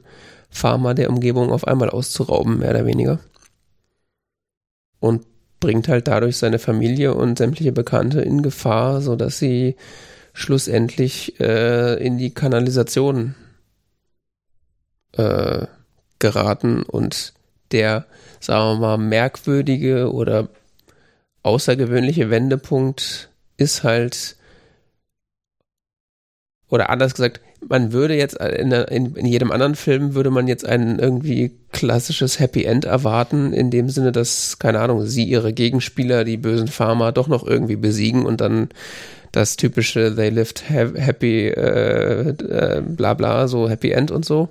Farmer 0.51 0.95
der 0.95 1.11
Umgebung 1.11 1.51
auf 1.51 1.67
einmal 1.67 1.91
auszurauben, 1.91 2.59
mehr 2.59 2.71
oder 2.71 2.87
weniger. 2.87 3.21
Und 5.01 5.27
bringt 5.65 5.89
halt 5.89 6.09
dadurch 6.09 6.37
seine 6.37 6.59
Familie 6.59 7.15
und 7.15 7.39
sämtliche 7.39 7.73
Bekannte 7.73 8.21
in 8.21 8.43
Gefahr, 8.43 9.01
so 9.01 9.17
dass 9.17 9.39
sie 9.39 9.77
schlussendlich 10.35 11.41
äh, 11.41 11.95
in 12.05 12.19
die 12.19 12.35
Kanalisation 12.35 13.35
äh, 15.13 15.67
geraten 16.19 16.83
und 16.83 17.33
der, 17.73 18.05
sagen 18.41 18.79
wir 18.79 18.79
mal, 18.79 18.99
merkwürdige 18.99 20.13
oder 20.13 20.51
außergewöhnliche 21.45 22.29
Wendepunkt 22.29 23.31
ist 23.57 23.85
halt, 23.85 24.37
oder 26.75 26.91
anders 26.91 27.15
gesagt, 27.15 27.41
man 27.69 27.93
würde 27.93 28.17
jetzt 28.17 28.35
in, 28.35 28.73
in, 28.73 29.15
in, 29.15 29.27
jedem 29.27 29.53
anderen 29.53 29.77
Film 29.77 30.15
würde 30.15 30.31
man 30.31 30.49
jetzt 30.49 30.67
ein 30.67 30.99
irgendwie 30.99 31.53
klassisches 31.71 32.41
Happy 32.41 32.65
End 32.65 32.85
erwarten, 32.85 33.53
in 33.53 33.71
dem 33.71 33.89
Sinne, 33.89 34.11
dass, 34.11 34.59
keine 34.59 34.81
Ahnung, 34.81 35.07
sie 35.07 35.23
ihre 35.23 35.53
Gegenspieler, 35.53 36.25
die 36.25 36.37
bösen 36.37 36.67
Farmer, 36.67 37.13
doch 37.13 37.29
noch 37.29 37.47
irgendwie 37.47 37.77
besiegen 37.77 38.27
und 38.27 38.41
dann 38.41 38.71
das 39.31 39.57
typische 39.57 40.15
They 40.17 40.31
lived 40.31 40.69
happy, 40.69 41.47
äh, 41.47 42.31
äh, 42.31 42.83
bla 42.85 43.15
bla, 43.15 43.47
so 43.47 43.69
Happy 43.69 43.93
End 43.93 44.11
und 44.11 44.25
so. 44.25 44.49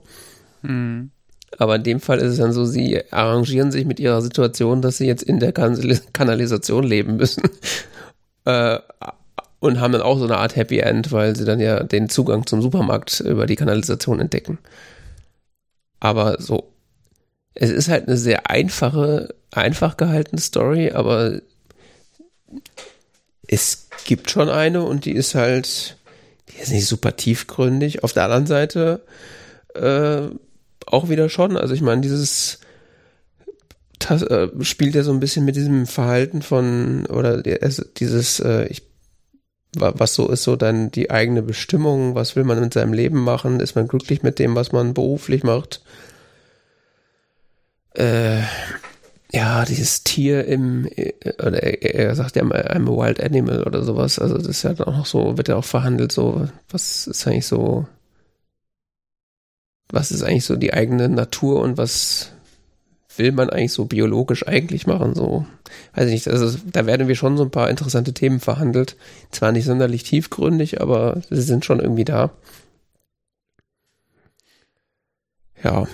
Mhm. 0.61 1.11
Aber 1.57 1.75
in 1.75 1.83
dem 1.83 1.99
Fall 1.99 2.19
ist 2.19 2.31
es 2.31 2.37
dann 2.37 2.53
so, 2.53 2.63
sie 2.63 3.01
arrangieren 3.11 3.71
sich 3.71 3.85
mit 3.85 3.99
ihrer 3.99 4.21
Situation, 4.21 4.81
dass 4.81 4.97
sie 4.97 5.07
jetzt 5.07 5.23
in 5.23 5.39
der 5.39 5.51
Kanalisation 5.51 6.85
leben 6.85 7.17
müssen. 7.17 7.43
äh, 8.45 8.79
und 9.63 9.79
haben 9.79 9.93
dann 9.93 10.01
auch 10.01 10.19
so 10.19 10.25
eine 10.25 10.39
Art 10.39 10.57
Happy 10.57 10.79
End, 10.79 11.13
weil 11.13 11.37
sie 11.37 11.45
dann 11.45 11.61
ja 11.61 11.83
den 11.83 12.09
Zugang 12.09 12.45
zum 12.45 12.61
Supermarkt 12.61 13.21
über 13.21 13.45
die 13.45 13.55
Kanalisation 13.55 14.19
entdecken. 14.19 14.57
Aber 16.01 16.41
so, 16.41 16.73
es 17.53 17.69
ist 17.69 17.87
halt 17.87 18.09
eine 18.09 18.17
sehr 18.17 18.49
einfache, 18.49 19.33
einfach 19.51 19.95
gehaltene 19.95 20.41
Story, 20.41 20.91
aber 20.91 21.39
es 23.47 23.87
gibt 24.03 24.29
schon 24.29 24.49
eine 24.49 24.83
und 24.83 25.05
die 25.05 25.13
ist 25.13 25.33
halt, 25.33 25.95
die 26.49 26.61
ist 26.61 26.73
nicht 26.73 26.85
super 26.85 27.15
tiefgründig. 27.15 28.03
Auf 28.03 28.11
der 28.11 28.25
anderen 28.25 28.47
Seite 28.47 29.05
äh, 29.75 30.23
auch 30.85 31.07
wieder 31.07 31.29
schon. 31.29 31.55
Also 31.55 31.73
ich 31.73 31.81
meine, 31.81 32.01
dieses 32.01 32.59
äh, 34.09 34.49
spielt 34.59 34.97
er 34.97 35.05
so 35.05 35.13
ein 35.13 35.21
bisschen 35.21 35.45
mit 35.45 35.55
diesem 35.55 35.87
Verhalten 35.87 36.41
von, 36.41 37.05
oder 37.05 37.41
dieses, 37.41 38.41
äh, 38.41 38.65
ich, 38.65 38.92
was 39.75 40.13
so 40.13 40.29
ist 40.29 40.43
so 40.43 40.55
dann 40.55 40.91
die 40.91 41.11
eigene 41.11 41.41
Bestimmung, 41.41 42.15
was 42.15 42.35
will 42.35 42.43
man 42.43 42.59
mit 42.59 42.73
seinem 42.73 42.93
Leben 42.93 43.23
machen, 43.23 43.59
ist 43.59 43.75
man 43.75 43.87
glücklich 43.87 44.23
mit 44.23 44.39
dem, 44.39 44.55
was 44.55 44.71
man 44.71 44.93
beruflich 44.93 45.43
macht. 45.43 45.81
Äh, 47.95 48.41
ja, 49.31 49.65
dieses 49.65 50.03
Tier 50.03 50.45
im, 50.45 50.87
äh, 50.95 51.13
oder 51.39 51.63
er, 51.63 52.15
sagt 52.15 52.35
ja 52.35 52.43
mal, 52.43 52.61
I'm 52.71 52.87
a 52.87 52.95
wild 52.95 53.21
animal 53.21 53.63
oder 53.63 53.83
sowas, 53.83 54.19
also 54.19 54.37
das 54.37 54.47
ist 54.47 54.63
ja 54.63 54.71
auch 54.71 54.97
noch 54.97 55.05
so, 55.07 55.37
wird 55.37 55.47
ja 55.47 55.55
auch 55.55 55.65
verhandelt, 55.65 56.11
so, 56.11 56.47
was 56.69 57.07
ist 57.07 57.27
eigentlich 57.27 57.47
so, 57.47 57.87
was 59.89 60.11
ist 60.11 60.23
eigentlich 60.23 60.45
so 60.45 60.55
die 60.55 60.73
eigene 60.73 61.09
Natur 61.09 61.61
und 61.61 61.77
was 61.77 62.31
will 63.17 63.31
man 63.31 63.49
eigentlich 63.49 63.73
so 63.73 63.85
biologisch 63.85 64.47
eigentlich 64.47 64.87
machen? 64.87 65.15
So, 65.15 65.45
weiß 65.95 66.07
ich 66.07 66.13
nicht. 66.13 66.27
Also 66.27 66.57
da 66.71 66.85
werden 66.85 67.07
wir 67.07 67.15
schon 67.15 67.37
so 67.37 67.43
ein 67.43 67.51
paar 67.51 67.69
interessante 67.69 68.13
Themen 68.13 68.39
verhandelt. 68.39 68.95
Zwar 69.31 69.51
nicht 69.51 69.65
sonderlich 69.65 70.03
tiefgründig, 70.03 70.81
aber 70.81 71.21
sie 71.29 71.41
sind 71.41 71.65
schon 71.65 71.79
irgendwie 71.79 72.05
da. 72.05 72.31
Ja. 75.63 75.87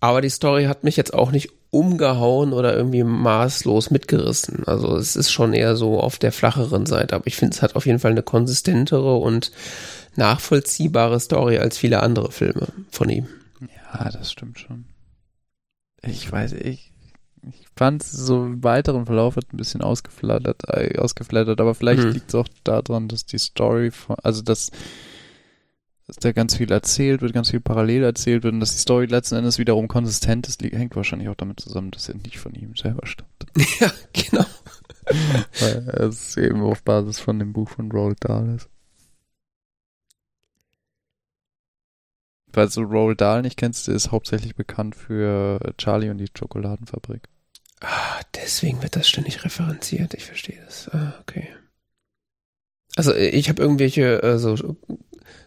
Aber 0.00 0.20
die 0.20 0.30
Story 0.30 0.64
hat 0.64 0.84
mich 0.84 0.96
jetzt 0.96 1.12
auch 1.12 1.32
nicht 1.32 1.50
umgehauen 1.70 2.52
oder 2.52 2.74
irgendwie 2.74 3.02
maßlos 3.02 3.90
mitgerissen. 3.90 4.62
Also 4.66 4.96
es 4.96 5.16
ist 5.16 5.30
schon 5.30 5.52
eher 5.52 5.76
so 5.76 6.00
auf 6.00 6.18
der 6.18 6.32
flacheren 6.32 6.86
Seite. 6.86 7.16
Aber 7.16 7.26
ich 7.26 7.36
finde, 7.36 7.54
es 7.54 7.62
hat 7.62 7.76
auf 7.76 7.84
jeden 7.84 7.98
Fall 7.98 8.12
eine 8.12 8.22
konsistentere 8.22 9.16
und 9.16 9.52
nachvollziehbare 10.16 11.20
Story 11.20 11.58
als 11.58 11.78
viele 11.78 12.02
andere 12.02 12.32
Filme 12.32 12.68
von 12.90 13.08
ihm. 13.08 13.28
Ja, 13.92 14.10
das 14.10 14.32
stimmt 14.32 14.58
schon. 14.58 14.84
Ich 16.02 16.30
weiß, 16.30 16.52
ich, 16.52 16.92
ich 17.42 17.66
fand 17.76 18.02
es 18.02 18.12
so 18.12 18.44
im 18.44 18.62
weiteren 18.62 19.06
Verlauf 19.06 19.36
hat 19.36 19.52
ein 19.52 19.56
bisschen 19.56 19.82
ausgeflattert, 19.82 20.62
äh, 20.68 20.98
ausgeflattert 20.98 21.60
aber 21.60 21.74
vielleicht 21.74 22.02
mhm. 22.02 22.10
liegt 22.10 22.28
es 22.28 22.34
auch 22.34 22.48
daran, 22.64 23.08
dass 23.08 23.26
die 23.26 23.38
Story 23.38 23.90
von, 23.90 24.16
also 24.22 24.42
dass, 24.42 24.70
dass 26.06 26.16
da 26.16 26.32
ganz 26.32 26.56
viel 26.56 26.70
erzählt 26.70 27.20
wird, 27.20 27.32
ganz 27.32 27.50
viel 27.50 27.60
parallel 27.60 28.04
erzählt 28.04 28.44
wird 28.44 28.54
und 28.54 28.60
dass 28.60 28.72
die 28.72 28.80
Story 28.80 29.06
letzten 29.06 29.36
Endes 29.36 29.58
wiederum 29.58 29.88
konsistent 29.88 30.46
ist, 30.46 30.62
hängt 30.62 30.96
wahrscheinlich 30.96 31.28
auch 31.28 31.36
damit 31.36 31.60
zusammen, 31.60 31.90
dass 31.90 32.08
er 32.08 32.16
nicht 32.16 32.38
von 32.38 32.54
ihm 32.54 32.76
selber 32.76 33.06
stammt. 33.06 33.46
Ja, 33.80 33.92
genau. 34.12 34.46
Weil 35.60 35.88
es 36.06 36.36
eben 36.36 36.60
auf 36.62 36.82
Basis 36.82 37.18
von 37.18 37.38
dem 37.38 37.52
Buch 37.52 37.70
von 37.70 37.90
Roald 37.90 38.18
Dahl 38.20 38.56
ist. 38.56 38.68
Falls 42.52 42.74
du 42.74 42.82
Roald 42.82 43.20
Dahl 43.20 43.42
nicht 43.42 43.56
kennst, 43.56 43.88
ist 43.88 44.10
hauptsächlich 44.10 44.56
bekannt 44.56 44.96
für 44.96 45.60
Charlie 45.76 46.10
und 46.10 46.18
die 46.18 46.28
Schokoladenfabrik. 46.36 47.28
Ah, 47.80 48.20
deswegen 48.34 48.82
wird 48.82 48.96
das 48.96 49.08
ständig 49.08 49.44
referenziert. 49.44 50.14
Ich 50.14 50.24
verstehe 50.24 50.58
das. 50.64 50.88
Ah, 50.88 51.14
okay. 51.20 51.48
Also 52.96 53.14
ich 53.14 53.48
habe 53.48 53.62
irgendwelche 53.62 54.22
äh, 54.22 54.38
so, 54.38 54.76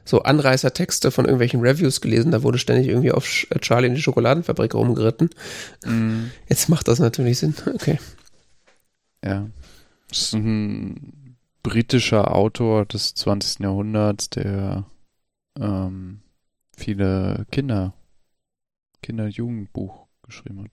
so 0.06 0.22
Anreißertexte 0.22 1.12
von 1.12 1.26
irgendwelchen 1.26 1.60
Reviews 1.62 2.00
gelesen, 2.00 2.32
da 2.32 2.44
wurde 2.44 2.58
ständig 2.58 2.88
irgendwie 2.88 3.12
auf 3.12 3.26
Charlie 3.26 3.90
und 3.90 3.96
die 3.96 4.02
Schokoladenfabrik 4.02 4.74
rumgeritten. 4.74 5.30
Mm. 5.86 6.28
Jetzt 6.48 6.70
macht 6.70 6.88
das 6.88 7.00
natürlich 7.00 7.40
Sinn. 7.40 7.56
Okay. 7.74 8.00
Ja. 9.24 9.50
Das 10.08 10.20
ist 10.22 10.34
ein 10.34 11.38
britischer 11.64 12.34
Autor 12.34 12.86
des 12.86 13.14
20. 13.16 13.60
Jahrhunderts, 13.60 14.30
der 14.30 14.86
ähm, 15.60 16.21
viele 16.82 17.46
Kinder, 17.52 17.94
Kinder-Jugendbuch 19.02 20.08
geschrieben 20.24 20.64
hat. 20.64 20.72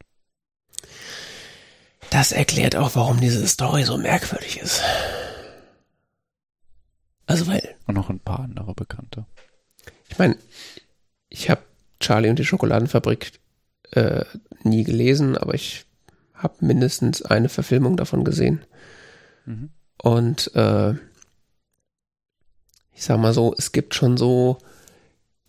Das 2.10 2.32
erklärt 2.32 2.76
auch, 2.76 2.96
warum 2.96 3.20
diese 3.20 3.46
Story 3.46 3.84
so 3.84 3.98
merkwürdig 3.98 4.58
ist. 4.60 4.82
Also 7.26 7.46
weil. 7.46 7.76
Und 7.86 7.94
noch 7.94 8.08
ein 8.08 8.20
paar 8.20 8.40
andere 8.40 8.74
Bekannte. 8.74 9.26
Ich 10.08 10.18
meine, 10.18 10.38
ich 11.28 11.50
habe 11.50 11.62
Charlie 12.00 12.30
und 12.30 12.38
die 12.38 12.46
Schokoladenfabrik 12.46 13.32
äh, 13.90 14.24
nie 14.62 14.84
gelesen, 14.84 15.36
aber 15.36 15.54
ich 15.54 15.84
habe 16.32 16.54
mindestens 16.60 17.20
eine 17.22 17.50
Verfilmung 17.50 17.96
davon 17.96 18.24
gesehen. 18.24 18.64
Mhm. 19.44 19.70
Und 20.00 20.54
äh, 20.54 20.92
ich 22.92 23.04
sag 23.04 23.18
mal 23.18 23.34
so, 23.34 23.54
es 23.58 23.72
gibt 23.72 23.94
schon 23.94 24.16
so 24.16 24.58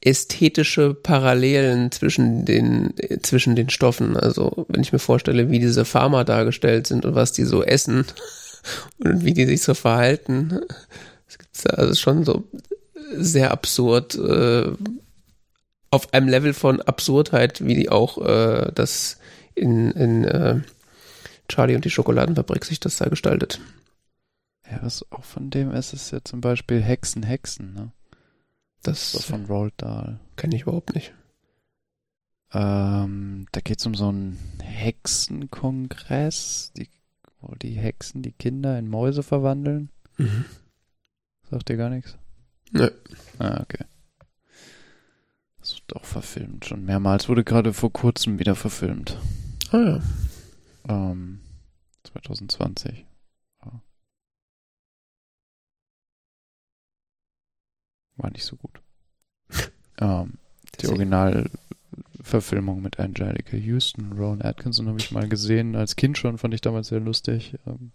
ästhetische 0.02 0.94
Parallelen 0.94 1.92
zwischen 1.92 2.46
den, 2.46 2.94
zwischen 3.22 3.56
den 3.56 3.70
Stoffen. 3.70 4.16
Also, 4.16 4.66
wenn 4.70 4.82
ich 4.82 4.94
mir 4.94 5.00
vorstelle, 5.00 5.50
wie 5.50 5.60
diese 5.60 5.86
Farmer 5.86 6.24
dargestellt 6.24 6.88
sind 6.88 7.06
und 7.06 7.16
was 7.16 7.34
die 7.34 7.44
so 7.44 7.64
essen 7.64 8.06
und 9.00 9.26
wie 9.26 9.34
die 9.34 9.46
sich 9.46 9.62
so 9.62 9.74
verhalten, 9.74 10.62
es 11.28 11.38
gibt 11.38 11.78
also 11.78 11.94
schon 11.96 12.24
so 12.24 12.48
sehr 13.14 13.52
absurd, 13.52 14.16
äh, 14.16 14.72
auf 15.92 16.14
einem 16.14 16.28
Level 16.28 16.54
von 16.54 16.82
Absurdheit, 16.82 17.66
wie 17.66 17.76
die 17.76 17.90
auch 17.90 18.20
äh, 18.20 18.72
das 18.74 19.18
in, 19.56 19.92
in 19.92 20.24
äh, 20.24 20.60
Charlie 21.48 21.76
und 21.76 21.84
die 21.84 21.90
Schokoladenfabrik 21.90 22.64
sich 22.64 22.80
das 22.80 22.98
da 22.98 23.10
gestaltet. 23.10 23.60
Ja, 24.72 24.80
was 24.84 25.04
auch 25.12 25.24
von 25.24 25.50
dem 25.50 25.72
ist, 25.72 25.94
ist 25.94 26.12
ja 26.12 26.20
zum 26.24 26.42
Beispiel 26.42 26.82
Hexen, 26.82 27.24
Hexen, 27.24 27.74
ne? 27.74 27.92
Das 28.84 29.12
so 29.12 29.20
von 29.20 29.46
Roald 29.46 29.74
Dahl. 29.78 30.20
Kenne 30.36 30.56
ich 30.56 30.64
überhaupt 30.64 30.96
nicht. 30.96 31.14
Ähm, 32.52 33.46
da 33.52 33.62
geht 33.62 33.80
es 33.80 33.86
um 33.86 33.94
so 33.94 34.10
einen 34.10 34.40
Hexenkongress, 34.62 36.72
die, 36.76 36.90
wo 37.42 37.54
die 37.56 37.74
Hexen 37.74 38.24
die 38.24 38.32
Kinder 38.32 38.80
in 38.80 38.90
Mäuse 38.90 39.24
verwandeln. 39.24 39.90
Mhm. 40.18 40.46
Sagt 41.50 41.70
dir 41.70 41.78
gar 41.78 41.90
nichts? 41.90 42.18
Nö. 42.72 42.90
Ah, 43.38 43.62
okay. 43.62 43.86
Das 45.60 45.76
wird 45.76 45.96
auch 45.96 46.06
verfilmt. 46.06 46.66
Schon 46.66 46.86
mehrmals 46.86 47.30
wurde 47.30 47.44
gerade 47.44 47.74
vor 47.74 47.92
kurzem 47.92 48.40
wieder 48.40 48.56
verfilmt. 48.56 49.18
Ah 49.72 49.78
ja. 49.78 50.00
Ähm, 50.88 51.42
2020. 52.04 53.06
war 58.20 58.30
nicht 58.32 58.46
so 58.46 58.56
gut. 58.56 58.82
ähm, 60.00 60.34
die 60.82 60.88
Originalverfilmung 60.88 62.82
mit 62.82 63.00
Angelica 63.00 63.58
Houston, 63.58 64.14
Rowan 64.14 64.42
Atkinson 64.42 64.88
habe 64.88 65.00
ich 65.00 65.12
mal 65.12 65.28
gesehen. 65.28 65.76
Als 65.76 65.96
Kind 65.96 66.18
schon 66.18 66.38
fand 66.38 66.54
ich 66.54 66.62
damals 66.62 66.90
sehr 66.90 67.00
lustig. 67.00 67.56
Ähm, 67.66 67.92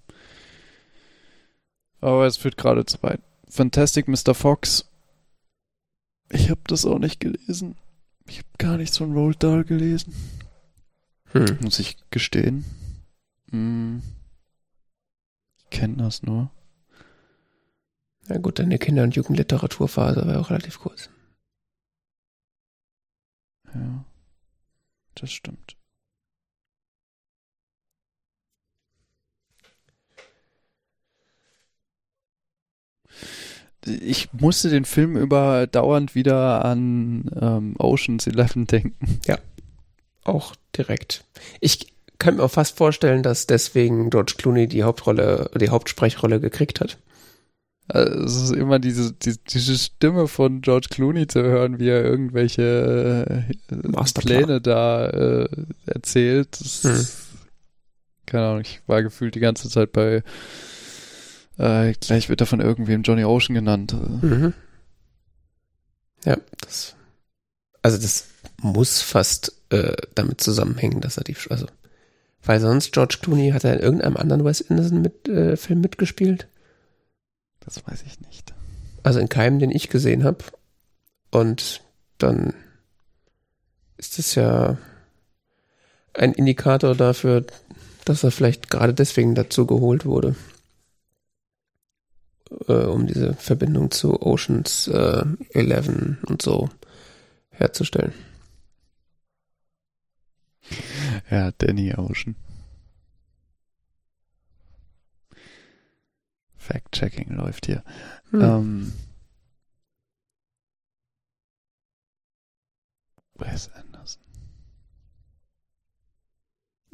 aber 2.01 2.27
es 2.27 2.37
führt 2.37 2.57
gerade 2.57 2.85
zu 2.85 3.03
weit. 3.03 3.21
Fantastic 3.49 4.09
Mr. 4.09 4.35
Fox. 4.35 4.91
Ich 6.31 6.51
habe 6.51 6.61
das 6.67 6.85
auch 6.85 6.99
nicht 6.99 7.21
gelesen. 7.21 7.77
Ich 8.27 8.39
habe 8.39 8.49
gar 8.59 8.77
nichts 8.77 8.99
von 8.99 9.13
Roald 9.13 9.43
Dahl 9.43 9.65
gelesen. 9.65 10.15
Hm. 11.33 11.59
Muss 11.61 11.79
ich 11.79 11.97
gestehen. 12.11 12.65
Hm. 13.51 14.03
Ich 15.59 15.71
kenne 15.71 15.97
das 15.97 16.23
nur. 16.23 16.51
Ja 18.29 18.39
gut, 18.39 18.59
deine 18.59 18.79
Kinder- 18.79 19.03
und 19.03 19.15
Jugendliteraturphase 19.15 20.27
war 20.27 20.41
auch 20.41 20.51
relativ 20.51 20.79
kurz. 20.81 21.11
Ja, 23.75 24.05
das 25.15 25.33
stimmt. 25.33 25.77
Ich 33.87 34.33
musste 34.33 34.71
den 34.71 34.87
Film 34.87 35.17
über 35.17 35.67
dauernd 35.67 36.15
wieder 36.15 36.65
an 36.65 37.31
ähm, 37.39 37.75
Oceans 37.79 38.27
11 38.27 38.67
denken. 38.67 39.21
Ja, 39.27 39.39
auch 40.25 40.55
direkt. 40.77 41.25
Ich 41.61 41.93
kann 42.19 42.37
mir 42.37 42.45
auch 42.45 42.51
fast 42.51 42.79
vorstellen, 42.79 43.23
dass 43.23 43.47
deswegen 43.47 44.09
George 44.09 44.35
Clooney 44.39 44.69
die 44.69 44.85
Hauptrolle, 44.85 45.51
die 45.61 45.69
Hauptsprechrolle 45.69 46.41
gekriegt 46.41 46.81
hat. 46.81 46.99
Also 47.87 48.25
es 48.25 48.43
ist 48.51 48.53
immer 48.53 48.79
diese, 48.79 49.13
die, 49.13 49.37
diese 49.47 49.77
Stimme 49.77 50.27
von 50.27 50.63
George 50.63 50.89
Clooney 50.91 51.27
zu 51.27 51.43
hören, 51.43 51.79
wie 51.79 51.89
er 51.89 52.03
irgendwelche 52.03 53.47
äh, 53.71 54.05
Pläne 54.21 54.61
da 54.61 55.07
äh, 55.09 55.49
erzählt. 55.85 56.61
Das, 56.61 56.85
hm. 56.85 57.07
Keine 58.27 58.47
Ahnung, 58.47 58.61
ich 58.63 58.81
war 58.87 59.03
gefühlt 59.03 59.35
die 59.35 59.41
ganze 59.41 59.69
Zeit 59.69 59.93
bei 59.93 60.23
äh, 61.59 61.93
gleich 62.01 62.29
wird 62.29 62.41
er 62.41 62.47
von 62.47 62.61
irgendwem 62.61 63.03
Johnny 63.03 63.25
Ocean 63.25 63.55
genannt. 63.55 63.95
Mhm. 64.23 64.55
Ja, 66.25 66.39
das 66.61 66.97
also 67.83 67.99
das 67.99 68.29
muss 68.63 69.03
fast 69.03 69.61
äh, 69.69 69.95
damit 70.15 70.41
zusammenhängen, 70.41 71.01
dass 71.01 71.19
er 71.19 71.25
die 71.25 71.37
also 71.51 71.67
weil 72.43 72.61
sonst 72.61 72.93
George 72.93 73.19
Clooney 73.21 73.51
hat 73.51 73.65
er 73.65 73.75
in 73.75 73.81
irgendeinem 73.81 74.17
anderen 74.17 74.45
Wes 74.45 74.69
Anderson 74.71 75.03
mit, 75.03 75.29
äh, 75.29 75.57
Film 75.57 75.81
mitgespielt. 75.81 76.49
Das 77.65 77.87
weiß 77.87 78.03
ich 78.07 78.21
nicht. 78.21 78.55
Also 79.03 79.21
in 79.21 79.29
keinem, 79.29 79.59
den 79.59 79.71
ich 79.71 79.89
gesehen 79.89 80.25
habe. 80.25 80.45
Und 81.31 81.83
dann 82.19 82.55
ist 83.97 84.19
es 84.19 84.35
ja. 84.35 84.79
ein 86.15 86.33
Indikator 86.33 86.95
dafür, 86.95 87.47
dass 88.05 88.23
er 88.23 88.31
vielleicht 88.31 88.71
gerade 88.71 88.95
deswegen 88.95 89.35
dazu 89.35 89.67
geholt 89.67 90.05
wurde. 90.05 90.37
Äh, 92.69 92.73
um 92.73 93.07
diese 93.07 93.35
Verbindung 93.35 93.91
zu 93.91 94.21
Oceans 94.23 94.89
äh, 94.89 95.25
11 95.51 96.19
und 96.27 96.43
so 96.43 96.69
herzustellen. 97.51 98.13
Ja, 101.31 101.53
Danny 101.53 101.95
Ocean. 101.95 102.37
Fact-Checking 106.65 107.31
läuft 107.35 107.67
hier. 107.67 107.85
Hm. 108.31 108.41
Ähm, 108.41 108.93
Wes 113.35 113.71
Anderson. 113.75 114.23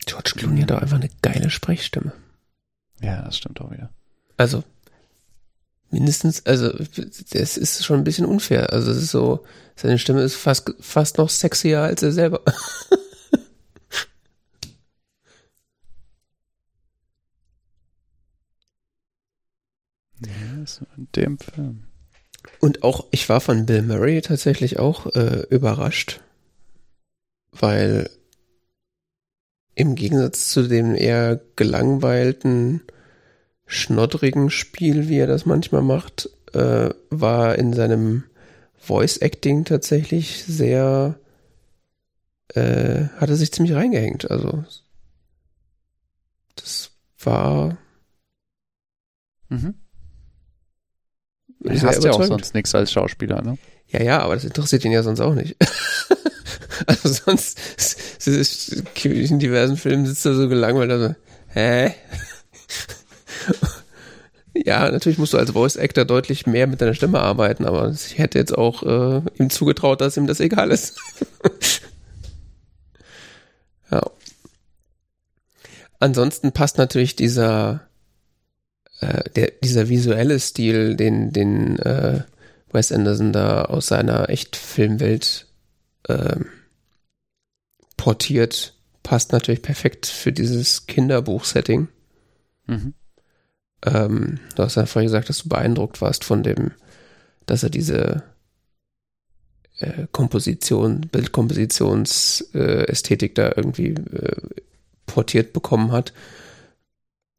George 0.06 0.32
Clooney 0.36 0.62
hat 0.62 0.72
auch 0.72 0.82
einfach 0.82 0.96
eine 0.96 1.10
geile 1.22 1.50
Sprechstimme. 1.50 2.12
Ja, 3.00 3.22
das 3.22 3.36
stimmt 3.36 3.60
auch 3.60 3.70
wieder. 3.70 3.90
Also, 4.36 4.64
mindestens, 5.90 6.44
also, 6.46 6.72
das 7.32 7.56
ist 7.56 7.84
schon 7.84 7.98
ein 7.98 8.04
bisschen 8.04 8.26
unfair. 8.26 8.72
Also, 8.72 8.90
es 8.90 8.96
ist 8.98 9.10
so, 9.10 9.44
seine 9.76 9.98
Stimme 9.98 10.22
ist 10.22 10.34
fast, 10.34 10.72
fast 10.80 11.18
noch 11.18 11.28
sexier 11.28 11.82
als 11.82 12.02
er 12.02 12.12
selber. 12.12 12.42
In 20.96 21.08
dem 21.16 21.38
Film. 21.38 21.84
Und 22.58 22.82
auch, 22.82 23.06
ich 23.10 23.28
war 23.28 23.40
von 23.40 23.66
Bill 23.66 23.82
Murray 23.82 24.20
tatsächlich 24.22 24.78
auch 24.78 25.06
äh, 25.14 25.46
überrascht, 25.50 26.20
weil 27.52 28.10
im 29.74 29.94
Gegensatz 29.94 30.48
zu 30.50 30.68
dem 30.68 30.94
eher 30.94 31.40
gelangweilten, 31.56 32.82
schnoddrigen 33.66 34.50
Spiel, 34.50 35.08
wie 35.08 35.18
er 35.18 35.26
das 35.26 35.46
manchmal 35.46 35.82
macht, 35.82 36.28
äh, 36.52 36.90
war 37.10 37.56
in 37.56 37.72
seinem 37.72 38.24
Voice 38.76 39.18
Acting 39.18 39.64
tatsächlich 39.64 40.44
sehr, 40.44 41.18
äh, 42.48 43.04
hat 43.16 43.28
er 43.28 43.36
sich 43.36 43.52
ziemlich 43.52 43.74
reingehängt. 43.74 44.30
Also 44.30 44.64
das 46.56 46.90
war 47.18 47.78
mhm. 49.48 49.74
Du 51.60 51.70
hast 51.82 52.04
ja 52.04 52.12
auch 52.12 52.24
sonst 52.24 52.54
nichts 52.54 52.74
als 52.74 52.90
Schauspieler, 52.90 53.42
ne? 53.42 53.58
Ja, 53.88 54.02
ja, 54.02 54.20
aber 54.20 54.34
das 54.34 54.44
interessiert 54.44 54.84
ihn 54.84 54.92
ja 54.92 55.02
sonst 55.02 55.20
auch 55.20 55.34
nicht. 55.34 55.56
also 56.86 57.08
sonst 57.08 57.58
in 59.04 59.38
diversen 59.38 59.76
Filmen 59.76 60.06
sitzt 60.06 60.24
er 60.24 60.34
so 60.34 60.48
gelangweilt, 60.48 60.90
also, 60.90 61.14
hä? 61.48 61.94
ja, 64.54 64.90
natürlich 64.90 65.18
musst 65.18 65.34
du 65.34 65.38
als 65.38 65.50
Voice 65.50 65.76
Actor 65.76 66.04
deutlich 66.04 66.46
mehr 66.46 66.66
mit 66.66 66.80
deiner 66.80 66.94
Stimme 66.94 67.20
arbeiten, 67.20 67.66
aber 67.66 67.90
ich 67.90 68.16
hätte 68.18 68.38
jetzt 68.38 68.56
auch 68.56 68.82
äh, 68.82 69.22
ihm 69.38 69.50
zugetraut, 69.50 70.00
dass 70.00 70.16
ihm 70.16 70.26
das 70.26 70.40
egal 70.40 70.70
ist. 70.70 70.98
ja. 73.90 74.02
Ansonsten 75.98 76.52
passt 76.52 76.78
natürlich 76.78 77.16
dieser 77.16 77.89
äh, 79.00 79.28
der, 79.30 79.52
dieser 79.62 79.88
visuelle 79.88 80.38
Stil, 80.38 80.96
den, 80.96 81.32
den 81.32 81.78
äh, 81.78 82.22
Wes 82.72 82.92
Anderson 82.92 83.32
da 83.32 83.64
aus 83.64 83.88
seiner 83.88 84.30
Echtfilmwelt 84.30 85.46
äh, 86.08 86.36
portiert, 87.96 88.74
passt 89.02 89.32
natürlich 89.32 89.62
perfekt 89.62 90.06
für 90.06 90.32
dieses 90.32 90.86
Kinderbuch-Setting. 90.86 91.88
Mhm. 92.66 92.94
Ähm, 93.84 94.38
du 94.54 94.62
hast 94.62 94.76
ja 94.76 94.86
vorhin 94.86 95.08
gesagt, 95.08 95.28
dass 95.28 95.42
du 95.42 95.48
beeindruckt 95.48 96.00
warst 96.00 96.22
von 96.24 96.42
dem, 96.42 96.70
dass 97.46 97.62
er 97.62 97.70
diese 97.70 98.22
äh, 99.78 100.06
Komposition, 100.12 101.00
Bildkompositionsästhetik 101.00 103.32
äh, 103.32 103.34
da 103.34 103.52
irgendwie 103.56 103.88
äh, 103.88 104.36
portiert 105.06 105.52
bekommen 105.52 105.92
hat. 105.92 106.12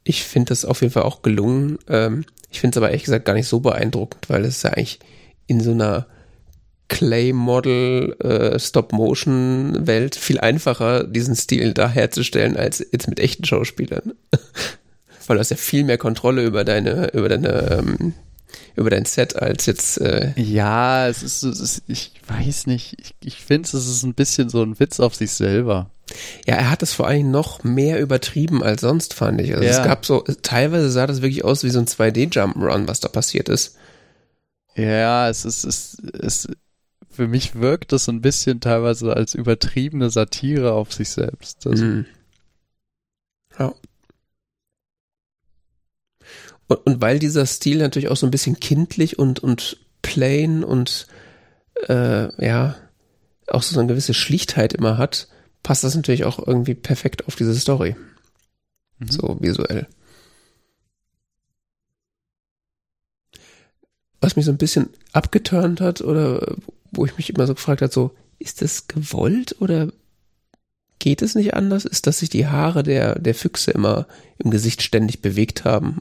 Ich 0.04 0.24
finde 0.24 0.50
das 0.50 0.66
auf 0.66 0.82
jeden 0.82 0.94
Fall 0.94 1.04
auch 1.04 1.22
gelungen. 1.22 1.78
Ähm, 1.88 2.26
ich 2.50 2.60
finde 2.60 2.76
es 2.76 2.78
aber 2.78 2.90
ehrlich 2.90 3.04
gesagt 3.04 3.26
gar 3.26 3.34
nicht 3.34 3.48
so 3.48 3.60
beeindruckend, 3.60 4.30
weil 4.30 4.46
es 4.46 4.64
ja 4.64 4.72
eigentlich 4.72 5.00
in 5.48 5.62
so 5.62 5.72
einer 5.72 6.08
Clay-Model, 6.90 8.18
äh, 8.20 8.60
viel 10.20 10.40
einfacher, 10.40 11.06
diesen 11.06 11.36
Stil 11.36 11.74
da 11.74 11.88
herzustellen, 11.90 12.58
als 12.58 12.86
jetzt 12.92 13.08
mit 13.08 13.20
echten 13.20 13.46
Schauspielern. 13.46 14.14
weil 15.28 15.38
du 15.38 15.40
hast 15.40 15.52
ja 15.52 15.58
viel 15.58 15.86
mehr 15.86 15.98
Kontrolle 15.98 16.44
über 16.44 16.66
deine, 16.66 17.12
über 17.14 17.30
deine, 17.30 17.80
ähm, 17.80 18.14
über 18.76 18.90
dein 18.90 19.06
Set 19.06 19.36
als 19.36 19.66
jetzt. 19.66 20.00
Äh 20.00 20.34
ja, 20.36 21.08
es 21.08 21.24
ist, 21.24 21.44
es 21.44 21.60
ist, 21.60 21.84
ich 21.88 22.14
weiß 22.28 22.68
nicht, 22.68 22.98
ich, 23.00 23.16
ich 23.24 23.42
finde 23.42 23.68
es 23.68 23.74
ist 23.74 24.04
ein 24.04 24.14
bisschen 24.14 24.50
so 24.50 24.62
ein 24.64 24.80
Witz 24.80 25.00
auf 25.00 25.16
sich 25.16 25.32
selber. 25.32 25.90
Ja, 26.46 26.56
er 26.56 26.70
hat 26.70 26.84
es 26.84 26.94
vor 26.94 27.08
allem 27.08 27.32
noch 27.32 27.64
mehr 27.64 28.00
übertrieben 28.00 28.64
als 28.64 28.82
sonst, 28.82 29.14
fand 29.14 29.40
ich. 29.42 29.54
Also 29.54 29.64
ja. 29.64 29.72
es 29.72 29.84
gab 29.84 30.06
so, 30.06 30.22
teilweise 30.42 30.90
sah 30.90 31.08
das 31.08 31.22
wirklich 31.22 31.46
aus 31.46 31.64
wie 31.64 31.70
so 31.70 31.80
ein 31.80 31.86
2D-Jump'n'Run, 31.86 32.88
was 32.88 33.00
da 33.00 33.08
passiert 33.08 33.50
ist. 33.50 33.78
Ja, 34.76 35.30
es 35.30 35.46
ist, 35.46 35.64
es, 35.64 35.98
es, 36.20 36.48
für 37.10 37.28
mich 37.28 37.56
wirkt 37.56 37.92
das 37.92 38.06
so 38.06 38.12
ein 38.12 38.22
bisschen 38.22 38.62
teilweise 38.62 39.14
als 39.14 39.36
übertriebene 39.36 40.10
Satire 40.10 40.74
auf 40.74 40.94
sich 40.94 41.10
selbst. 41.10 41.68
Also, 41.68 41.84
mhm. 41.84 42.06
Ja. 43.60 43.74
Und, 46.72 46.86
und 46.86 47.02
weil 47.02 47.20
dieser 47.20 47.46
Stil 47.46 47.80
natürlich 47.80 48.08
auch 48.08 48.16
so 48.16 48.26
ein 48.26 48.32
bisschen 48.32 48.58
kindlich 48.58 49.20
und, 49.20 49.40
und 49.40 49.78
plain 50.02 50.64
und 50.64 51.06
äh, 51.90 52.46
ja, 52.46 52.78
auch 53.48 53.62
so 53.62 53.78
eine 53.78 53.90
gewisse 53.90 54.14
Schlichtheit 54.14 54.72
immer 54.72 54.98
hat, 54.98 55.28
passt 55.64 55.84
das 55.84 55.96
natürlich 55.96 56.24
auch 56.24 56.40
irgendwie 56.40 56.76
perfekt 56.76 57.28
auf 57.28 57.36
diese 57.36 57.54
Story. 57.60 57.98
Mhm. 59.00 59.12
So 59.12 59.38
visuell. 59.42 59.86
Was 64.22 64.38
mich 64.38 64.46
so 64.46 64.52
ein 64.52 64.58
bisschen 64.58 64.92
abgeturnt 65.12 65.82
hat 65.82 66.00
oder 66.00 66.56
wo 66.92 67.06
ich 67.06 67.18
mich 67.18 67.30
immer 67.30 67.48
so 67.48 67.56
gefragt 67.56 67.82
habe, 67.82 67.92
so, 67.92 68.16
ist 68.40 68.62
das 68.62 68.88
gewollt 68.88 69.58
oder 69.60 69.92
geht 71.00 71.22
es 71.22 71.36
nicht 71.36 71.54
anders? 71.54 71.84
Ist, 71.84 72.08
dass 72.08 72.20
sich 72.20 72.30
die 72.30 72.48
Haare 72.48 72.84
der, 72.84 73.20
der 73.20 73.36
Füchse 73.36 73.72
immer 73.72 74.08
im 74.38 74.52
Gesicht 74.52 74.82
ständig 74.84 75.22
bewegt 75.22 75.66
haben? 75.66 76.00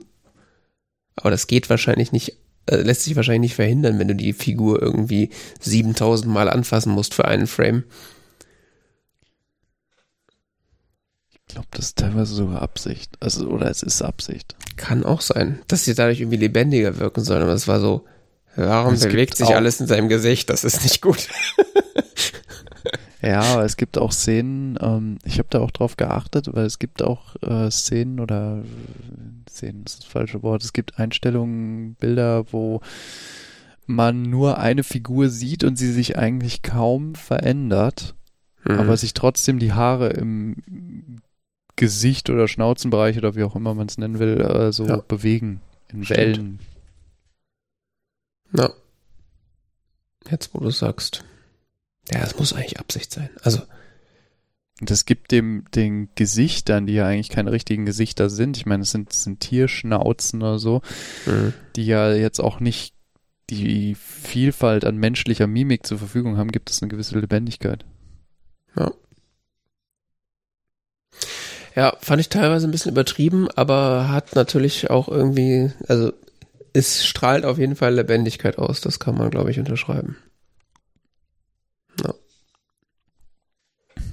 Aber 1.20 1.30
das 1.30 1.46
geht 1.46 1.70
wahrscheinlich 1.70 2.12
nicht, 2.12 2.36
äh, 2.66 2.76
lässt 2.76 3.04
sich 3.04 3.16
wahrscheinlich 3.16 3.50
nicht 3.50 3.54
verhindern, 3.54 3.98
wenn 3.98 4.08
du 4.08 4.14
die 4.14 4.32
Figur 4.32 4.80
irgendwie 4.80 5.30
7000 5.60 6.32
Mal 6.32 6.48
anfassen 6.48 6.92
musst 6.92 7.14
für 7.14 7.26
einen 7.26 7.46
Frame. 7.46 7.84
Ich 11.30 11.54
glaube, 11.54 11.68
das 11.72 11.86
ist 11.86 11.98
teilweise 11.98 12.34
sogar 12.34 12.62
Absicht. 12.62 13.16
Also, 13.20 13.48
oder 13.48 13.70
es 13.70 13.82
ist 13.82 14.02
Absicht. 14.02 14.54
Kann 14.76 15.04
auch 15.04 15.20
sein, 15.20 15.60
dass 15.66 15.84
sie 15.84 15.94
dadurch 15.94 16.20
irgendwie 16.20 16.38
lebendiger 16.38 16.98
wirken 16.98 17.24
sollen. 17.24 17.42
Aber 17.42 17.52
es 17.52 17.66
war 17.66 17.80
so, 17.80 18.04
warum 18.54 18.94
es 18.94 19.00
bewegt 19.00 19.36
sich 19.36 19.54
alles 19.54 19.80
in 19.80 19.88
seinem 19.88 20.08
Gesicht? 20.08 20.48
Das 20.48 20.64
ist 20.64 20.82
nicht 20.84 21.02
gut. 21.02 21.28
ja, 23.22 23.40
aber 23.40 23.64
es 23.64 23.76
gibt 23.76 23.98
auch 23.98 24.12
Szenen, 24.12 24.78
ähm, 24.80 25.18
ich 25.24 25.38
habe 25.38 25.48
da 25.50 25.60
auch 25.60 25.70
drauf 25.70 25.96
geachtet, 25.96 26.48
weil 26.52 26.64
es 26.64 26.78
gibt 26.78 27.02
auch 27.02 27.36
äh, 27.42 27.70
Szenen 27.70 28.18
oder 28.20 28.64
Szenen 29.48 29.84
ist 29.84 29.98
das 29.98 30.04
falsche 30.06 30.42
Wort. 30.42 30.62
Es 30.62 30.72
gibt 30.72 30.98
Einstellungen, 30.98 31.94
Bilder, 31.96 32.50
wo 32.52 32.80
man 33.86 34.22
nur 34.22 34.58
eine 34.58 34.84
Figur 34.84 35.28
sieht 35.28 35.64
und 35.64 35.76
sie 35.76 35.92
sich 35.92 36.16
eigentlich 36.16 36.62
kaum 36.62 37.14
verändert, 37.14 38.14
mhm. 38.64 38.78
aber 38.78 38.96
sich 38.96 39.12
trotzdem 39.12 39.58
die 39.58 39.72
Haare 39.72 40.08
im 40.10 41.20
Gesicht 41.76 42.30
oder 42.30 42.48
Schnauzenbereich 42.48 43.18
oder 43.18 43.34
wie 43.34 43.44
auch 43.44 43.56
immer 43.56 43.74
man 43.74 43.86
es 43.86 43.98
nennen 43.98 44.18
will, 44.18 44.40
äh, 44.40 44.72
so 44.72 44.86
ja. 44.86 44.96
bewegen 44.96 45.60
in 45.88 46.04
Stimmt. 46.04 46.18
Wellen. 46.18 46.58
Ja. 48.56 48.70
Jetzt, 50.30 50.54
wo 50.54 50.60
du 50.60 50.70
sagst. 50.70 51.24
Ja, 52.12 52.20
es 52.22 52.38
muss 52.38 52.52
eigentlich 52.52 52.80
Absicht 52.80 53.12
sein. 53.12 53.30
Also. 53.42 53.62
Das 54.82 55.04
gibt 55.04 55.30
dem 55.30 55.66
den 55.74 56.08
Gesichtern, 56.14 56.86
die 56.86 56.94
ja 56.94 57.06
eigentlich 57.06 57.28
keine 57.28 57.52
richtigen 57.52 57.84
Gesichter 57.84 58.30
sind. 58.30 58.56
Ich 58.56 58.64
meine, 58.64 58.82
es 58.82 58.90
sind, 58.90 59.12
sind 59.12 59.40
Tierschnauzen 59.40 60.40
oder 60.40 60.58
so, 60.58 60.80
mhm. 61.26 61.52
die 61.76 61.84
ja 61.84 62.14
jetzt 62.14 62.40
auch 62.40 62.60
nicht 62.60 62.94
die 63.50 63.94
Vielfalt 63.94 64.84
an 64.84 64.96
menschlicher 64.96 65.46
Mimik 65.46 65.86
zur 65.86 65.98
Verfügung 65.98 66.38
haben, 66.38 66.52
gibt 66.52 66.70
es 66.70 66.80
eine 66.80 66.88
gewisse 66.88 67.18
Lebendigkeit. 67.18 67.84
Ja. 68.76 68.92
Ja, 71.76 71.96
fand 72.00 72.20
ich 72.20 72.28
teilweise 72.28 72.66
ein 72.66 72.70
bisschen 72.70 72.92
übertrieben, 72.92 73.48
aber 73.50 74.08
hat 74.08 74.34
natürlich 74.34 74.90
auch 74.90 75.08
irgendwie, 75.08 75.70
also 75.88 76.12
es 76.72 77.04
strahlt 77.04 77.44
auf 77.44 77.58
jeden 77.58 77.76
Fall 77.76 77.94
Lebendigkeit 77.94 78.58
aus, 78.58 78.80
das 78.80 78.98
kann 78.98 79.16
man, 79.16 79.30
glaube 79.30 79.50
ich, 79.50 79.58
unterschreiben. 79.58 80.16
Ja. 82.04 82.14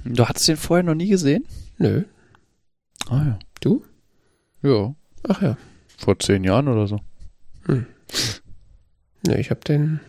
Du 0.04 0.26
hattest 0.26 0.48
den 0.48 0.56
vorher 0.56 0.84
noch 0.84 0.94
nie 0.94 1.08
gesehen? 1.08 1.44
Nö. 1.78 2.04
Ah 3.08 3.24
ja. 3.24 3.38
Du? 3.60 3.84
Ja. 4.62 4.94
Ach 5.28 5.42
ja. 5.42 5.56
Vor 5.96 6.18
zehn 6.18 6.44
Jahren 6.44 6.68
oder 6.68 6.86
so. 6.86 7.00
Hm. 7.66 7.86
Nö, 9.26 9.34
ich 9.34 9.50
habe 9.50 9.60
den. 9.60 10.00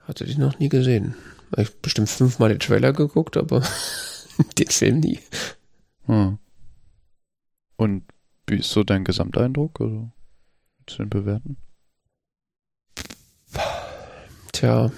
Hatte 0.00 0.24
den 0.24 0.40
noch 0.40 0.58
nie 0.58 0.68
gesehen. 0.68 1.14
Ich 1.56 1.68
hab 1.68 1.82
bestimmt 1.82 2.08
fünfmal 2.08 2.50
den 2.50 2.60
Trailer 2.60 2.92
geguckt, 2.92 3.36
aber 3.36 3.62
den 4.58 4.68
Film 4.68 5.00
nie. 5.00 5.20
Hm. 6.06 6.38
Und 7.76 8.04
wie 8.46 8.56
ist 8.56 8.70
so 8.70 8.84
dein 8.84 9.04
Gesamteindruck? 9.04 9.80
Also, 9.80 10.10
du 10.86 10.96
den 10.96 11.10
bewerten? 11.10 11.56
Tja. 14.52 14.90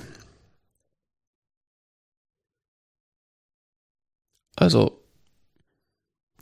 Also, 4.60 5.00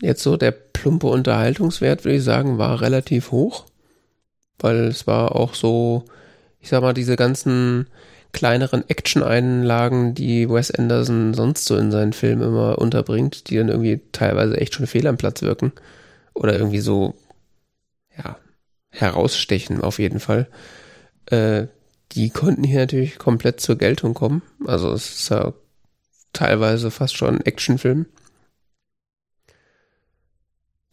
jetzt 0.00 0.24
so 0.24 0.36
der 0.36 0.50
plumpe 0.50 1.06
Unterhaltungswert, 1.06 2.04
würde 2.04 2.16
ich 2.16 2.24
sagen, 2.24 2.58
war 2.58 2.80
relativ 2.80 3.30
hoch. 3.30 3.66
Weil 4.58 4.88
es 4.88 5.06
war 5.06 5.36
auch 5.36 5.54
so, 5.54 6.04
ich 6.58 6.68
sag 6.68 6.82
mal, 6.82 6.94
diese 6.94 7.14
ganzen 7.14 7.86
kleineren 8.32 8.86
Action-Einlagen, 8.88 10.14
die 10.14 10.50
Wes 10.50 10.72
Anderson 10.72 11.32
sonst 11.32 11.66
so 11.66 11.76
in 11.76 11.92
seinen 11.92 12.12
Filmen 12.12 12.42
immer 12.42 12.78
unterbringt, 12.78 13.48
die 13.50 13.56
dann 13.56 13.68
irgendwie 13.68 14.00
teilweise 14.10 14.56
echt 14.56 14.74
schon 14.74 14.88
fehl 14.88 15.06
am 15.06 15.16
Platz 15.16 15.42
wirken. 15.42 15.72
Oder 16.34 16.54
irgendwie 16.54 16.80
so, 16.80 17.14
ja, 18.16 18.36
herausstechen 18.90 19.80
auf 19.80 20.00
jeden 20.00 20.18
Fall. 20.18 20.48
Äh, 21.26 21.68
die 22.12 22.30
konnten 22.30 22.64
hier 22.64 22.80
natürlich 22.80 23.16
komplett 23.18 23.60
zur 23.60 23.78
Geltung 23.78 24.14
kommen. 24.14 24.42
Also 24.66 24.92
es 24.92 25.20
ist 25.20 25.28
ja 25.28 25.54
teilweise 26.38 26.90
fast 26.90 27.16
schon 27.16 27.40
Actionfilm. 27.40 28.06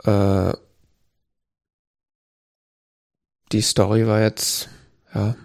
Äh, 0.04 0.54
die 3.52 3.62
Story 3.62 4.08
war 4.08 4.22
jetzt, 4.22 4.70
ja, 5.14 5.36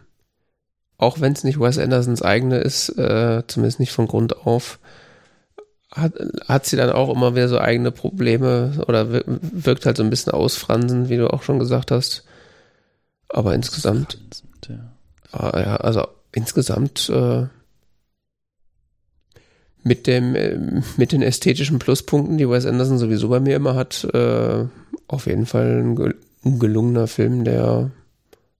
auch 0.97 1.21
wenn 1.21 1.33
es 1.33 1.45
nicht 1.45 1.61
Wes 1.61 1.79
Andersons 1.79 2.23
eigene 2.23 2.59
ist, 2.59 2.91
äh, 2.99 3.43
zumindest 3.47 3.81
nicht 3.81 3.93
von 3.93 4.07
Grund 4.07 4.37
auf, 4.47 4.79
hat, 5.93 6.15
hat 6.47 6.67
sie 6.67 6.77
dann 6.77 6.91
auch 6.91 7.11
immer 7.15 7.35
wieder 7.35 7.49
so 7.49 7.59
eigene 7.59 7.91
Probleme 7.91 8.83
oder 8.87 9.11
wirkt 9.27 9.87
halt 9.87 9.97
so 9.97 10.03
ein 10.03 10.11
bisschen 10.11 10.33
ausfransen, 10.33 11.09
wie 11.09 11.17
du 11.17 11.31
auch 11.33 11.43
schon 11.43 11.59
gesagt 11.59 11.91
hast. 11.91 12.25
Aber 13.29 13.55
insgesamt, 13.55 14.19
Ja. 14.69 14.93
ah, 15.33 15.61
ja, 15.61 15.77
also 15.77 16.07
insgesamt 16.33 17.09
äh, 17.11 17.47
mit 19.83 20.07
dem 20.07 20.35
äh, 20.35 20.57
mit 20.97 21.13
den 21.13 21.23
ästhetischen 21.23 21.79
Pluspunkten, 21.79 22.39
die 22.39 22.49
Wes 22.49 22.67
Anderson 22.67 22.99
sowieso 22.99 23.29
bei 23.29 23.41
mir 23.41 23.57
immer 23.57 23.75
hat, 23.75 24.05
äh, 24.13 24.67
auf 25.09 25.27
jeden 25.27 25.47
Fall 25.47 25.83
ein, 25.83 26.15
ein 26.45 26.59
gelungener 26.59 27.07
Film, 27.07 27.45
der 27.45 27.91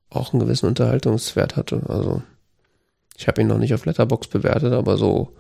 auch 0.09 0.33
einen 0.33 0.41
gewissen 0.41 0.67
Unterhaltungswert 0.67 1.57
hatte. 1.57 1.83
Also 1.89 2.23
ich 3.17 3.29
habe 3.29 3.41
ihn 3.43 3.49
noch 3.49 3.59
nicht 3.59 3.75
auf 3.75 3.85
Letterbox 3.85 4.29
bewertet, 4.29 4.73
aber 4.73 4.97
so 4.97 5.35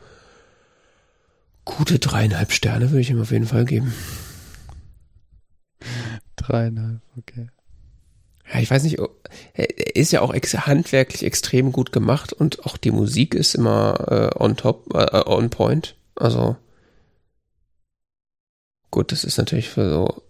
gute 1.65 1.98
dreieinhalb 1.98 2.52
Sterne 2.52 2.90
würde 2.90 3.01
ich 3.01 3.11
ihm 3.11 3.20
auf 3.20 3.32
jeden 3.32 3.47
Fall 3.47 3.65
geben. 3.65 3.93
Dreieinhalb, 6.36 7.01
okay. 7.16 7.48
Ja, 8.53 8.59
ich 8.59 8.71
weiß 8.71 8.83
nicht, 8.83 8.99
er 9.55 9.97
ist 9.97 10.11
ja 10.13 10.23
auch 10.23 10.35
ex 10.35 10.55
handwerklich 10.55 11.25
extrem 11.25 11.71
gut 11.73 11.93
gemacht 11.93 12.33
und 12.33 12.65
auch 12.67 12.77
die 12.77 12.91
Musik 12.91 13.35
ist 13.35 13.55
immer 13.55 14.33
äh, 14.35 14.43
on 14.43 14.57
top, 14.57 14.93
äh, 14.95 15.23
on 15.27 15.51
point. 15.51 15.97
Also 16.17 16.57
gut, 18.91 19.13
das 19.13 19.25
ist 19.25 19.39
natürlich 19.39 19.69
für 19.69 19.89
so 19.89 20.23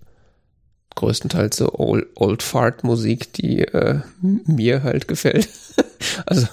größtenteils 1.00 1.56
so 1.56 1.72
Old, 1.72 2.06
Old 2.14 2.42
Fart 2.42 2.84
Musik, 2.84 3.32
die 3.32 3.60
äh, 3.60 4.00
mir 4.20 4.82
halt 4.82 5.08
gefällt. 5.08 5.48
also, 6.26 6.46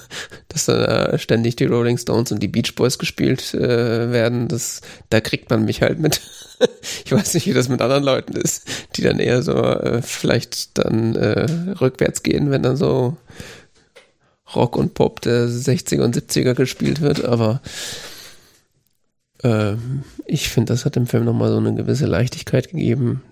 dass 0.48 0.66
dann 0.66 0.84
äh, 0.84 1.20
ständig 1.20 1.58
die 1.58 1.66
Rolling 1.66 1.98
Stones 1.98 2.32
und 2.32 2.42
die 2.42 2.48
Beach 2.48 2.74
Boys 2.76 2.98
gespielt 2.98 3.54
äh, 3.54 4.12
werden, 4.12 4.48
das, 4.48 4.82
da 5.10 5.20
kriegt 5.20 5.50
man 5.50 5.66
mich 5.66 5.82
halt 5.82 6.00
mit. 6.00 6.22
ich 7.06 7.12
weiß 7.12 7.34
nicht, 7.34 7.46
wie 7.46 7.54
das 7.54 7.68
mit 7.68 7.82
anderen 7.82 8.04
Leuten 8.04 8.38
ist, 8.38 8.68
die 8.96 9.02
dann 9.02 9.20
eher 9.20 9.44
so 9.44 9.54
äh, 9.54 10.02
vielleicht 10.02 10.78
dann 10.78 11.16
äh, 11.16 11.46
rückwärts 11.82 12.24
gehen, 12.24 12.50
wenn 12.50 12.64
dann 12.64 12.78
so 12.78 13.18
Rock 14.56 14.78
und 14.78 14.94
Pop 14.94 15.20
der 15.22 15.48
60er 15.48 16.04
und 16.04 16.16
70er 16.16 16.54
gespielt 16.54 17.02
wird, 17.02 17.26
aber 17.26 17.62
äh, 19.44 19.74
ich 20.26 20.48
finde, 20.48 20.72
das 20.72 20.86
hat 20.86 20.96
dem 20.96 21.06
Film 21.06 21.26
nochmal 21.26 21.52
so 21.52 21.58
eine 21.58 21.76
gewisse 21.76 22.06
Leichtigkeit 22.06 22.70
gegeben, 22.70 23.24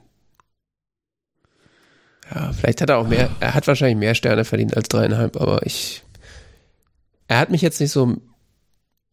ja, 2.34 2.54
vielleicht 2.54 2.82
hat 2.82 2.90
er 2.90 2.98
auch 2.98 3.08
mehr, 3.08 3.30
er 3.40 3.54
hat 3.54 3.68
wahrscheinlich 3.68 3.98
mehr 3.98 4.16
Sterne 4.16 4.46
verdient 4.46 4.76
als 4.76 4.90
dreieinhalb, 4.90 5.40
aber 5.40 5.66
ich, 5.66 6.04
er 7.28 7.40
hat 7.40 7.52
mich 7.52 7.62
jetzt 7.62 7.80
nicht 7.80 7.92
so, 7.92 8.18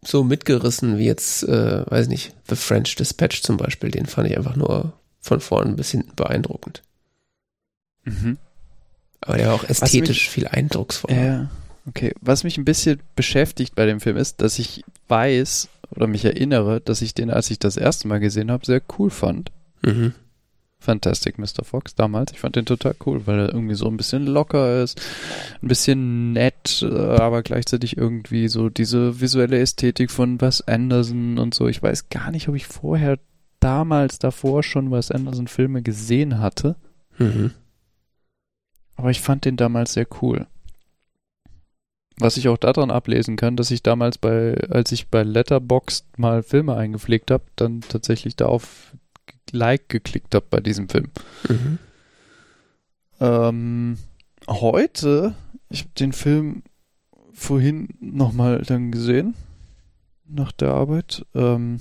so 0.05 0.25
mitgerissen 0.25 0.99
wie 0.99 1.07
jetzt, 1.07 1.43
äh, 1.45 1.85
weiß 1.91 2.09
nicht, 2.09 2.35
The 2.49 2.57
French 2.57 2.95
Dispatch 2.97 3.43
zum 3.43 3.57
Beispiel, 3.57 3.91
den 3.91 4.07
fand 4.07 4.31
ich 4.31 4.37
einfach 4.37 4.57
nur 4.57 4.95
von 5.21 5.41
vorn 5.41 5.77
bis 5.77 5.91
hinten 5.91 6.15
beeindruckend. 6.17 6.83
Mhm. 8.05 8.39
Aber 9.21 9.37
der 9.37 9.49
war 9.49 9.55
auch 9.55 9.65
ästhetisch 9.65 10.27
mich, 10.27 10.31
viel 10.31 10.49
eindrucksvoller. 10.49 11.25
Ja, 11.25 11.51
okay. 11.87 12.13
Was 12.21 12.43
mich 12.43 12.59
ein 12.59 12.65
bisschen 12.65 13.01
beschäftigt 13.15 13.75
bei 13.75 13.87
dem 13.87 14.01
Film 14.01 14.17
ist, 14.17 14.41
dass 14.41 14.59
ich 14.59 14.85
weiß 15.09 15.69
oder 15.91 16.07
mich 16.07 16.25
erinnere, 16.25 16.81
dass 16.81 17.03
ich 17.03 17.15
den, 17.15 17.31
als 17.31 17.51
ich 17.51 17.59
das 17.59 17.77
erste 17.77 18.09
Mal 18.09 18.19
gesehen 18.19 18.51
habe, 18.51 18.67
sehr 18.67 18.83
cool 18.99 19.11
fand. 19.11 19.53
Mhm. 19.83 20.15
Fantastic 20.83 21.39
Mr. 21.39 21.65
Fox 21.65 21.95
damals. 21.95 22.33
Ich 22.33 22.41
fand 22.41 22.57
den 22.57 22.67
total 22.67 22.95
cool, 23.07 23.27
weil 23.27 23.39
er 23.39 23.55
irgendwie 23.55 23.75
so 23.75 23.87
ein 23.87 23.97
bisschen 23.97 24.27
locker 24.27 24.83
ist, 24.83 25.01
ein 25.63 25.69
bisschen 25.69 26.33
nett, 26.33 26.83
äh, 26.83 26.95
aber 26.95 27.43
gleichzeitig 27.43 27.97
irgendwie 27.97 28.49
so 28.49 28.69
diese 28.69 29.21
visuelle 29.21 29.59
Ästhetik 29.59 30.11
von 30.11 30.41
Wes 30.41 30.61
Anderson 30.63 31.39
und 31.39 31.55
so. 31.55 31.69
Ich 31.69 31.83
weiß 31.83 32.09
gar 32.11 32.31
nicht, 32.31 32.49
ob 32.49 32.55
ich 32.55 32.67
vorher 32.67 33.19
damals 33.61 34.19
davor 34.19 34.63
schon 34.63 34.91
Wes 34.91 35.11
Anderson 35.11 35.47
Filme 35.49 35.83
gesehen 35.83 36.41
hatte. 36.41 36.77
Mhm. 37.19 37.53
Aber 38.97 39.11
ich 39.11 39.21
fand 39.21 39.45
den 39.45 39.57
damals 39.57 39.95
sehr 39.95 40.07
cool. 40.21 40.47
Was 42.19 42.37
ich 42.37 42.49
auch 42.49 42.59
daran 42.59 42.91
ablesen 42.91 43.37
kann, 43.37 43.57
dass 43.57 43.71
ich 43.71 43.83
damals 43.83 44.19
bei, 44.19 44.55
als 44.69 44.93
ich 44.93 45.09
bei 45.09 45.23
Letterboxd 45.23 46.19
mal 46.19 46.43
Filme 46.43 46.77
eingepflegt 46.77 47.31
habe, 47.31 47.45
dann 47.57 47.81
tatsächlich 47.81 48.37
da 48.37 48.47
auf 48.47 48.95
Like 49.53 49.89
geklickt 49.89 50.35
habe 50.35 50.47
bei 50.49 50.61
diesem 50.61 50.89
Film. 50.89 51.11
Mhm. 51.49 51.79
Ähm, 53.21 53.99
heute, 54.49 55.35
ich 55.69 55.83
habe 55.83 55.93
den 55.99 56.13
Film 56.13 56.63
vorhin 57.33 57.89
nochmal 58.01 58.63
dann 58.63 58.91
gesehen, 58.91 59.35
nach 60.25 60.53
der 60.53 60.71
Arbeit. 60.71 61.25
Ähm, 61.35 61.81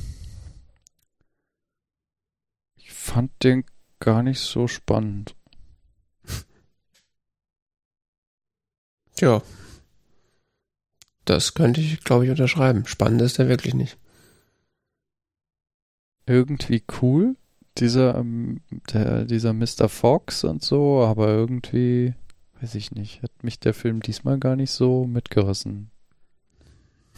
ich 2.76 2.92
fand 2.92 3.32
den 3.44 3.64
gar 4.00 4.22
nicht 4.24 4.40
so 4.40 4.68
spannend. 4.68 5.36
Ja. 9.20 9.44
Das 11.26 11.54
könnte 11.54 11.80
ich, 11.80 12.04
glaube 12.04 12.26
ich, 12.26 12.32
unterschreiben. 12.32 12.88
Spannend 12.88 13.22
ist 13.22 13.38
er 13.38 13.48
wirklich 13.48 13.76
nicht. 13.76 14.00
Irgendwie 16.26 16.84
cool, 17.02 17.36
dieser, 17.78 18.16
ähm, 18.16 18.62
der, 18.94 19.26
dieser 19.26 19.54
Mr. 19.54 19.88
Fox 19.90 20.44
und 20.44 20.64
so, 20.64 21.02
aber 21.04 21.28
irgendwie, 21.30 22.14
weiß 22.60 22.76
ich 22.76 22.92
nicht, 22.92 23.24
hat 23.24 23.44
mich 23.44 23.60
der 23.60 23.74
Film 23.74 24.02
diesmal 24.02 24.40
gar 24.40 24.56
nicht 24.56 24.72
so 24.72 25.06
mitgerissen. 25.06 25.90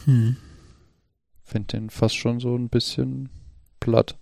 Hm. 0.04 0.36
Find 1.44 1.72
den 1.72 1.90
fast 1.90 2.16
schon 2.16 2.40
so 2.40 2.56
ein 2.56 2.68
bisschen 2.68 3.28
platt. 3.80 4.16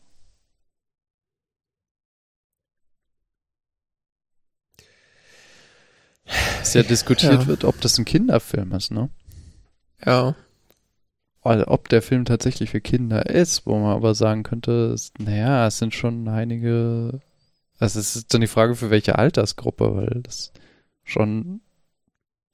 Ja 6.75 6.83
diskutiert 6.83 7.33
Ja. 7.43 7.47
wird, 7.47 7.65
ob 7.65 7.81
das 7.81 7.99
ein 7.99 8.05
Kinderfilm 8.05 8.73
ist, 8.73 8.91
ne? 8.91 9.11
Ja. 10.05 10.35
Also, 11.43 11.67
ob 11.67 11.89
der 11.89 12.03
Film 12.03 12.25
tatsächlich 12.25 12.71
für 12.71 12.81
Kinder 12.81 13.27
ist, 13.27 13.67
wo 13.67 13.77
man 13.79 13.97
aber 13.97 14.15
sagen 14.15 14.45
könnte, 14.45 14.95
naja, 15.19 15.67
es 15.67 15.79
sind 15.79 15.93
schon 15.93 16.29
einige, 16.29 17.21
also 17.79 17.99
es 17.99 18.15
ist 18.15 18.33
dann 18.33 18.41
die 18.41 18.47
Frage, 18.47 18.77
für 18.77 18.91
welche 18.91 19.19
Altersgruppe, 19.19 19.97
weil 19.97 20.21
das 20.23 20.53
schon 21.03 21.61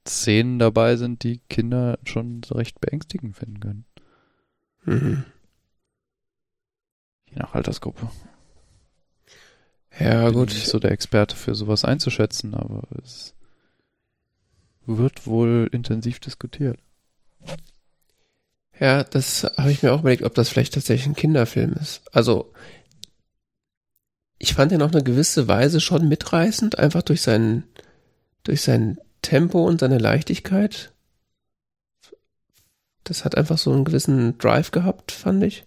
Szenen 0.07 0.57
dabei 0.57 0.95
sind, 0.95 1.23
die 1.23 1.39
Kinder 1.49 1.99
schon 2.03 2.41
so 2.43 2.55
recht 2.55 2.81
beängstigend 2.81 3.35
finden 3.35 3.59
können. 3.59 3.85
Mhm. 4.85 5.23
Je 7.29 7.35
nach 7.35 7.53
Altersgruppe. 7.53 8.09
Ja, 9.99 10.25
Bin 10.25 10.33
gut. 10.33 10.49
nicht 10.49 10.67
so 10.67 10.79
der 10.79 10.91
Experte 10.91 11.35
für 11.35 11.53
sowas 11.53 11.85
einzuschätzen, 11.85 12.55
aber 12.55 12.87
es 13.03 13.35
wird 14.85 15.27
wohl 15.27 15.69
intensiv 15.71 16.19
diskutiert. 16.19 16.79
Ja, 18.79 19.03
das 19.03 19.43
habe 19.57 19.71
ich 19.71 19.83
mir 19.83 19.91
auch 19.93 19.99
überlegt, 19.99 20.23
ob 20.23 20.33
das 20.33 20.49
vielleicht 20.49 20.73
tatsächlich 20.73 21.07
ein 21.07 21.15
Kinderfilm 21.15 21.73
ist. 21.73 22.01
Also, 22.13 22.53
ich 24.37 24.53
fand 24.53 24.71
ihn 24.71 24.81
auf 24.81 24.93
eine 24.93 25.03
gewisse 25.03 25.47
Weise 25.49 25.81
schon 25.81 26.07
mitreißend, 26.07 26.79
einfach 26.79 27.01
durch 27.01 27.21
sein, 27.21 27.63
durch 28.43 28.61
sein 28.61 28.97
Tempo 29.21 29.65
und 29.65 29.81
seine 29.81 29.97
Leichtigkeit. 29.97 30.93
Das 33.03 33.25
hat 33.25 33.35
einfach 33.35 33.57
so 33.57 33.73
einen 33.73 33.83
gewissen 33.83 34.37
Drive 34.37 34.71
gehabt, 34.71 35.11
fand 35.11 35.43
ich. 35.43 35.65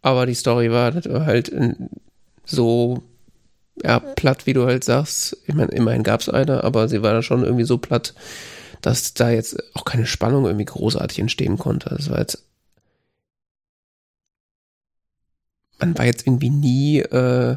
Aber 0.00 0.26
die 0.26 0.34
Story 0.34 0.70
war 0.70 0.94
halt 0.94 1.52
so 2.44 3.02
ja, 3.82 3.98
platt, 3.98 4.46
wie 4.46 4.52
du 4.52 4.66
halt 4.66 4.84
sagst. 4.84 5.36
Ich 5.46 5.54
meine, 5.54 5.72
immerhin 5.72 6.04
gab 6.04 6.20
es 6.20 6.28
eine, 6.28 6.62
aber 6.62 6.88
sie 6.88 7.02
war 7.02 7.12
dann 7.14 7.22
schon 7.22 7.42
irgendwie 7.42 7.64
so 7.64 7.78
platt, 7.78 8.14
dass 8.84 9.14
da 9.14 9.30
jetzt 9.30 9.74
auch 9.74 9.86
keine 9.86 10.06
Spannung 10.06 10.44
irgendwie 10.44 10.66
großartig 10.66 11.18
entstehen 11.18 11.56
konnte. 11.56 11.88
Das 11.88 12.10
war 12.10 12.18
jetzt. 12.18 12.44
Man 15.78 15.96
war 15.96 16.04
jetzt 16.04 16.26
irgendwie 16.26 16.50
nie. 16.50 16.98
Äh, 16.98 17.56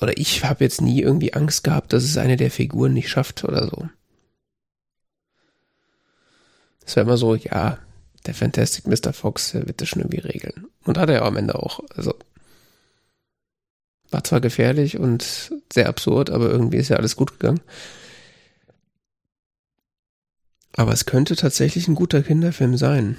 oder 0.00 0.16
ich 0.16 0.42
habe 0.44 0.64
jetzt 0.64 0.80
nie 0.80 1.02
irgendwie 1.02 1.34
Angst 1.34 1.64
gehabt, 1.64 1.92
dass 1.92 2.04
es 2.04 2.16
eine 2.16 2.36
der 2.38 2.50
Figuren 2.50 2.94
nicht 2.94 3.10
schafft 3.10 3.44
oder 3.44 3.66
so. 3.66 3.90
Es 6.86 6.96
war 6.96 7.02
immer 7.02 7.18
so, 7.18 7.34
ja, 7.34 7.78
der 8.24 8.34
Fantastic 8.34 8.86
Mr. 8.86 9.12
Fox 9.12 9.52
wird 9.52 9.82
das 9.82 9.88
schon 9.88 10.00
irgendwie 10.00 10.20
regeln. 10.20 10.68
Und 10.84 10.96
hat 10.96 11.10
er 11.10 11.16
ja 11.16 11.22
am 11.22 11.36
Ende 11.36 11.56
auch. 11.56 11.80
Also 11.94 12.14
war 14.10 14.24
zwar 14.24 14.40
gefährlich 14.40 14.98
und 14.98 15.52
sehr 15.72 15.88
absurd, 15.88 16.30
aber 16.30 16.50
irgendwie 16.50 16.78
ist 16.78 16.88
ja 16.88 16.96
alles 16.96 17.16
gut 17.16 17.38
gegangen. 17.38 17.60
Aber 20.72 20.92
es 20.92 21.06
könnte 21.06 21.36
tatsächlich 21.36 21.88
ein 21.88 21.94
guter 21.94 22.22
Kinderfilm 22.22 22.76
sein. 22.76 23.16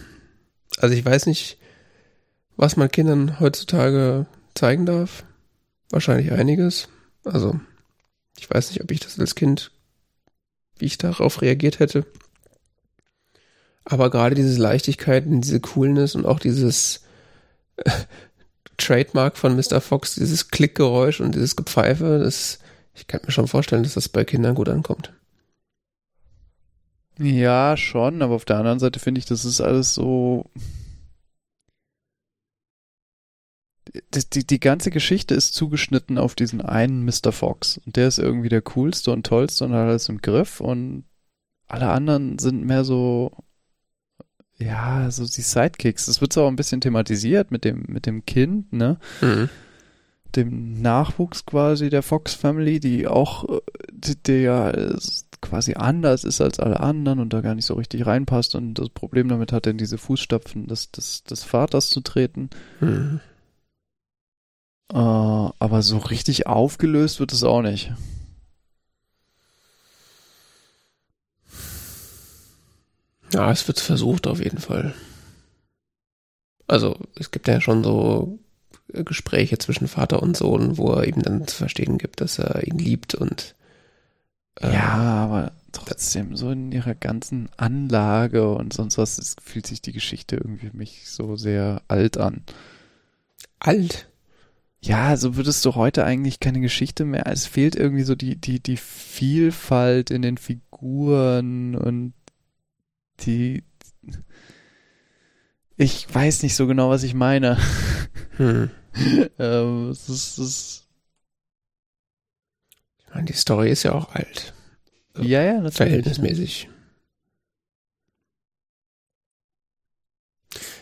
Also 0.77 0.95
ich 0.95 1.03
weiß 1.03 1.25
nicht, 1.25 1.57
was 2.55 2.77
man 2.77 2.89
Kindern 2.89 3.39
heutzutage 3.39 4.27
zeigen 4.55 4.85
darf. 4.85 5.23
Wahrscheinlich 5.91 6.31
einiges. 6.31 6.87
Also 7.23 7.59
ich 8.37 8.49
weiß 8.49 8.69
nicht, 8.69 8.81
ob 8.81 8.91
ich 8.91 8.99
das 8.99 9.19
als 9.19 9.35
Kind, 9.35 9.71
wie 10.77 10.85
ich 10.85 10.97
darauf 10.97 11.41
reagiert 11.41 11.79
hätte. 11.79 12.05
Aber 13.83 14.09
gerade 14.09 14.35
diese 14.35 14.61
Leichtigkeit 14.61 15.25
und 15.25 15.41
diese 15.41 15.59
Coolness 15.59 16.15
und 16.15 16.25
auch 16.25 16.39
dieses 16.39 17.01
Trademark 18.79 19.37
von 19.37 19.55
Mr. 19.55 19.81
Fox, 19.81 20.15
dieses 20.15 20.49
Klickgeräusch 20.49 21.21
und 21.21 21.35
dieses 21.35 21.55
Gepfeife, 21.55 22.19
das, 22.19 22.59
ich 22.95 23.07
kann 23.07 23.21
mir 23.25 23.31
schon 23.31 23.47
vorstellen, 23.47 23.83
dass 23.83 23.93
das 23.93 24.09
bei 24.09 24.25
Kindern 24.25 24.55
gut 24.55 24.69
ankommt. 24.69 25.13
Ja, 27.19 27.75
schon, 27.75 28.21
aber 28.21 28.35
auf 28.35 28.45
der 28.45 28.57
anderen 28.57 28.79
Seite 28.79 28.99
finde 28.99 29.19
ich, 29.19 29.25
das 29.25 29.43
ist 29.43 29.59
alles 29.59 29.93
so. 29.93 30.49
Die, 34.13 34.29
die, 34.29 34.47
die 34.47 34.59
ganze 34.59 34.89
Geschichte 34.89 35.33
ist 35.33 35.53
zugeschnitten 35.53 36.17
auf 36.17 36.35
diesen 36.35 36.61
einen 36.61 37.03
Mr. 37.03 37.31
Fox. 37.31 37.79
Und 37.85 37.97
der 37.97 38.07
ist 38.07 38.19
irgendwie 38.19 38.49
der 38.49 38.61
coolste 38.61 39.11
und 39.11 39.25
tollste 39.25 39.65
und 39.65 39.73
hat 39.73 39.87
alles 39.87 40.07
im 40.07 40.21
Griff. 40.21 40.61
Und 40.61 41.05
alle 41.67 41.89
anderen 41.89 42.39
sind 42.39 42.63
mehr 42.63 42.83
so 42.85 43.31
ja, 44.59 45.09
so 45.09 45.25
die 45.25 45.41
Sidekicks. 45.41 46.05
Das 46.05 46.21
wird 46.21 46.33
so 46.33 46.43
auch 46.43 46.47
ein 46.49 46.55
bisschen 46.55 46.81
thematisiert 46.81 47.51
mit 47.51 47.63
dem, 47.63 47.85
mit 47.87 48.05
dem 48.05 48.25
Kind, 48.25 48.73
ne? 48.73 48.97
Mhm. 49.21 49.49
Dem 50.35 50.81
Nachwuchs 50.81 51.45
quasi 51.45 51.89
der 51.89 52.03
Fox 52.03 52.35
Family, 52.35 52.79
die 52.79 53.07
auch, 53.07 53.45
der 53.91 54.41
ja 54.41 54.71
quasi 55.41 55.73
anders 55.73 56.23
ist 56.23 56.41
als 56.41 56.59
alle 56.59 56.81
anderen 56.81 57.19
und 57.19 57.33
da 57.33 57.41
gar 57.41 57.55
nicht 57.55 57.65
so 57.65 57.73
richtig 57.75 58.05
reinpasst 58.05 58.53
und 58.55 58.75
das 58.75 58.89
Problem 58.89 59.29
damit 59.29 59.51
hat, 59.51 59.65
in 59.65 59.77
diese 59.77 59.97
Fußstapfen 59.97 60.67
des, 60.67 60.91
des, 60.91 61.23
des 61.23 61.43
Vaters 61.43 61.89
zu 61.89 62.01
treten. 62.01 62.49
Mhm. 62.79 63.21
Äh, 64.91 64.97
aber 64.97 65.81
so 65.81 65.97
richtig 65.97 66.47
aufgelöst 66.47 67.19
wird 67.19 67.31
es 67.31 67.43
auch 67.43 67.61
nicht. 67.61 67.91
Ja, 73.33 73.51
es 73.51 73.67
wird 73.67 73.79
versucht 73.79 74.27
auf 74.27 74.43
jeden 74.43 74.59
Fall. 74.59 74.93
Also 76.67 76.97
es 77.15 77.31
gibt 77.31 77.47
ja 77.47 77.61
schon 77.61 77.83
so 77.83 78.39
Gespräche 78.93 79.57
zwischen 79.57 79.87
Vater 79.87 80.21
und 80.21 80.37
Sohn, 80.37 80.77
wo 80.77 80.91
er 80.93 81.07
ihm 81.07 81.21
dann 81.21 81.47
zu 81.47 81.55
verstehen 81.55 81.97
gibt, 81.97 82.21
dass 82.21 82.39
er 82.39 82.65
ihn 82.65 82.77
liebt 82.77 83.15
und 83.15 83.55
äh, 84.59 84.73
ja, 84.73 84.93
aber 84.93 85.51
trotzdem 85.71 86.35
so 86.35 86.51
in 86.51 86.71
ihrer 86.71 86.95
ganzen 86.95 87.49
Anlage 87.57 88.51
und 88.53 88.73
sonst 88.73 88.97
was 88.97 89.17
es 89.19 89.35
fühlt 89.43 89.67
sich 89.67 89.81
die 89.81 89.93
Geschichte 89.93 90.35
irgendwie 90.35 90.69
für 90.69 90.77
mich 90.77 91.09
so 91.09 91.35
sehr 91.35 91.81
alt 91.87 92.17
an. 92.17 92.43
Alt? 93.59 94.07
Ja, 94.81 95.17
so 95.17 95.35
würdest 95.35 95.65
du 95.65 95.75
heute 95.75 96.05
eigentlich 96.05 96.39
keine 96.39 96.61
Geschichte 96.61 97.03
mehr. 97.05 97.27
Es 97.27 97.45
fehlt 97.45 97.75
irgendwie 97.75 98.03
so 98.03 98.15
die 98.15 98.37
die 98.37 98.59
die 98.61 98.77
Vielfalt 98.77 100.09
in 100.09 100.21
den 100.21 100.37
Figuren 100.37 101.75
und 101.75 102.13
die. 103.25 103.63
Ich 105.77 106.13
weiß 106.13 106.43
nicht 106.43 106.55
so 106.55 106.67
genau, 106.67 106.89
was 106.89 107.03
ich 107.03 107.13
meine. 107.13 107.57
Hm. 108.37 108.69
ähm, 109.39 109.89
es 109.89 110.09
ist, 110.09 110.37
es 110.37 110.39
ist 110.39 110.89
meine, 113.19 113.25
die 113.25 113.33
Story 113.33 113.69
ist 113.69 113.83
ja 113.83 113.93
auch 113.93 114.15
alt. 114.15 114.53
Ja, 115.17 115.43
ja, 115.43 115.53
natürlich. 115.53 115.75
Verhältnismäßig. 115.75 116.69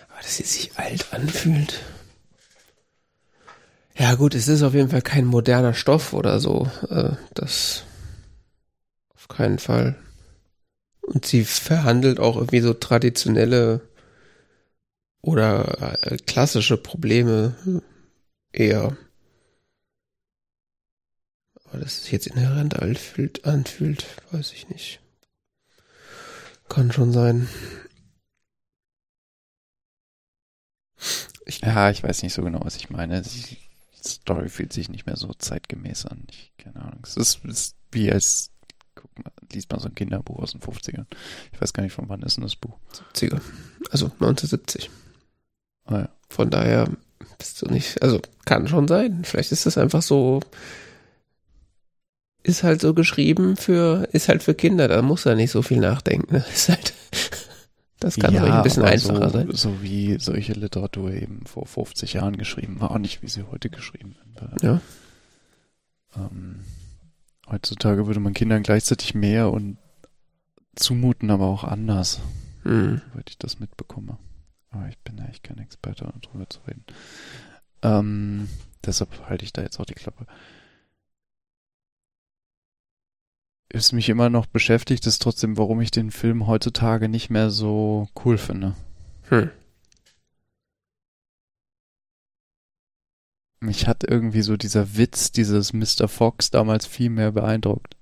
Aber 0.10 0.22
dass 0.22 0.38
sie 0.38 0.44
sich 0.44 0.78
alt 0.78 1.14
anfühlt. 1.14 1.82
Ja, 3.98 4.14
gut, 4.14 4.36
es 4.36 4.48
ist 4.48 4.62
auf 4.62 4.76
jeden 4.76 4.90
Fall 4.90 5.02
kein 5.02 5.26
moderner 5.26 5.74
Stoff 5.74 6.14
oder 6.14 6.40
so. 6.40 6.70
Äh, 6.90 7.16
das 7.34 7.84
auf 9.16 9.28
keinen 9.28 9.58
Fall. 9.58 9.96
Und 11.08 11.26
sie 11.26 11.46
verhandelt 11.46 12.20
auch 12.20 12.36
irgendwie 12.36 12.60
so 12.60 12.74
traditionelle 12.74 13.80
oder 15.22 16.02
äh, 16.04 16.18
klassische 16.18 16.76
Probleme 16.76 17.56
eher. 18.52 18.98
Aber 21.64 21.78
dass 21.80 22.00
es 22.00 22.12
jetzt 22.12 22.28
inhärent 22.28 22.78
anfühlt, 22.82 23.46
anfühlt, 23.46 24.06
weiß 24.32 24.52
ich 24.52 24.68
nicht. 24.68 25.00
Kann 26.68 26.92
schon 26.92 27.14
sein. 27.14 27.48
Ich, 31.46 31.62
ja, 31.62 31.90
ich 31.90 32.04
weiß 32.04 32.22
nicht 32.24 32.34
so 32.34 32.42
genau, 32.42 32.60
was 32.66 32.76
ich 32.76 32.90
meine. 32.90 33.22
Die 33.22 33.58
Story 34.06 34.50
fühlt 34.50 34.74
sich 34.74 34.90
nicht 34.90 35.06
mehr 35.06 35.16
so 35.16 35.34
zeitgemäß 35.34 36.06
an. 36.06 36.26
Ich, 36.30 36.52
keine 36.58 36.82
Ahnung. 36.82 37.00
Es 37.04 37.16
ist, 37.16 37.46
ist 37.46 37.78
wie 37.92 38.12
als 38.12 38.52
liest 39.52 39.72
man 39.72 39.80
so 39.80 39.88
ein 39.88 39.96
Kinderbuch 39.96 40.40
aus 40.40 40.52
den 40.52 40.62
50ern. 40.62 41.06
Ich 41.54 41.62
weiß 41.62 41.74
gar 41.74 41.84
nicht, 41.84 41.94
von 41.94 42.10
wann 42.10 42.22
ist 42.22 42.38
denn 42.38 42.44
das 42.44 42.56
Buch? 42.56 42.78
70er. 43.14 43.42
Also 43.92 44.06
1970. 44.06 44.90
Ah, 45.86 46.00
ja. 46.00 46.10
Von 46.30 46.50
daher 46.50 46.90
bist 47.38 47.62
du 47.62 47.68
nicht, 47.68 48.02
also 48.02 48.22
kann 48.46 48.68
schon 48.68 48.88
sein. 48.88 49.24
Vielleicht 49.24 49.52
ist 49.52 49.66
das 49.66 49.78
einfach 49.78 50.02
so, 50.02 50.42
ist 52.44 52.64
halt 52.64 52.82
so 52.82 52.94
geschrieben 52.94 53.56
für, 53.56 54.08
ist 54.12 54.30
halt 54.30 54.44
für 54.44 54.54
Kinder, 54.54 54.88
da 54.88 55.02
muss 55.02 55.26
er 55.26 55.36
nicht 55.36 55.52
so 55.52 55.62
viel 55.62 55.80
nachdenken. 55.80 56.36
Ist 56.54 56.70
halt, 56.70 56.94
das 58.00 58.18
kann 58.18 58.34
ja, 58.34 58.44
ein 58.44 58.64
bisschen 58.64 58.84
einfacher 58.84 59.30
so, 59.30 59.38
sein. 59.38 59.50
So 59.52 59.82
wie 59.82 60.18
solche 60.20 60.54
Literatur 60.54 61.12
eben 61.12 61.46
vor 61.46 61.66
50 61.66 62.14
Jahren 62.14 62.38
geschrieben 62.38 62.80
war, 62.80 62.92
auch 62.92 62.98
nicht 63.00 63.22
wie 63.22 63.30
sie 63.30 63.44
heute 63.44 63.70
geschrieben 63.70 64.16
wird. 64.40 64.64
Ja. 64.64 64.82
Ähm, 66.16 66.62
Heutzutage 67.50 68.08
würde 68.08 68.20
man 68.20 68.34
Kindern 68.34 68.64
gleichzeitig 68.64 69.16
mehr 69.16 69.52
und 69.52 69.78
zumuten, 70.76 71.32
aber 71.32 71.46
auch 71.46 71.64
anders. 71.64 72.20
Hm. 72.64 73.02
Soweit 73.12 73.30
ich 73.30 73.38
das 73.38 73.60
mitbekomme. 73.60 74.18
Aber 74.70 74.88
ich 74.90 74.98
bin 75.00 75.20
eigentlich 75.20 75.44
kein 75.44 75.58
Experte, 75.58 76.12
darüber 76.22 76.50
zu 76.50 76.60
reden. 76.68 76.84
Ähm, 77.82 78.50
deshalb 78.86 79.30
halte 79.30 79.46
ich 79.46 79.54
da 79.54 79.62
jetzt 79.62 79.80
auch 79.80 79.86
die 79.86 79.94
Klappe. 79.94 80.26
Ist 83.70 83.92
mich 83.92 84.10
immer 84.10 84.30
noch 84.30 84.46
beschäftigt, 84.46 85.06
ist 85.08 85.22
trotzdem, 85.22 85.58
warum 85.58 85.82
ich 85.82 85.92
den 85.92 86.12
Film 86.12 86.48
heutzutage 86.48 87.10
nicht 87.10 87.30
mehr 87.30 87.50
so 87.50 88.08
cool 88.24 88.38
finde. 88.38 88.76
Hm. 89.30 89.50
Mich 93.60 93.88
hat 93.88 94.04
irgendwie 94.04 94.42
so 94.44 94.56
dieser 94.56 94.98
Witz 94.98 95.32
dieses 95.32 95.74
Mr. 95.74 96.08
Fox 96.08 96.52
damals 96.52 96.86
viel 96.86 97.10
mehr 97.10 97.32
beeindruckt. 97.32 97.96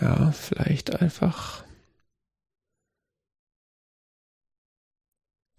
Ja, 0.00 0.32
vielleicht 0.32 1.00
einfach. 1.00 1.64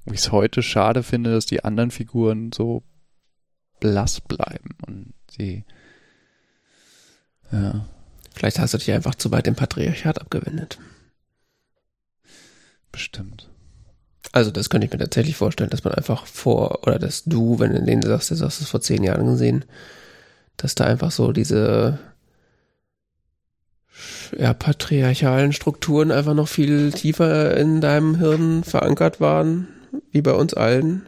Wo 0.05 0.13
ich 0.13 0.19
es 0.19 0.31
heute 0.31 0.61
schade 0.61 1.01
finde, 1.01 1.31
dass 1.31 1.47
die 1.47 1.63
anderen 1.63 1.89
Figuren 1.89 2.51
so 2.51 2.83
blass 3.79 4.21
bleiben 4.21 4.77
und 4.85 5.13
sie. 5.31 5.65
Ja. 7.51 7.87
Vielleicht 8.33 8.59
hast 8.59 8.73
du 8.73 8.77
dich 8.77 8.91
einfach 8.91 9.15
zu 9.15 9.31
weit 9.31 9.47
dem 9.47 9.55
Patriarchat 9.55 10.19
abgewendet. 10.21 10.77
Bestimmt. 12.91 13.49
Also 14.35 14.51
das 14.51 14.69
könnte 14.69 14.85
ich 14.85 14.91
mir 14.91 14.99
tatsächlich 14.99 15.37
vorstellen, 15.37 15.69
dass 15.69 15.85
man 15.85 15.93
einfach 15.93 16.25
vor, 16.25 16.85
oder 16.85 16.99
dass 16.99 17.23
du, 17.23 17.57
wenn 17.57 17.71
du 17.71 17.81
den 17.81 18.01
sagst, 18.01 18.31
du 18.31 18.35
hast 18.41 18.59
es 18.59 18.67
vor 18.67 18.81
zehn 18.81 19.01
Jahren 19.01 19.27
gesehen, 19.27 19.63
dass 20.57 20.75
da 20.75 20.83
einfach 20.83 21.11
so 21.11 21.31
diese 21.31 21.99
ja, 24.37 24.53
patriarchalen 24.53 25.53
Strukturen 25.53 26.11
einfach 26.11 26.33
noch 26.33 26.49
viel 26.49 26.91
tiefer 26.91 27.55
in 27.55 27.79
deinem 27.79 28.15
Hirn 28.15 28.65
verankert 28.65 29.21
waren, 29.21 29.69
wie 30.11 30.21
bei 30.21 30.33
uns 30.33 30.53
allen. 30.53 31.07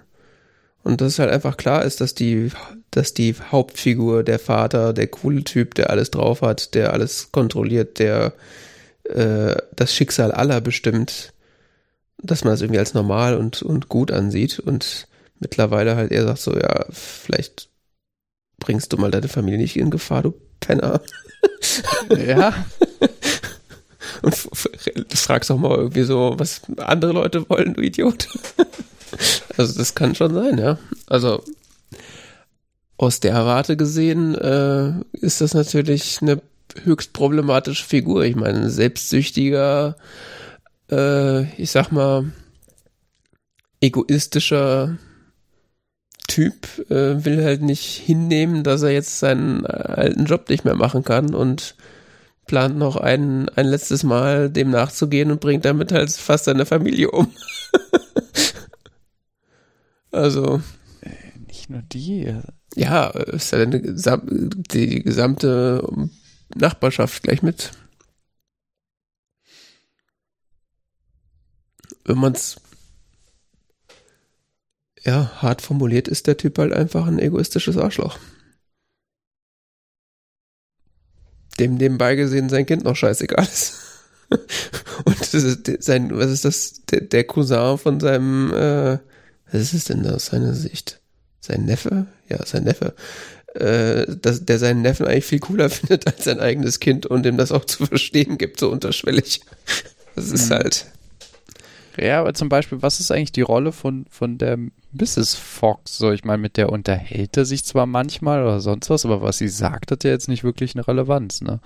Und 0.83 1.01
dass 1.01 1.09
es 1.09 1.19
halt 1.19 1.29
einfach 1.29 1.57
klar 1.57 1.83
ist, 1.83 1.99
dass 1.99 2.15
die, 2.15 2.51
dass 2.91 3.13
die 3.13 3.35
Hauptfigur, 3.51 4.23
der 4.23 4.39
Vater, 4.39 4.93
der 4.93 5.07
coole 5.07 5.43
Typ, 5.43 5.75
der 5.75 5.89
alles 5.89 6.11
drauf 6.11 6.41
hat, 6.41 6.75
der 6.75 6.93
alles 6.93 7.33
kontrolliert, 7.33 7.99
der 7.99 8.31
äh, 9.03 9.57
das 9.75 9.93
Schicksal 9.93 10.31
aller 10.31 10.61
bestimmt, 10.61 11.33
dass 12.17 12.43
man 12.43 12.53
das 12.53 12.61
irgendwie 12.61 12.79
als 12.79 12.93
normal 12.93 13.37
und, 13.37 13.61
und 13.61 13.89
gut 13.89 14.11
ansieht 14.11 14.59
und 14.59 15.07
mittlerweile 15.39 15.95
halt 15.95 16.11
eher 16.11 16.23
sagt 16.23 16.39
so, 16.39 16.55
ja, 16.55 16.85
vielleicht 16.89 17.69
bringst 18.59 18.91
du 18.91 18.97
mal 18.97 19.11
deine 19.11 19.27
Familie 19.27 19.59
nicht 19.59 19.77
in 19.77 19.91
Gefahr, 19.91 20.23
du 20.23 20.33
Penner. 20.59 21.01
Ja. 22.09 22.53
Und 24.21 24.35
fragst 24.35 25.51
auch 25.51 25.59
mal 25.59 25.77
irgendwie 25.77 26.03
so, 26.03 26.33
was 26.37 26.61
andere 26.77 27.13
Leute 27.13 27.47
wollen, 27.49 27.73
du 27.73 27.81
Idiot. 27.81 28.27
Also 29.55 29.79
das 29.79 29.95
kann 29.95 30.15
schon 30.15 30.33
sein, 30.33 30.57
ja. 30.57 30.77
Also 31.07 31.41
aus 32.97 33.21
der 33.21 33.33
Warte 33.45 33.77
gesehen 33.77 34.35
äh, 34.35 34.91
ist 35.13 35.39
das 35.39 35.53
natürlich 35.53 36.19
eine 36.21 36.41
höchst 36.83 37.13
problematische 37.13 37.85
Figur. 37.85 38.25
Ich 38.25 38.35
meine, 38.35 38.63
ein 38.63 38.69
selbstsüchtiger, 38.69 39.95
äh, 40.91 41.43
ich 41.61 41.71
sag 41.71 41.91
mal, 41.91 42.31
egoistischer 43.81 44.97
Typ 46.27 46.67
äh, 46.89 47.23
will 47.23 47.43
halt 47.43 47.61
nicht 47.61 47.85
hinnehmen, 47.85 48.63
dass 48.63 48.83
er 48.83 48.91
jetzt 48.91 49.19
seinen 49.19 49.63
äh, 49.63 49.67
alten 49.67 50.25
Job 50.25 50.49
nicht 50.49 50.65
mehr 50.65 50.75
machen 50.75 51.03
kann 51.03 51.33
und 51.33 51.75
plant 52.47 52.77
noch 52.77 52.95
ein, 52.95 53.49
ein 53.49 53.65
letztes 53.65 54.03
Mal 54.03 54.49
dem 54.49 54.69
nachzugehen 54.69 55.31
und 55.31 55.41
bringt 55.41 55.65
damit 55.65 55.91
halt 55.91 56.11
fast 56.11 56.45
seine 56.45 56.65
Familie 56.65 57.11
um. 57.11 57.31
also. 60.11 60.61
Nicht 61.47 61.69
nur 61.69 61.81
die. 61.81 62.33
Ja, 62.75 63.07
ist 63.07 63.51
ja 63.51 63.65
die 63.65 65.03
gesamte 65.03 65.87
Nachbarschaft 66.55 67.23
gleich 67.23 67.41
mit. 67.41 67.71
Wenn 72.07 72.17
man 72.17 72.33
es 72.33 72.55
ja, 75.03 75.31
hart 75.41 75.61
formuliert 75.61 76.07
ist 76.07 76.27
der 76.27 76.37
Typ 76.37 76.57
halt 76.57 76.73
einfach 76.73 77.07
ein 77.07 77.19
egoistisches 77.19 77.77
Arschloch. 77.77 78.17
Dem 81.59 81.75
nebenbei 81.75 82.15
gesehen 82.15 82.49
sein 82.49 82.65
Kind 82.65 82.83
noch 82.83 82.95
scheißegal 82.95 83.45
ist. 83.45 83.73
Und 85.05 85.33
ist 85.33 85.83
sein, 85.83 86.15
was 86.17 86.31
ist 86.31 86.43
das? 86.43 86.81
Der, 86.91 87.01
der 87.01 87.23
Cousin 87.23 87.77
von 87.77 87.99
seinem, 87.99 88.51
äh, 88.53 88.99
was 89.51 89.61
ist 89.61 89.73
es 89.73 89.83
denn 89.85 90.03
da 90.03 90.15
aus 90.15 90.27
seiner 90.27 90.53
Sicht? 90.53 90.99
Sein 91.39 91.65
Neffe? 91.65 92.07
Ja, 92.27 92.45
sein 92.45 92.63
Neffe. 92.63 92.93
Äh, 93.53 94.17
dass 94.17 94.43
der 94.43 94.59
seinen 94.59 94.81
Neffen 94.81 95.07
eigentlich 95.07 95.25
viel 95.25 95.39
cooler 95.39 95.69
findet 95.69 96.05
als 96.05 96.25
sein 96.25 96.39
eigenes 96.39 96.79
Kind 96.79 97.05
und 97.05 97.23
dem 97.23 97.37
das 97.37 97.51
auch 97.51 97.65
zu 97.65 97.85
verstehen 97.85 98.37
gibt, 98.37 98.59
so 98.59 98.69
unterschwellig. 98.69 99.41
Das 100.15 100.31
ist 100.31 100.49
mhm. 100.49 100.55
halt. 100.55 100.85
Ja, 101.99 102.19
aber 102.19 102.33
zum 102.33 102.47
Beispiel, 102.47 102.81
was 102.81 102.99
ist 102.99 103.11
eigentlich 103.11 103.31
die 103.31 103.41
Rolle 103.41 103.71
von, 103.71 104.05
von 104.09 104.37
der 104.37 104.57
Mrs. 104.91 105.35
Fox? 105.35 105.97
So, 105.97 106.11
ich 106.11 106.23
meine, 106.23 106.41
mit 106.41 106.57
der 106.57 106.71
unterhält 106.71 107.35
er 107.37 107.45
sich 107.45 107.63
zwar 107.65 107.87
manchmal 107.87 108.43
oder 108.43 108.59
sonst 108.59 108.89
was, 108.89 109.05
aber 109.05 109.21
was 109.21 109.39
sie 109.39 109.47
sagt, 109.47 109.91
hat 109.91 110.03
ja 110.03 110.11
jetzt 110.11 110.27
nicht 110.27 110.43
wirklich 110.43 110.75
eine 110.75 110.87
Relevanz, 110.87 111.41
ne? 111.41 111.59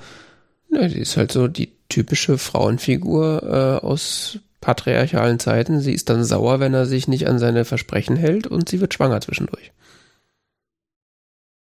Ja, 0.69 0.87
die 0.87 0.99
ist 0.99 1.17
halt 1.17 1.33
so 1.33 1.49
die 1.49 1.73
typische 1.89 2.37
Frauenfigur 2.37 3.43
äh, 3.81 3.85
aus 3.85 4.39
patriarchalen 4.61 5.37
Zeiten. 5.37 5.81
Sie 5.81 5.91
ist 5.93 6.09
dann 6.09 6.23
sauer, 6.23 6.61
wenn 6.61 6.73
er 6.73 6.85
sich 6.85 7.09
nicht 7.09 7.27
an 7.27 7.39
seine 7.39 7.65
Versprechen 7.65 8.15
hält 8.15 8.47
und 8.47 8.69
sie 8.69 8.79
wird 8.79 8.93
schwanger 8.93 9.19
zwischendurch. 9.19 9.73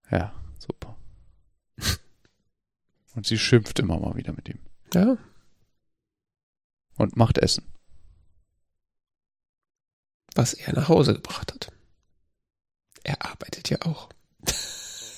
Ja, 0.09 0.31
super. 0.59 0.95
und 3.15 3.25
sie 3.25 3.37
schimpft 3.37 3.79
immer 3.79 3.99
mal 3.99 4.15
wieder 4.15 4.31
mit 4.31 4.47
ihm. 4.47 4.59
Ja. 4.93 5.17
Und 6.97 7.17
macht 7.17 7.37
Essen 7.37 7.65
was 10.35 10.53
er 10.53 10.73
nach 10.73 10.89
Hause 10.89 11.13
gebracht 11.13 11.53
hat. 11.53 11.71
Er 13.03 13.25
arbeitet 13.25 13.69
ja 13.69 13.81
auch. 13.81 14.09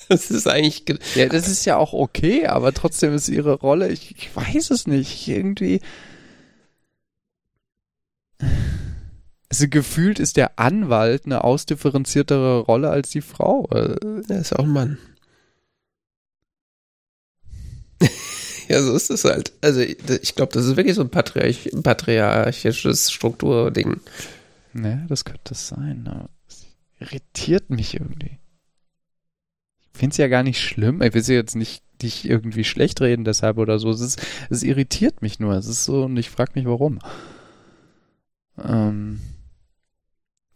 Das 0.08 0.30
ist 0.30 0.48
eigentlich. 0.48 0.84
Ja, 1.16 1.28
das 1.28 1.48
ist 1.48 1.66
ja 1.66 1.76
auch 1.76 1.92
okay, 1.92 2.46
aber 2.46 2.72
trotzdem 2.72 3.12
ist 3.12 3.28
ihre 3.28 3.52
Rolle, 3.52 3.88
ich, 3.88 4.16
ich 4.16 4.34
weiß 4.34 4.70
es 4.70 4.86
nicht, 4.86 5.28
irgendwie. 5.28 5.80
Also 9.50 9.66
gefühlt 9.66 10.18
ist 10.18 10.36
der 10.36 10.58
Anwalt 10.58 11.24
eine 11.24 11.42
ausdifferenziertere 11.42 12.58
Rolle 12.60 12.90
als 12.90 13.08
die 13.08 13.22
Frau. 13.22 13.66
Er 13.70 14.40
ist 14.40 14.54
auch 14.54 14.64
ein 14.64 14.70
Mann. 14.70 14.98
ja, 18.68 18.82
so 18.82 18.94
ist 18.94 19.10
es 19.10 19.24
halt. 19.24 19.52
Also 19.62 19.80
ich 19.80 20.34
glaube, 20.34 20.52
das 20.52 20.66
ist 20.66 20.76
wirklich 20.76 20.96
so 20.96 21.00
ein 21.00 21.08
Patriarch 21.08 21.70
patriarchisches 21.82 23.10
Strukturding. 23.10 24.00
Ja, 24.84 25.06
das 25.08 25.24
könnte 25.24 25.52
es 25.54 25.68
sein. 25.68 26.06
Aber 26.08 26.30
es 26.46 26.66
irritiert 27.00 27.70
mich 27.70 27.94
irgendwie. 27.94 28.38
Ich 29.92 29.98
finde 29.98 30.14
es 30.14 30.18
ja 30.18 30.28
gar 30.28 30.42
nicht 30.42 30.60
schlimm. 30.60 31.02
Ich 31.02 31.14
will 31.14 31.22
sie 31.22 31.34
jetzt 31.34 31.56
nicht 31.56 31.82
dich 32.02 32.28
irgendwie 32.28 32.64
schlecht 32.64 33.00
reden 33.00 33.24
deshalb 33.24 33.58
oder 33.58 33.78
so. 33.78 33.90
Es, 33.90 34.00
ist, 34.00 34.22
es 34.50 34.62
irritiert 34.62 35.22
mich 35.22 35.40
nur. 35.40 35.54
Es 35.54 35.66
ist 35.66 35.84
so 35.84 36.04
und 36.04 36.16
ich 36.16 36.30
frage 36.30 36.52
mich 36.54 36.66
warum. 36.66 37.00
Ähm, 38.62 39.20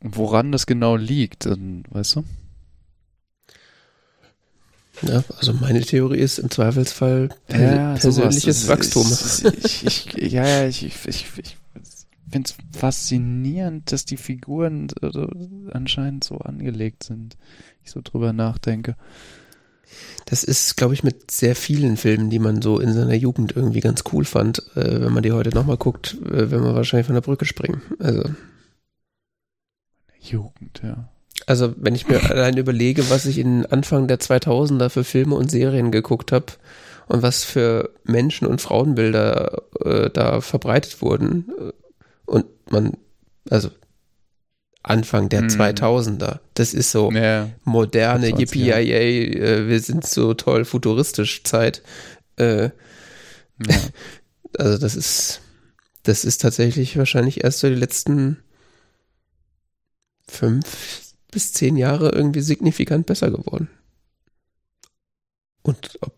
woran 0.00 0.52
das 0.52 0.66
genau 0.66 0.96
liegt, 0.96 1.46
weißt 1.46 2.16
du? 2.16 2.24
Ja, 5.02 5.24
also 5.36 5.52
meine 5.54 5.80
Theorie 5.80 6.18
ist 6.18 6.38
im 6.38 6.50
Zweifelsfall 6.50 7.30
per 7.48 7.74
ja, 7.74 7.94
persönliches 7.94 8.68
Wachstum. 8.68 9.06
Ich, 9.64 9.84
ich, 9.84 10.32
ja, 10.32 10.46
ja, 10.46 10.66
ich, 10.66 10.84
ich, 10.84 11.06
ich, 11.06 11.26
ich 11.38 11.56
finde 12.32 12.50
es 12.50 12.78
faszinierend, 12.78 13.92
dass 13.92 14.04
die 14.04 14.16
Figuren 14.16 14.88
also, 15.00 15.28
anscheinend 15.70 16.24
so 16.24 16.38
angelegt 16.38 17.04
sind. 17.04 17.36
Ich 17.84 17.90
so 17.90 18.00
drüber 18.02 18.32
nachdenke. 18.32 18.96
Das 20.24 20.42
ist, 20.42 20.76
glaube 20.76 20.94
ich, 20.94 21.04
mit 21.04 21.30
sehr 21.30 21.54
vielen 21.54 21.96
Filmen, 21.96 22.30
die 22.30 22.38
man 22.38 22.62
so 22.62 22.78
in 22.78 22.94
seiner 22.94 23.14
Jugend 23.14 23.54
irgendwie 23.54 23.80
ganz 23.80 24.04
cool 24.12 24.24
fand. 24.24 24.62
Äh, 24.74 25.02
wenn 25.02 25.12
man 25.12 25.22
die 25.22 25.32
heute 25.32 25.50
nochmal 25.50 25.76
guckt, 25.76 26.16
äh, 26.24 26.50
wenn 26.50 26.60
man 26.60 26.74
wahrscheinlich 26.74 27.06
von 27.06 27.14
der 27.14 27.20
Brücke 27.22 27.44
springen. 27.44 27.82
Also. 27.98 28.30
Jugend, 30.18 30.80
ja. 30.82 31.08
Also, 31.46 31.74
wenn 31.76 31.94
ich 31.94 32.08
mir 32.08 32.22
allein 32.30 32.56
überlege, 32.56 33.10
was 33.10 33.26
ich 33.26 33.38
in 33.38 33.66
Anfang 33.66 34.08
der 34.08 34.20
2000er 34.20 34.88
für 34.88 35.04
Filme 35.04 35.34
und 35.34 35.50
Serien 35.50 35.90
geguckt 35.90 36.32
habe 36.32 36.46
und 37.08 37.22
was 37.22 37.44
für 37.44 37.90
Menschen- 38.04 38.46
und 38.46 38.60
Frauenbilder 38.60 39.62
äh, 39.84 40.10
da 40.10 40.40
verbreitet 40.40 41.02
wurden, 41.02 41.52
äh, 41.58 41.72
und 42.26 42.46
man, 42.70 42.96
also 43.50 43.70
Anfang 44.82 45.28
der 45.28 45.42
hm. 45.42 45.48
2000er. 45.48 46.40
Das 46.54 46.74
ist 46.74 46.90
so 46.90 47.10
ja, 47.12 47.50
moderne 47.64 48.28
Yippie 48.28 48.70
äh, 48.70 49.68
wir 49.68 49.80
sind 49.80 50.06
so 50.06 50.34
toll 50.34 50.64
futuristisch 50.64 51.44
Zeit. 51.44 51.82
Äh, 52.36 52.64
ja. 52.64 52.70
Also 54.58 54.76
das 54.76 54.96
ist, 54.96 55.40
das 56.02 56.26
ist 56.26 56.42
tatsächlich 56.42 56.98
wahrscheinlich 56.98 57.42
erst 57.42 57.60
so 57.60 57.70
die 57.70 57.74
letzten 57.74 58.36
fünf 60.28 61.14
bis 61.30 61.54
zehn 61.54 61.78
Jahre 61.78 62.10
irgendwie 62.10 62.42
signifikant 62.42 63.06
besser 63.06 63.30
geworden. 63.30 63.70
Und 65.62 65.96
ob 66.02 66.11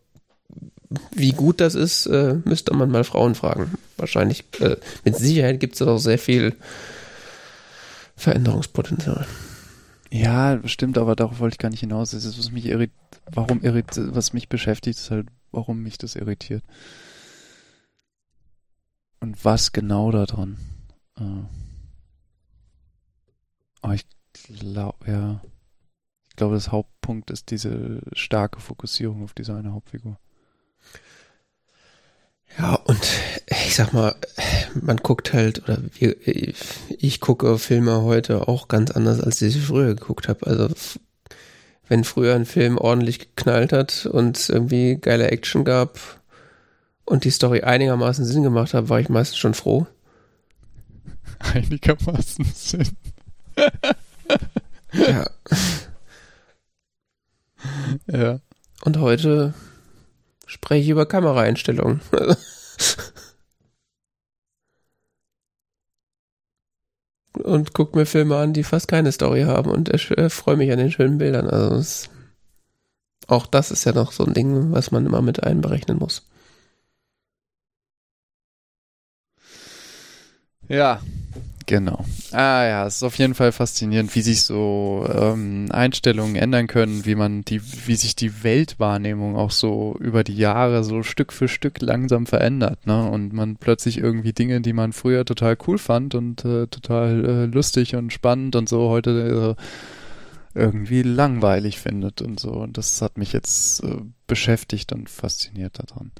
wie 1.14 1.32
gut 1.32 1.60
das 1.60 1.74
ist, 1.74 2.06
äh, 2.06 2.36
müsste 2.44 2.74
man 2.74 2.90
mal 2.90 3.04
Frauen 3.04 3.34
fragen. 3.34 3.72
Wahrscheinlich, 3.96 4.44
äh, 4.60 4.76
mit 5.04 5.16
Sicherheit 5.16 5.60
gibt 5.60 5.74
es 5.74 5.78
da 5.80 5.86
auch 5.86 5.98
sehr 5.98 6.18
viel 6.18 6.54
Veränderungspotenzial. 8.16 9.26
Ja, 10.10 10.60
stimmt, 10.66 10.98
aber 10.98 11.16
darauf 11.16 11.40
wollte 11.40 11.54
ich 11.54 11.58
gar 11.58 11.70
nicht 11.70 11.80
hinaus. 11.80 12.12
Das 12.12 12.24
ist, 12.24 12.38
was 12.38 12.52
mich 12.52 12.66
irrit 12.66 12.92
warum 13.30 13.62
irrit 13.62 13.88
was 13.96 14.32
mich 14.32 14.48
beschäftigt, 14.48 14.98
ist 14.98 15.10
halt, 15.10 15.28
warum 15.50 15.82
mich 15.82 15.98
das 15.98 16.16
irritiert. 16.16 16.64
Und 19.20 19.44
was 19.44 19.72
genau 19.72 20.10
daran? 20.10 20.58
Äh. 21.18 21.44
Aber 23.80 23.94
ich 23.94 24.06
glaube, 24.32 25.10
ja. 25.10 25.42
Ich 26.28 26.36
glaube, 26.36 26.54
das 26.56 26.72
Hauptpunkt 26.72 27.30
ist 27.30 27.50
diese 27.50 28.00
starke 28.12 28.60
Fokussierung 28.60 29.22
auf 29.22 29.34
diese 29.34 29.54
eine 29.54 29.72
Hauptfigur. 29.72 30.18
Ja, 32.58 32.74
und 32.76 33.00
ich 33.66 33.74
sag 33.74 33.92
mal, 33.92 34.14
man 34.80 34.98
guckt 34.98 35.32
halt, 35.32 35.64
oder 35.64 35.78
wir, 35.98 36.16
ich 36.24 37.20
gucke 37.20 37.58
Filme 37.58 38.02
heute 38.02 38.46
auch 38.46 38.68
ganz 38.68 38.92
anders, 38.92 39.20
als 39.20 39.42
ich 39.42 39.54
sie 39.54 39.60
früher 39.60 39.94
geguckt 39.94 40.28
habe. 40.28 40.46
Also 40.46 40.68
wenn 41.88 42.04
früher 42.04 42.34
ein 42.34 42.46
Film 42.46 42.78
ordentlich 42.78 43.18
geknallt 43.18 43.72
hat 43.72 44.06
und 44.06 44.48
irgendwie 44.48 44.96
geile 44.96 45.30
Action 45.30 45.64
gab 45.64 45.98
und 47.04 47.24
die 47.24 47.30
Story 47.30 47.62
einigermaßen 47.62 48.24
Sinn 48.24 48.42
gemacht 48.44 48.72
hat, 48.72 48.88
war 48.88 49.00
ich 49.00 49.08
meistens 49.08 49.38
schon 49.38 49.54
froh. 49.54 49.86
Einigermaßen 51.40 52.44
Sinn. 52.54 52.88
ja. 54.92 55.28
Ja. 58.06 58.40
Und 58.84 58.98
heute 58.98 59.54
spreche 60.46 60.82
ich 60.82 60.88
über 60.90 61.06
Kameraeinstellungen. 61.06 62.00
und 67.42 67.74
gucke 67.74 67.98
mir 67.98 68.06
Filme 68.06 68.36
an, 68.36 68.52
die 68.52 68.64
fast 68.64 68.88
keine 68.88 69.12
Story 69.12 69.42
haben 69.42 69.70
und 69.70 69.90
äh, 69.90 70.30
freue 70.30 70.56
mich 70.56 70.70
an 70.72 70.78
den 70.78 70.90
schönen 70.90 71.18
Bildern. 71.18 71.48
Also 71.48 71.76
es, 71.76 72.10
auch 73.26 73.46
das 73.46 73.70
ist 73.70 73.84
ja 73.84 73.92
noch 73.92 74.12
so 74.12 74.24
ein 74.24 74.34
Ding, 74.34 74.72
was 74.72 74.90
man 74.90 75.06
immer 75.06 75.22
mit 75.22 75.42
einberechnen 75.42 75.98
muss. 75.98 76.28
Ja, 80.68 81.00
Genau. 81.66 82.04
Ah 82.32 82.64
ja, 82.64 82.86
es 82.86 82.96
ist 82.96 83.02
auf 83.04 83.16
jeden 83.16 83.34
Fall 83.34 83.50
faszinierend, 83.50 84.14
wie 84.14 84.20
sich 84.20 84.42
so 84.42 85.06
ähm, 85.10 85.68
Einstellungen 85.70 86.36
ändern 86.36 86.66
können, 86.66 87.06
wie 87.06 87.14
man 87.14 87.42
die, 87.42 87.62
wie 87.86 87.96
sich 87.96 88.14
die 88.14 88.42
Weltwahrnehmung 88.42 89.36
auch 89.36 89.50
so 89.50 89.96
über 89.98 90.24
die 90.24 90.36
Jahre 90.36 90.84
so 90.84 91.02
Stück 91.02 91.32
für 91.32 91.48
Stück 91.48 91.80
langsam 91.80 92.26
verändert, 92.26 92.86
ne? 92.86 93.08
Und 93.08 93.32
man 93.32 93.56
plötzlich 93.56 93.96
irgendwie 93.96 94.34
Dinge, 94.34 94.60
die 94.60 94.74
man 94.74 94.92
früher 94.92 95.24
total 95.24 95.56
cool 95.66 95.78
fand 95.78 96.14
und 96.14 96.44
äh, 96.44 96.66
total 96.66 97.24
äh, 97.24 97.46
lustig 97.46 97.96
und 97.96 98.12
spannend 98.12 98.56
und 98.56 98.68
so 98.68 98.90
heute 98.90 99.56
äh, 99.56 100.58
irgendwie 100.58 101.02
langweilig 101.02 101.78
findet 101.80 102.20
und 102.20 102.38
so. 102.38 102.52
Und 102.52 102.76
das 102.76 103.00
hat 103.00 103.16
mich 103.16 103.32
jetzt 103.32 103.82
äh, 103.84 104.02
beschäftigt 104.26 104.92
und 104.92 105.08
fasziniert 105.08 105.78
daran. 105.78 106.12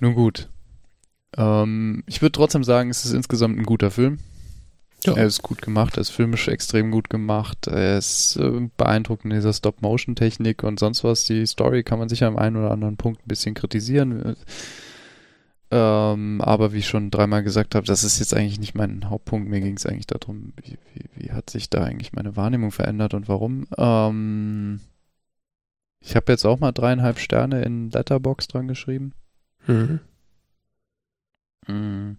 Nun 0.00 0.14
gut. 0.14 0.48
Ähm, 1.36 2.02
ich 2.06 2.20
würde 2.20 2.32
trotzdem 2.32 2.64
sagen, 2.64 2.90
es 2.90 3.04
ist 3.04 3.12
insgesamt 3.12 3.58
ein 3.58 3.64
guter 3.64 3.92
Film. 3.92 4.18
Ja. 5.04 5.14
Er 5.14 5.26
ist 5.26 5.42
gut 5.42 5.62
gemacht, 5.62 5.96
er 5.96 6.02
ist 6.02 6.10
filmisch 6.10 6.48
extrem 6.48 6.90
gut 6.90 7.10
gemacht, 7.10 7.66
er 7.66 7.98
ist 7.98 8.36
äh, 8.36 8.68
beeindruckend 8.76 9.32
in 9.32 9.38
dieser 9.38 9.52
Stop-Motion-Technik 9.52 10.62
und 10.62 10.78
sonst 10.78 11.02
was. 11.02 11.24
Die 11.24 11.44
Story 11.46 11.82
kann 11.82 11.98
man 11.98 12.08
sicher 12.08 12.28
am 12.28 12.36
einen 12.36 12.56
oder 12.56 12.70
anderen 12.70 12.96
Punkt 12.96 13.20
ein 13.20 13.28
bisschen 13.28 13.54
kritisieren. 13.54 14.36
Ähm, 15.72 16.42
aber 16.42 16.72
wie 16.74 16.78
ich 16.78 16.86
schon 16.86 17.10
dreimal 17.10 17.42
gesagt 17.42 17.74
habe, 17.74 17.86
das 17.86 18.04
ist 18.04 18.18
jetzt 18.18 18.34
eigentlich 18.34 18.60
nicht 18.60 18.74
mein 18.74 19.08
Hauptpunkt. 19.08 19.48
Mir 19.48 19.60
ging 19.60 19.76
es 19.76 19.86
eigentlich 19.86 20.06
darum, 20.06 20.52
wie, 20.62 20.78
wie, 20.92 21.04
wie, 21.16 21.32
hat 21.32 21.48
sich 21.48 21.70
da 21.70 21.82
eigentlich 21.82 22.12
meine 22.12 22.36
Wahrnehmung 22.36 22.70
verändert 22.70 23.14
und 23.14 23.26
warum. 23.26 23.66
Ähm, 23.78 24.80
ich 26.00 26.14
habe 26.14 26.30
jetzt 26.30 26.44
auch 26.44 26.60
mal 26.60 26.72
dreieinhalb 26.72 27.18
Sterne 27.18 27.62
in 27.62 27.90
Letterbox 27.90 28.48
dran 28.48 28.68
geschrieben. 28.68 29.14
Mhm. 29.66 30.00
Mhm. 31.66 32.18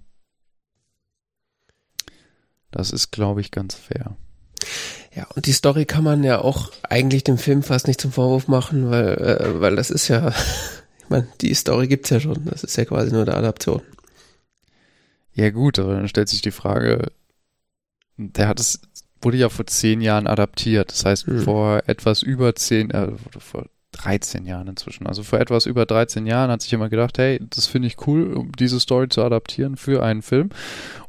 Das 2.74 2.92
ist, 2.92 3.12
glaube 3.12 3.42
ich, 3.42 3.52
ganz 3.52 3.76
fair. 3.76 4.18
Ja, 5.16 5.28
und 5.36 5.46
die 5.46 5.54
Story 5.54 5.86
kann 5.86 6.04
man 6.04 6.24
ja 6.24 6.40
auch 6.40 6.72
eigentlich 6.82 7.24
dem 7.24 7.38
Film 7.38 7.62
fast 7.62 7.88
nicht 7.88 8.02
zum 8.02 8.12
Vorwurf 8.12 8.48
machen, 8.48 8.90
weil, 8.90 9.10
äh, 9.10 9.62
weil 9.62 9.76
das 9.76 9.92
ist 9.92 10.08
ja, 10.08 10.30
ich 11.00 11.10
meine, 11.10 11.28
die 11.42 11.54
Story 11.54 11.88
gibt's 11.88 12.10
ja 12.10 12.20
schon. 12.20 12.46
Das 12.46 12.64
ist 12.64 12.76
ja 12.76 12.86
quasi 12.86 13.12
nur 13.12 13.22
eine 13.22 13.36
Adaption. 13.36 13.82
Ja, 15.34 15.52
gut, 15.52 15.78
aber 15.78 15.94
dann 15.94 16.08
stellt 16.08 16.30
sich 16.30 16.42
die 16.42 16.52
Frage, 16.52 17.12
der 18.18 18.48
hat 18.48 18.60
es, 18.60 18.82
wurde 19.22 19.38
ja 19.38 19.50
vor 19.50 19.68
zehn 19.68 20.02
Jahren 20.02 20.28
adaptiert. 20.28 20.92
Das 20.92 21.06
heißt, 21.06 21.28
hm. 21.28 21.44
vor 21.44 21.84
etwas 21.86 22.24
über 22.24 22.56
zehn, 22.56 22.90
äh, 22.92 23.12
vor 23.38 23.68
13 23.94 24.46
Jahren 24.46 24.68
inzwischen. 24.68 25.08
Also 25.08 25.24
vor 25.24 25.40
etwas 25.40 25.66
über 25.66 25.86
13 25.86 26.26
Jahren 26.26 26.52
hat 26.52 26.62
sich 26.62 26.72
jemand 26.72 26.92
gedacht, 26.92 27.18
hey, 27.18 27.40
das 27.50 27.68
finde 27.68 27.88
ich 27.88 28.08
cool, 28.08 28.34
um 28.34 28.52
diese 28.52 28.80
Story 28.80 29.08
zu 29.08 29.24
adaptieren 29.24 29.78
für 29.78 30.04
einen 30.04 30.22
Film. 30.22 30.50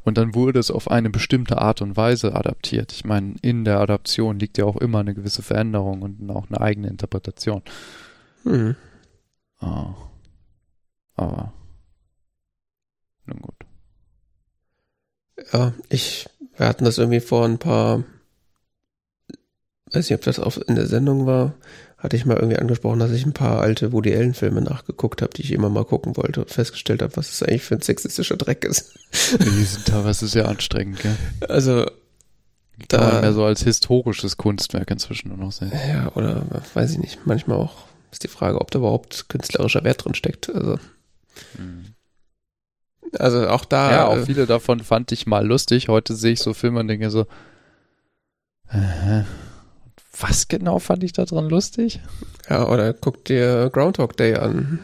Und 0.04 0.18
dann 0.18 0.34
wurde 0.34 0.58
es 0.58 0.70
auf 0.70 0.90
eine 0.90 1.10
bestimmte 1.10 1.58
Art 1.58 1.82
und 1.82 1.96
Weise 1.96 2.34
adaptiert. 2.34 2.92
Ich 2.92 3.04
meine, 3.04 3.34
in 3.42 3.64
der 3.64 3.80
Adaption 3.80 4.38
liegt 4.38 4.58
ja 4.58 4.64
auch 4.64 4.76
immer 4.76 5.00
eine 5.00 5.14
gewisse 5.14 5.42
Veränderung 5.42 6.02
und 6.02 6.30
auch 6.30 6.46
eine 6.48 6.60
eigene 6.60 6.88
Interpretation. 6.88 7.62
Mhm. 8.44 8.76
Oh. 9.60 9.94
Aber 11.16 11.52
nun 13.26 13.40
gut. 13.40 13.54
Ja, 15.52 15.72
ich, 15.88 16.28
wir 16.56 16.66
hatten 16.68 16.84
das 16.84 16.98
irgendwie 16.98 17.20
vor 17.20 17.44
ein 17.44 17.58
paar, 17.58 18.04
weiß 19.92 20.10
nicht, 20.10 20.14
ob 20.14 20.22
das 20.22 20.38
auf, 20.38 20.60
in 20.68 20.74
der 20.74 20.86
Sendung 20.86 21.26
war, 21.26 21.54
hatte 22.04 22.16
ich 22.16 22.26
mal 22.26 22.36
irgendwie 22.36 22.58
angesprochen, 22.58 22.98
dass 22.98 23.12
ich 23.12 23.24
ein 23.24 23.32
paar 23.32 23.62
alte 23.62 23.90
Woody 23.92 24.14
Allen 24.14 24.34
Filme 24.34 24.60
nachgeguckt 24.60 25.22
habe, 25.22 25.32
die 25.32 25.40
ich 25.40 25.52
immer 25.52 25.70
mal 25.70 25.86
gucken 25.86 26.18
wollte 26.18 26.42
und 26.42 26.50
festgestellt 26.50 27.00
habe, 27.00 27.16
was 27.16 27.30
es 27.30 27.42
eigentlich 27.42 27.62
für 27.62 27.76
ein 27.76 27.80
sexistischer 27.80 28.36
Dreck 28.36 28.62
ist. 28.64 28.94
Die 29.40 29.64
sind 29.64 29.86
teilweise 29.86 30.28
sehr 30.28 30.46
anstrengend, 30.46 31.00
gell? 31.00 31.16
Also 31.48 31.86
die 32.76 32.86
kann 32.88 33.00
da, 33.00 33.08
man 33.10 33.20
mehr 33.22 33.32
so 33.32 33.42
als 33.42 33.62
historisches 33.62 34.36
Kunstwerk 34.36 34.90
inzwischen 34.90 35.28
nur 35.28 35.38
noch 35.38 35.52
sehen. 35.52 35.72
Ja, 35.88 36.12
oder 36.14 36.42
weiß 36.74 36.92
ich 36.92 36.98
nicht. 36.98 37.26
Manchmal 37.26 37.56
auch 37.56 37.86
ist 38.12 38.22
die 38.22 38.28
Frage, 38.28 38.60
ob 38.60 38.70
da 38.70 38.80
überhaupt 38.80 39.30
künstlerischer 39.30 39.82
Wert 39.82 40.04
drin 40.04 40.14
steckt. 40.14 40.54
Also, 40.54 40.78
hm. 41.56 41.86
also 43.18 43.48
auch 43.48 43.64
da. 43.64 43.90
Ja, 43.90 44.06
auch 44.08 44.18
äh, 44.18 44.26
viele 44.26 44.44
davon 44.44 44.80
fand 44.80 45.10
ich 45.10 45.26
mal 45.26 45.46
lustig. 45.46 45.88
Heute 45.88 46.14
sehe 46.14 46.32
ich 46.32 46.40
so 46.40 46.52
Filme 46.52 46.80
und 46.80 46.88
denke 46.88 47.10
so, 47.10 47.26
äh, 48.68 49.22
was 50.18 50.48
genau 50.48 50.78
fand 50.78 51.04
ich 51.04 51.12
da 51.12 51.24
dran 51.24 51.48
lustig? 51.48 52.00
Ja, 52.48 52.68
oder 52.68 52.92
guck 52.92 53.24
dir 53.24 53.70
Groundhog 53.72 54.16
Day 54.16 54.36
an. 54.36 54.80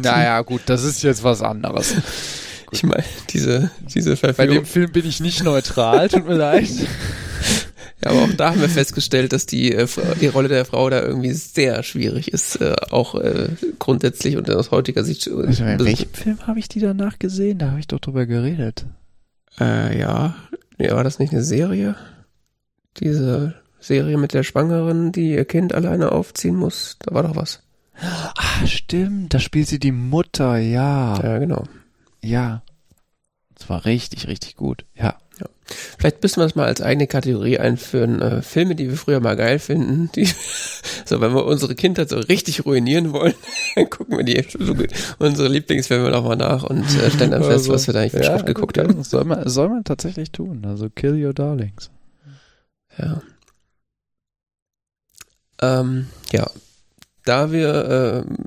Naja, 0.00 0.42
gut, 0.42 0.62
das 0.66 0.84
ist 0.84 1.02
jetzt 1.02 1.24
was 1.24 1.42
anderes. 1.42 1.94
ich 2.70 2.82
meine, 2.84 3.04
diese, 3.30 3.70
diese 3.94 4.16
Verfilmung. 4.16 4.56
Bei 4.56 4.60
dem 4.60 4.66
Film 4.66 4.92
bin 4.92 5.06
ich 5.06 5.20
nicht 5.20 5.42
neutral, 5.42 6.08
tut 6.08 6.26
mir 6.26 6.36
leid. 6.36 6.68
Ja, 8.04 8.12
aber 8.12 8.22
auch 8.22 8.32
da 8.36 8.50
haben 8.50 8.60
wir 8.60 8.68
festgestellt, 8.68 9.32
dass 9.32 9.46
die, 9.46 9.72
äh, 9.72 9.88
die 10.20 10.28
Rolle 10.28 10.46
der 10.46 10.64
Frau 10.64 10.88
da 10.88 11.02
irgendwie 11.02 11.32
sehr 11.32 11.82
schwierig 11.82 12.32
ist, 12.32 12.60
äh, 12.60 12.76
auch 12.90 13.16
äh, 13.16 13.48
grundsätzlich 13.80 14.36
und 14.36 14.48
aus 14.50 14.70
heutiger 14.70 15.02
Sicht. 15.02 15.26
Äh, 15.26 15.32
also, 15.32 15.64
in 15.64 15.84
welchem 15.84 16.12
Film 16.12 16.46
habe 16.46 16.60
ich 16.60 16.68
die 16.68 16.78
danach 16.78 17.18
gesehen? 17.18 17.58
Da 17.58 17.70
habe 17.70 17.80
ich 17.80 17.88
doch 17.88 17.98
drüber 17.98 18.26
geredet. 18.26 18.86
Äh, 19.58 19.98
ja. 19.98 20.36
Nee, 20.78 20.92
war 20.92 21.02
das 21.02 21.18
nicht 21.18 21.32
eine 21.32 21.42
Serie? 21.42 21.96
Diese 22.98 23.54
Serie 23.80 24.16
mit 24.16 24.34
der 24.34 24.42
Schwangeren, 24.42 25.12
die 25.12 25.32
ihr 25.32 25.44
Kind 25.44 25.74
alleine 25.74 26.12
aufziehen 26.12 26.56
muss. 26.56 26.96
Da 27.00 27.14
war 27.14 27.22
doch 27.22 27.36
was. 27.36 27.62
Ah, 28.00 28.66
stimmt. 28.66 29.34
Da 29.34 29.40
spielt 29.40 29.68
sie 29.68 29.80
die 29.80 29.92
Mutter, 29.92 30.56
ja. 30.58 31.20
Ja, 31.22 31.38
genau. 31.38 31.64
Ja. 32.22 32.62
Das 33.56 33.68
war 33.68 33.84
richtig, 33.84 34.28
richtig 34.28 34.54
gut. 34.54 34.84
Ja. 34.94 35.16
ja. 35.40 35.46
Vielleicht 35.98 36.22
müssen 36.22 36.40
wir 36.40 36.44
das 36.44 36.54
mal 36.54 36.66
als 36.66 36.80
eigene 36.80 37.08
Kategorie 37.08 37.58
einführen. 37.58 38.22
Äh, 38.22 38.42
Filme, 38.42 38.76
die 38.76 38.88
wir 38.88 38.96
früher 38.96 39.18
mal 39.18 39.34
geil 39.34 39.58
finden. 39.58 40.10
Die, 40.14 40.26
so, 41.04 41.20
wenn 41.20 41.34
wir 41.34 41.44
unsere 41.44 41.74
Kindheit 41.74 42.08
so 42.08 42.18
richtig 42.18 42.64
ruinieren 42.64 43.12
wollen, 43.12 43.34
dann 43.74 43.90
gucken 43.90 44.16
wir 44.16 44.24
die 44.24 44.44
so 44.48 44.74
unsere 45.18 45.48
Lieblingsfilme 45.48 46.10
nochmal 46.10 46.36
nach 46.36 46.62
und 46.62 46.84
äh, 46.84 47.10
stellen 47.10 47.32
dann 47.32 47.42
fest, 47.42 47.52
also, 47.52 47.72
was 47.72 47.88
wir 47.88 47.94
da 47.94 48.00
eigentlich 48.00 48.12
für 48.12 48.22
ja, 48.22 48.36
Schrott 48.36 48.46
geguckt 48.46 48.78
haben. 48.78 49.02
Soll 49.02 49.24
man, 49.24 49.48
soll 49.48 49.68
man 49.68 49.82
tatsächlich 49.82 50.30
tun. 50.30 50.64
Also 50.64 50.88
Kill 50.88 51.24
Your 51.24 51.34
Darlings. 51.34 51.90
Ja. 52.96 53.22
Ähm, 55.60 56.08
ja, 56.32 56.50
da 57.24 57.52
wir 57.52 58.24
äh, 58.28 58.46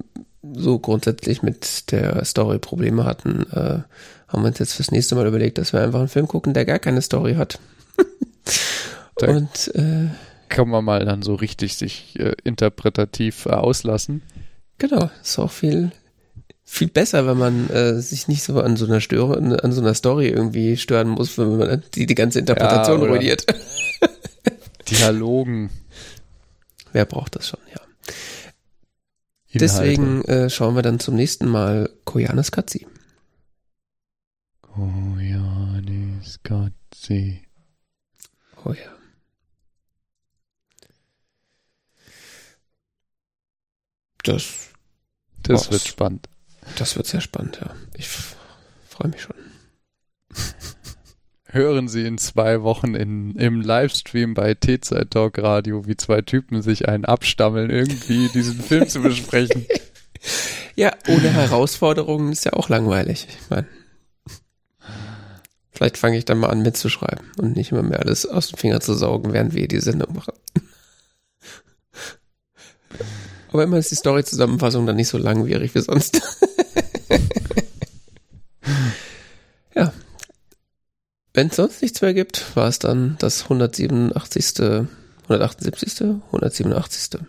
so 0.56 0.80
grundsätzlich 0.80 1.44
mit 1.44 1.92
der 1.92 2.24
Story 2.26 2.60
Probleme 2.60 3.06
hatten, 3.06 3.46
äh, 3.52 3.80
haben 4.28 4.44
wir 4.44 4.48
uns 4.48 4.60
jetzt 4.60 4.74
fürs 4.74 4.92
nächste 4.92 5.16
Mal 5.16 5.28
überlegt, 5.28 5.58
dass 5.58 5.74
wir 5.74 5.82
einfach 5.82 6.00
einen 6.00 6.08
Film 6.08 6.28
gucken, 6.28 6.54
der 6.54 6.66
gar 6.66 6.80
keine 6.80 7.02
Story 7.02 7.36
hat. 7.36 7.60
Und 9.22 9.76
äh, 9.76 10.10
kann 10.50 10.70
man 10.70 10.84
mal 10.84 11.06
dann 11.06 11.22
so 11.22 11.36
richtig 11.36 11.78
sich 11.78 12.20
äh, 12.20 12.34
interpretativ 12.44 13.46
äh, 13.46 13.52
auslassen. 13.52 14.22
Genau, 14.78 15.10
ist 15.22 15.38
auch 15.38 15.52
viel 15.52 15.92
viel 16.72 16.88
besser, 16.88 17.28
wenn 17.28 17.38
man 17.38 17.70
äh, 17.70 18.00
sich 18.00 18.30
nicht 18.30 18.44
so 18.44 18.62
an 18.62 18.78
so 18.78 18.86
einer 18.86 19.02
Störe, 19.02 19.38
an 19.62 19.72
so 19.74 19.82
einer 19.82 19.94
Story 19.94 20.30
irgendwie 20.30 20.78
stören 20.78 21.10
muss, 21.10 21.38
wenn 21.38 21.58
man 21.58 21.84
die, 21.94 22.06
die 22.06 22.16
ganze 22.16 22.40
Interpretation 22.40 23.02
ja, 23.02 23.08
ruiniert. 23.10 23.46
Dialogen. 24.90 25.70
Wer 26.92 27.06
braucht 27.06 27.36
das 27.36 27.48
schon, 27.48 27.60
ja. 27.70 27.82
Inhalte. 29.48 29.60
Deswegen 29.60 30.24
äh, 30.26 30.50
schauen 30.50 30.76
wir 30.76 30.82
dann 30.82 31.00
zum 31.00 31.16
nächsten 31.16 31.48
Mal 31.48 31.90
Koyanis 32.06 32.52
Katzi. 32.52 32.88
Koyanis 34.62 36.40
Katzi. 36.44 37.42
Oh 38.64 38.74
ja. 38.74 38.96
Das, 44.24 44.70
das 45.44 45.72
wird 45.72 45.82
spannend. 45.88 46.30
Das 46.78 46.96
wird 46.96 47.08
sehr 47.08 47.22
spannend, 47.22 47.60
ja. 47.60 47.76
Ich 47.96 48.08
freue 48.08 49.10
mich 49.10 49.22
schon. 49.22 49.36
Hören 51.54 51.90
Sie 51.90 52.06
in 52.06 52.18
zwei 52.18 52.64
Wochen 52.64 52.96
in, 52.96 53.36
im 53.36 53.60
Livestream 53.60 54.34
bei 54.34 54.54
T-Zeit 54.54 55.12
Talk 55.12 55.38
Radio, 55.38 55.86
wie 55.86 55.98
zwei 55.98 56.22
Typen 56.22 56.62
sich 56.62 56.88
einen 56.88 57.04
abstammeln, 57.04 57.70
irgendwie 57.70 58.30
diesen 58.30 58.62
Film 58.62 58.88
zu 58.88 59.02
besprechen. 59.02 59.66
Ja, 60.76 60.94
ohne 61.08 61.30
Herausforderungen 61.34 62.32
ist 62.32 62.46
ja 62.46 62.54
auch 62.54 62.70
langweilig. 62.70 63.28
Ich 63.28 63.50
meine, 63.50 63.68
vielleicht 65.72 65.98
fange 65.98 66.16
ich 66.16 66.26
dann 66.26 66.38
mal 66.38 66.52
an 66.52 66.62
mitzuschreiben 66.62 67.26
und 67.40 67.56
nicht 67.56 67.72
immer 67.72 67.82
mehr 67.82 68.02
alles 68.02 68.28
aus 68.28 68.50
dem 68.50 68.58
Finger 68.58 68.82
zu 68.82 68.94
saugen, 68.94 69.34
während 69.34 69.56
wir 69.56 69.68
die 69.68 69.80
Sendung 69.80 70.14
machen. 70.14 70.34
Aber 73.52 73.64
immer 73.64 73.80
ist 73.80 73.90
die 73.90 73.96
Story-Zusammenfassung 73.96 74.86
dann 74.86 74.96
nicht 74.96 75.08
so 75.10 75.18
langwierig 75.18 75.74
wie 75.74 75.82
sonst. 75.82 76.22
ja. 79.76 79.92
Wenn 81.34 81.48
es 81.48 81.56
sonst 81.56 81.82
nichts 81.82 82.02
mehr 82.02 82.14
gibt, 82.14 82.56
war 82.56 82.68
es 82.68 82.80
dann 82.80 83.16
das 83.20 83.44
187. 83.44 84.88
178. 85.24 86.02
187. 86.28 87.22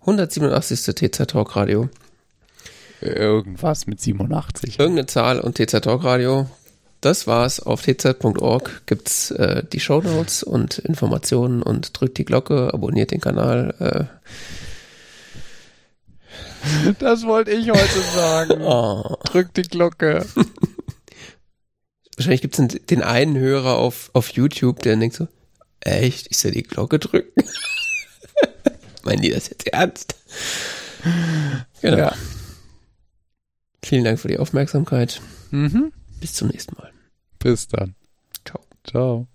187. 0.00 0.94
TZ 0.94 1.26
Talk 1.28 1.56
Radio. 1.56 1.88
Irgendwas 3.00 3.86
mit 3.86 4.00
87. 4.00 4.78
Irgendeine 4.78 5.06
Zahl 5.06 5.40
und 5.40 5.56
TZ 5.56 5.82
Talk 5.82 6.02
Radio. 6.02 6.48
Das 7.00 7.26
war's. 7.26 7.60
Auf 7.60 7.82
tz.org 7.82 8.82
gibt's 8.86 9.30
äh, 9.30 9.62
die 9.72 9.80
Show 9.80 10.00
Notes 10.00 10.42
und 10.42 10.78
Informationen 10.78 11.62
und 11.62 11.98
drückt 11.98 12.18
die 12.18 12.24
Glocke, 12.24 12.72
abonniert 12.74 13.12
den 13.12 13.20
Kanal. 13.20 13.74
Äh. 13.78 14.04
Das 16.98 17.24
wollte 17.24 17.52
ich 17.52 17.70
heute 17.70 18.00
sagen. 18.14 18.62
Oh. 18.62 19.16
Drückt 19.24 19.56
die 19.56 19.62
Glocke. 19.62 20.26
Wahrscheinlich 22.16 22.40
gibt's 22.40 22.56
den, 22.56 22.68
den 22.68 23.02
einen 23.02 23.36
Hörer 23.36 23.76
auf, 23.76 24.10
auf 24.14 24.30
YouTube, 24.30 24.80
der 24.82 24.96
denkt 24.96 25.16
so, 25.16 25.28
echt, 25.80 26.28
ich 26.30 26.38
soll 26.38 26.52
die 26.52 26.62
Glocke 26.62 26.98
drücken? 26.98 27.44
Meinen 29.04 29.22
die 29.22 29.30
das 29.30 29.48
jetzt 29.48 29.66
ernst? 29.68 30.16
Genau. 31.80 31.98
Ja. 31.98 32.14
Vielen 33.84 34.04
Dank 34.04 34.18
für 34.18 34.28
die 34.28 34.38
Aufmerksamkeit. 34.38 35.20
Mhm. 35.50 35.92
Bis 36.20 36.34
zum 36.34 36.48
nächsten 36.48 36.74
Mal. 36.76 36.90
Bis 37.38 37.68
dann. 37.68 37.94
Ciao. 38.44 38.60
Ciao. 38.84 39.28